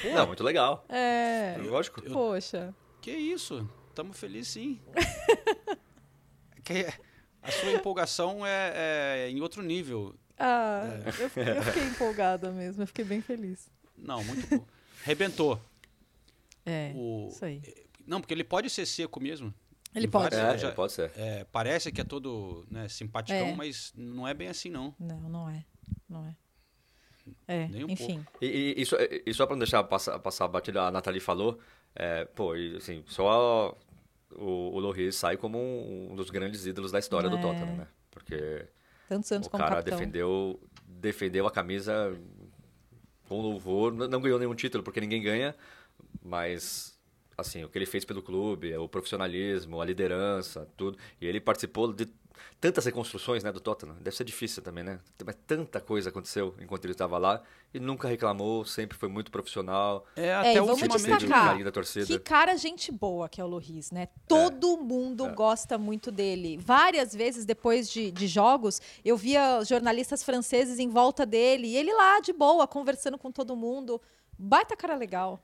Pô, 0.00 0.08
não, 0.14 0.26
muito 0.26 0.42
legal. 0.42 0.82
É. 0.88 1.56
Lógico. 1.58 2.02
Eu, 2.02 2.10
Poxa. 2.10 2.74
Que 3.02 3.10
isso? 3.10 3.68
Estamos 3.90 4.18
felizes 4.18 4.54
sim. 4.54 4.80
que 6.64 6.86
a 7.42 7.52
sua 7.52 7.72
empolgação 7.72 8.46
é, 8.46 8.72
é, 9.26 9.30
em 9.30 9.42
outro 9.42 9.62
nível. 9.62 10.14
Ah, 10.38 10.84
é. 10.86 11.08
eu, 11.20 11.54
eu, 11.54 11.62
fiquei 11.64 11.82
empolgada 11.82 12.50
mesmo, 12.50 12.82
eu 12.82 12.86
fiquei 12.86 13.04
bem 13.04 13.20
feliz. 13.20 13.68
Não, 13.94 14.24
muito 14.24 14.48
bom. 14.48 14.66
Rebentou. 15.04 15.60
É, 16.64 16.92
o, 16.96 17.28
isso 17.30 17.44
aí. 17.44 17.60
Não, 18.06 18.22
porque 18.22 18.32
ele 18.32 18.44
pode 18.44 18.70
ser 18.70 18.86
seco 18.86 19.20
mesmo. 19.20 19.52
Ele 19.96 20.06
pode. 20.06 20.34
É, 20.34 20.58
já, 20.58 20.72
pode 20.72 20.92
ser. 20.92 21.10
É, 21.16 21.44
parece 21.50 21.90
que 21.90 22.02
é 22.02 22.04
todo 22.04 22.66
né, 22.70 22.86
simpaticão, 22.86 23.48
é. 23.48 23.54
mas 23.54 23.92
não 23.96 24.28
é 24.28 24.34
bem 24.34 24.48
assim, 24.48 24.68
não. 24.68 24.94
Não, 25.00 25.20
não 25.28 25.48
é. 25.48 25.64
Não 26.08 26.26
é. 26.26 26.36
É, 27.48 27.64
um 27.72 27.90
enfim. 27.90 28.24
E, 28.40 28.74
e, 28.76 28.82
e, 28.82 28.86
só, 28.86 28.96
e 29.00 29.34
só 29.34 29.46
pra 29.46 29.56
não 29.56 29.60
deixar 29.60 29.82
passar, 29.84 30.18
passar 30.18 30.44
a 30.44 30.48
batida, 30.48 30.82
a 30.82 30.90
Nathalie 30.90 31.20
falou, 31.20 31.58
é, 31.94 32.24
pô, 32.26 32.52
assim, 32.76 33.02
só 33.06 33.76
o, 34.32 34.74
o 34.74 34.78
Loris 34.78 35.16
sai 35.16 35.36
como 35.36 35.58
um, 35.58 36.12
um, 36.12 36.14
dos 36.14 36.30
grandes 36.30 36.66
ídolos 36.66 36.92
da 36.92 36.98
história 36.98 37.28
do 37.30 37.38
é. 37.38 37.40
Tottenham, 37.40 37.76
né? 37.76 37.88
Porque 38.10 38.66
Tantos 39.08 39.32
anos 39.32 39.46
o 39.46 39.50
cara 39.50 39.76
capitão. 39.76 39.98
defendeu, 39.98 40.60
defendeu 40.86 41.46
a 41.46 41.50
camisa 41.50 42.16
com 43.28 43.40
louvor, 43.40 43.92
não, 43.92 44.06
não 44.06 44.20
ganhou 44.20 44.38
nenhum 44.38 44.54
título, 44.54 44.84
porque 44.84 45.00
ninguém 45.00 45.22
ganha, 45.22 45.54
mas 46.22 46.95
assim, 47.36 47.64
o 47.64 47.68
que 47.68 47.78
ele 47.78 47.86
fez 47.86 48.04
pelo 48.04 48.22
clube, 48.22 48.76
o 48.76 48.88
profissionalismo, 48.88 49.80
a 49.80 49.84
liderança, 49.84 50.68
tudo. 50.76 50.98
E 51.20 51.26
ele 51.26 51.40
participou 51.40 51.92
de 51.92 52.08
tantas 52.60 52.84
reconstruções, 52.84 53.42
né, 53.42 53.52
do 53.52 53.60
Tottenham. 53.60 53.96
Deve 54.00 54.16
ser 54.16 54.24
difícil 54.24 54.62
também, 54.62 54.82
né? 54.82 54.98
Mas 55.24 55.36
tanta 55.46 55.80
coisa 55.80 56.08
aconteceu 56.08 56.54
enquanto 56.60 56.84
ele 56.84 56.92
estava 56.92 57.18
lá 57.18 57.42
e 57.72 57.80
nunca 57.80 58.08
reclamou, 58.08 58.64
sempre 58.64 58.96
foi 58.96 59.08
muito 59.08 59.30
profissional. 59.30 60.06
É, 60.16 60.26
É, 60.26 60.34
até 60.34 60.54
e 60.54 60.60
o 60.60 60.66
vamos 60.66 60.80
destacar 60.80 61.62
da 61.62 61.72
torcida. 61.72 62.06
que 62.06 62.18
cara 62.18 62.56
gente 62.56 62.90
boa 62.90 63.28
que 63.28 63.40
é 63.40 63.44
o 63.44 63.46
Loris, 63.46 63.90
né? 63.90 64.08
Todo 64.26 64.76
mundo 64.78 65.26
gosta 65.34 65.78
muito 65.78 66.10
dele. 66.10 66.58
Várias 66.58 67.14
vezes 67.14 67.44
depois 67.44 67.90
de, 67.90 68.10
de 68.10 68.26
jogos, 68.26 68.80
eu 69.04 69.16
via 69.16 69.62
jornalistas 69.64 70.22
franceses 70.22 70.78
em 70.78 70.88
volta 70.88 71.26
dele 71.26 71.68
e 71.68 71.76
ele 71.76 71.92
lá 71.92 72.20
de 72.20 72.32
boa, 72.32 72.66
conversando 72.66 73.18
com 73.18 73.30
todo 73.30 73.54
mundo. 73.56 74.00
Baita 74.38 74.76
cara 74.76 74.96
legal. 74.96 75.40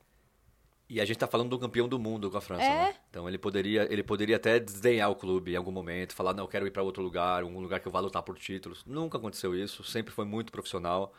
E 0.95 1.01
a 1.01 1.07
gente 1.07 1.17
tá 1.17 1.27
falando 1.27 1.49
do 1.49 1.59
campeão 1.59 1.89
do 1.89 1.99
mundo 1.99 2.31
com 2.31 2.37
a 2.37 2.41
França, 2.43 2.63
É. 2.65 2.69
né? 2.89 2.95
Então 3.09 3.27
ele 3.27 3.39
poderia, 3.39 3.91
ele 3.91 4.03
poderia 4.03 4.37
até 4.37 4.61
desdenhar 4.61 5.11
o 5.11 5.17
clube 5.17 5.53
em 5.53 5.57
algum 5.57 5.71
momento, 5.73 6.15
falar, 6.15 6.35
não, 6.35 6.45
eu 6.45 6.49
quero 6.49 6.67
ir 6.67 6.71
para 6.71 6.83
outro 6.83 7.03
lugar, 7.03 7.45
um 7.45 7.59
lugar 7.61 7.81
que 7.81 7.89
eu 7.89 7.93
vá 7.93 7.99
lutar 7.99 8.23
por 8.23 8.37
títulos. 8.39 8.85
Nunca 8.85 9.17
aconteceu 9.17 9.55
isso, 9.55 9.83
sempre 9.83 10.13
foi 10.13 10.27
muito 10.27 10.53
profissional. 10.53 11.15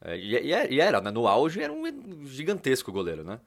É, 0.00 0.16
e, 0.18 0.32
e 0.46 0.52
é- 0.52 0.74
era, 0.80 1.00
né? 1.00 1.12
no 1.12 1.28
auge, 1.28 1.62
era 1.62 1.72
um 1.72 2.26
gigantesco 2.26 2.90
goleiro, 2.90 3.22
né? 3.22 3.38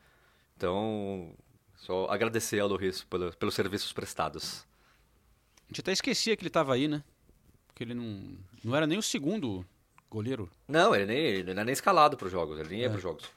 Então, 0.55 1.33
só 1.75 2.07
agradecer 2.09 2.59
ao 2.61 2.67
Loris 2.69 3.03
pelo, 3.03 3.35
pelos 3.35 3.53
serviços 3.53 3.91
prestados. 3.91 4.65
A 5.65 5.67
gente 5.71 5.81
até 5.81 5.91
esquecia 5.91 6.37
que 6.37 6.41
ele 6.41 6.49
estava 6.49 6.73
aí, 6.73 6.87
né? 6.87 7.03
Porque 7.67 7.83
ele 7.83 7.93
não, 7.93 8.37
não 8.63 8.75
era 8.75 8.87
nem 8.87 8.97
o 8.97 9.01
segundo 9.03 9.65
goleiro. 10.09 10.49
Não, 10.67 10.95
ele 10.95 11.05
nem, 11.05 11.17
ele 11.17 11.53
não 11.53 11.61
é 11.61 11.65
nem 11.65 11.73
escalado 11.73 12.15
para 12.15 12.27
os 12.27 12.31
jogos, 12.31 12.57
ele 12.59 12.69
nem 12.69 12.79
ia 12.79 12.85
É. 12.85 12.89
para 12.89 12.95
os 12.97 13.03
jogos. 13.03 13.29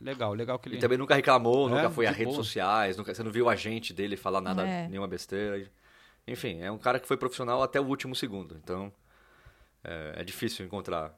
Legal, 0.00 0.34
legal 0.34 0.58
que 0.58 0.68
ele... 0.68 0.76
Ele 0.76 0.80
também 0.82 0.98
nunca 0.98 1.14
reclamou, 1.14 1.68
É, 1.68 1.70
nunca 1.70 1.90
foi 1.90 2.06
a 2.06 2.12
de 2.12 2.18
redes 2.18 2.34
sociais, 2.34 2.96
nunca, 2.96 3.14
você 3.14 3.22
não 3.22 3.30
viu 3.30 3.46
o 3.46 3.48
agente 3.48 3.92
dele 3.92 4.16
falar 4.16 4.40
nada, 4.40 4.66
É. 4.66 4.88
nenhuma 4.88 5.08
besteira. 5.08 5.70
Enfim, 6.26 6.60
é 6.60 6.70
um 6.70 6.78
cara 6.78 6.98
que 6.98 7.06
foi 7.06 7.16
profissional 7.16 7.62
até 7.62 7.80
o 7.80 7.84
último 7.86 8.14
segundo. 8.16 8.56
Então, 8.62 8.92
é, 9.82 10.14
é 10.16 10.24
difícil 10.24 10.64
encontrar 10.64 11.14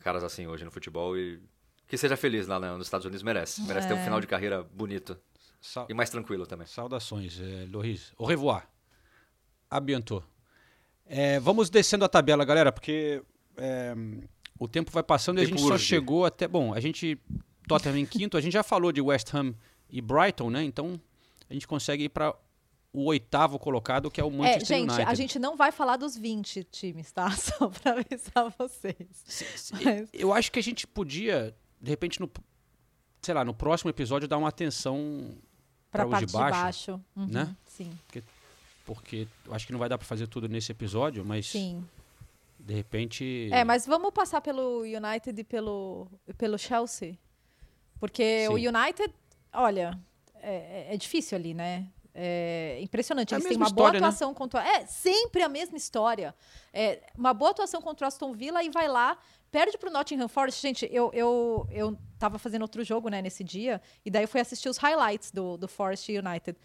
caras 0.00 0.22
assim 0.24 0.46
hoje 0.46 0.64
no 0.64 0.70
futebol 0.70 1.16
e 1.16 1.40
que 1.86 1.96
seja 1.96 2.16
feliz 2.16 2.46
lá 2.46 2.58
na- 2.58 2.76
nos 2.76 2.86
Estados 2.86 3.04
Unidos 3.04 3.22
merece. 3.22 3.62
Merece 3.62 3.86
ter 3.88 3.94
um 3.94 3.98
É. 3.98 4.04
final 4.04 4.20
de 4.20 4.26
carreira 4.26 4.62
bonito 4.62 5.16
Sa- 5.60 5.86
e 5.88 5.94
mais 5.94 6.10
tranquilo 6.10 6.46
também. 6.46 6.66
Saudações, 6.66 7.40
é, 7.40 7.66
Loris. 7.70 8.12
Au 8.18 8.26
revoir. 8.26 8.68
A 9.70 9.78
bientôt. 9.80 10.22
É, 11.06 11.38
vamos 11.40 11.70
descendo 11.70 12.04
a 12.04 12.08
tabela, 12.08 12.44
galera, 12.44 12.72
porque 12.72 13.22
é, 13.56 13.94
o 14.58 14.66
tempo 14.68 14.90
vai 14.90 15.02
passando 15.02 15.38
e 15.38 15.42
a 15.42 15.46
gente 15.46 15.60
só 15.60 15.78
chegou 15.78 16.24
até... 16.24 16.46
Bom, 16.48 16.74
a 16.74 16.80
gente... 16.80 17.18
Tottenham 17.68 17.98
em 17.98 18.06
quinto, 18.06 18.36
a 18.36 18.40
gente 18.40 18.52
já 18.52 18.62
falou 18.62 18.92
de 18.92 19.00
West 19.00 19.32
Ham 19.34 19.54
e 19.90 20.00
Brighton, 20.00 20.50
né? 20.50 20.62
Então, 20.64 21.00
a 21.48 21.52
gente 21.52 21.66
consegue 21.66 22.04
ir 22.04 22.08
para 22.08 22.34
o 22.92 23.04
oitavo 23.04 23.58
colocado, 23.58 24.10
que 24.10 24.20
é 24.20 24.24
o 24.24 24.28
É, 24.28 24.30
Manchester 24.30 24.66
gente, 24.78 24.88
United. 24.90 25.10
a 25.10 25.14
gente 25.14 25.38
não 25.38 25.56
vai 25.56 25.70
falar 25.70 25.96
dos 25.96 26.16
20 26.16 26.64
times, 26.64 27.12
tá? 27.12 27.30
Só 27.36 27.68
pra 27.68 27.92
avisar 28.00 28.52
vocês. 28.58 29.70
Mas- 29.84 30.08
Eu 30.12 30.32
acho 30.32 30.50
que 30.50 30.58
a 30.58 30.62
gente 30.62 30.86
podia, 30.86 31.54
de 31.80 31.90
repente, 31.90 32.20
no, 32.20 32.30
sei 33.20 33.34
lá, 33.34 33.44
no 33.44 33.52
próximo 33.52 33.90
episódio, 33.90 34.26
dar 34.26 34.38
uma 34.38 34.48
atenção 34.48 35.34
para 35.90 36.06
os 36.06 36.18
de 36.20 36.26
baixo, 36.32 36.56
de 36.56 36.62
baixo. 36.62 37.00
Uhum, 37.14 37.26
né? 37.26 37.56
Sim. 37.66 37.90
porque 38.86 39.26
eu 39.44 39.52
acho 39.54 39.66
que 39.66 39.72
não 39.72 39.80
vai 39.80 39.88
dar 39.88 39.98
para 39.98 40.06
fazer 40.06 40.26
tudo 40.28 40.48
nesse 40.48 40.70
episódio, 40.72 41.24
mas 41.24 41.46
Sim. 41.48 41.84
de 42.58 42.72
repente... 42.72 43.48
É, 43.52 43.64
mas 43.64 43.84
vamos 43.84 44.12
passar 44.12 44.40
pelo 44.40 44.82
United 44.82 45.38
e 45.40 45.44
pelo, 45.44 46.06
pelo 46.38 46.56
Chelsea. 46.56 47.18
Porque 47.98 48.46
o 48.50 48.58
Sim. 48.58 48.68
United, 48.68 49.14
olha, 49.52 49.98
é, 50.42 50.94
é 50.94 50.96
difícil 50.96 51.36
ali, 51.36 51.54
né? 51.54 51.88
É 52.18 52.78
impressionante. 52.80 53.34
É 53.34 53.36
Eles 53.36 53.46
têm 53.46 53.56
uma 53.58 53.68
boa 53.68 53.88
história, 53.88 54.00
né? 54.00 54.06
atuação 54.06 54.32
contra. 54.32 54.66
É, 54.66 54.86
sempre 54.86 55.42
a 55.42 55.48
mesma 55.48 55.76
história. 55.76 56.34
É, 56.72 57.02
uma 57.16 57.34
boa 57.34 57.50
atuação 57.50 57.82
contra 57.82 58.06
o 58.06 58.08
Aston 58.08 58.32
Villa 58.32 58.62
e 58.62 58.70
vai 58.70 58.88
lá, 58.88 59.18
perde 59.50 59.76
pro 59.76 59.90
Nottingham 59.90 60.26
Forest. 60.26 60.62
Gente, 60.62 60.88
eu, 60.90 61.10
eu, 61.12 61.68
eu 61.70 61.98
tava 62.18 62.38
fazendo 62.38 62.62
outro 62.62 62.82
jogo, 62.82 63.10
né, 63.10 63.20
nesse 63.20 63.44
dia, 63.44 63.82
e 64.02 64.10
daí 64.10 64.24
eu 64.24 64.28
fui 64.28 64.40
assistir 64.40 64.70
os 64.70 64.78
highlights 64.78 65.30
do, 65.30 65.58
do 65.58 65.68
Forest 65.68 66.10
United. 66.10 66.58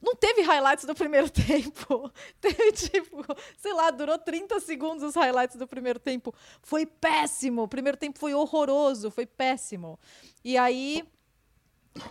Não 0.00 0.14
teve 0.14 0.42
highlights 0.42 0.84
do 0.84 0.94
primeiro 0.94 1.28
tempo. 1.30 2.10
Teve, 2.40 2.72
tipo, 2.72 3.24
sei 3.58 3.72
lá, 3.72 3.90
durou 3.90 4.18
30 4.18 4.58
segundos 4.60 5.02
os 5.04 5.14
highlights 5.14 5.56
do 5.56 5.66
primeiro 5.66 5.98
tempo. 5.98 6.34
Foi 6.62 6.86
péssimo. 6.86 7.62
O 7.62 7.68
primeiro 7.68 7.98
tempo 7.98 8.18
foi 8.18 8.34
horroroso, 8.34 9.10
foi 9.10 9.26
péssimo. 9.26 9.98
E 10.44 10.56
aí. 10.56 11.04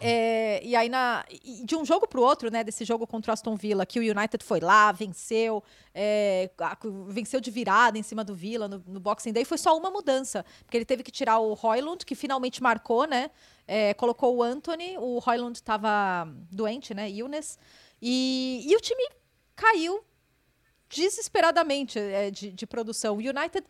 É, 0.02 0.62
e 0.64 0.76
aí, 0.76 0.90
na, 0.90 1.26
e 1.44 1.64
de 1.66 1.76
um 1.76 1.86
jogo 1.86 2.08
para 2.08 2.20
o 2.20 2.24
outro, 2.24 2.52
né? 2.52 2.64
Desse 2.64 2.84
jogo 2.84 3.08
contra 3.08 3.32
o 3.32 3.34
Aston 3.34 3.56
Villa, 3.56 3.86
que 3.86 4.00
o 4.00 4.04
United 4.04 4.44
foi 4.44 4.60
lá, 4.60 4.92
venceu, 4.92 5.64
é, 5.94 6.50
venceu 7.08 7.40
de 7.40 7.50
virada 7.50 7.98
em 7.98 8.04
cima 8.04 8.24
do 8.24 8.36
Villa 8.36 8.68
no, 8.68 8.84
no 8.86 9.00
Boxing 9.00 9.32
Day, 9.32 9.46
foi 9.46 9.58
só 9.58 9.78
uma 9.78 9.90
mudança. 9.90 10.46
Porque 10.66 10.78
ele 10.78 10.86
teve 10.86 11.04
que 11.04 11.12
tirar 11.12 11.40
o 11.40 11.58
Hoylund, 11.62 12.06
que 12.06 12.16
finalmente 12.16 12.62
marcou, 12.62 13.06
né? 13.06 13.32
é, 13.70 13.94
colocou 13.94 14.36
o 14.36 14.42
Anthony, 14.42 14.98
o 14.98 15.22
Hoylund 15.24 15.56
estava 15.56 16.28
doente, 16.52 16.92
né? 16.92 17.08
Illness. 17.08 17.60
E, 18.02 18.66
e 18.68 18.76
o 18.76 18.80
time 18.80 19.08
caiu 19.56 20.04
desesperadamente 20.90 22.00
é, 22.00 22.32
de, 22.32 22.52
de 22.52 22.66
produção. 22.66 23.18
O 23.18 23.20
United 23.20 23.64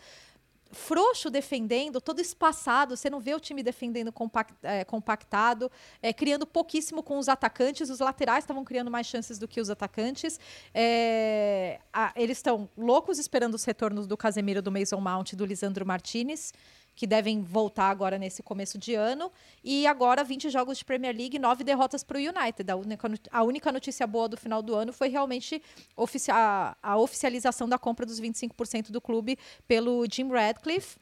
frouxo 0.71 1.29
defendendo, 1.29 1.99
todo 1.99 2.19
espaçado, 2.19 2.95
você 2.95 3.09
não 3.09 3.19
vê 3.19 3.33
o 3.33 3.39
time 3.39 3.63
defendendo 3.63 4.13
é, 4.61 4.83
compactado, 4.83 5.71
é, 6.01 6.13
criando 6.13 6.45
pouquíssimo 6.45 7.01
com 7.01 7.17
os 7.17 7.27
atacantes, 7.27 7.89
os 7.89 7.99
laterais 7.99 8.43
estavam 8.43 8.63
criando 8.63 8.91
mais 8.91 9.07
chances 9.07 9.39
do 9.39 9.47
que 9.47 9.59
os 9.59 9.69
atacantes. 9.69 10.39
É, 10.73 11.79
a- 11.91 12.13
eles 12.15 12.37
estão 12.37 12.69
loucos 12.77 13.17
esperando 13.19 13.55
os 13.55 13.63
retornos 13.63 14.05
do 14.07 14.15
Casemiro, 14.15 14.61
do 14.61 14.71
Mason 14.71 14.99
Mount 14.99 15.33
e 15.33 15.35
do 15.35 15.45
Lisandro 15.45 15.85
Martinez, 15.85 16.53
que 16.99 17.07
devem 17.07 17.41
voltar 17.41 17.89
agora 17.89 18.17
nesse 18.17 18.43
começo 18.43 18.77
de 18.77 18.93
ano. 18.93 19.31
E 19.63 19.87
agora 19.87 20.21
20 20.21 20.49
jogos 20.49 20.79
de 20.79 20.83
Premier 20.83 21.15
League, 21.15 21.39
9 21.39 21.63
derrotas 21.63 22.03
para 22.03 22.17
o 22.17 22.19
United. 22.19 22.69
A 22.69 22.75
única, 22.75 23.09
a 23.31 23.41
única 23.41 23.71
notícia 23.71 24.05
boa 24.05 24.27
do 24.27 24.35
final 24.35 24.61
do 24.61 24.75
ano 24.75 24.91
foi 24.91 25.07
realmente 25.07 25.63
ofici- 25.95 26.29
a, 26.29 26.75
a 26.83 26.97
oficialização 26.97 27.69
da 27.69 27.79
compra 27.79 28.05
dos 28.05 28.19
25% 28.19 28.91
do 28.91 28.99
clube 28.99 29.39
pelo 29.65 30.05
Jim 30.11 30.27
Radcliffe. 30.29 30.97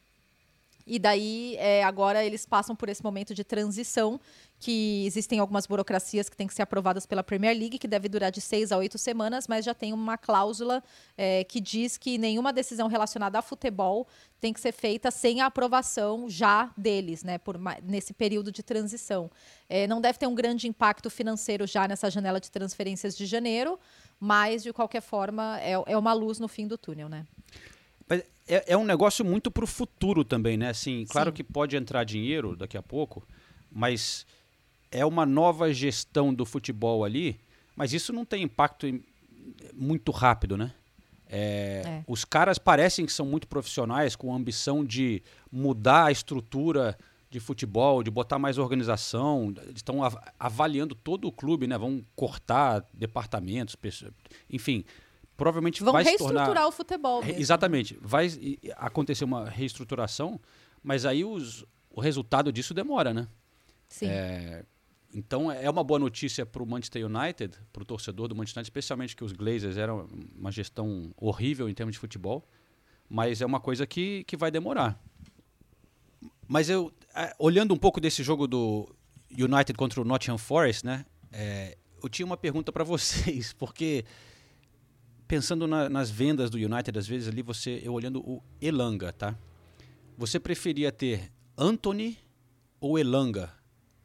E 0.88 0.98
daí, 0.98 1.54
é, 1.58 1.84
agora 1.84 2.24
eles 2.24 2.46
passam 2.46 2.74
por 2.74 2.88
esse 2.88 3.02
momento 3.02 3.34
de 3.34 3.44
transição, 3.44 4.18
que 4.58 5.04
existem 5.06 5.38
algumas 5.38 5.66
burocracias 5.66 6.28
que 6.28 6.36
têm 6.36 6.46
que 6.46 6.54
ser 6.54 6.62
aprovadas 6.62 7.06
pela 7.06 7.22
Premier 7.22 7.56
League, 7.56 7.78
que 7.78 7.86
deve 7.86 8.08
durar 8.08 8.32
de 8.32 8.40
seis 8.40 8.72
a 8.72 8.78
oito 8.78 8.96
semanas, 8.96 9.46
mas 9.46 9.64
já 9.64 9.74
tem 9.74 9.92
uma 9.92 10.16
cláusula 10.16 10.82
é, 11.16 11.44
que 11.44 11.60
diz 11.60 11.96
que 11.96 12.18
nenhuma 12.18 12.52
decisão 12.52 12.88
relacionada 12.88 13.38
a 13.38 13.42
futebol 13.42 14.08
tem 14.40 14.52
que 14.52 14.60
ser 14.60 14.72
feita 14.72 15.10
sem 15.10 15.40
a 15.40 15.46
aprovação 15.46 16.28
já 16.28 16.72
deles, 16.76 17.22
né, 17.22 17.38
por 17.38 17.56
nesse 17.82 18.12
período 18.12 18.50
de 18.50 18.62
transição. 18.62 19.30
É, 19.68 19.86
não 19.86 20.00
deve 20.00 20.18
ter 20.18 20.26
um 20.26 20.34
grande 20.34 20.66
impacto 20.66 21.10
financeiro 21.10 21.66
já 21.66 21.86
nessa 21.86 22.10
janela 22.10 22.40
de 22.40 22.50
transferências 22.50 23.16
de 23.16 23.26
janeiro, 23.26 23.78
mas, 24.18 24.62
de 24.62 24.72
qualquer 24.72 25.02
forma, 25.02 25.60
é, 25.60 25.72
é 25.86 25.96
uma 25.96 26.12
luz 26.12 26.40
no 26.40 26.48
fim 26.48 26.66
do 26.66 26.76
túnel, 26.76 27.08
né? 27.08 27.24
Mas 28.08 28.22
é, 28.46 28.72
é 28.72 28.76
um 28.76 28.84
negócio 28.84 29.24
muito 29.24 29.50
pro 29.50 29.66
futuro 29.66 30.24
também, 30.24 30.56
né? 30.56 30.70
Assim, 30.70 31.04
claro 31.08 31.30
Sim. 31.30 31.34
que 31.36 31.44
pode 31.44 31.76
entrar 31.76 32.04
dinheiro 32.04 32.56
daqui 32.56 32.76
a 32.76 32.82
pouco, 32.82 33.22
mas 33.70 34.26
é 34.90 35.04
uma 35.04 35.26
nova 35.26 35.72
gestão 35.72 36.32
do 36.32 36.44
futebol 36.46 37.04
ali, 37.04 37.38
mas 37.76 37.92
isso 37.92 38.12
não 38.12 38.24
tem 38.24 38.42
impacto 38.42 38.86
em- 38.86 39.02
muito 39.74 40.10
rápido, 40.12 40.56
né? 40.56 40.72
É, 41.30 41.82
É. 41.84 42.04
Os 42.08 42.24
caras 42.24 42.58
parecem 42.58 43.04
que 43.04 43.12
são 43.12 43.26
muito 43.26 43.46
profissionais, 43.46 44.16
com 44.16 44.34
ambição 44.34 44.82
de 44.84 45.22
mudar 45.52 46.06
a 46.06 46.12
estrutura 46.12 46.96
de 47.30 47.38
futebol, 47.38 48.02
de 48.02 48.10
botar 48.10 48.38
mais 48.38 48.56
organização, 48.56 49.52
estão 49.76 50.02
av- 50.02 50.16
avaliando 50.40 50.94
todo 50.94 51.28
o 51.28 51.32
clube, 51.32 51.66
né? 51.66 51.76
Vão 51.76 52.02
cortar 52.16 52.82
departamentos, 52.94 53.76
pessoas- 53.76 54.12
enfim, 54.50 54.82
provavelmente 55.38 55.82
Vão 55.82 55.92
vai 55.94 56.04
se 56.04 56.10
reestruturar 56.10 56.46
tornar 56.46 56.66
o 56.66 56.72
futebol. 56.72 57.22
Mesmo. 57.24 57.40
Exatamente. 57.40 57.96
Vai 58.02 58.28
acontecer 58.76 59.24
uma 59.24 59.48
reestruturação, 59.48 60.38
mas 60.82 61.06
aí 61.06 61.24
os- 61.24 61.64
o 61.90 62.00
resultado 62.00 62.52
disso 62.52 62.74
demora, 62.74 63.14
né? 63.14 63.26
Sim. 63.88 64.06
É, 64.08 64.64
então 65.14 65.50
é 65.50 65.70
uma 65.70 65.82
boa 65.82 65.98
notícia 65.98 66.44
para 66.44 66.62
o 66.62 66.66
Manchester 66.66 67.06
United, 67.06 67.56
para 67.72 67.82
o 67.82 67.86
torcedor 67.86 68.28
do 68.28 68.34
Manchester 68.36 68.60
United, 68.60 68.68
especialmente 68.70 69.16
que 69.16 69.24
os 69.24 69.32
Glazers 69.32 69.76
eram 69.78 70.06
uma 70.36 70.50
gestão 70.52 71.12
horrível 71.16 71.68
em 71.68 71.72
termos 71.74 71.94
de 71.94 71.98
futebol, 71.98 72.46
mas 73.08 73.40
é 73.40 73.46
uma 73.46 73.60
coisa 73.60 73.86
que, 73.86 74.24
que 74.24 74.36
vai 74.36 74.50
demorar. 74.50 75.00
Mas 76.46 76.68
eu, 76.68 76.92
é, 77.14 77.34
olhando 77.38 77.72
um 77.72 77.78
pouco 77.78 78.00
desse 78.00 78.22
jogo 78.22 78.46
do 78.46 78.88
United 79.30 79.74
contra 79.74 80.00
o 80.00 80.04
Nottingham 80.04 80.38
Forest, 80.38 80.84
né? 80.84 81.04
é, 81.32 81.76
eu 82.02 82.08
tinha 82.08 82.24
uma 82.26 82.36
pergunta 82.36 82.70
para 82.72 82.84
vocês, 82.84 83.52
porque 83.52 84.04
pensando 85.28 85.66
na- 85.68 85.88
nas 85.90 86.10
vendas 86.10 86.48
do 86.50 86.56
United, 86.56 86.98
às 86.98 87.06
vezes 87.06 87.28
ali 87.28 87.42
você, 87.42 87.80
eu 87.84 87.92
olhando 87.92 88.20
o 88.26 88.42
Elanga, 88.60 89.12
tá? 89.12 89.36
Você 90.16 90.40
preferia 90.40 90.90
ter 90.90 91.30
Anthony 91.56 92.18
ou 92.80 92.98
Elanga 92.98 93.52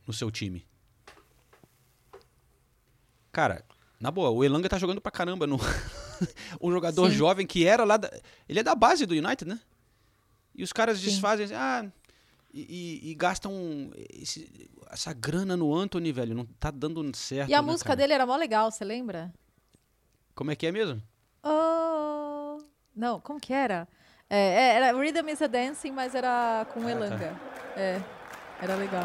no 0.05 0.13
seu 0.13 0.29
time? 0.29 0.67
Cara, 3.31 3.65
na 3.99 4.11
boa, 4.11 4.29
o 4.29 4.43
Elanga 4.43 4.69
tá 4.69 4.77
jogando 4.77 5.01
pra 5.01 5.11
caramba. 5.11 5.47
No... 5.47 5.57
um 6.61 6.71
jogador 6.71 7.09
Sim. 7.09 7.15
jovem 7.15 7.47
que 7.47 7.65
era 7.65 7.83
lá. 7.83 7.97
Da... 7.97 8.11
Ele 8.47 8.59
é 8.59 8.63
da 8.63 8.75
base 8.75 9.05
do 9.05 9.13
United, 9.15 9.45
né? 9.45 9.59
E 10.53 10.61
os 10.63 10.71
caras 10.71 10.99
Sim. 10.99 11.05
desfazem. 11.05 11.45
assim, 11.45 11.55
Ah, 11.55 11.85
e, 12.53 12.99
e- 13.07 13.11
e 13.11 13.15
gastam 13.15 13.89
esse- 14.11 14.69
essa 14.91 15.11
grana 15.13 15.57
no 15.57 15.73
Anthony, 15.73 16.11
velho. 16.11 16.35
Não 16.35 16.45
tá 16.45 16.69
dando 16.69 17.15
certo. 17.15 17.49
E 17.49 17.53
a 17.55 17.61
né, 17.61 17.67
música 17.67 17.87
cara? 17.87 17.97
dele 17.97 18.13
era 18.13 18.25
mó 18.27 18.35
legal, 18.35 18.69
você 18.69 18.85
lembra? 18.85 19.33
Como 20.35 20.51
é 20.51 20.55
que 20.55 20.67
é 20.67 20.71
mesmo? 20.71 21.01
Oh. 21.43 22.57
Não, 22.95 23.19
como 23.19 23.39
que 23.39 23.53
era? 23.53 23.87
É, 24.29 24.37
é, 24.37 24.75
era 24.75 24.97
Rhythm 24.97 25.29
is 25.29 25.41
a 25.41 25.47
Dancing, 25.47 25.91
mas 25.91 26.15
era 26.15 26.65
com 26.73 26.79
Ah, 26.81 26.83
tá. 26.83 26.89
Elanga. 26.91 27.33
É, 27.75 27.99
era 28.61 28.75
legal. 28.75 29.03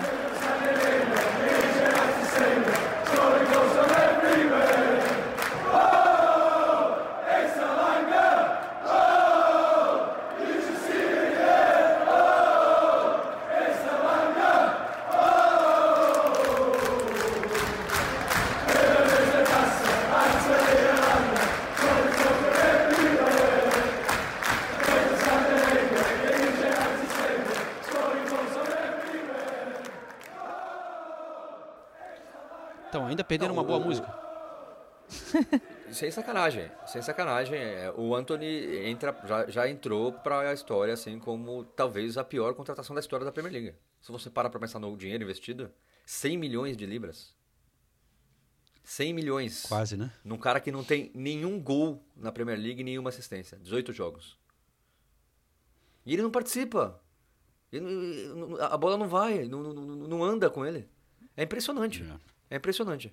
Ainda 33.11 33.25
perderam 33.25 33.53
uma 33.55 33.65
boa 33.65 33.79
música. 33.81 34.13
Sem 35.91 36.11
sacanagem, 36.11 36.71
sem 36.87 37.01
sacanagem. 37.01 37.57
é, 37.59 37.91
O 37.97 38.15
Anthony 38.15 38.77
entra, 38.87 39.19
já, 39.27 39.47
já 39.49 39.69
entrou 39.69 40.13
para 40.13 40.51
a 40.51 40.53
história 40.53 40.93
assim 40.93 41.19
como 41.19 41.65
talvez 41.65 42.19
a 42.19 42.25
pior 42.25 42.53
contratação 42.55 42.95
da 42.95 43.01
história 43.01 43.25
da 43.25 43.33
Premier 43.33 43.55
League. 43.55 43.75
Se 44.03 44.13
você 44.13 44.29
para 44.29 44.51
para 44.51 44.61
pensar 44.61 44.79
no 44.79 44.95
dinheiro 44.99 45.25
investido, 45.25 45.71
100 46.05 46.37
milhões 46.37 46.77
de 46.77 46.85
libras. 46.85 47.35
100 48.85 49.15
milhões. 49.15 49.63
Quase, 49.63 49.97
né? 49.97 50.13
Num 50.23 50.37
cara 50.37 50.61
que 50.61 50.71
não 50.71 50.85
tem 50.85 51.11
nenhum 51.15 51.59
gol 51.59 52.05
na 52.15 52.31
Premier 52.31 52.59
League 52.59 52.85
nenhuma 52.85 53.09
assistência. 53.09 53.57
18 53.59 53.93
jogos. 53.95 54.39
E 56.05 56.13
ele 56.13 56.23
não 56.23 56.31
participa. 56.31 57.01
Ele 57.73 58.31
a 58.61 58.77
bola 58.77 58.97
não 58.99 59.09
vai, 59.09 59.45
não, 59.45 59.63
não- 59.63 59.73
não- 59.73 59.97
não 60.09 60.23
anda 60.25 60.51
com 60.51 60.67
ele. 60.67 60.87
É 61.37 61.45
impressionante. 61.45 62.03
É 62.03 62.19
impressionante. 62.57 63.13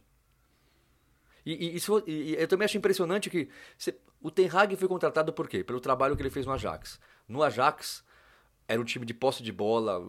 E, 1.45 1.78
e- 1.78 2.12
e 2.12 2.36
eu 2.36 2.48
também 2.48 2.66
acho 2.66 2.78
impressionante 2.78 3.30
que 3.30 3.48
se- 3.78 3.95
o 4.22 4.32
Ten 4.32 4.49
Hag 4.52 4.76
foi 4.76 4.88
contratado 4.88 5.32
por 5.32 5.48
quê? 5.48 5.64
Pelo 5.64 5.80
trabalho 5.80 6.16
que 6.16 6.22
ele 6.22 6.30
fez 6.32 6.45
no 6.45 6.52
Ajax. 6.52 6.99
No 7.28 7.44
Ajax 7.44 8.03
era 8.68 8.82
um 8.82 8.86
time 8.86 9.06
de 9.06 9.14
posse 9.14 9.44
de 9.44 9.52
bola, 9.52 10.02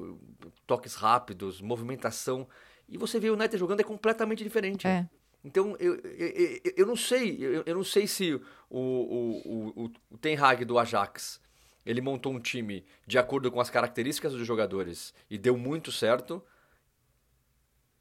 toques 0.67 0.95
rápidos, 0.95 1.61
movimentação. 1.61 2.49
E 2.89 2.97
você 2.97 3.21
vê 3.21 3.29
o 3.29 3.35
United 3.35 3.59
jogando 3.59 3.81
é 3.81 3.85
completamente 3.85 4.43
diferente. 4.43 4.87
É. 4.87 5.07
Então, 5.45 5.77
eu, 5.79 5.97
eu, 5.97 6.27
eu, 6.29 6.73
eu 6.79 6.87
não 6.87 6.97
sei, 6.97 7.37
eu, 7.41 7.63
eu 7.67 7.75
não 7.75 7.85
sei 7.85 8.07
se 8.07 8.35
o, 8.35 8.41
o, 8.71 9.43
o, 9.45 9.85
o, 9.85 9.93
o 10.11 10.19
Ten 10.19 10.37
Hag 10.37 10.65
do 10.65 10.79
Ajax, 10.79 11.41
ele 11.85 12.01
montou 12.01 12.33
um 12.33 12.41
time 12.41 12.85
de 13.07 13.19
acordo 13.19 13.51
com 13.53 13.61
as 13.61 13.71
características 13.71 14.33
dos 14.33 14.45
jogadores 14.47 15.13
e 15.31 15.37
deu 15.39 15.57
muito 15.57 15.93
certo, 15.93 16.43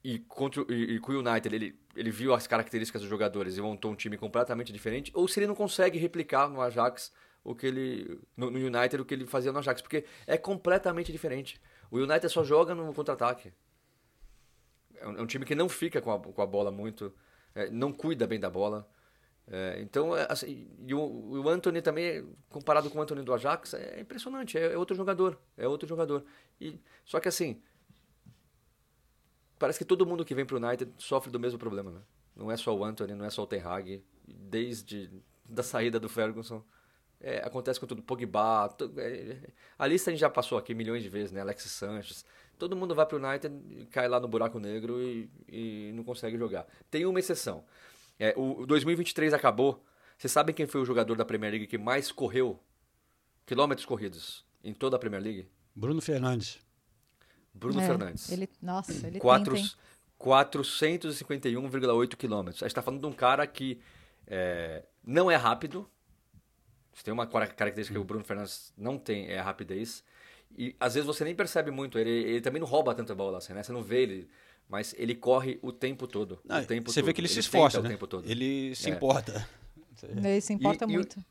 e, 0.05 0.19
contra, 0.19 0.63
e, 0.69 0.95
e 0.95 0.99
com 0.99 1.13
o 1.13 1.19
United 1.19 1.55
ele, 1.55 1.75
ele 1.95 2.11
viu 2.11 2.31
as 2.35 2.45
características 2.45 3.01
dos 3.01 3.09
jogadores 3.09 3.57
e 3.57 3.61
montou 3.61 3.91
um 3.91 3.95
time 3.95 4.15
completamente 4.15 4.71
diferente, 4.71 5.11
ou 5.15 5.27
se 5.27 5.39
ele 5.39 5.47
não 5.47 5.55
consegue 5.55 5.97
replicar 5.97 6.47
no 6.47 6.61
Ajax 6.61 7.11
o 7.43 7.55
que 7.55 7.65
ele 7.65 8.19
no, 8.37 8.51
no 8.51 8.59
United 8.59 9.01
o 9.01 9.05
que 9.05 9.15
ele 9.15 9.25
fazia 9.25 9.51
no 9.51 9.57
Ajax, 9.57 9.81
porque 9.81 10.05
é 10.27 10.37
completamente 10.37 11.11
diferente. 11.11 11.59
O 11.89 11.97
United 11.97 12.29
só 12.29 12.43
joga 12.43 12.75
no 12.75 12.93
contra-ataque. 12.93 13.51
É 14.97 15.07
um, 15.07 15.17
é 15.17 15.21
um 15.23 15.25
time 15.25 15.43
que 15.43 15.55
não 15.55 15.67
fica 15.67 15.99
com 15.99 16.11
a, 16.11 16.19
com 16.19 16.41
a 16.41 16.45
bola 16.45 16.69
muito, 16.71 17.11
é, 17.55 17.71
não 17.71 17.91
cuida 17.91 18.27
bem 18.27 18.39
da 18.39 18.49
bola. 18.49 18.87
É, 19.47 19.79
então, 19.81 20.15
é, 20.15 20.27
assim, 20.29 20.67
e 20.85 20.93
o, 20.93 20.99
o 20.99 21.49
Anthony 21.49 21.81
também, 21.81 22.27
comparado 22.49 22.91
com 22.91 22.99
o 22.99 23.01
Anthony 23.01 23.23
do 23.23 23.33
Ajax, 23.33 23.73
é 23.73 24.01
impressionante. 24.01 24.55
É, 24.57 24.73
é 24.73 24.77
outro 24.77 24.95
jogador. 24.95 25.39
É 25.57 25.67
outro 25.67 25.87
jogador. 25.87 26.23
E, 26.61 26.79
só 27.03 27.19
que 27.19 27.27
assim, 27.27 27.61
parece 29.59 29.79
que 29.79 29.85
todo 29.85 30.05
mundo 30.05 30.23
que 30.25 30.35
vem 30.35 30.45
pro 30.45 30.57
United 30.57 30.91
sofre 30.97 31.31
do 31.31 31.39
mesmo 31.39 31.57
problema, 31.59 31.91
né? 31.91 32.01
Não 32.35 32.51
é 32.51 32.57
só 32.57 32.75
o 32.75 32.83
Anthony, 32.83 33.13
não 33.15 33.25
é 33.25 33.29
só 33.29 33.43
o 33.43 33.47
Ten 33.47 33.61
Hag. 33.61 34.03
Desde 34.27 35.09
da 35.47 35.63
saída 35.63 35.99
do 35.99 36.09
Ferguson, 36.09 36.63
é, 37.21 37.37
acontece 37.45 37.79
com 37.79 37.85
tudo. 37.87 38.01
Pogba, 38.01 38.67
to- 38.69 38.91
é, 38.97 39.37
a 39.79 39.87
lista 39.87 40.09
a 40.09 40.13
gente 40.13 40.19
já 40.19 40.29
passou 40.29 40.57
aqui 40.57 40.73
milhões 40.73 41.01
de 41.03 41.09
vezes, 41.09 41.31
né? 41.31 41.41
Alexis 41.41 41.71
Sanches. 41.71 42.25
Todo 42.57 42.75
mundo 42.75 42.93
vai 42.95 43.05
pro 43.05 43.17
United, 43.23 43.53
e 43.69 43.85
cai 43.85 44.07
lá 44.07 44.19
no 44.19 44.27
buraco 44.27 44.59
negro 44.59 45.01
e, 45.01 45.29
e 45.47 45.91
não 45.93 46.03
consegue 46.03 46.37
jogar. 46.37 46.65
Tem 46.89 47.05
uma 47.05 47.19
exceção. 47.19 47.63
É, 48.19 48.33
o 48.37 48.61
o 48.61 48.65
2023 48.65 49.33
acabou. 49.33 49.83
Vocês 50.17 50.31
sabem 50.31 50.55
quem 50.55 50.65
foi 50.65 50.81
o 50.81 50.85
jogador 50.85 51.15
da 51.17 51.25
Premier 51.25 51.51
League 51.51 51.67
que 51.67 51.77
mais 51.77 52.11
correu 52.11 52.59
quilômetros 53.45 53.85
corridos 53.85 54.45
em 54.63 54.73
toda 54.73 54.95
a 54.95 54.99
Premier 54.99 55.21
League? 55.21 55.49
Bruno 55.75 56.01
Fernandes. 56.01 56.59
Bruno 57.55 57.79
É, 57.81 57.85
Fernandes. 57.87 58.31
Ele, 58.31 58.49
nossa, 58.61 59.07
ele 59.07 59.19
Quatro- 59.19 59.55
tenta, 59.55 59.65
hein? 59.65 59.71
451,8 60.19 62.15
quilômetros. 62.15 62.61
A 62.63 62.65
gente 62.65 62.71
está 62.71 62.81
falando 62.81 63.01
de 63.01 63.07
um 63.07 63.11
cara 63.13 63.45
que 63.47 63.79
é, 64.27 64.83
não 65.03 65.29
é 65.29 65.35
rápido. 65.35 65.89
Se 66.93 67.03
tem 67.03 67.13
uma 67.13 67.27
cara- 67.27 67.47
característica 67.47 67.93
que 67.97 68.01
o 68.01 68.05
Bruno 68.05 68.23
Fernandes 68.23 68.73
não 68.77 68.97
tem, 68.97 69.27
é 69.27 69.39
a 69.39 69.43
rapidez. 69.43 70.03
E 70.57 70.75
às 70.79 70.93
vezes 70.93 71.05
você 71.05 71.23
nem 71.23 71.35
percebe 71.35 71.69
muito. 71.71 71.99
Ele, 71.99 72.09
ele 72.09 72.41
também 72.41 72.59
não 72.61 72.67
rouba 72.67 72.93
tanta 72.95 73.13
bola 73.13 73.37
assim, 73.39 73.53
né? 73.53 73.61
Você 73.63 73.71
não 73.73 73.83
vê 73.83 74.03
ele. 74.03 74.29
Mas 74.67 74.95
ele 74.97 75.13
corre 75.13 75.59
o 75.61 75.71
tempo 75.71 76.07
todo. 76.07 76.39
Não, 76.43 76.59
o 76.61 76.65
tempo 76.65 76.91
você 76.91 77.01
vê 77.01 77.07
todo. 77.07 77.15
que 77.15 77.21
ele 77.21 77.27
se 77.27 77.35
tenta 77.35 77.45
esforça, 77.47 77.79
o 77.79 77.83
né? 77.83 77.89
tempo 77.89 78.07
todo. 78.07 78.25
Ele 78.29 78.73
se 78.75 78.89
É. 78.89 78.93
importa. 78.93 79.47
Ele 80.03 80.41
se 80.41 80.53
importa 80.53 80.85
E- 80.85 80.89
e 80.89 80.93
muito. 80.93 81.23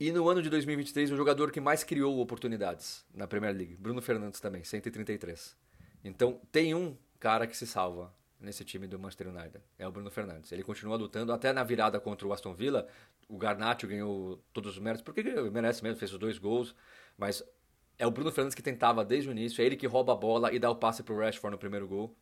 E 0.00 0.12
no 0.12 0.28
ano 0.28 0.40
de 0.40 0.48
2023, 0.48 1.10
o 1.10 1.16
jogador 1.16 1.50
que 1.50 1.60
mais 1.60 1.82
criou 1.82 2.20
oportunidades 2.20 3.04
na 3.12 3.26
Premier 3.26 3.52
League, 3.52 3.76
Bruno 3.76 4.00
Fernandes 4.00 4.38
também, 4.38 4.62
133. 4.62 5.56
Então, 6.04 6.40
tem 6.52 6.72
um 6.72 6.96
cara 7.18 7.48
que 7.48 7.56
se 7.56 7.66
salva 7.66 8.14
nesse 8.40 8.64
time 8.64 8.86
do 8.86 8.96
Manchester 8.96 9.26
United, 9.28 9.60
é 9.76 9.88
o 9.88 9.90
Bruno 9.90 10.08
Fernandes. 10.08 10.52
Ele 10.52 10.62
continua 10.62 10.96
lutando, 10.96 11.32
até 11.32 11.52
na 11.52 11.64
virada 11.64 11.98
contra 11.98 12.28
o 12.28 12.32
Aston 12.32 12.54
Villa, 12.54 12.86
o 13.28 13.36
Garnacho 13.36 13.88
ganhou 13.88 14.40
todos 14.52 14.74
os 14.74 14.78
méritos, 14.78 15.02
porque 15.02 15.20
merece 15.50 15.82
mesmo, 15.82 15.98
fez 15.98 16.12
os 16.12 16.18
dois 16.18 16.38
gols, 16.38 16.76
mas 17.16 17.42
é 17.98 18.06
o 18.06 18.10
Bruno 18.12 18.30
Fernandes 18.30 18.54
que 18.54 18.62
tentava 18.62 19.04
desde 19.04 19.28
o 19.28 19.32
início, 19.32 19.60
é 19.60 19.64
ele 19.64 19.76
que 19.76 19.88
rouba 19.88 20.12
a 20.12 20.16
bola 20.16 20.54
e 20.54 20.60
dá 20.60 20.70
o 20.70 20.76
passe 20.76 21.02
pro 21.02 21.18
Rashford 21.18 21.54
no 21.54 21.58
primeiro 21.58 21.88
gol. 21.88 22.16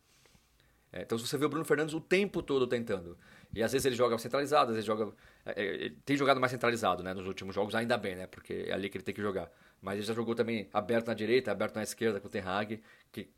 É, 0.91 1.01
então, 1.01 1.17
se 1.17 1.27
você 1.27 1.37
vê 1.37 1.45
o 1.45 1.49
Bruno 1.49 1.65
Fernandes 1.65 1.93
o 1.93 2.01
tempo 2.01 2.41
todo 2.41 2.65
tentando. 2.67 3.17
E 3.53 3.61
às 3.63 3.71
vezes 3.71 3.85
ele 3.85 3.95
joga 3.95 4.17
centralizado, 4.17 4.71
às 4.71 4.75
vezes 4.75 4.85
joga. 4.85 5.13
é, 5.45 5.87
é, 5.87 5.91
tem 6.05 6.15
jogado 6.17 6.39
mais 6.39 6.51
centralizado, 6.51 7.03
né? 7.03 7.13
Nos 7.13 7.27
últimos 7.27 7.53
jogos, 7.55 7.75
ainda 7.75 7.97
bem, 7.97 8.15
né? 8.15 8.27
Porque 8.27 8.65
é 8.67 8.73
ali 8.73 8.89
que 8.89 8.97
ele 8.97 9.03
tem 9.03 9.13
que 9.15 9.21
jogar. 9.21 9.51
Mas 9.81 9.95
ele 9.97 10.05
já 10.05 10.13
jogou 10.13 10.33
também 10.35 10.69
aberto 10.73 11.07
na 11.07 11.13
direita, 11.13 11.51
aberto 11.51 11.75
na 11.75 11.83
esquerda 11.83 12.19
com 12.19 12.27
o 12.27 12.31
Ten 12.31 12.41
Hag, 12.41 12.81
que 13.11 13.29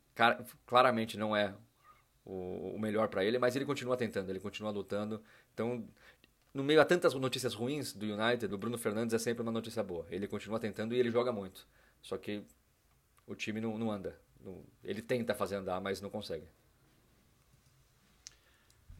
claramente 0.66 1.16
não 1.18 1.34
é 1.36 1.54
o, 2.24 2.74
o 2.76 2.78
melhor 2.78 3.08
para 3.08 3.24
ele, 3.24 3.38
mas 3.38 3.56
ele 3.56 3.64
continua 3.64 3.96
tentando, 3.96 4.30
ele 4.30 4.40
continua 4.40 4.70
lutando. 4.70 5.22
Então, 5.52 5.86
no 6.54 6.64
meio 6.64 6.80
a 6.80 6.84
tantas 6.84 7.14
notícias 7.14 7.54
ruins 7.54 7.92
do 7.92 8.06
United, 8.06 8.52
o 8.52 8.58
Bruno 8.58 8.78
Fernandes 8.78 9.14
é 9.14 9.18
sempre 9.18 9.42
uma 9.42 9.52
notícia 9.52 9.82
boa. 9.82 10.06
Ele 10.10 10.26
continua 10.28 10.58
tentando 10.60 10.94
e 10.94 10.98
ele 10.98 11.10
joga 11.10 11.32
muito. 11.32 11.66
Só 12.02 12.16
que 12.16 12.44
o 13.26 13.34
time 13.34 13.60
não, 13.60 13.78
não 13.78 13.90
anda. 13.90 14.18
Não- 14.40 14.64
ele 14.84 15.02
tenta 15.02 15.34
fazer 15.34 15.56
andar, 15.56 15.80
mas 15.80 16.00
não 16.00 16.10
consegue. 16.10 16.46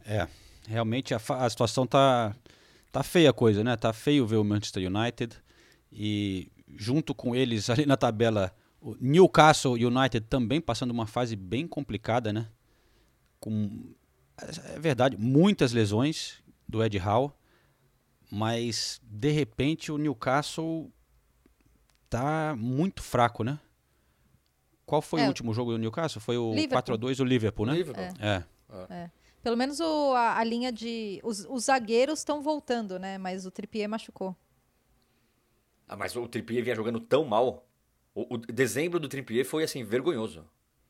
É, 0.05 0.27
realmente 0.69 1.15
a, 1.15 1.21
a 1.29 1.51
situação 1.51 1.87
tá, 1.87 2.35
tá 2.91 3.03
feia 3.03 3.31
a 3.31 3.33
coisa, 3.33 3.63
né? 3.63 3.77
Tá 3.77 3.93
feio 3.93 4.27
ver 4.27 4.37
o 4.37 4.45
Manchester 4.45 4.91
United 4.91 5.37
e 5.93 6.51
junto 6.77 7.15
com 7.15 7.35
eles 7.35 7.69
ali 7.71 7.87
na 7.87 7.97
tabela 7.97 8.53
o 8.81 8.97
Newcastle 9.01 9.75
United 9.75 10.27
também 10.27 10.61
passando 10.61 10.91
uma 10.91 11.07
fase 11.07 11.37
bem 11.37 11.67
complicada, 11.67 12.33
né? 12.33 12.49
Com 13.39 13.93
é 14.39 14.79
verdade, 14.79 15.17
muitas 15.19 15.73
lesões 15.73 16.43
do 16.67 16.83
Ed 16.83 16.99
Howe, 16.99 17.31
mas 18.31 19.01
de 19.05 19.31
repente 19.31 19.93
o 19.93 19.99
Newcastle 19.99 20.91
tá 22.09 22.55
muito 22.57 23.03
fraco, 23.03 23.45
né? 23.45 23.59
Qual 24.87 25.03
foi 25.03 25.21
É. 25.21 25.25
o 25.25 25.29
último 25.29 25.53
jogo 25.53 25.73
do 25.73 25.79
Newcastle? 25.79 26.21
Foi 26.21 26.37
o 26.37 26.51
Liverpool. 26.51 26.71
4 26.73 26.95
a 26.95 26.97
2 26.97 27.19
do 27.19 27.25
Liverpool, 27.25 27.67
né? 27.67 27.75
Liverpool. 27.75 28.05
É. 28.19 28.45
É. 28.89 29.11
Pelo 29.43 29.57
menos 29.57 29.81
o- 29.81 30.15
a, 30.15 30.39
a 30.39 30.45
linha 30.45 30.71
de. 30.73 31.21
Os, 31.25 31.47
os 31.49 31.65
zagueiros 31.65 32.21
estão 32.21 32.43
voltando, 32.43 32.99
né? 32.99 33.19
Mas 33.19 33.47
o 33.47 33.51
Trippier 33.51 33.89
machucou. 33.89 34.37
Ah, 35.89 35.97
mas 35.97 36.15
o 36.17 36.29
Trippier 36.29 36.63
vinha 36.63 36.75
jogando 36.77 37.01
tão 37.01 37.25
mal. 37.25 37.69
O, 38.15 38.35
o 38.35 38.39
dezembro 38.39 38.99
do 39.01 39.09
Trippier 39.09 39.45
foi 39.45 39.65
assim, 39.65 39.83
vergonhoso. 39.85 40.49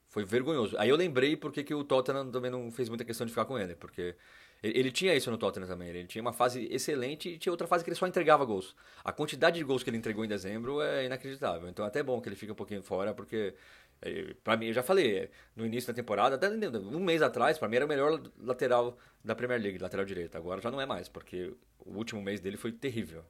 Foi 0.09 0.25
vergonhoso. 0.25 0.77
Aí 0.79 0.89
eu 0.89 0.97
lembrei 0.97 1.37
porque 1.37 1.63
que 1.63 1.73
o 1.75 1.85
Tottenham 1.85 2.31
também 2.31 2.51
não 2.51 2.71
fez 2.71 2.89
muita 2.89 3.05
questão 3.05 3.25
de 3.27 3.33
ficar 3.33 3.45
com 3.45 3.57
ele, 3.59 3.77
porque 3.77 4.17
Ele, 4.63 4.79
ele 4.79 4.91
tinha 4.93 5.15
isso 5.15 5.31
no 5.31 5.39
Tottenham 5.39 5.69
também. 5.69 5.89
Ele 5.89 6.07
tinha 6.07 6.21
uma 6.23 6.33
fase 6.33 6.67
excelente 6.71 7.29
e 7.31 7.39
tinha 7.39 7.53
outra 7.53 7.67
fase 7.67 7.85
que 7.85 7.91
ele 7.91 7.97
só 7.97 8.07
entregava 8.07 8.45
gols. 8.45 8.75
A 9.05 9.13
quantidade 9.13 9.59
de 9.59 9.65
gols 9.65 9.83
que 9.83 9.91
ele 9.91 9.97
entregou 9.99 10.25
em 10.25 10.29
dezembro 10.29 10.81
é 10.83 11.07
inacreditável. 11.07 11.69
Então 11.69 11.85
é 11.85 11.89
até 11.89 12.03
bom 12.03 12.21
que 12.21 12.29
ele 12.29 12.37
fique 12.37 12.53
um 12.53 12.55
pouquinho 12.57 12.83
fora, 12.83 13.15
porque 13.15 13.55
é, 14.03 14.35
Pra 14.43 14.57
mim, 14.57 14.67
eu 14.67 14.73
já 14.73 14.83
falei, 14.83 15.17
é, 15.19 15.31
no 15.55 15.65
início 15.67 15.89
da 15.93 15.95
temporada, 15.97 16.37
até 16.37 16.49
um 16.49 17.01
mês 17.01 17.23
atrás, 17.23 17.59
pra 17.59 17.69
mim 17.69 17.77
era 17.77 17.85
o 17.85 17.89
melhor 17.89 18.21
lateral 18.39 18.97
da 19.25 19.35
Premier 19.35 19.61
League, 19.61 19.79
lateral 19.79 20.05
direito. 20.07 20.37
Agora 20.37 20.61
já 20.61 20.71
não 20.71 20.81
é 20.81 20.87
mais, 20.87 21.09
porque 21.09 21.53
o 21.79 21.93
último 21.97 22.21
mês 22.23 22.41
dele 22.41 22.57
foi 22.57 22.73
terrível. 22.73 23.25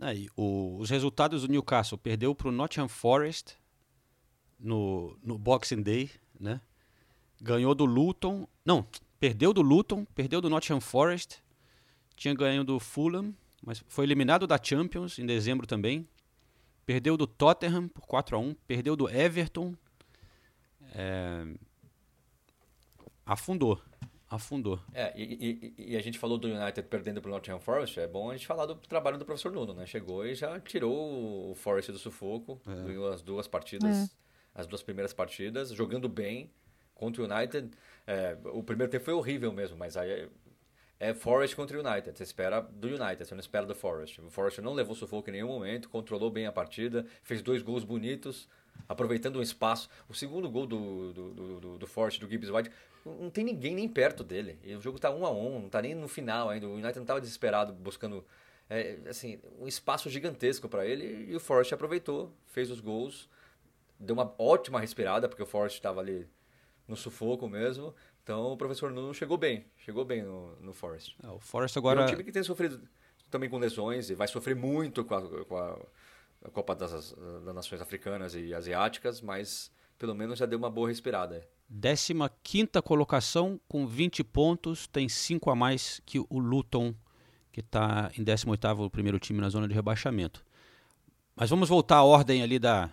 Aí, 0.00 0.28
o- 0.36 0.76
os 0.78 0.90
resultados 0.90 1.42
do 1.42 1.48
Newcastle 1.48 1.96
perdeu 1.98 2.34
para 2.34 2.48
o 2.48 2.52
Nottingham 2.52 2.88
Forest 2.88 3.56
no, 4.58 5.16
no 5.22 5.38
Boxing 5.38 5.82
Day, 5.82 6.10
né? 6.38 6.60
Ganhou 7.40 7.74
do 7.74 7.84
Luton, 7.84 8.46
não, 8.64 8.86
perdeu 9.20 9.52
do 9.52 9.60
Luton, 9.62 10.04
perdeu 10.14 10.40
do 10.40 10.48
Nottingham 10.50 10.80
Forest, 10.80 11.42
tinha 12.14 12.34
ganho 12.34 12.64
do 12.64 12.80
Fulham, 12.80 13.34
mas 13.64 13.84
foi 13.88 14.04
eliminado 14.04 14.46
da 14.46 14.58
Champions 14.62 15.18
em 15.18 15.26
dezembro 15.26 15.66
também. 15.66 16.08
Perdeu 16.86 17.16
do 17.16 17.26
Tottenham 17.26 17.88
por 17.88 18.06
4 18.06 18.36
a 18.36 18.38
1, 18.38 18.54
perdeu 18.66 18.94
do 18.96 19.08
Everton. 19.10 19.74
é, 20.94 21.44
afundou, 23.26 23.82
afundou. 24.30 24.80
É, 24.94 25.12
e, 25.20 25.74
e- 25.76 25.90
e 25.92 25.96
a 25.96 26.00
gente 26.00 26.18
falou 26.18 26.38
do 26.38 26.48
United 26.48 26.86
perdendo 26.88 27.20
pro 27.20 27.30
Nottingham 27.30 27.58
Forest, 27.60 27.98
é 28.00 28.06
bom 28.06 28.30
a 28.30 28.36
gente 28.36 28.46
falar 28.46 28.66
do 28.66 28.76
trabalho 28.76 29.18
do 29.18 29.24
professor 29.24 29.50
Nuno, 29.52 29.74
né? 29.74 29.84
Chegou 29.84 30.24
e 30.24 30.34
já 30.34 30.58
tirou 30.60 31.50
o 31.50 31.54
Forest 31.56 31.90
do 31.92 31.98
sufoco, 31.98 32.60
ganhou 32.84 33.08
as 33.12 33.20
duas 33.20 33.46
partidas, 33.48 34.16
as 34.54 34.66
duas 34.66 34.82
primeiras 34.82 35.12
partidas, 35.12 35.70
jogando 35.70 36.08
bem 36.08 36.50
contra 36.94 37.22
o 37.22 37.26
United. 37.26 37.70
É, 38.06 38.38
o 38.44 38.62
primeiro 38.62 38.90
tempo 38.90 39.04
foi 39.04 39.14
horrível 39.14 39.52
mesmo, 39.52 39.76
mas 39.76 39.96
aí 39.96 40.28
é, 40.98 41.12
Forest 41.14 41.54
contra 41.54 41.76
o 41.78 41.86
United. 41.86 42.16
Você 42.16 42.22
espera 42.22 42.60
do 42.60 42.88
United, 42.88 43.24
você 43.24 43.34
não 43.34 43.40
espera 43.40 43.66
do 43.66 43.74
Forest. 43.74 44.20
O 44.20 44.30
Forest 44.30 44.60
não 44.60 44.72
levou 44.72 44.94
sufoco 44.94 45.28
em 45.30 45.34
nenhum 45.34 45.48
momento, 45.48 45.88
controlou 45.88 46.30
bem 46.30 46.46
a 46.46 46.52
partida, 46.52 47.06
fez 47.22 47.42
dois 47.42 47.62
gols 47.62 47.84
bonitos, 47.84 48.48
aproveitando 48.88 49.38
um 49.38 49.42
espaço. 49.42 49.88
O 50.08 50.14
segundo 50.14 50.50
gol 50.50 50.66
do, 50.66 51.12
do, 51.12 51.60
do, 51.60 51.78
do, 51.78 51.86
Forest, 51.86 52.20
do 52.20 52.28
Gibbs 52.28 52.50
White, 52.50 52.70
não 53.04 53.30
tem 53.30 53.44
ninguém 53.44 53.74
nem 53.74 53.88
perto 53.88 54.24
dele. 54.24 54.58
E 54.62 54.74
o 54.74 54.80
jogo 54.80 54.98
tá 54.98 55.10
um 55.10 55.26
a 55.26 55.30
um, 55.30 55.60
não 55.60 55.68
tá 55.68 55.82
nem 55.82 55.94
no 55.94 56.08
final 56.08 56.48
ainda. 56.48 56.66
O 56.66 56.72
United 56.72 56.96
não 56.96 57.02
estava 57.02 57.20
desesperado 57.20 57.72
buscando 57.72 58.24
é, 58.68 58.98
assim, 59.08 59.40
um 59.60 59.66
espaço 59.66 60.10
gigantesco 60.10 60.68
para 60.68 60.86
ele 60.86 61.30
e 61.30 61.36
o 61.36 61.40
Forest 61.40 61.72
aproveitou, 61.74 62.32
fez 62.46 62.70
os 62.70 62.80
gols, 62.80 63.28
deu 63.98 64.14
uma 64.14 64.34
ótima 64.38 64.80
respirada, 64.80 65.28
porque 65.28 65.42
o 65.42 65.46
Forest 65.46 65.78
estava 65.78 66.00
ali 66.00 66.26
no 66.86 66.96
sufoco 66.96 67.48
mesmo. 67.48 67.94
Então 68.26 68.52
o 68.52 68.56
professor 68.56 68.90
Nuno 68.90 69.14
chegou 69.14 69.38
bem, 69.38 69.64
chegou 69.78 70.04
bem 70.04 70.20
no, 70.24 70.56
no 70.56 70.72
Forest. 70.72 71.14
É, 71.22 71.28
o 71.28 71.38
Forest 71.38 71.76
E 71.76 71.78
agora 71.78 72.00
É 72.00 72.04
um 72.04 72.08
time 72.08 72.24
que 72.24 72.32
tem 72.32 72.42
sofrido 72.42 72.80
também 73.30 73.48
com 73.48 73.56
lesões 73.56 74.10
e 74.10 74.16
vai 74.16 74.26
sofrer 74.26 74.56
muito 74.56 75.04
com 75.04 75.14
a, 75.14 75.44
com 75.44 75.56
a- 75.56 75.78
a 76.44 76.50
Copa 76.50 76.74
das, 76.74 76.90
das 77.44 77.54
Nações 77.54 77.80
Africanas 77.80 78.34
e 78.34 78.52
Asiáticas, 78.52 79.20
mas 79.20 79.70
pelo 79.96 80.12
menos 80.12 80.40
já 80.40 80.44
deu 80.44 80.58
uma 80.58 80.68
boa 80.68 80.88
respirada. 80.88 81.46
15 82.42 82.82
colocação 82.84 83.60
com 83.68 83.86
20 83.86 84.24
pontos, 84.24 84.88
tem 84.88 85.08
5 85.08 85.48
a 85.48 85.54
mais 85.54 86.02
que 86.04 86.18
o 86.18 86.38
Luton, 86.40 86.96
que 87.52 87.60
está 87.60 88.10
em 88.18 88.24
18º, 88.24 88.86
o 88.86 88.90
primeiro 88.90 89.20
time 89.20 89.40
na 89.40 89.48
zona 89.48 89.68
de 89.68 89.74
rebaixamento. 89.74 90.44
Mas 91.36 91.48
vamos 91.48 91.68
voltar 91.68 91.98
à 91.98 92.02
ordem 92.02 92.42
ali 92.42 92.58
da, 92.58 92.86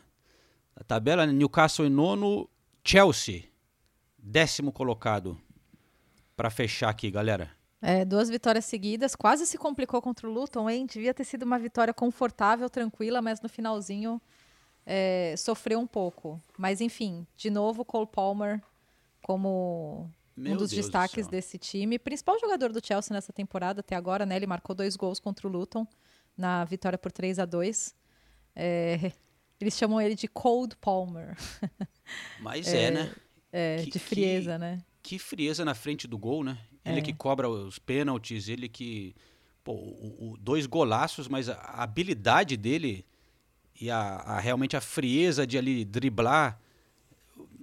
da 0.75 0.83
tabela. 0.85 1.25
Newcastle 1.25 1.87
em 1.87 1.89
nono, 1.89 2.47
Chelsea, 2.83 3.45
décimo 4.23 4.71
colocado. 4.71 5.37
Para 6.35 6.49
fechar 6.49 6.89
aqui, 6.89 7.11
galera. 7.11 7.51
É, 7.79 8.05
duas 8.05 8.29
vitórias 8.29 8.65
seguidas, 8.65 9.13
quase 9.13 9.45
se 9.45 9.57
complicou 9.57 10.01
contra 10.01 10.27
o 10.27 10.31
Luton, 10.31 10.69
hein? 10.69 10.85
Devia 10.85 11.13
ter 11.13 11.25
sido 11.25 11.43
uma 11.43 11.59
vitória 11.59 11.93
confortável, 11.93 12.69
tranquila, 12.69 13.21
mas 13.21 13.41
no 13.41 13.49
finalzinho 13.49 14.21
é, 14.85 15.35
sofreu 15.37 15.79
um 15.79 15.85
pouco. 15.85 16.41
Mas 16.57 16.79
enfim, 16.79 17.27
de 17.35 17.49
novo, 17.49 17.83
Cole 17.83 18.07
Palmer 18.07 18.61
como 19.21 20.09
Meu 20.35 20.53
um 20.53 20.57
dos 20.57 20.69
Deus 20.69 20.79
do 20.79 20.83
destaques 20.83 21.25
céu. 21.25 21.31
desse 21.31 21.57
time. 21.57 21.99
Principal 21.99 22.39
jogador 22.39 22.71
do 22.71 22.85
Chelsea 22.85 23.13
nessa 23.13 23.33
temporada 23.33 23.81
até 23.81 23.95
agora, 23.95 24.25
né? 24.25 24.37
Ele 24.37 24.47
marcou 24.47 24.73
dois 24.73 24.95
gols 24.95 25.19
contra 25.19 25.47
o 25.47 25.51
Luton 25.51 25.85
na 26.37 26.63
vitória 26.65 26.97
por 26.97 27.11
3 27.11 27.37
a 27.39 27.45
2 27.45 27.93
É, 28.55 29.11
Eles 29.59 29.77
chamam 29.77 30.01
ele 30.01 30.15
de 30.15 30.27
Cold 30.27 30.75
Palmer. 30.77 31.37
Mas 32.41 32.67
é, 32.73 32.91
né? 32.91 33.15
É, 33.55 33.83
Que- 33.83 33.91
de 33.91 33.99
frieza, 33.99 34.57
né? 34.57 34.81
Que 35.03 35.19
frieza 35.19 35.63
na 35.63 35.75
frente 35.75 36.07
do 36.07 36.17
gol, 36.17 36.43
né? 36.43 36.57
Ele 36.83 36.99
É. 36.99 37.01
que 37.01 37.13
cobra 37.13 37.47
os 37.47 37.77
pênaltis, 37.79 38.49
ele 38.49 38.67
que. 38.67 39.15
Pô, 39.63 39.73
o, 39.73 40.31
o- 40.33 40.37
dois 40.37 40.65
golaços, 40.65 41.27
mas 41.29 41.47
a, 41.47 41.53
a 41.53 41.83
habilidade 41.83 42.57
dele 42.57 43.05
e 43.79 43.89
a, 43.91 43.97
a- 43.99 44.39
realmente 44.39 44.75
a 44.75 44.81
frieza 44.81 45.45
de 45.47 45.57
ali 45.57 45.85
driblar 45.85 46.59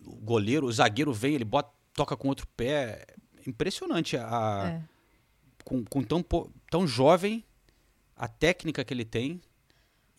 o 0.07 0.17
goleiro, 0.17 0.67
o 0.67 0.73
zagueiro 0.73 1.13
vem, 1.13 1.35
ele 1.35 1.45
bota, 1.45 1.71
toca 1.93 2.17
com 2.17 2.29
outro 2.29 2.47
pé. 2.57 3.05
Impressionante 3.47 4.17
a, 4.17 4.81
É. 4.83 4.83
com, 5.65 5.85
com 5.85 6.03
tão, 6.03 6.25
tão 6.71 6.87
jovem, 6.87 7.45
a 8.17 8.29
técnica 8.29 8.85
que 8.85 8.95
ele 8.95 9.05
tem 9.05 9.41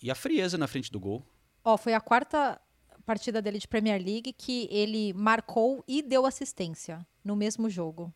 e 0.03 0.09
a 0.11 0.15
frieza 0.15 0.57
na 0.57 0.67
frente 0.67 0.91
do 0.91 0.99
gol. 0.99 1.23
Ó, 1.63 1.77
foi 1.77 1.93
a 1.93 2.01
quarta 2.01 2.59
partida 3.01 3.41
dele 3.41 3.59
de 3.59 3.67
Premier 3.67 4.01
League 4.03 4.33
que 4.33 4.67
ele 4.71 5.13
marcou 5.13 5.83
e 5.87 6.01
deu 6.01 6.25
assistência 6.25 7.05
no 7.23 7.35
mesmo 7.35 7.69
jogo. 7.69 8.13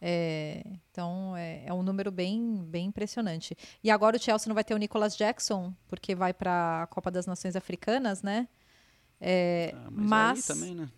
É, 0.00 0.62
então 0.90 1.34
é, 1.36 1.62
é 1.66 1.72
um 1.72 1.82
número 1.82 2.10
bem, 2.10 2.62
bem 2.66 2.86
impressionante. 2.86 3.56
E 3.82 3.90
agora 3.90 4.16
o 4.16 4.20
Chelsea 4.20 4.48
não 4.48 4.54
vai 4.54 4.62
ter 4.64 4.74
o 4.74 4.78
Nicolas 4.78 5.16
Jackson, 5.16 5.72
porque 5.88 6.14
vai 6.14 6.34
para 6.34 6.82
a 6.82 6.86
Copa 6.88 7.10
das 7.10 7.26
Nações 7.26 7.56
Africanas, 7.56 8.22
né? 8.22 8.46
É, 9.20 9.72
Ah, 9.74 9.88
mas 9.90 10.06
mas, 10.08 10.46
também, 10.46 10.74
né? 10.74 10.88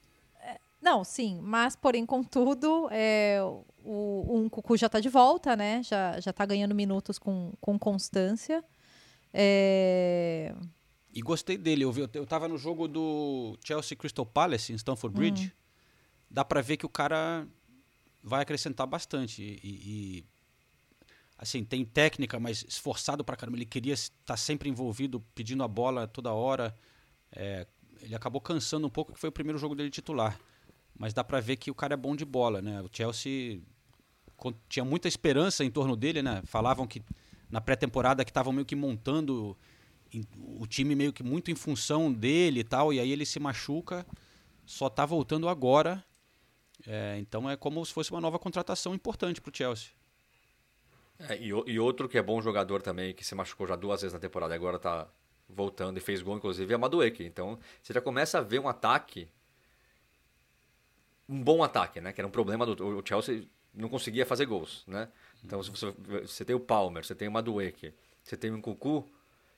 não, 0.83 1.05
sim, 1.05 1.39
mas 1.43 1.77
porém, 1.77 2.05
contudo, 2.05 2.89
é, 2.91 3.39
o, 3.85 4.25
o 4.29 4.41
Nkunku 4.45 4.77
já 4.77 4.87
está 4.87 4.99
de 4.99 5.09
volta, 5.09 5.55
né? 5.55 5.83
Já, 5.85 6.19
já 6.19 6.33
tá 6.33 6.45
ganhando 6.45 6.75
minutos 6.75 7.19
com, 7.19 7.53
com 7.61 7.79
constância. 7.79 8.65
É, 9.33 10.55
E 11.17 11.23
gostei 11.23 11.57
dele. 11.57 11.83
Eu, 11.85 11.91
vi, 11.93 12.03
eu- 12.03 12.11
eu 12.13 12.27
tava 12.27 12.47
no 12.47 12.59
jogo 12.59 12.87
do 12.87 13.57
Chelsea 13.65 13.97
Crystal 13.97 14.27
Palace 14.27 14.73
em 14.73 14.77
Stamford 14.77 15.17
Bridge. 15.17 15.53
Dá 16.31 16.45
pra 16.45 16.61
ver 16.61 16.77
que 16.77 16.85
o 16.85 16.89
cara 16.91 17.47
vai 18.23 18.43
acrescentar 18.43 18.87
bastante. 18.87 19.43
E, 19.43 19.61
e- 19.65 20.25
assim, 21.39 21.65
tem 21.65 21.85
técnica, 21.85 22.39
mas 22.39 22.65
esforçado 22.69 23.25
pra 23.25 23.37
caramba. 23.37 23.57
Ele 23.59 23.65
queria 23.67 23.95
estar 23.95 24.37
sempre 24.37 24.69
envolvido, 24.69 25.21
pedindo 25.35 25.63
a 25.65 25.69
bola 25.69 26.07
toda 26.07 26.33
hora. 26.33 26.75
É, 27.33 27.67
ele 28.03 28.15
acabou 28.15 28.41
cansando 28.41 28.87
um 28.87 28.91
pouco, 28.91 29.13
que 29.15 29.19
foi 29.21 29.29
o 29.29 29.33
primeiro 29.33 29.59
jogo 29.59 29.75
dele 29.75 29.91
titular. 29.91 30.39
Mas 30.99 31.13
dá 31.15 31.23
pra 31.25 31.41
ver 31.41 31.57
que 31.57 31.71
o 31.71 31.75
cara 31.75 31.95
é 31.95 31.97
bom 31.97 32.15
de 32.17 32.25
bola, 32.25 32.61
né? 32.63 32.83
O 32.83 32.89
Chelsea 32.93 33.61
tinha 34.69 34.85
muita 34.85 35.09
esperança 35.09 35.65
em 35.65 35.71
torno 35.71 35.97
dele, 35.97 36.23
né? 36.23 36.43
Falavam 36.45 36.87
que 36.87 37.03
na 37.51 37.61
pré-temporada 37.61 38.25
que 38.25 38.31
estavam 38.31 38.53
meio 38.53 38.67
que 38.67 38.75
montando 38.77 39.57
o 40.59 40.67
time 40.67 40.95
meio 40.95 41.13
que 41.13 41.23
muito 41.23 41.51
em 41.51 41.55
função 41.55 42.13
dele 42.13 42.61
e 42.61 42.65
tal, 42.65 42.93
e 42.93 43.01
aí 43.01 43.11
ele 43.11 43.27
se 43.27 43.41
machuca, 43.41 44.07
só 44.65 44.89
tá 44.89 45.05
voltando 45.05 45.49
agora. 45.49 46.05
É, 46.87 47.17
então 47.19 47.49
é 47.49 47.57
como 47.57 47.85
se 47.85 47.93
fosse 47.93 48.11
uma 48.11 48.21
nova 48.21 48.39
contratação 48.39 48.95
importante 48.95 49.41
pro 49.41 49.55
Chelsea. 49.55 49.91
É, 51.19 51.37
e, 51.37 51.49
e 51.49 51.79
outro 51.79 52.09
que 52.09 52.19
é 52.19 52.23
bom 52.23 52.41
jogador 52.43 52.83
também, 52.83 53.15
que 53.15 53.25
se 53.25 53.35
machucou 53.35 53.67
já 53.67 53.77
duas 53.77 54.03
vezes 54.03 54.13
na 54.13 54.21
temporada 54.21 54.55
e 54.55 54.57
agora 54.57 54.79
tá 54.79 55.09
voltando 55.49 55.97
e 55.97 56.01
fez 56.01 56.21
gol, 56.23 56.37
inclusive, 56.37 56.73
é 56.73 56.77
Madueke. 56.77 57.25
Então, 57.25 57.59
você 57.83 57.93
já 57.93 58.01
começa 58.01 58.39
a 58.39 58.43
ver 58.43 58.59
um 58.59 58.69
ataque, 58.69 59.29
um 61.29 61.43
bom 61.43 61.63
ataque, 61.63 62.01
né? 62.01 62.13
Que 62.13 62.21
era 62.21 62.29
um 62.29 62.31
problema 62.31 62.67
do 62.67 62.99
o 62.99 63.03
Chelsea 63.07 63.47
não 63.73 63.89
conseguia 63.89 64.27
fazer 64.27 64.47
gols, 64.47 64.85
né? 64.87 65.09
Então, 65.45 65.63
você, 65.63 65.95
você 66.23 66.45
tem 66.45 66.57
o 66.57 66.61
Palmer, 66.61 67.05
você 67.05 67.15
tem 67.15 67.29
o 67.29 67.33
Madueke, 67.33 67.95
você 68.23 68.37
tem 68.37 68.51
o 68.51 68.57
Nkunku, 68.57 69.09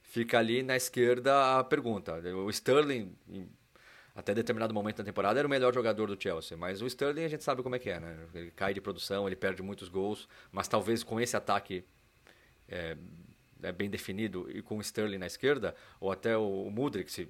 fica 0.08 0.38
ali 0.38 0.62
na 0.62 0.74
esquerda 0.74 1.58
a 1.58 1.62
pergunta. 1.62 2.14
O 2.14 2.48
Sterling, 2.48 3.14
até 4.14 4.34
determinado 4.34 4.72
momento 4.72 4.96
da 4.96 5.04
temporada, 5.04 5.38
era 5.38 5.46
o 5.46 5.50
melhor 5.50 5.72
jogador 5.72 6.08
do 6.08 6.20
Chelsea. 6.20 6.56
Mas 6.56 6.80
o 6.80 6.86
Sterling 6.86 7.24
a 7.24 7.28
gente 7.28 7.44
sabe 7.44 7.62
como 7.62 7.76
é 7.76 7.78
que 7.78 7.90
é, 7.90 8.00
né? 8.00 8.18
Ele 8.34 8.50
cai 8.50 8.72
de 8.72 8.80
produção, 8.80 9.26
ele 9.26 9.36
perde 9.36 9.62
muitos 9.62 9.88
gols. 9.90 10.26
Mas 10.50 10.66
talvez 10.66 11.04
com 11.04 11.20
esse 11.20 11.36
ataque 11.36 11.84
é, 12.66 12.96
é, 13.62 13.70
bem 13.70 13.90
definido 13.90 14.50
e 14.50 14.62
com 14.62 14.78
o 14.78 14.80
Sterling 14.80 15.18
na 15.18 15.26
esquerda, 15.26 15.76
ou 16.00 16.10
até 16.10 16.36
o, 16.38 16.62
o 16.62 16.70
Mudryk 16.70 17.12
se 17.12 17.28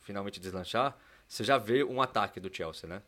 finalmente 0.00 0.40
deslanchar, 0.40 0.96
você 1.28 1.44
já 1.44 1.58
vê 1.58 1.84
um 1.84 2.00
ataque 2.00 2.40
do 2.40 2.54
Chelsea, 2.54 2.88
né? 2.88 3.02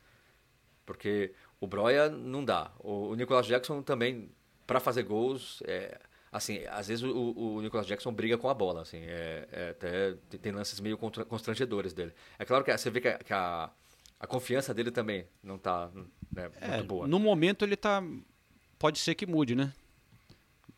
Porque 0.85 1.33
o 1.59 1.67
Broya 1.67 2.11
não 2.11 2.45
dá. 2.45 2.71
O, 2.81 3.09
o 3.09 3.15
Nicolas 3.15 3.47
Jackson 3.47 3.81
também, 3.81 4.31
para 4.67 4.79
fazer 4.79 5.05
gols, 5.05 5.63
é, 5.67 5.99
assim, 6.37 6.61
às 6.71 6.89
vezes 6.89 7.03
o, 7.05 7.33
o 7.37 7.61
Nicolas 7.63 7.87
Jackson 7.87 8.13
briga 8.13 8.37
com 8.39 8.49
a 8.49 8.55
bola, 8.55 8.83
assim, 8.83 8.99
é, 8.99 9.49
é 9.51 9.69
até 9.71 10.15
tem- 10.39 10.53
lances 10.53 10.79
meio 10.81 10.97
constrangedores 10.99 11.93
dele. 11.93 12.13
É 12.39 12.45
claro 12.45 12.65
que 12.65 12.77
você 12.77 12.91
vê 12.91 13.01
que 13.01 13.09
a, 13.09 13.19
que 13.19 13.33
a, 13.33 13.71
a 14.21 14.27
confiança 14.27 14.73
dele 14.73 14.91
também 14.91 15.27
não 15.43 15.59
tá 15.59 15.91
né, 16.33 16.51
É, 16.61 16.69
muito 16.77 16.85
boa. 16.89 17.07
no 17.07 17.19
momento 17.19 17.65
ele 17.65 17.77
tá 17.77 18.03
pode 18.79 18.99
ser 18.99 19.15
que 19.15 19.27
mude, 19.27 19.55
né? 19.55 19.73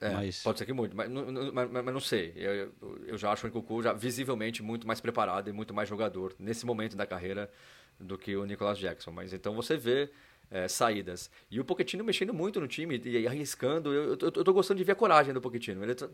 É, 0.01 0.10
Mas- 0.10 0.43
pode 0.44 0.59
ser 0.60 0.64
que 0.66 0.72
mude, 0.72 0.94
mas, 0.94 1.10
não- 1.10 1.32
não- 1.32 1.52
mas- 1.52 1.70
mas 1.70 1.86
não 1.93 2.01
sei. 2.01 2.32
Eu, 2.36 2.55
eu- 2.55 2.98
eu 3.09 3.18
já 3.18 3.32
acho 3.32 3.44
o 3.47 3.51
Nkunku 3.51 3.82
já 3.82 3.93
visivelmente 3.93 4.62
muito 4.62 4.86
mais 4.86 5.01
preparado 5.01 5.48
e 5.51 5.52
muito 5.52 5.74
mais 5.74 5.89
jogador 5.89 6.35
nesse 6.39 6.64
momento 6.64 6.97
da 6.97 7.05
carreira 7.05 7.51
do 7.98 8.16
que 8.16 8.36
o 8.36 8.44
Nicolas 8.44 8.78
Jackson. 8.78 9.10
Mas 9.10 9.32
então 9.32 9.55
você 9.56 9.76
vê 9.76 10.09
é, 10.50 10.66
saídas. 10.68 11.30
E 11.50 11.58
o 11.60 11.64
Pochettino 11.64 12.02
mexendo 12.04 12.32
muito 12.34 12.60
no 12.60 12.68
time 12.68 13.00
e 13.04 13.26
arriscando. 13.26 13.92
Eu, 13.92 14.10
eu, 14.10 14.16
tô- 14.16 14.26
eu 14.26 14.44
tô 14.44 14.52
gostando 14.52 14.78
de 14.78 14.84
ver 14.84 14.92
a 14.92 14.96
coragem 14.96 15.32
do 15.34 15.40
Pochettino. 15.40 15.82
Ele 15.82 15.94
tá- 15.94 16.08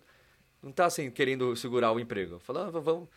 não 0.63 0.73
tá 0.73 0.87
assim 0.87 1.11
querendo 1.11 1.55
segurar 1.57 1.93
o 1.93 2.01
emprego. 2.01 2.39
Falando, 2.39 2.77
ah, 2.77 2.81
vamos, 2.81 3.09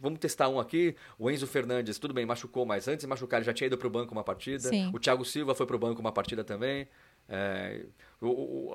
vamos 0.00 0.18
testar 0.18 0.48
um 0.48 0.58
aqui. 0.58 0.94
O 1.18 1.30
Enzo 1.30 1.46
Fernandes, 1.46 1.98
tudo 1.98 2.14
bem, 2.14 2.24
machucou, 2.26 2.64
mas 2.64 2.86
antes 2.88 3.04
de 3.04 3.06
machucar 3.08 3.38
ele 3.40 3.46
já 3.46 3.52
tinha 3.54 3.66
ido 3.66 3.78
pro 3.78 3.90
banco 3.90 4.12
uma 4.12 4.24
partida. 4.24 4.68
Sim. 4.68 4.90
O 4.94 4.98
Thiago 4.98 5.24
Silva 5.24 5.54
foi 5.54 5.66
pro 5.66 5.78
banco 5.78 6.00
uma 6.00 6.12
partida 6.12 6.44
também. 6.44 6.88
É, 7.28 7.84
o, 8.20 8.74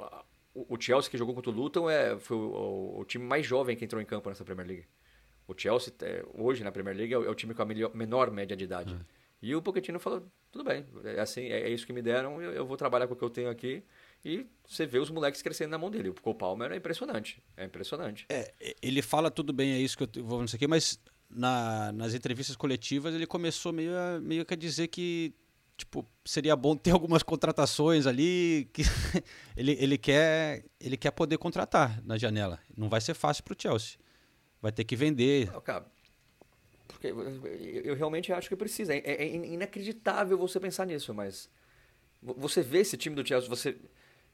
o, 0.53 0.65
o 0.75 0.81
Chelsea 0.81 1.09
que 1.09 1.17
jogou 1.17 1.33
contra 1.33 1.49
o 1.49 1.53
Luton 1.53 1.89
é, 1.89 2.17
foi 2.19 2.35
o, 2.37 2.41
o- 2.41 2.99
o 2.99 3.05
time 3.05 3.23
mais 3.25 3.45
jovem 3.45 3.75
que 3.75 3.85
entrou 3.85 4.01
em 4.01 4.05
campo 4.05 4.29
nessa 4.29 4.43
Premier 4.43 4.67
League. 4.67 4.85
O 5.47 5.53
Chelsea, 5.57 5.93
é, 6.01 6.23
hoje 6.33 6.63
na 6.63 6.71
Premier 6.71 6.95
League, 6.95 7.13
é 7.13 7.17
o, 7.17 7.25
é 7.25 7.29
o 7.29 7.35
time 7.35 7.53
com 7.53 7.61
a 7.61 7.65
melhor- 7.65 7.91
menor 7.95 8.29
média 8.31 8.55
de 8.55 8.63
idade. 8.63 8.93
E 9.41 9.55
o 9.55 9.61
Pochettino 9.61 9.99
falou, 9.99 10.25
tudo 10.51 10.63
bem, 10.63 10.85
é 11.03 11.19
assim, 11.19 11.41
é, 11.45 11.61
é 11.61 11.69
isso 11.69 11.85
que 11.85 11.93
me 11.93 12.01
deram, 12.01 12.41
eu, 12.41 12.51
eu 12.51 12.65
vou 12.65 12.77
trabalhar 12.77 13.07
com 13.07 13.13
o 13.13 13.17
que 13.17 13.23
eu 13.23 13.29
tenho 13.29 13.49
aqui. 13.49 13.83
E 14.23 14.45
você 14.67 14.85
vê 14.85 14.99
os 14.99 15.09
moleques 15.09 15.41
crescendo 15.41 15.71
na 15.71 15.77
mão 15.79 15.89
dele. 15.89 16.09
O 16.09 16.13
Cole 16.13 16.37
Palmer 16.37 16.71
é 16.71 16.75
impressionante, 16.75 17.41
é 17.57 17.65
impressionante. 17.65 18.27
Ele 18.81 19.01
fala 19.01 19.31
tudo 19.31 19.51
bem, 19.51 19.71
é 19.71 19.79
isso 19.79 19.97
que 19.97 20.19
eu 20.19 20.23
vou 20.23 20.39
não 20.41 20.47
sei 20.47 20.57
o 20.57 20.59
quê, 20.59 20.67
mas 20.67 20.99
na- 21.29 21.91
nas 21.91 22.13
entrevistas 22.13 22.55
coletivas 22.55 23.15
ele 23.15 23.25
começou 23.25 23.73
meio 23.73 23.97
a, 23.97 24.19
meio 24.19 24.45
que 24.45 24.53
a 24.53 24.57
dizer 24.57 24.89
que 24.89 25.33
tipo, 25.75 26.07
seria 26.23 26.55
bom 26.55 26.75
ter 26.75 26.91
algumas 26.91 27.23
contratações 27.23 28.05
ali, 28.05 28.69
que 28.71 28.83
ele, 29.57 29.75
ele, 29.79 29.97
quer, 29.97 30.63
ele 30.79 30.95
quer 30.95 31.09
poder 31.09 31.39
contratar 31.39 31.99
na 32.05 32.17
janela. 32.19 32.59
Não 32.77 32.87
vai 32.87 33.01
ser 33.01 33.15
fácil 33.15 33.43
para 33.43 33.53
o 33.53 33.57
Chelsea. 33.59 33.97
Vai 34.61 34.71
ter 34.71 34.83
que 34.83 34.95
vender. 34.95 35.51
Não, 35.51 35.59
cara, 35.59 35.87
porque 37.01 37.81
eu, 37.83 37.95
realmente 37.95 38.31
acho 38.31 38.47
que 38.47 38.55
precisa. 38.55 38.93
É, 38.93 38.99
é 39.03 39.25
inacreditável 39.27 40.37
você 40.37 40.59
pensar 40.59 40.85
nisso, 40.85 41.13
mas 41.13 41.49
vo- 42.21 42.35
você 42.37 42.61
vê 42.61 42.79
esse 42.79 42.95
time 42.95 43.15
do 43.15 43.27
Chelsea, 43.27 43.49
você 43.49 43.75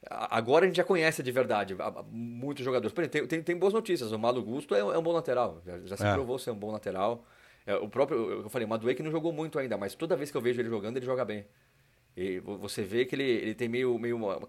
agora 0.10 0.65
a 0.65 0.68
gente 0.68 0.77
já 0.77 0.84
conhece 0.84 1.23
de 1.23 1.31
verdade 1.31 1.76
muitos 2.11 2.64
jogadores. 2.64 2.94
Por 2.94 3.02
exemplo, 3.02 3.19
tem, 3.19 3.27
tem, 3.27 3.41
tem 3.44 3.57
boas 3.57 3.73
notícias. 3.73 4.11
O 4.11 4.19
Malo 4.19 4.44
Gusto 4.44 4.76
é, 4.76 4.80
é 4.80 4.98
um 4.98 5.02
bom 5.02 5.11
lateral, 5.14 5.61
já, 5.65 5.80
já 5.80 5.98
se 5.98 6.06
É. 6.06 6.14
provou 6.14 6.38
ser 6.38 6.52
um 6.52 6.56
bom 6.56 6.72
lateral. 6.72 7.26
É, 7.65 7.76
o 7.76 7.89
próprio, 7.89 8.18
eu 8.44 8.49
falei, 8.49 8.65
o 8.65 8.69
Madueke 8.69 9.02
não 9.03 9.11
jogou 9.11 9.31
muito 9.34 9.57
ainda, 9.60 9.77
mas 9.77 9.95
toda 9.95 10.15
vez 10.15 10.30
que 10.31 10.38
eu 10.38 10.41
vejo 10.41 10.60
ele 10.61 10.69
jogando, 10.69 10.98
ele 10.98 11.06
joga 11.06 11.23
bem. 11.26 11.45
E 12.15 12.39
vo- 12.39 12.57
você 12.57 12.84
vê 12.84 13.06
que 13.06 13.15
ele, 13.15 13.23
ele 13.23 13.56
tem 13.56 13.68
meio, 13.68 13.98
meio 13.98 14.15
uma, 14.15 14.39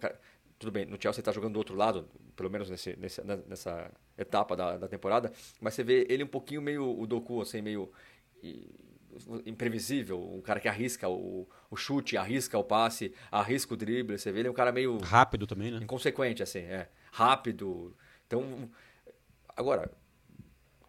tudo 0.59 0.72
bem, 0.72 0.85
no 0.86 1.01
Chelsea 1.01 1.20
ele 1.20 1.24
tá 1.24 1.32
jogando 1.32 1.52
do 1.55 1.59
outro 1.59 1.76
lado, 1.76 2.09
pelo 2.35 2.51
menos 2.51 2.68
nesse, 2.68 2.97
nesse- 2.97 3.22
na- 3.22 3.36
nessa 3.36 3.90
etapa 4.16 4.56
da, 4.56 4.76
da 4.76 4.89
temporada, 4.89 5.32
mas 5.60 5.74
você 5.74 5.85
vê 5.85 6.06
ele 6.09 6.24
um 6.24 6.28
pouquinho 6.28 6.60
meio 6.60 6.98
o 6.98 7.06
Doku, 7.06 7.40
assim, 7.40 7.62
meio 7.62 7.93
imprevisível, 9.47 10.20
um 10.32 10.40
cara 10.40 10.60
que 10.60 10.68
arrisca 10.68 11.09
o, 11.09 11.48
o 11.70 11.76
chute, 11.76 12.16
arrisca 12.16 12.56
o 12.59 12.64
passe, 12.64 13.12
arrisca 13.30 13.74
o 13.74 13.76
drible, 13.76 14.18
você 14.18 14.30
vê 14.30 14.40
ele 14.40 14.48
é 14.48 14.51
um 14.51 14.55
cara 14.55 14.70
meio 14.72 14.98
Rápido 14.98 15.47
também, 15.47 15.70
né? 15.70 15.78
inconsequente, 15.82 16.43
assim, 16.43 16.60
é, 16.60 16.89
rápido. 17.10 17.97
Então, 18.26 18.70
agora, 19.56 19.90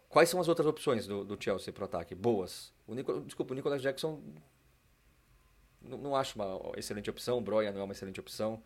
quais 0.08 0.28
são 0.28 0.40
as 0.40 0.48
outras 0.48 0.66
opções 0.66 1.06
do, 1.06 1.24
do 1.24 1.42
Chelsea 1.42 1.72
pro 1.72 1.84
ataque? 1.84 2.14
Boas. 2.14 2.72
O 2.86 2.94
Nico, 2.94 3.20
desculpa, 3.20 3.52
o 3.52 3.56
Nicolas 3.56 3.82
Jackson 3.82 4.20
não, 5.82 5.98
não 5.98 6.16
acho 6.16 6.36
uma 6.38 6.72
excelente 6.76 7.10
opção, 7.10 7.38
o 7.38 7.40
Broya 7.40 7.72
não 7.72 7.80
é 7.80 7.84
uma 7.84 7.92
excelente 7.92 8.20
opção, 8.20 8.62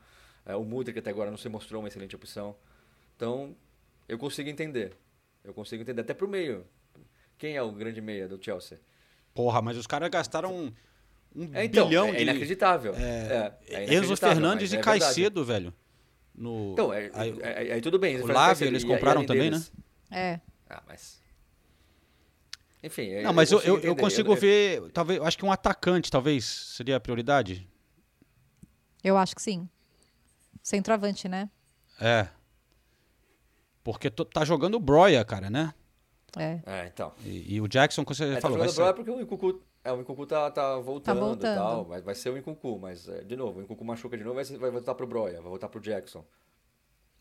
é, 0.46 0.54
o 0.56 0.64
Mudrik 0.64 0.98
até 0.98 1.10
agora 1.10 1.30
não 1.30 1.38
se 1.38 1.48
mostrou 1.48 1.80
uma 1.82 1.88
excelente 1.88 2.14
opção. 2.16 2.54
Então, 3.16 3.54
eu 4.08 4.18
consigo 4.18 4.48
entender. 4.48 4.96
Eu 5.42 5.52
consigo 5.54 5.82
entender 5.82 6.00
até 6.00 6.14
pro 6.14 6.28
meio. 6.28 6.66
Quem 7.38 7.56
é 7.56 7.62
o 7.62 7.70
grande 7.72 8.00
meia 8.00 8.26
do 8.28 8.42
Chelsea? 8.42 8.80
Porra, 9.34 9.60
mas 9.60 9.76
os 9.76 9.86
caras 9.86 10.08
gastaram 10.10 10.54
um, 10.54 10.72
É, 11.52 11.64
então, 11.64 11.88
bilhão 11.88 12.08
é 12.08 12.12
de... 12.12 12.22
inacreditável. 12.22 12.94
É, 12.94 12.98
É, 12.98 13.74
é 13.74 13.82
Enzo 13.84 13.92
inacreditável, 13.92 14.16
Fernandes 14.36 14.70
mas 14.70 14.72
e 14.72 14.76
é. 14.76 14.80
Caicedo, 14.80 15.44
velho. 15.44 15.74
No, 16.34 16.72
Então, 16.72 16.92
é, 16.92 17.10
aí- 17.14 17.38
é- 17.42 17.78
é- 17.78 17.80
tudo 17.80 17.98
bem. 17.98 18.14
o 18.14 18.18
Enzo 18.18 18.26
Fernandes, 18.26 18.48
Lávia 18.48 18.66
eles 18.66 18.82
e- 18.82 18.86
e 18.86 18.88
compraram 18.88 19.24
também, 19.24 19.50
deles- 19.50 19.72
né? 20.10 20.16
É. 20.18 20.40
Ah, 20.70 20.82
mas. 20.86 21.22
Enfim. 22.82 23.08
é, 23.10 23.22
Não, 23.22 23.32
mas 23.32 23.50
eu, 23.50 23.60
eu, 23.62 23.78
eu 23.80 23.96
consigo 23.96 24.32
Eu- 24.32 24.36
ver, 24.36 24.90
talvez, 24.92 25.18
eu 25.18 25.24
acho 25.24 25.38
que 25.38 25.44
um 25.44 25.50
atacante, 25.52 26.10
talvez, 26.10 26.44
seria 26.44 26.96
a 26.96 27.00
prioridade. 27.00 27.66
Eu 29.02 29.16
acho 29.16 29.34
que 29.34 29.42
sim. 29.42 29.68
Centroavante, 30.64 31.28
né? 31.28 31.50
É. 32.00 32.26
Porque 33.84 34.08
tá 34.10 34.44
jogando 34.46 34.76
o 34.76 34.80
Broya, 34.80 35.22
cara, 35.24 35.50
né? 35.50 35.74
É. 36.38 36.60
É, 36.64 36.86
então. 36.86 37.12
E, 37.22 37.54
e 37.56 37.60
o 37.60 37.68
Jackson, 37.68 38.02
como 38.02 38.14
você 38.14 38.24
É, 38.24 38.34
tá 38.36 38.40
falou, 38.40 38.56
vai 38.58 38.66
jogando 38.68 38.74
ser... 38.74 38.80
Broya 38.80 38.94
porque 38.94 39.10
o 39.10 39.20
Incucu, 39.20 39.62
é, 39.84 39.92
o 39.92 40.00
Incucu 40.00 40.26
tá, 40.26 40.50
tá 40.50 40.78
voltando, 40.78 41.20
voltando. 41.20 41.52
e 41.52 41.54
tal, 41.54 41.84
mas 41.84 42.02
vai 42.02 42.14
ser 42.14 42.30
o 42.30 42.38
Incucu, 42.38 42.78
mas 42.78 43.06
é, 43.06 43.22
de 43.22 43.36
novo, 43.36 43.60
o 43.60 43.62
Incucu 43.62 43.84
machuca 43.84 44.16
de 44.16 44.24
novo, 44.24 44.36
vai, 44.36 44.44
ser- 44.46 44.56
vai 44.56 44.70
voltar 44.70 44.94
pro 44.94 45.06
Broya, 45.06 45.34
vai 45.42 45.50
voltar 45.50 45.68
pro 45.68 45.78
Jackson. 45.80 46.24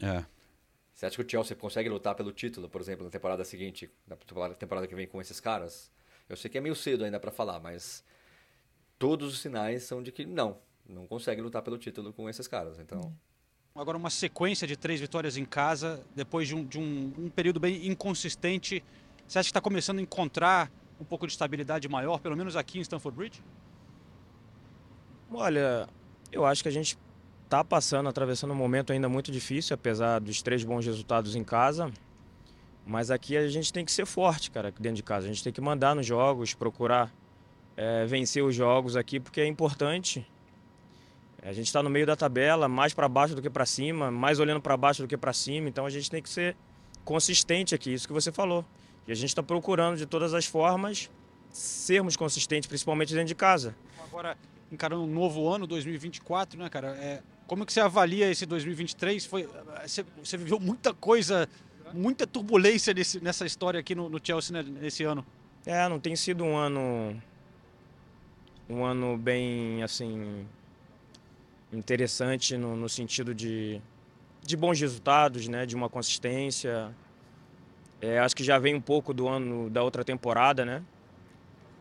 É. 0.02 0.24
Você 0.94 1.06
acha 1.06 1.15
que 1.18 1.22
o 1.22 1.30
Chelsea 1.30 1.56
consegue 1.57 1.90
lutar 1.90 2.15
pelo 2.15 2.32
título, 2.32 2.70
por 2.70 2.80
exemplo, 2.80 3.03
na 3.03 3.11
temporada 3.11 3.44
seguinte, 3.44 3.91
na 4.07 4.15
temporada- 4.15 4.56
temporada 4.56 4.88
que 4.88 4.95
vem 4.95 5.06
com 5.07 5.20
esses 5.20 5.40
caras? 5.41 5.91
Eu 6.30 6.38
sei 6.38 6.49
que 6.49 6.57
é 6.57 6.61
meio 6.61 6.76
cedo 6.76 7.03
ainda 7.03 7.20
pra 7.20 7.30
falar, 7.32 7.60
mas 7.60 8.03
todos 8.98 9.34
os 9.34 9.40
sinais 9.41 9.84
são 9.84 10.02
de 10.02 10.11
que 10.14 10.26
não, 10.26 10.57
não 10.88 11.06
consegue 11.06 11.41
lutar 11.41 11.61
pelo 11.61 11.78
título 11.78 12.14
com 12.14 12.30
esses 12.30 12.48
caras, 12.48 12.80
então... 12.80 13.14
Agora 13.76 13.98
uma 13.98 14.12
sequência 14.12 14.68
de 14.68 14.78
três 14.78 15.00
vitórias 15.00 15.36
em 15.36 15.44
casa, 15.44 16.06
depois 16.16 16.48
de 16.48 16.56
um, 16.56 16.64
de 16.64 16.78
um, 16.78 17.12
um 17.18 17.28
período 17.28 17.60
bem 17.60 17.88
inconsistente. 17.88 18.84
Você 19.28 19.40
acha 19.40 19.48
que 19.48 19.50
está 19.50 19.60
começando 19.60 19.98
a 19.98 20.02
encontrar 20.04 20.72
um 21.02 21.04
pouco 21.04 21.26
de 21.26 21.34
estabilidade 21.34 21.90
maior, 21.90 22.20
pelo 22.20 22.38
menos 22.38 22.56
aqui 22.56 22.78
em 22.78 22.82
Stamford 22.82 23.18
Bridge? 23.18 23.44
Olha, 25.32 25.90
eu 26.32 26.45
acho 26.45 26.62
que 26.62 26.70
a 26.70 26.72
gente 26.72 27.00
está 27.45 27.64
passando, 27.64 28.08
atravessando 28.08 28.52
um 28.52 28.56
momento 28.56 28.94
ainda 28.94 29.10
muito 29.10 29.32
difícil, 29.32 29.74
apesar 29.74 30.20
dos 30.20 30.44
três 30.44 30.64
bons 30.64 30.86
resultados 30.86 31.36
em 31.36 31.44
casa. 31.44 31.91
Mas 32.86 33.10
aqui 33.10 33.36
a 33.36 33.48
gente 33.48 33.74
tem 33.74 33.84
que 33.84 33.91
ser 33.91 34.06
forte, 34.06 34.52
cara, 34.52 34.72
dentro 34.72 34.98
de 34.98 35.04
casa. 35.04 35.26
A 35.26 35.30
gente 35.30 35.44
tem 35.44 35.52
que 35.52 35.62
mandar 35.62 35.95
nos 35.95 36.06
jogos, 36.06 36.54
procurar 36.54 37.12
eh, 37.76 38.06
vencer 38.06 38.44
os 38.44 38.54
jogos 38.54 38.95
aqui, 38.95 39.20
porque 39.20 39.41
é 39.41 39.48
importante. 39.48 40.24
A 41.45 41.52
gente 41.52 41.68
está 41.68 41.84
no 41.84 41.90
meio 41.90 42.06
da 42.06 42.15
tabela, 42.15 42.70
mais 42.70 42.94
para 42.94 43.07
baixo 43.10 43.36
do 43.36 43.41
que 43.41 43.49
para 43.49 43.65
cima, 43.65 44.10
mais 44.10 44.40
olhando 44.40 44.61
para 44.61 44.78
baixo 44.78 45.02
do 45.02 45.07
que 45.07 45.18
para 45.18 45.34
cima. 45.34 45.68
Então 45.68 45.86
a 45.86 45.90
gente 45.90 46.10
tem 46.10 46.22
que 46.22 46.30
ser 46.30 46.56
consistente 47.03 47.76
aqui, 47.76 47.94
isso 47.94 48.07
que 48.07 48.14
você 48.14 48.32
falou. 48.32 48.64
E 49.06 49.11
a 49.11 49.15
gente 49.15 49.30
está 49.30 49.44
procurando 49.44 49.98
de 49.98 50.06
todas 50.06 50.34
as 50.34 50.45
formas 50.45 51.10
sermos 51.52 52.15
consistentes, 52.15 52.68
principalmente 52.68 53.14
dentro 53.14 53.28
de 53.28 53.36
casa. 53.36 53.76
Agora, 54.06 54.38
encarando 54.72 55.03
um 55.03 55.07
novo 55.07 55.48
ano, 55.49 55.68
2024, 55.68 56.57
né, 56.57 56.70
cara? 56.70 56.95
É, 56.95 57.22
como 57.45 57.65
que 57.65 57.74
você 57.74 57.82
avalia 57.82 58.32
esse 58.32 58.45
2023? 58.45 59.26
Foi, 59.26 59.48
você, 59.86 60.06
você 60.24 60.38
viveu 60.38 60.60
muita 60.61 60.94
coisa, 60.94 61.48
muita 61.94 62.26
turbulência 62.26 62.94
nesse, 62.94 63.22
nessa 63.22 63.45
história 63.45 63.80
aqui 63.82 63.94
no, 63.94 64.10
no 64.10 64.20
Chelsea 64.24 64.53
né, 64.53 64.68
nesse 64.82 65.03
ano. 65.03 65.26
É, 65.65 65.88
não 65.90 65.99
tem 65.99 66.15
sido 66.15 66.44
um 66.44 66.56
ano 66.56 67.22
um 68.70 68.84
ano 68.86 69.18
bem 69.18 69.84
assim 69.84 70.48
interessante 71.76 72.58
no, 72.58 72.76
no 72.76 72.88
sentido 72.88 73.34
de, 73.34 73.82
de 74.41 74.56
bons 74.56 74.80
resultados, 74.80 75.48
né, 75.48 75.66
de 75.66 75.76
uma 75.76 75.90
consistência. 75.90 76.94
É, 78.02 78.20
acho 78.20 78.36
que 78.36 78.44
já 78.44 78.60
vem 78.60 78.76
um 78.76 78.82
pouco 78.82 79.14
do 79.14 79.28
ano 79.28 79.70
da 79.70 79.82
outra 79.82 80.04
temporada, 80.04 80.66
né? 80.66 80.84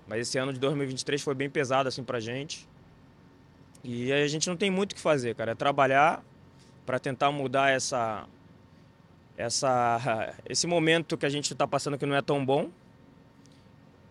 Mas 0.07 0.21
esse 0.21 0.39
ano 0.39 0.53
de 0.53 0.59
2023 0.59 1.23
foi 1.23 1.35
bem 1.35 1.51
pesado 1.51 1.89
assim 1.89 2.05
pra 2.05 2.21
gente. 2.21 2.69
E 3.85 4.13
a 4.13 4.27
gente 4.29 4.49
não 4.49 4.57
tem 4.57 4.71
muito 4.71 4.93
o 4.93 4.95
que 4.95 5.01
fazer, 5.01 5.35
cara, 5.35 5.53
é 5.53 5.55
trabalhar 5.55 6.23
para 6.87 6.99
tentar 6.99 7.33
mudar 7.33 7.71
essa 7.71 8.27
essa 9.37 10.35
esse 10.49 10.67
momento 10.67 11.17
que 11.17 11.27
a 11.27 11.29
gente 11.29 11.53
está 11.53 11.67
passando 11.67 11.99
que 11.99 12.07
não 12.07 12.15
é 12.15 12.23
tão 12.23 12.45
bom. 12.45 12.71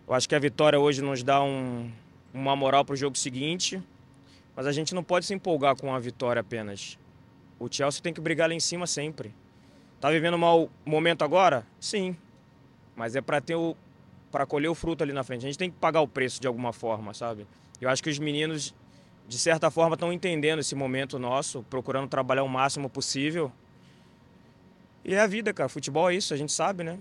Eu 0.06 0.14
acho 0.14 0.28
que 0.28 0.34
a 0.34 0.38
vitória 0.38 0.78
hoje 0.78 1.00
nos 1.00 1.22
dá 1.22 1.42
um, 1.42 1.90
uma 2.34 2.54
moral 2.54 2.84
para 2.84 2.92
o 2.92 2.96
jogo 2.96 3.16
seguinte, 3.16 3.82
mas 4.54 4.66
a 4.66 4.72
gente 4.72 4.94
não 4.94 5.02
pode 5.02 5.26
se 5.26 5.34
empolgar 5.34 5.76
com 5.76 5.94
a 5.94 5.98
vitória 5.98 6.40
apenas. 6.40 6.98
O 7.58 7.68
Chelsea 7.70 8.02
tem 8.02 8.12
que 8.12 8.20
brigar 8.20 8.48
lá 8.48 8.54
em 8.54 8.60
cima 8.60 8.86
sempre. 8.86 9.34
Tá 10.00 10.10
vivendo 10.10 10.34
um 10.34 10.38
mau 10.38 10.70
momento 10.84 11.22
agora? 11.22 11.66
Sim. 11.80 12.16
Mas 12.94 13.16
é 13.16 13.20
para 13.20 13.40
ter 13.40 13.54
o 13.54 13.76
para 14.30 14.46
colher 14.46 14.68
o 14.68 14.74
fruto 14.74 15.04
ali 15.04 15.12
na 15.12 15.22
frente. 15.22 15.44
A 15.44 15.48
gente 15.48 15.58
tem 15.58 15.70
que 15.70 15.76
pagar 15.76 16.00
o 16.00 16.08
preço 16.08 16.40
de 16.40 16.46
alguma 16.46 16.72
forma, 16.72 17.12
sabe? 17.12 17.46
Eu 17.78 17.90
acho 17.90 18.02
que 18.02 18.08
os 18.08 18.18
meninos 18.18 18.74
de 19.28 19.38
certa 19.38 19.70
forma 19.70 19.92
estão 19.92 20.10
entendendo 20.10 20.60
esse 20.60 20.74
momento 20.74 21.18
nosso, 21.18 21.62
procurando 21.64 22.08
trabalhar 22.08 22.42
o 22.42 22.48
máximo 22.48 22.88
possível. 22.88 23.52
E 25.04 25.14
é 25.14 25.20
a 25.20 25.26
vida, 25.26 25.52
cara. 25.52 25.68
Futebol 25.68 26.10
é 26.10 26.14
isso, 26.14 26.32
a 26.32 26.36
gente 26.36 26.50
sabe, 26.50 26.82
né? 26.82 26.98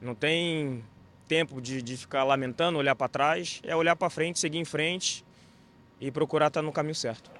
Não 0.00 0.16
tem 0.16 0.84
tempo 1.28 1.60
de, 1.60 1.80
de 1.80 1.96
ficar 1.96 2.24
lamentando, 2.24 2.76
olhar 2.76 2.96
para 2.96 3.08
trás, 3.08 3.60
é 3.62 3.76
olhar 3.76 3.94
para 3.94 4.10
frente, 4.10 4.40
seguir 4.40 4.58
em 4.58 4.64
frente 4.64 5.24
e 6.00 6.10
procurar 6.10 6.48
estar 6.48 6.62
no 6.62 6.72
caminho 6.72 6.94
certo. 6.94 7.30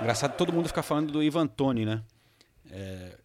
Engraçado 0.00 0.36
todo 0.36 0.52
mundo 0.52 0.66
ficar 0.66 0.82
falando 0.82 1.12
do 1.12 1.22
Ivan 1.22 1.46
Toni, 1.46 1.86
né? 1.86 2.02
É, 2.68 3.16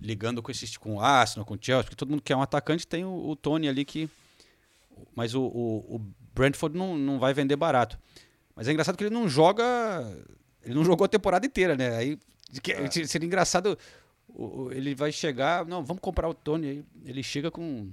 ligando 0.00 0.42
com, 0.42 0.50
esse, 0.50 0.76
com 0.78 0.96
o 0.96 1.00
Arsenal, 1.00 1.46
com 1.46 1.54
o 1.54 1.58
Chelsea, 1.60 1.84
porque 1.84 1.94
todo 1.94 2.10
mundo 2.10 2.22
quer 2.22 2.32
é 2.32 2.36
um 2.36 2.42
atacante, 2.42 2.86
tem 2.86 3.04
o, 3.04 3.28
o 3.28 3.36
Tony 3.36 3.68
ali 3.68 3.84
que. 3.84 4.10
Mas 5.14 5.32
o, 5.34 5.42
o, 5.42 5.96
o 5.96 6.00
Brentford 6.34 6.76
não, 6.76 6.98
não 6.98 7.20
vai 7.20 7.32
vender 7.32 7.54
barato. 7.54 7.96
Mas 8.56 8.66
é 8.66 8.72
engraçado 8.72 8.96
que 8.96 9.04
ele 9.04 9.14
não 9.14 9.28
joga 9.28 9.64
ele 10.64 10.74
não 10.74 10.84
jogou 10.84 11.04
a 11.04 11.08
temporada 11.08 11.46
inteira, 11.46 11.76
né? 11.76 11.96
Aí 11.96 12.18
que- 12.62 13.06
seria 13.06 13.26
engraçado. 13.26 13.78
Ele 14.70 14.94
vai 14.94 15.12
chegar. 15.12 15.64
Não, 15.66 15.84
vamos 15.84 16.00
comprar 16.00 16.28
o 16.28 16.34
Tony. 16.34 16.68
Aí 16.68 16.84
ele 17.06 17.22
chega 17.22 17.50
com. 17.50 17.90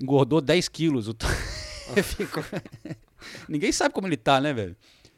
Engordou 0.00 0.40
10 0.40 0.68
quilos. 0.68 1.08
O 1.08 1.14
Tony. 1.14 1.32
Ninguém 3.48 3.72
sabe 3.72 3.94
como 3.94 4.06
ele 4.06 4.16
tá, 4.16 4.40
né, 4.40 4.52
velho? 4.52 4.76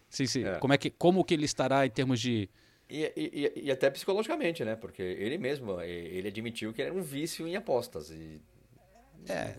Se- 0.08 0.26
se- 0.26 0.42
Como, 0.60 0.72
é 0.72 0.78
que, 0.78 0.90
como 0.90 1.24
que 1.24 1.34
ele 1.34 1.44
estará 1.44 1.86
em 1.86 1.90
termos 1.90 2.20
de. 2.20 2.48
E, 2.88 3.12
e- 3.16 3.52
e- 3.66 3.70
até 3.70 3.90
psicologicamente, 3.90 4.64
né? 4.64 4.76
Porque 4.76 5.02
ele 5.02 5.38
mesmo, 5.38 5.80
ele 5.80 6.28
admitiu 6.28 6.72
que 6.72 6.82
era 6.82 6.92
um 6.94 7.02
vício 7.02 7.46
em 7.46 7.56
apostas. 7.56 8.10
E 8.10 8.40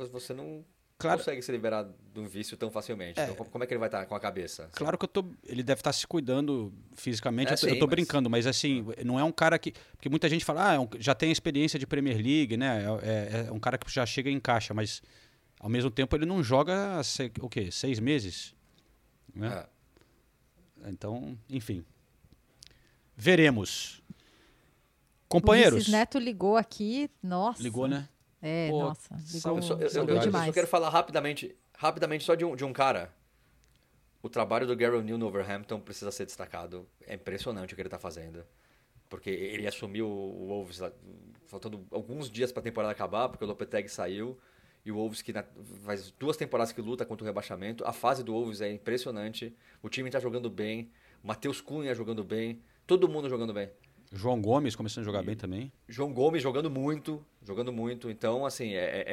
você 0.10 0.34
não 0.34 0.64
Claro. 1.00 1.20
consegue 1.20 1.42
se 1.44 1.52
liberar 1.52 1.84
de 1.84 2.20
um 2.20 2.26
vício 2.28 2.58
tão 2.58 2.72
facilmente. 2.72 3.20
É. 3.20 3.30
Então, 3.30 3.46
como- 3.46 3.64
é 3.64 3.68
que 3.68 3.74
ele 3.74 3.80
vai 3.80 3.88
estar 3.88 4.04
com 4.08 4.16
a 4.16 4.20
cabeça? 4.20 4.68
Claro 4.74 4.98
que 4.98 5.06
eu 5.06 5.08
tô. 5.08 5.26
Ele 5.44 5.62
deve 5.62 5.80
estar 5.80 5.94
se 5.94 6.08
cuidando 6.08 6.74
fisicamente. 6.96 7.52
É, 7.54 7.70
eu 7.70 7.78
mas- 7.80 7.90
brincando, 7.90 8.30
mas 8.30 8.48
assim, 8.48 8.84
não 9.06 9.20
é 9.20 9.24
um 9.24 9.32
cara 9.32 9.60
que. 9.60 9.74
Porque 9.92 10.10
muita 10.10 10.28
gente 10.28 10.44
fala, 10.44 10.72
ah, 10.72 10.74
é 10.74 10.80
um- 10.80 10.90
já 10.98 11.14
tem 11.14 11.32
experiência 11.32 11.78
de 11.78 11.86
Premier 11.86 12.18
League, 12.18 12.58
né? 12.58 12.84
É, 13.04 13.08
é- 13.44 13.48
é 13.48 13.52
um 13.52 13.60
cara 13.60 13.78
que 13.78 13.92
já 13.92 14.06
chega 14.08 14.30
em 14.30 14.40
caixa, 14.40 14.74
mas 14.74 15.04
ao 15.60 15.70
mesmo 15.70 15.92
tempo 15.92 16.16
ele 16.16 16.26
não 16.26 16.44
joga 16.44 17.00
o 17.42 17.48
quê? 17.50 17.70
Seis 17.72 18.00
meses? 18.00 18.56
Né? 19.36 19.66
Então, 20.88 21.38
enfim. 21.48 21.86
Veremos. 23.16 24.02
Companheiros. 25.28 25.74
Ulisses 25.76 25.92
Neto 25.92 26.18
ligou 26.18 26.56
aqui, 26.58 27.10
nossa. 27.22 27.62
Ligou, 27.62 27.88
né? 27.88 28.08
É, 28.42 28.70
Pô, 28.70 28.80
nossa, 28.84 29.16
ligou, 29.16 29.58
Eu 29.58 29.62
só, 29.62 29.74
eu- 29.74 29.80
eu- 29.80 29.86
eu 30.28 30.32
só 30.48 30.52
quero 30.54 30.68
falar 30.68 30.90
rapidamente, 30.90 31.56
rapidamente 31.76 32.24
só 32.24 32.36
de 32.36 32.46
um, 32.46 32.56
de 32.56 32.64
um 32.64 32.72
cara. 32.74 33.12
O 34.22 34.30
trabalho 34.30 34.68
do 34.68 34.76
Gary 34.76 34.96
O'Neill 34.96 35.18
no 35.18 35.28
Overhampton 35.28 35.80
precisa 35.80 36.12
ser 36.12 36.26
destacado. 36.26 36.88
É 37.06 37.16
impressionante 37.16 37.74
o 37.74 37.76
que 37.76 37.82
ele 37.82 37.88
está 37.88 38.00
fazendo. 38.00 38.44
Porque 39.10 39.30
ele 39.30 39.66
assumiu 39.66 40.08
o 40.08 40.48
Wolves 40.48 40.82
faltando 41.46 41.86
alguns 41.92 42.30
dias 42.30 42.52
para 42.52 42.60
a 42.60 42.64
temporada 42.64 42.92
acabar, 42.92 43.30
porque 43.30 43.44
o 43.46 43.48
Lopetegui 43.48 43.88
saiu. 43.90 44.38
E 44.86 44.92
o 44.92 44.96
Wolves 44.96 45.22
que 45.22 45.32
na- 45.34 45.46
faz 45.86 46.12
duas 46.12 46.36
temporadas 46.38 46.72
que 46.74 46.82
luta 46.82 47.06
contra 47.06 47.24
o 47.24 47.28
rebaixamento. 47.28 47.86
A 47.86 47.94
fase 47.94 48.24
do 48.24 48.34
Wolves 48.34 48.60
é 48.62 48.72
impressionante. 48.72 49.56
O 49.82 49.90
time 49.90 50.10
está 50.10 50.20
jogando 50.20 50.50
bem. 50.50 50.92
O 51.24 51.28
Matheus 51.28 51.62
Cunha 51.62 51.94
jogando 51.96 52.24
bem. 52.24 52.62
Todo 52.86 53.08
mundo 53.08 53.30
jogando 53.30 53.54
bem. 53.54 53.70
João 54.12 54.42
Gomes 54.42 54.76
começando 54.76 55.04
a 55.04 55.06
jogar 55.06 55.24
bem 55.24 55.36
também. 55.36 55.72
João 55.88 56.14
Gomes 56.14 56.42
jogando 56.42 56.70
muito, 56.70 57.24
jogando 57.44 57.72
muito. 57.74 58.10
Então, 58.10 58.46
assim, 58.46 58.74
é, 58.74 59.04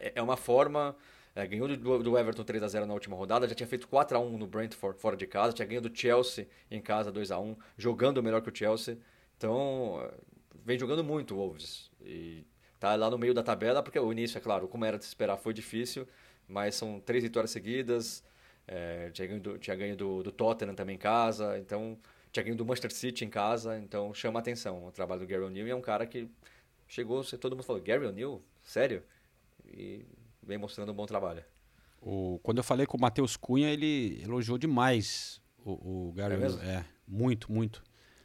é, 0.00 0.12
é 0.14 0.22
uma 0.22 0.36
forma. 0.36 0.96
é, 1.34 1.46
ganhou 1.46 1.68
do, 1.68 2.02
do 2.02 2.18
Everton 2.18 2.42
3 2.44 2.62
a 2.62 2.68
0 2.68 2.86
na 2.86 2.94
última 2.94 3.16
rodada, 3.16 3.46
já 3.46 3.54
tinha 3.54 3.66
feito 3.66 3.86
4 3.88 4.16
a 4.16 4.20
1 4.20 4.38
no 4.38 4.46
Brentford 4.46 4.98
fora 4.98 5.16
de 5.16 5.26
casa, 5.26 5.52
tinha 5.52 5.66
ganho 5.66 5.80
do 5.80 5.94
Chelsea 5.94 6.48
em 6.70 6.80
casa 6.80 7.12
2 7.12 7.30
a 7.30 7.38
1 7.38 7.56
jogando 7.76 8.22
melhor 8.22 8.40
que 8.42 8.50
o 8.50 8.54
Chelsea. 8.56 8.98
Então, 9.36 10.00
é, 10.02 10.14
vem 10.64 10.78
jogando 10.78 11.04
muito 11.04 11.34
o 11.34 11.38
Wolves. 11.38 11.90
E 12.00 12.44
tá 12.78 12.94
lá 12.96 13.10
no 13.10 13.18
meio 13.18 13.34
da 13.34 13.42
tabela, 13.42 13.82
porque 13.82 13.98
o 13.98 14.10
início, 14.12 14.38
é 14.38 14.40
claro, 14.40 14.66
como 14.68 14.84
era 14.84 14.98
de 14.98 15.04
se 15.04 15.10
esperar, 15.10 15.36
foi 15.36 15.52
difícil, 15.52 16.06
mas 16.48 16.74
são 16.74 16.98
três 17.00 17.22
vitórias 17.22 17.50
seguidas. 17.50 18.24
é, 18.66 19.10
tinha 19.10 19.26
ganho, 19.28 19.40
do, 19.40 19.58
tinha 19.58 19.76
ganho 19.76 19.96
do, 19.96 20.22
do 20.22 20.32
Tottenham 20.32 20.74
também 20.74 20.96
em 20.96 20.98
casa, 20.98 21.58
então 21.58 21.98
tinha 22.32 22.44
ganho 22.44 22.56
do 22.56 22.64
Manchester 22.64 22.92
City 22.92 23.24
em 23.24 23.30
casa, 23.30 23.78
então 23.78 24.14
chama 24.14 24.38
a 24.38 24.42
atenção 24.42 24.86
o 24.86 24.92
trabalho 24.92 25.20
do 25.20 25.26
Gary 25.26 25.42
O'Neill 25.42 25.66
e 25.66 25.70
é 25.70 25.74
um 25.74 25.80
cara 25.80 26.06
que 26.06 26.28
chegou, 26.86 27.24
todo 27.24 27.56
mundo 27.56 27.64
falou, 27.64 27.82
Gary 27.82 28.06
O'Neill? 28.06 28.42
Sério? 28.62 29.02
E 29.66 30.04
vem 30.42 30.58
mostrando 30.58 30.92
um 30.92 30.94
bom 30.94 31.06
trabalho. 31.06 31.44
O, 32.00 32.40
quando 32.42 32.58
eu 32.58 32.64
falei 32.64 32.86
com 32.86 32.96
o 32.96 33.00
Matheus 33.00 33.36
Cunha, 33.36 33.68
ele 33.68 34.22
elogiou 34.22 34.56
demais 34.56 35.40
o, 35.64 36.08
o 36.08 36.12
Gary 36.12 36.34
É 36.34 36.36
O'Neill. 36.36 36.60
É, 36.62 36.84
muito, 37.06 37.52
muito. 37.52 37.82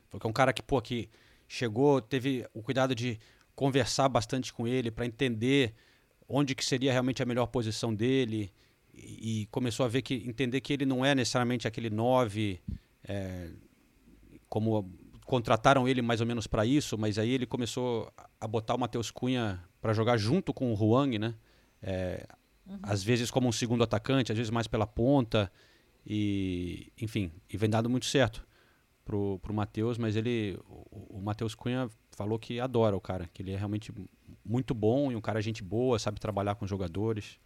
Falou 0.10 0.22
que 0.22 0.27
é 0.27 0.30
um 0.30 0.34
cara 0.34 0.53
que, 0.53 0.61
pô, 0.61 0.82
que 0.82 1.10
chegou, 1.48 2.02
teve 2.02 2.48
o 2.53 2.61
cuidado 2.61 2.94
de 2.94 3.19
conversar 3.56 4.10
bastante 4.10 4.53
com 4.53 4.68
ele 4.68 4.91
para 4.91 5.06
entender 5.06 5.73
onde 6.27 6.53
que 6.56 6.65
seria 6.65 6.91
realmente 6.91 7.22
a 7.23 7.26
melhor 7.26 7.48
posição 7.48 7.94
dele 7.94 8.52
e, 8.94 9.41
e 9.41 9.45
começou 9.48 9.86
a 9.86 9.90
ver 9.90 10.02
que 10.02 10.15
entender 10.27 10.61
que 10.61 10.73
ele 10.73 10.86
não 10.86 11.06
é 11.06 11.14
necessariamente 11.14 11.68
aquele 11.68 11.90
9 11.90 12.60
é, 13.03 13.49
como 14.56 14.90
contrataram 15.26 15.86
ele 15.86 16.02
mais 16.02 16.22
ou 16.22 16.26
menos 16.26 16.48
para 16.48 16.65
isso, 16.65 16.98
mas 16.98 17.19
aí 17.19 17.30
ele 17.30 17.45
começou 17.45 18.10
a 18.40 18.48
botar 18.48 18.73
o 18.73 18.80
Matheus 18.80 19.11
Cunha 19.11 19.61
para 19.82 19.91
jogar 19.91 20.15
junto 20.15 20.53
com 20.53 20.72
o 20.72 20.76
Huang, 20.76 21.19
né? 21.19 21.36
É, 21.84 22.26
Às 22.82 23.03
vezes 23.03 23.30
como 23.30 23.49
um 23.49 23.52
segundo 23.52 23.84
atacante, 23.84 24.32
às 24.32 24.38
vezes 24.38 24.49
mais 24.49 24.65
pela 24.65 24.88
ponta 24.88 25.52
e, 26.07 26.90
enfim, 27.02 27.34
e 27.52 27.57
vem 27.57 27.69
dado 27.69 27.90
muito 27.90 28.06
certo 28.06 28.48
pro, 29.03 29.38
pro 29.40 29.53
Matheus, 29.53 29.98
mas 29.98 30.15
ele, 30.15 30.57
o, 30.69 31.18
o 31.18 31.22
Matheus 31.22 31.53
Cunha 31.53 31.90
falou 32.11 32.40
que 32.40 32.57
adora 32.57 32.95
o 32.95 33.02
cara, 33.02 33.30
que 33.34 33.44
ele 33.44 33.52
é 33.52 33.57
realmente 33.57 33.91
muito 34.45 34.73
bom 34.73 35.11
e 35.11 35.18
um 35.18 35.22
cara 35.22 35.41
gente 35.41 35.61
boa, 35.61 35.99
sabe 35.99 36.18
trabalhar 36.18 36.56
com 36.56 36.65
jogadores, 36.65 37.38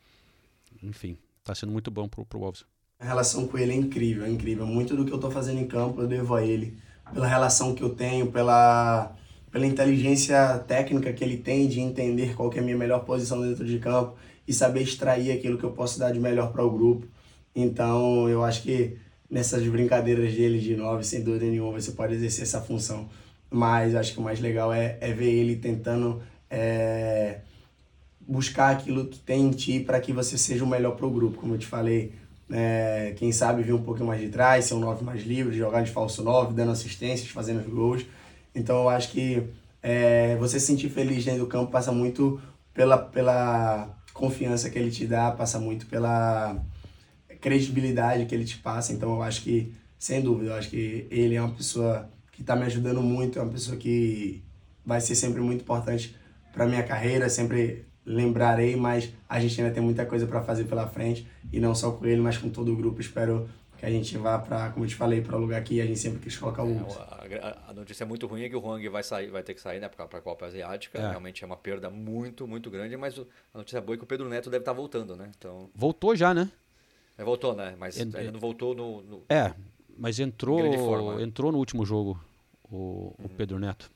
enfim, 0.83 1.17
tá 1.43 1.55
sendo 1.55 1.71
muito 1.71 1.89
bom 1.89 2.07
pro, 2.07 2.23
pro 2.23 2.39
Wolves. 2.39 2.65
A 2.99 3.05
relação 3.05 3.47
com 3.47 3.57
ele 3.57 3.71
é 3.71 3.75
incrível, 3.75 4.25
é 4.25 4.29
incrível. 4.29 4.67
Muito 4.67 4.95
do 4.95 5.05
que 5.05 5.11
eu 5.11 5.19
tô 5.19 5.31
fazendo 5.31 5.59
em 5.59 5.67
campo 5.67 6.01
eu 6.01 6.07
devo 6.07 6.35
a 6.35 6.45
ele. 6.45 6.77
Pela 7.13 7.27
relação 7.27 7.73
que 7.73 7.83
eu 7.83 7.89
tenho, 7.89 8.31
pela, 8.31 9.15
pela 9.51 9.65
inteligência 9.65 10.59
técnica 10.67 11.11
que 11.11 11.23
ele 11.23 11.37
tem 11.37 11.67
de 11.67 11.79
entender 11.79 12.35
qual 12.35 12.49
que 12.49 12.59
é 12.59 12.61
a 12.61 12.63
minha 12.63 12.77
melhor 12.77 12.99
posição 13.05 13.41
dentro 13.41 13.65
de 13.65 13.79
campo 13.79 14.15
e 14.47 14.53
saber 14.53 14.81
extrair 14.81 15.31
aquilo 15.31 15.57
que 15.57 15.63
eu 15.63 15.71
posso 15.71 15.99
dar 15.99 16.11
de 16.11 16.19
melhor 16.19 16.51
para 16.51 16.63
o 16.63 16.69
grupo. 16.71 17.07
Então, 17.55 18.27
eu 18.29 18.43
acho 18.43 18.63
que 18.63 18.97
nessas 19.29 19.67
brincadeiras 19.67 20.33
dele 20.33 20.59
de 20.59 20.75
nove, 20.75 21.03
sem 21.03 21.21
dúvida 21.23 21.45
nenhuma, 21.45 21.79
você 21.79 21.91
pode 21.91 22.15
exercer 22.15 22.43
essa 22.43 22.61
função. 22.61 23.07
Mas 23.49 23.95
acho 23.95 24.13
que 24.13 24.19
o 24.19 24.23
mais 24.23 24.39
legal 24.39 24.73
é, 24.73 24.97
é 25.01 25.11
ver 25.11 25.31
ele 25.31 25.55
tentando 25.55 26.21
é, 26.49 27.39
buscar 28.27 28.71
aquilo 28.71 29.05
que 29.07 29.19
tem 29.19 29.41
em 29.41 29.51
ti 29.51 29.79
para 29.79 29.99
que 29.99 30.13
você 30.13 30.37
seja 30.37 30.63
o 30.63 30.67
melhor 30.67 30.95
para 30.95 31.05
o 31.05 31.11
grupo. 31.11 31.39
Como 31.39 31.55
eu 31.55 31.57
te 31.57 31.65
falei, 31.65 32.13
é, 32.51 33.13
quem 33.15 33.31
sabe 33.31 33.63
vir 33.63 33.73
um 33.73 33.81
pouquinho 33.81 34.07
mais 34.07 34.21
de 34.21 34.29
trás, 34.29 34.65
ser 34.65 34.73
um 34.73 34.79
9 34.79 35.03
mais 35.03 35.23
livre, 35.23 35.55
jogar 35.55 35.81
de 35.81 35.91
falso 35.91 36.23
9, 36.23 36.53
dando 36.53 36.71
assistências, 36.71 37.29
fazendo 37.29 37.63
gols. 37.69 38.05
Então 38.53 38.83
eu 38.83 38.89
acho 38.89 39.11
que 39.11 39.43
é, 39.81 40.35
você 40.37 40.59
se 40.59 40.65
sentir 40.65 40.89
feliz 40.89 41.23
dentro 41.23 41.41
do 41.41 41.47
campo 41.47 41.71
passa 41.71 41.91
muito 41.91 42.41
pela, 42.73 42.97
pela 42.97 43.89
confiança 44.13 44.69
que 44.69 44.77
ele 44.77 44.91
te 44.91 45.05
dá, 45.05 45.31
passa 45.31 45.59
muito 45.59 45.85
pela 45.85 46.57
credibilidade 47.39 48.25
que 48.25 48.35
ele 48.35 48.45
te 48.45 48.57
passa. 48.57 48.93
Então 48.93 49.15
eu 49.15 49.21
acho 49.21 49.41
que, 49.41 49.73
sem 49.97 50.21
dúvida, 50.21 50.51
eu 50.51 50.55
acho 50.55 50.69
que 50.69 51.07
ele 51.09 51.35
é 51.35 51.41
uma 51.41 51.53
pessoa 51.53 52.09
que 52.31 52.41
está 52.41 52.55
me 52.55 52.63
ajudando 52.63 53.01
muito, 53.01 53.37
é 53.37 53.41
uma 53.41 53.51
pessoa 53.51 53.77
que 53.77 54.43
vai 54.85 54.99
ser 54.99 55.15
sempre 55.15 55.39
muito 55.41 55.61
importante 55.61 56.15
para 56.51 56.65
minha 56.65 56.83
carreira, 56.83 57.29
sempre 57.29 57.85
lembrarei, 58.13 58.75
mas 58.75 59.13
a 59.27 59.39
gente 59.39 59.61
ainda 59.61 59.73
tem 59.73 59.81
muita 59.83 60.05
coisa 60.05 60.25
para 60.25 60.41
fazer 60.41 60.63
pela 60.65 60.87
frente 60.87 61.27
e 61.53 61.59
não 61.59 61.75
só 61.75 61.91
com 61.91 62.05
ele, 62.05 62.19
mas 62.19 62.37
com 62.37 62.49
todo 62.49 62.73
o 62.73 62.75
grupo. 62.75 62.99
Espero 62.99 63.47
que 63.77 63.85
a 63.85 63.89
gente 63.89 64.17
vá 64.17 64.37
para, 64.39 64.71
como 64.71 64.83
eu 64.83 64.89
te 64.89 64.95
falei, 64.95 65.21
para 65.21 65.37
o 65.37 65.39
lugar 65.39 65.63
que 65.63 65.79
a 65.79 65.85
gente 65.85 65.99
sempre 65.99 66.19
quis 66.19 66.35
colocar 66.35 66.63
o 66.63 66.73
Wolves. 66.73 66.97
A, 66.97 67.69
a 67.69 67.73
notícia 67.73 68.05
muito 68.05 68.25
ruim 68.27 68.41
é 68.43 68.49
que 68.49 68.55
o 68.55 68.59
Huang 68.59 68.89
vai 68.89 69.03
sair, 69.03 69.27
vai 69.29 69.43
ter 69.43 69.53
que 69.53 69.61
sair, 69.61 69.79
né, 69.79 69.87
para 69.87 70.05
a 70.05 70.21
Copa 70.21 70.47
Asiática. 70.47 70.97
É. 70.97 71.09
Realmente 71.09 71.43
é 71.43 71.47
uma 71.47 71.55
perda 71.55 71.89
muito, 71.89 72.47
muito 72.47 72.69
grande, 72.71 72.97
mas 72.97 73.17
o- 73.17 73.27
a 73.53 73.57
notícia 73.59 73.79
boa 73.79 73.93
é 73.93 73.97
que 73.97 74.03
o 74.03 74.07
Pedro 74.07 74.27
Neto 74.27 74.49
deve 74.49 74.63
estar 74.63 74.73
voltando, 74.73 75.15
né? 75.15 75.29
Então, 75.37 75.69
Voltou 75.75 76.15
já, 76.15 76.33
né? 76.33 76.51
é, 77.17 77.23
voltou, 77.23 77.55
né? 77.55 77.75
Mas 77.79 77.97
Ent- 77.99 78.15
ainda 78.15 78.31
não 78.31 78.39
voltou 78.39 78.73
no, 78.75 79.01
no- 79.03 79.23
É, 79.29 79.53
mas 79.97 80.19
entrou, 80.19 80.73
forma, 80.79 81.15
né? 81.17 81.23
entrou 81.23 81.51
no 81.51 81.57
último 81.59 81.85
jogo 81.85 82.19
o, 82.69 83.13
o 83.23 83.29
Pedro 83.29 83.59
Neto, 83.59 83.89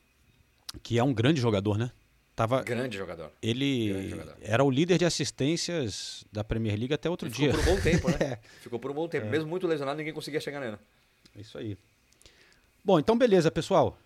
que 0.82 0.98
é 0.98 1.02
um 1.04 1.12
grande 1.12 1.40
jogador, 1.40 1.76
né? 1.76 1.90
Tava, 2.36 2.62
Grande 2.64 2.96
jogador. 2.98 3.30
Ele 3.40 3.88
Grande 3.90 4.08
jogador. 4.10 4.36
era 4.42 4.64
o 4.64 4.70
líder 4.70 4.98
de 4.98 5.04
assistências 5.04 6.24
da 6.32 6.42
Premier 6.42 6.76
League 6.76 6.92
até 6.92 7.08
outro 7.08 7.28
Ele 7.28 7.34
dia. 7.34 7.54
Ficou 7.54 7.64
por 7.64 7.72
um 7.72 7.76
bom 7.76 7.82
tempo, 7.82 8.10
né? 8.10 8.16
É. 8.24 8.38
Ficou 8.60 8.78
por 8.78 8.90
um 8.90 8.94
bom 8.94 9.08
tempo. 9.08 9.26
É. 9.26 9.30
Mesmo 9.30 9.48
muito 9.48 9.66
lesionado, 9.66 9.96
ninguém 9.98 10.12
conseguia 10.12 10.40
chegar 10.40 10.58
nele. 10.60 10.76
É 11.36 11.40
isso 11.40 11.56
aí. 11.56 11.76
Bom, 12.84 12.98
então 12.98 13.16
beleza, 13.16 13.50
pessoal. 13.50 13.96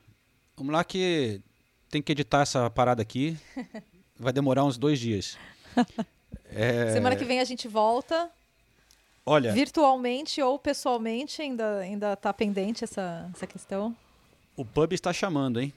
Vamos 0.57 0.73
lá 0.73 0.85
que 0.85 1.41
tem 1.91 2.03
que 2.03 2.13
editar 2.13 2.43
essa 2.43 2.69
parada 2.69 3.01
aqui. 3.01 3.37
Vai 4.19 4.33
demorar 4.33 4.65
uns 4.65 4.77
dois 4.79 4.99
dias. 4.99 5.37
É, 6.51 6.93
Semana 6.93 7.15
que 7.15 7.25
vem 7.25 7.41
a 7.41 7.45
gente 7.45 7.69
volta. 7.69 8.31
Olha, 9.25 9.53
Virtualmente 9.53 10.41
ou 10.41 10.59
pessoalmente, 10.59 11.43
ainda, 11.43 11.79
ainda 11.81 12.17
tá 12.17 12.33
pendente 12.33 12.85
essa, 12.85 13.31
essa 13.35 13.47
questão. 13.47 13.95
o 14.57 14.65
pub 14.65 14.93
está 14.95 15.13
chamando, 15.13 15.61
hein? 15.61 15.73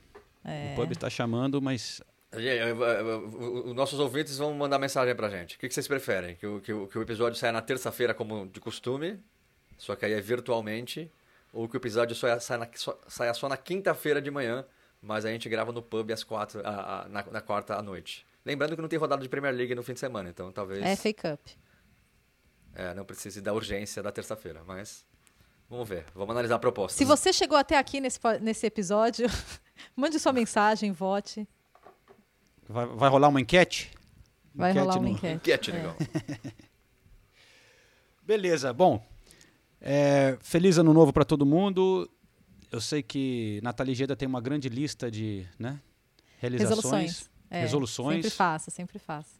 É. 0.46 0.72
O 0.72 0.76
pub 0.78 0.92
está 0.94 1.10
chamando, 1.10 1.62
mas 1.62 2.02
Os 2.34 3.74
nossos 3.74 4.00
ouvintes 4.00 4.38
vão 4.38 4.54
mandar 4.54 4.80
mensagem 4.80 5.14
pra 5.14 5.30
gente. 5.30 5.58
O 5.58 5.60
que 5.60 5.70
vocês 5.70 5.88
preferem? 5.88 6.36
Que 6.36 6.48
o, 6.48 6.62
que 6.62 6.72
o, 6.72 6.88
que 6.88 6.98
o 6.98 7.02
episódio 7.02 7.38
saia 7.38 7.52
na 7.52 7.62
terça-feira, 7.62 8.14
como 8.14 8.48
de 8.48 8.60
costume, 8.60 9.20
só 9.78 9.96
que 9.96 10.06
aí 10.06 10.14
é 10.14 10.22
virtualmente, 10.22 11.12
ou 11.52 11.68
que 11.68 11.76
o 11.76 11.80
episódio 11.80 12.16
só 12.16 12.40
sai 12.40 12.58
na, 12.58 12.70
saia 13.08 13.34
só 13.34 13.50
na 13.50 13.58
quinta-feira 13.58 14.22
de 14.22 14.32
manhã, 14.32 14.66
mas 15.02 15.26
a 15.26 15.30
gente 15.30 15.50
grava 15.50 15.74
no 15.74 15.82
pub 15.82 16.12
às 16.12 16.24
quatro, 16.24 16.62
a, 16.66 17.02
a, 17.02 17.10
na, 17.10 17.24
na 17.24 17.42
quarta 17.42 17.76
à 17.76 17.82
noite. 17.82 18.26
Lembrando 18.46 18.76
que 18.76 18.82
não 18.82 18.90
tem 18.90 18.98
rodada 18.98 19.22
de 19.22 19.28
Premier 19.28 19.54
League 19.54 19.76
no 19.76 19.84
fim 19.84 19.94
de 19.94 20.00
semana, 20.00 20.30
então 20.30 20.52
talvez. 20.52 20.82
É 20.84 20.96
fake 20.96 21.28
up. 21.28 21.58
É, 22.74 22.94
não 22.94 23.04
precise 23.04 23.42
da 23.42 23.54
urgência 23.54 24.02
da 24.02 24.12
terça-feira, 24.12 24.64
mas 24.66 25.06
vamos 25.70 25.88
ver, 25.88 26.06
vamos 26.16 26.32
analisar 26.32 26.56
a 26.56 26.60
proposta. 26.60 26.98
Se 26.98 27.04
você 27.04 27.34
chegou 27.34 27.58
até 27.58 27.78
aqui 27.78 28.00
nesse, 28.00 28.20
nesse 28.40 28.66
episódio, 28.66 29.28
mande 29.96 30.18
sua 30.18 30.32
mensagem, 30.32 30.94
vote. 30.94 31.46
Vai, 32.72 32.86
vai 32.88 33.10
rolar 33.10 33.28
uma 33.30 33.40
enquete? 33.42 33.92
Vai 34.54 34.74
rolar 34.74 34.96
uma 34.96 35.02
no- 35.04 35.10
enquete. 35.10 35.36
Enquete, 35.36 35.72
É. 35.72 35.74
negão. 35.74 35.96
Beleza, 38.26 38.72
bom. 38.74 39.04
é, 39.80 40.38
feliz 40.42 40.78
ano 40.78 40.94
novo 40.94 41.12
para 41.12 41.26
todo 41.26 41.46
mundo. 41.46 42.10
Eu 42.72 42.80
sei 42.80 43.02
que 43.04 43.60
Nathalie 43.64 43.96
Geda 43.96 44.16
tem 44.16 44.28
uma 44.28 44.40
grande 44.40 44.70
lista 44.70 45.10
de 45.12 45.46
né, 45.60 45.80
realizações, 46.38 46.70
Resoluções. 46.82 47.30
É, 47.50 47.62
resoluções. 47.62 48.16
Sempre 48.18 48.30
faça, 48.30 48.72
sempre 48.72 49.00
faça. 49.00 49.36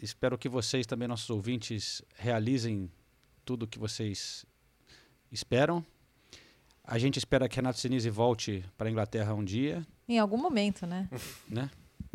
Espero 0.00 0.38
que 0.38 0.48
vocês 0.48 0.86
também, 0.86 1.08
nossos 1.08 1.28
ouvintes, 1.30 2.00
realizem 2.16 2.88
tudo 3.44 3.64
o 3.64 3.66
que 3.66 3.78
vocês 3.78 4.46
esperam. 5.32 5.84
A 6.84 6.96
gente 6.98 7.16
espera 7.18 7.48
que 7.48 7.56
Renato 7.56 7.80
Sinise 7.80 8.08
volte 8.08 8.64
para 8.76 8.88
a 8.88 8.90
Inglaterra 8.90 9.34
um 9.34 9.44
dia, 9.44 9.84
Em 10.08 10.18
algum 10.18 10.36
momento, 10.38 10.86
né? 10.86 11.08
né? 11.48 11.68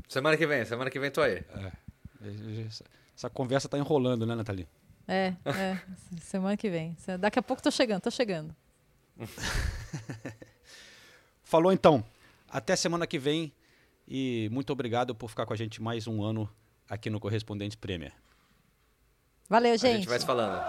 Semana 0.07 0.38
que 0.38 0.45
vem, 0.45 0.65
semana 0.65 0.89
que 0.89 0.99
vem 0.99 1.09
tô 1.11 1.21
aí. 1.21 1.43
Essa, 2.67 2.85
essa 3.15 3.30
conversa 3.30 3.67
tá 3.67 3.77
enrolando, 3.77 4.25
né, 4.25 4.35
Nathalie? 4.35 4.67
É, 5.07 5.34
é. 5.45 5.81
Semana 6.21 6.55
que 6.55 6.69
vem. 6.69 6.95
Daqui 7.19 7.39
a 7.39 7.43
pouco 7.43 7.61
tô 7.61 7.71
chegando, 7.71 8.01
tô 8.01 8.11
chegando. 8.11 8.55
Falou 11.43 11.71
então. 11.71 12.03
Até 12.49 12.75
semana 12.75 13.07
que 13.07 13.17
vem 13.17 13.51
e 14.07 14.49
muito 14.51 14.71
obrigado 14.71 15.15
por 15.15 15.30
ficar 15.30 15.45
com 15.45 15.53
a 15.53 15.55
gente 15.55 15.81
mais 15.81 16.07
um 16.07 16.23
ano 16.23 16.49
aqui 16.89 17.09
no 17.09 17.19
Correspondente 17.19 17.77
Premier. 17.77 18.13
Valeu, 19.49 19.73
A 19.73 19.77
gente. 19.77 19.97
gente 19.97 20.09
vai 20.09 20.19
se 20.19 20.25
falando. 20.25 20.61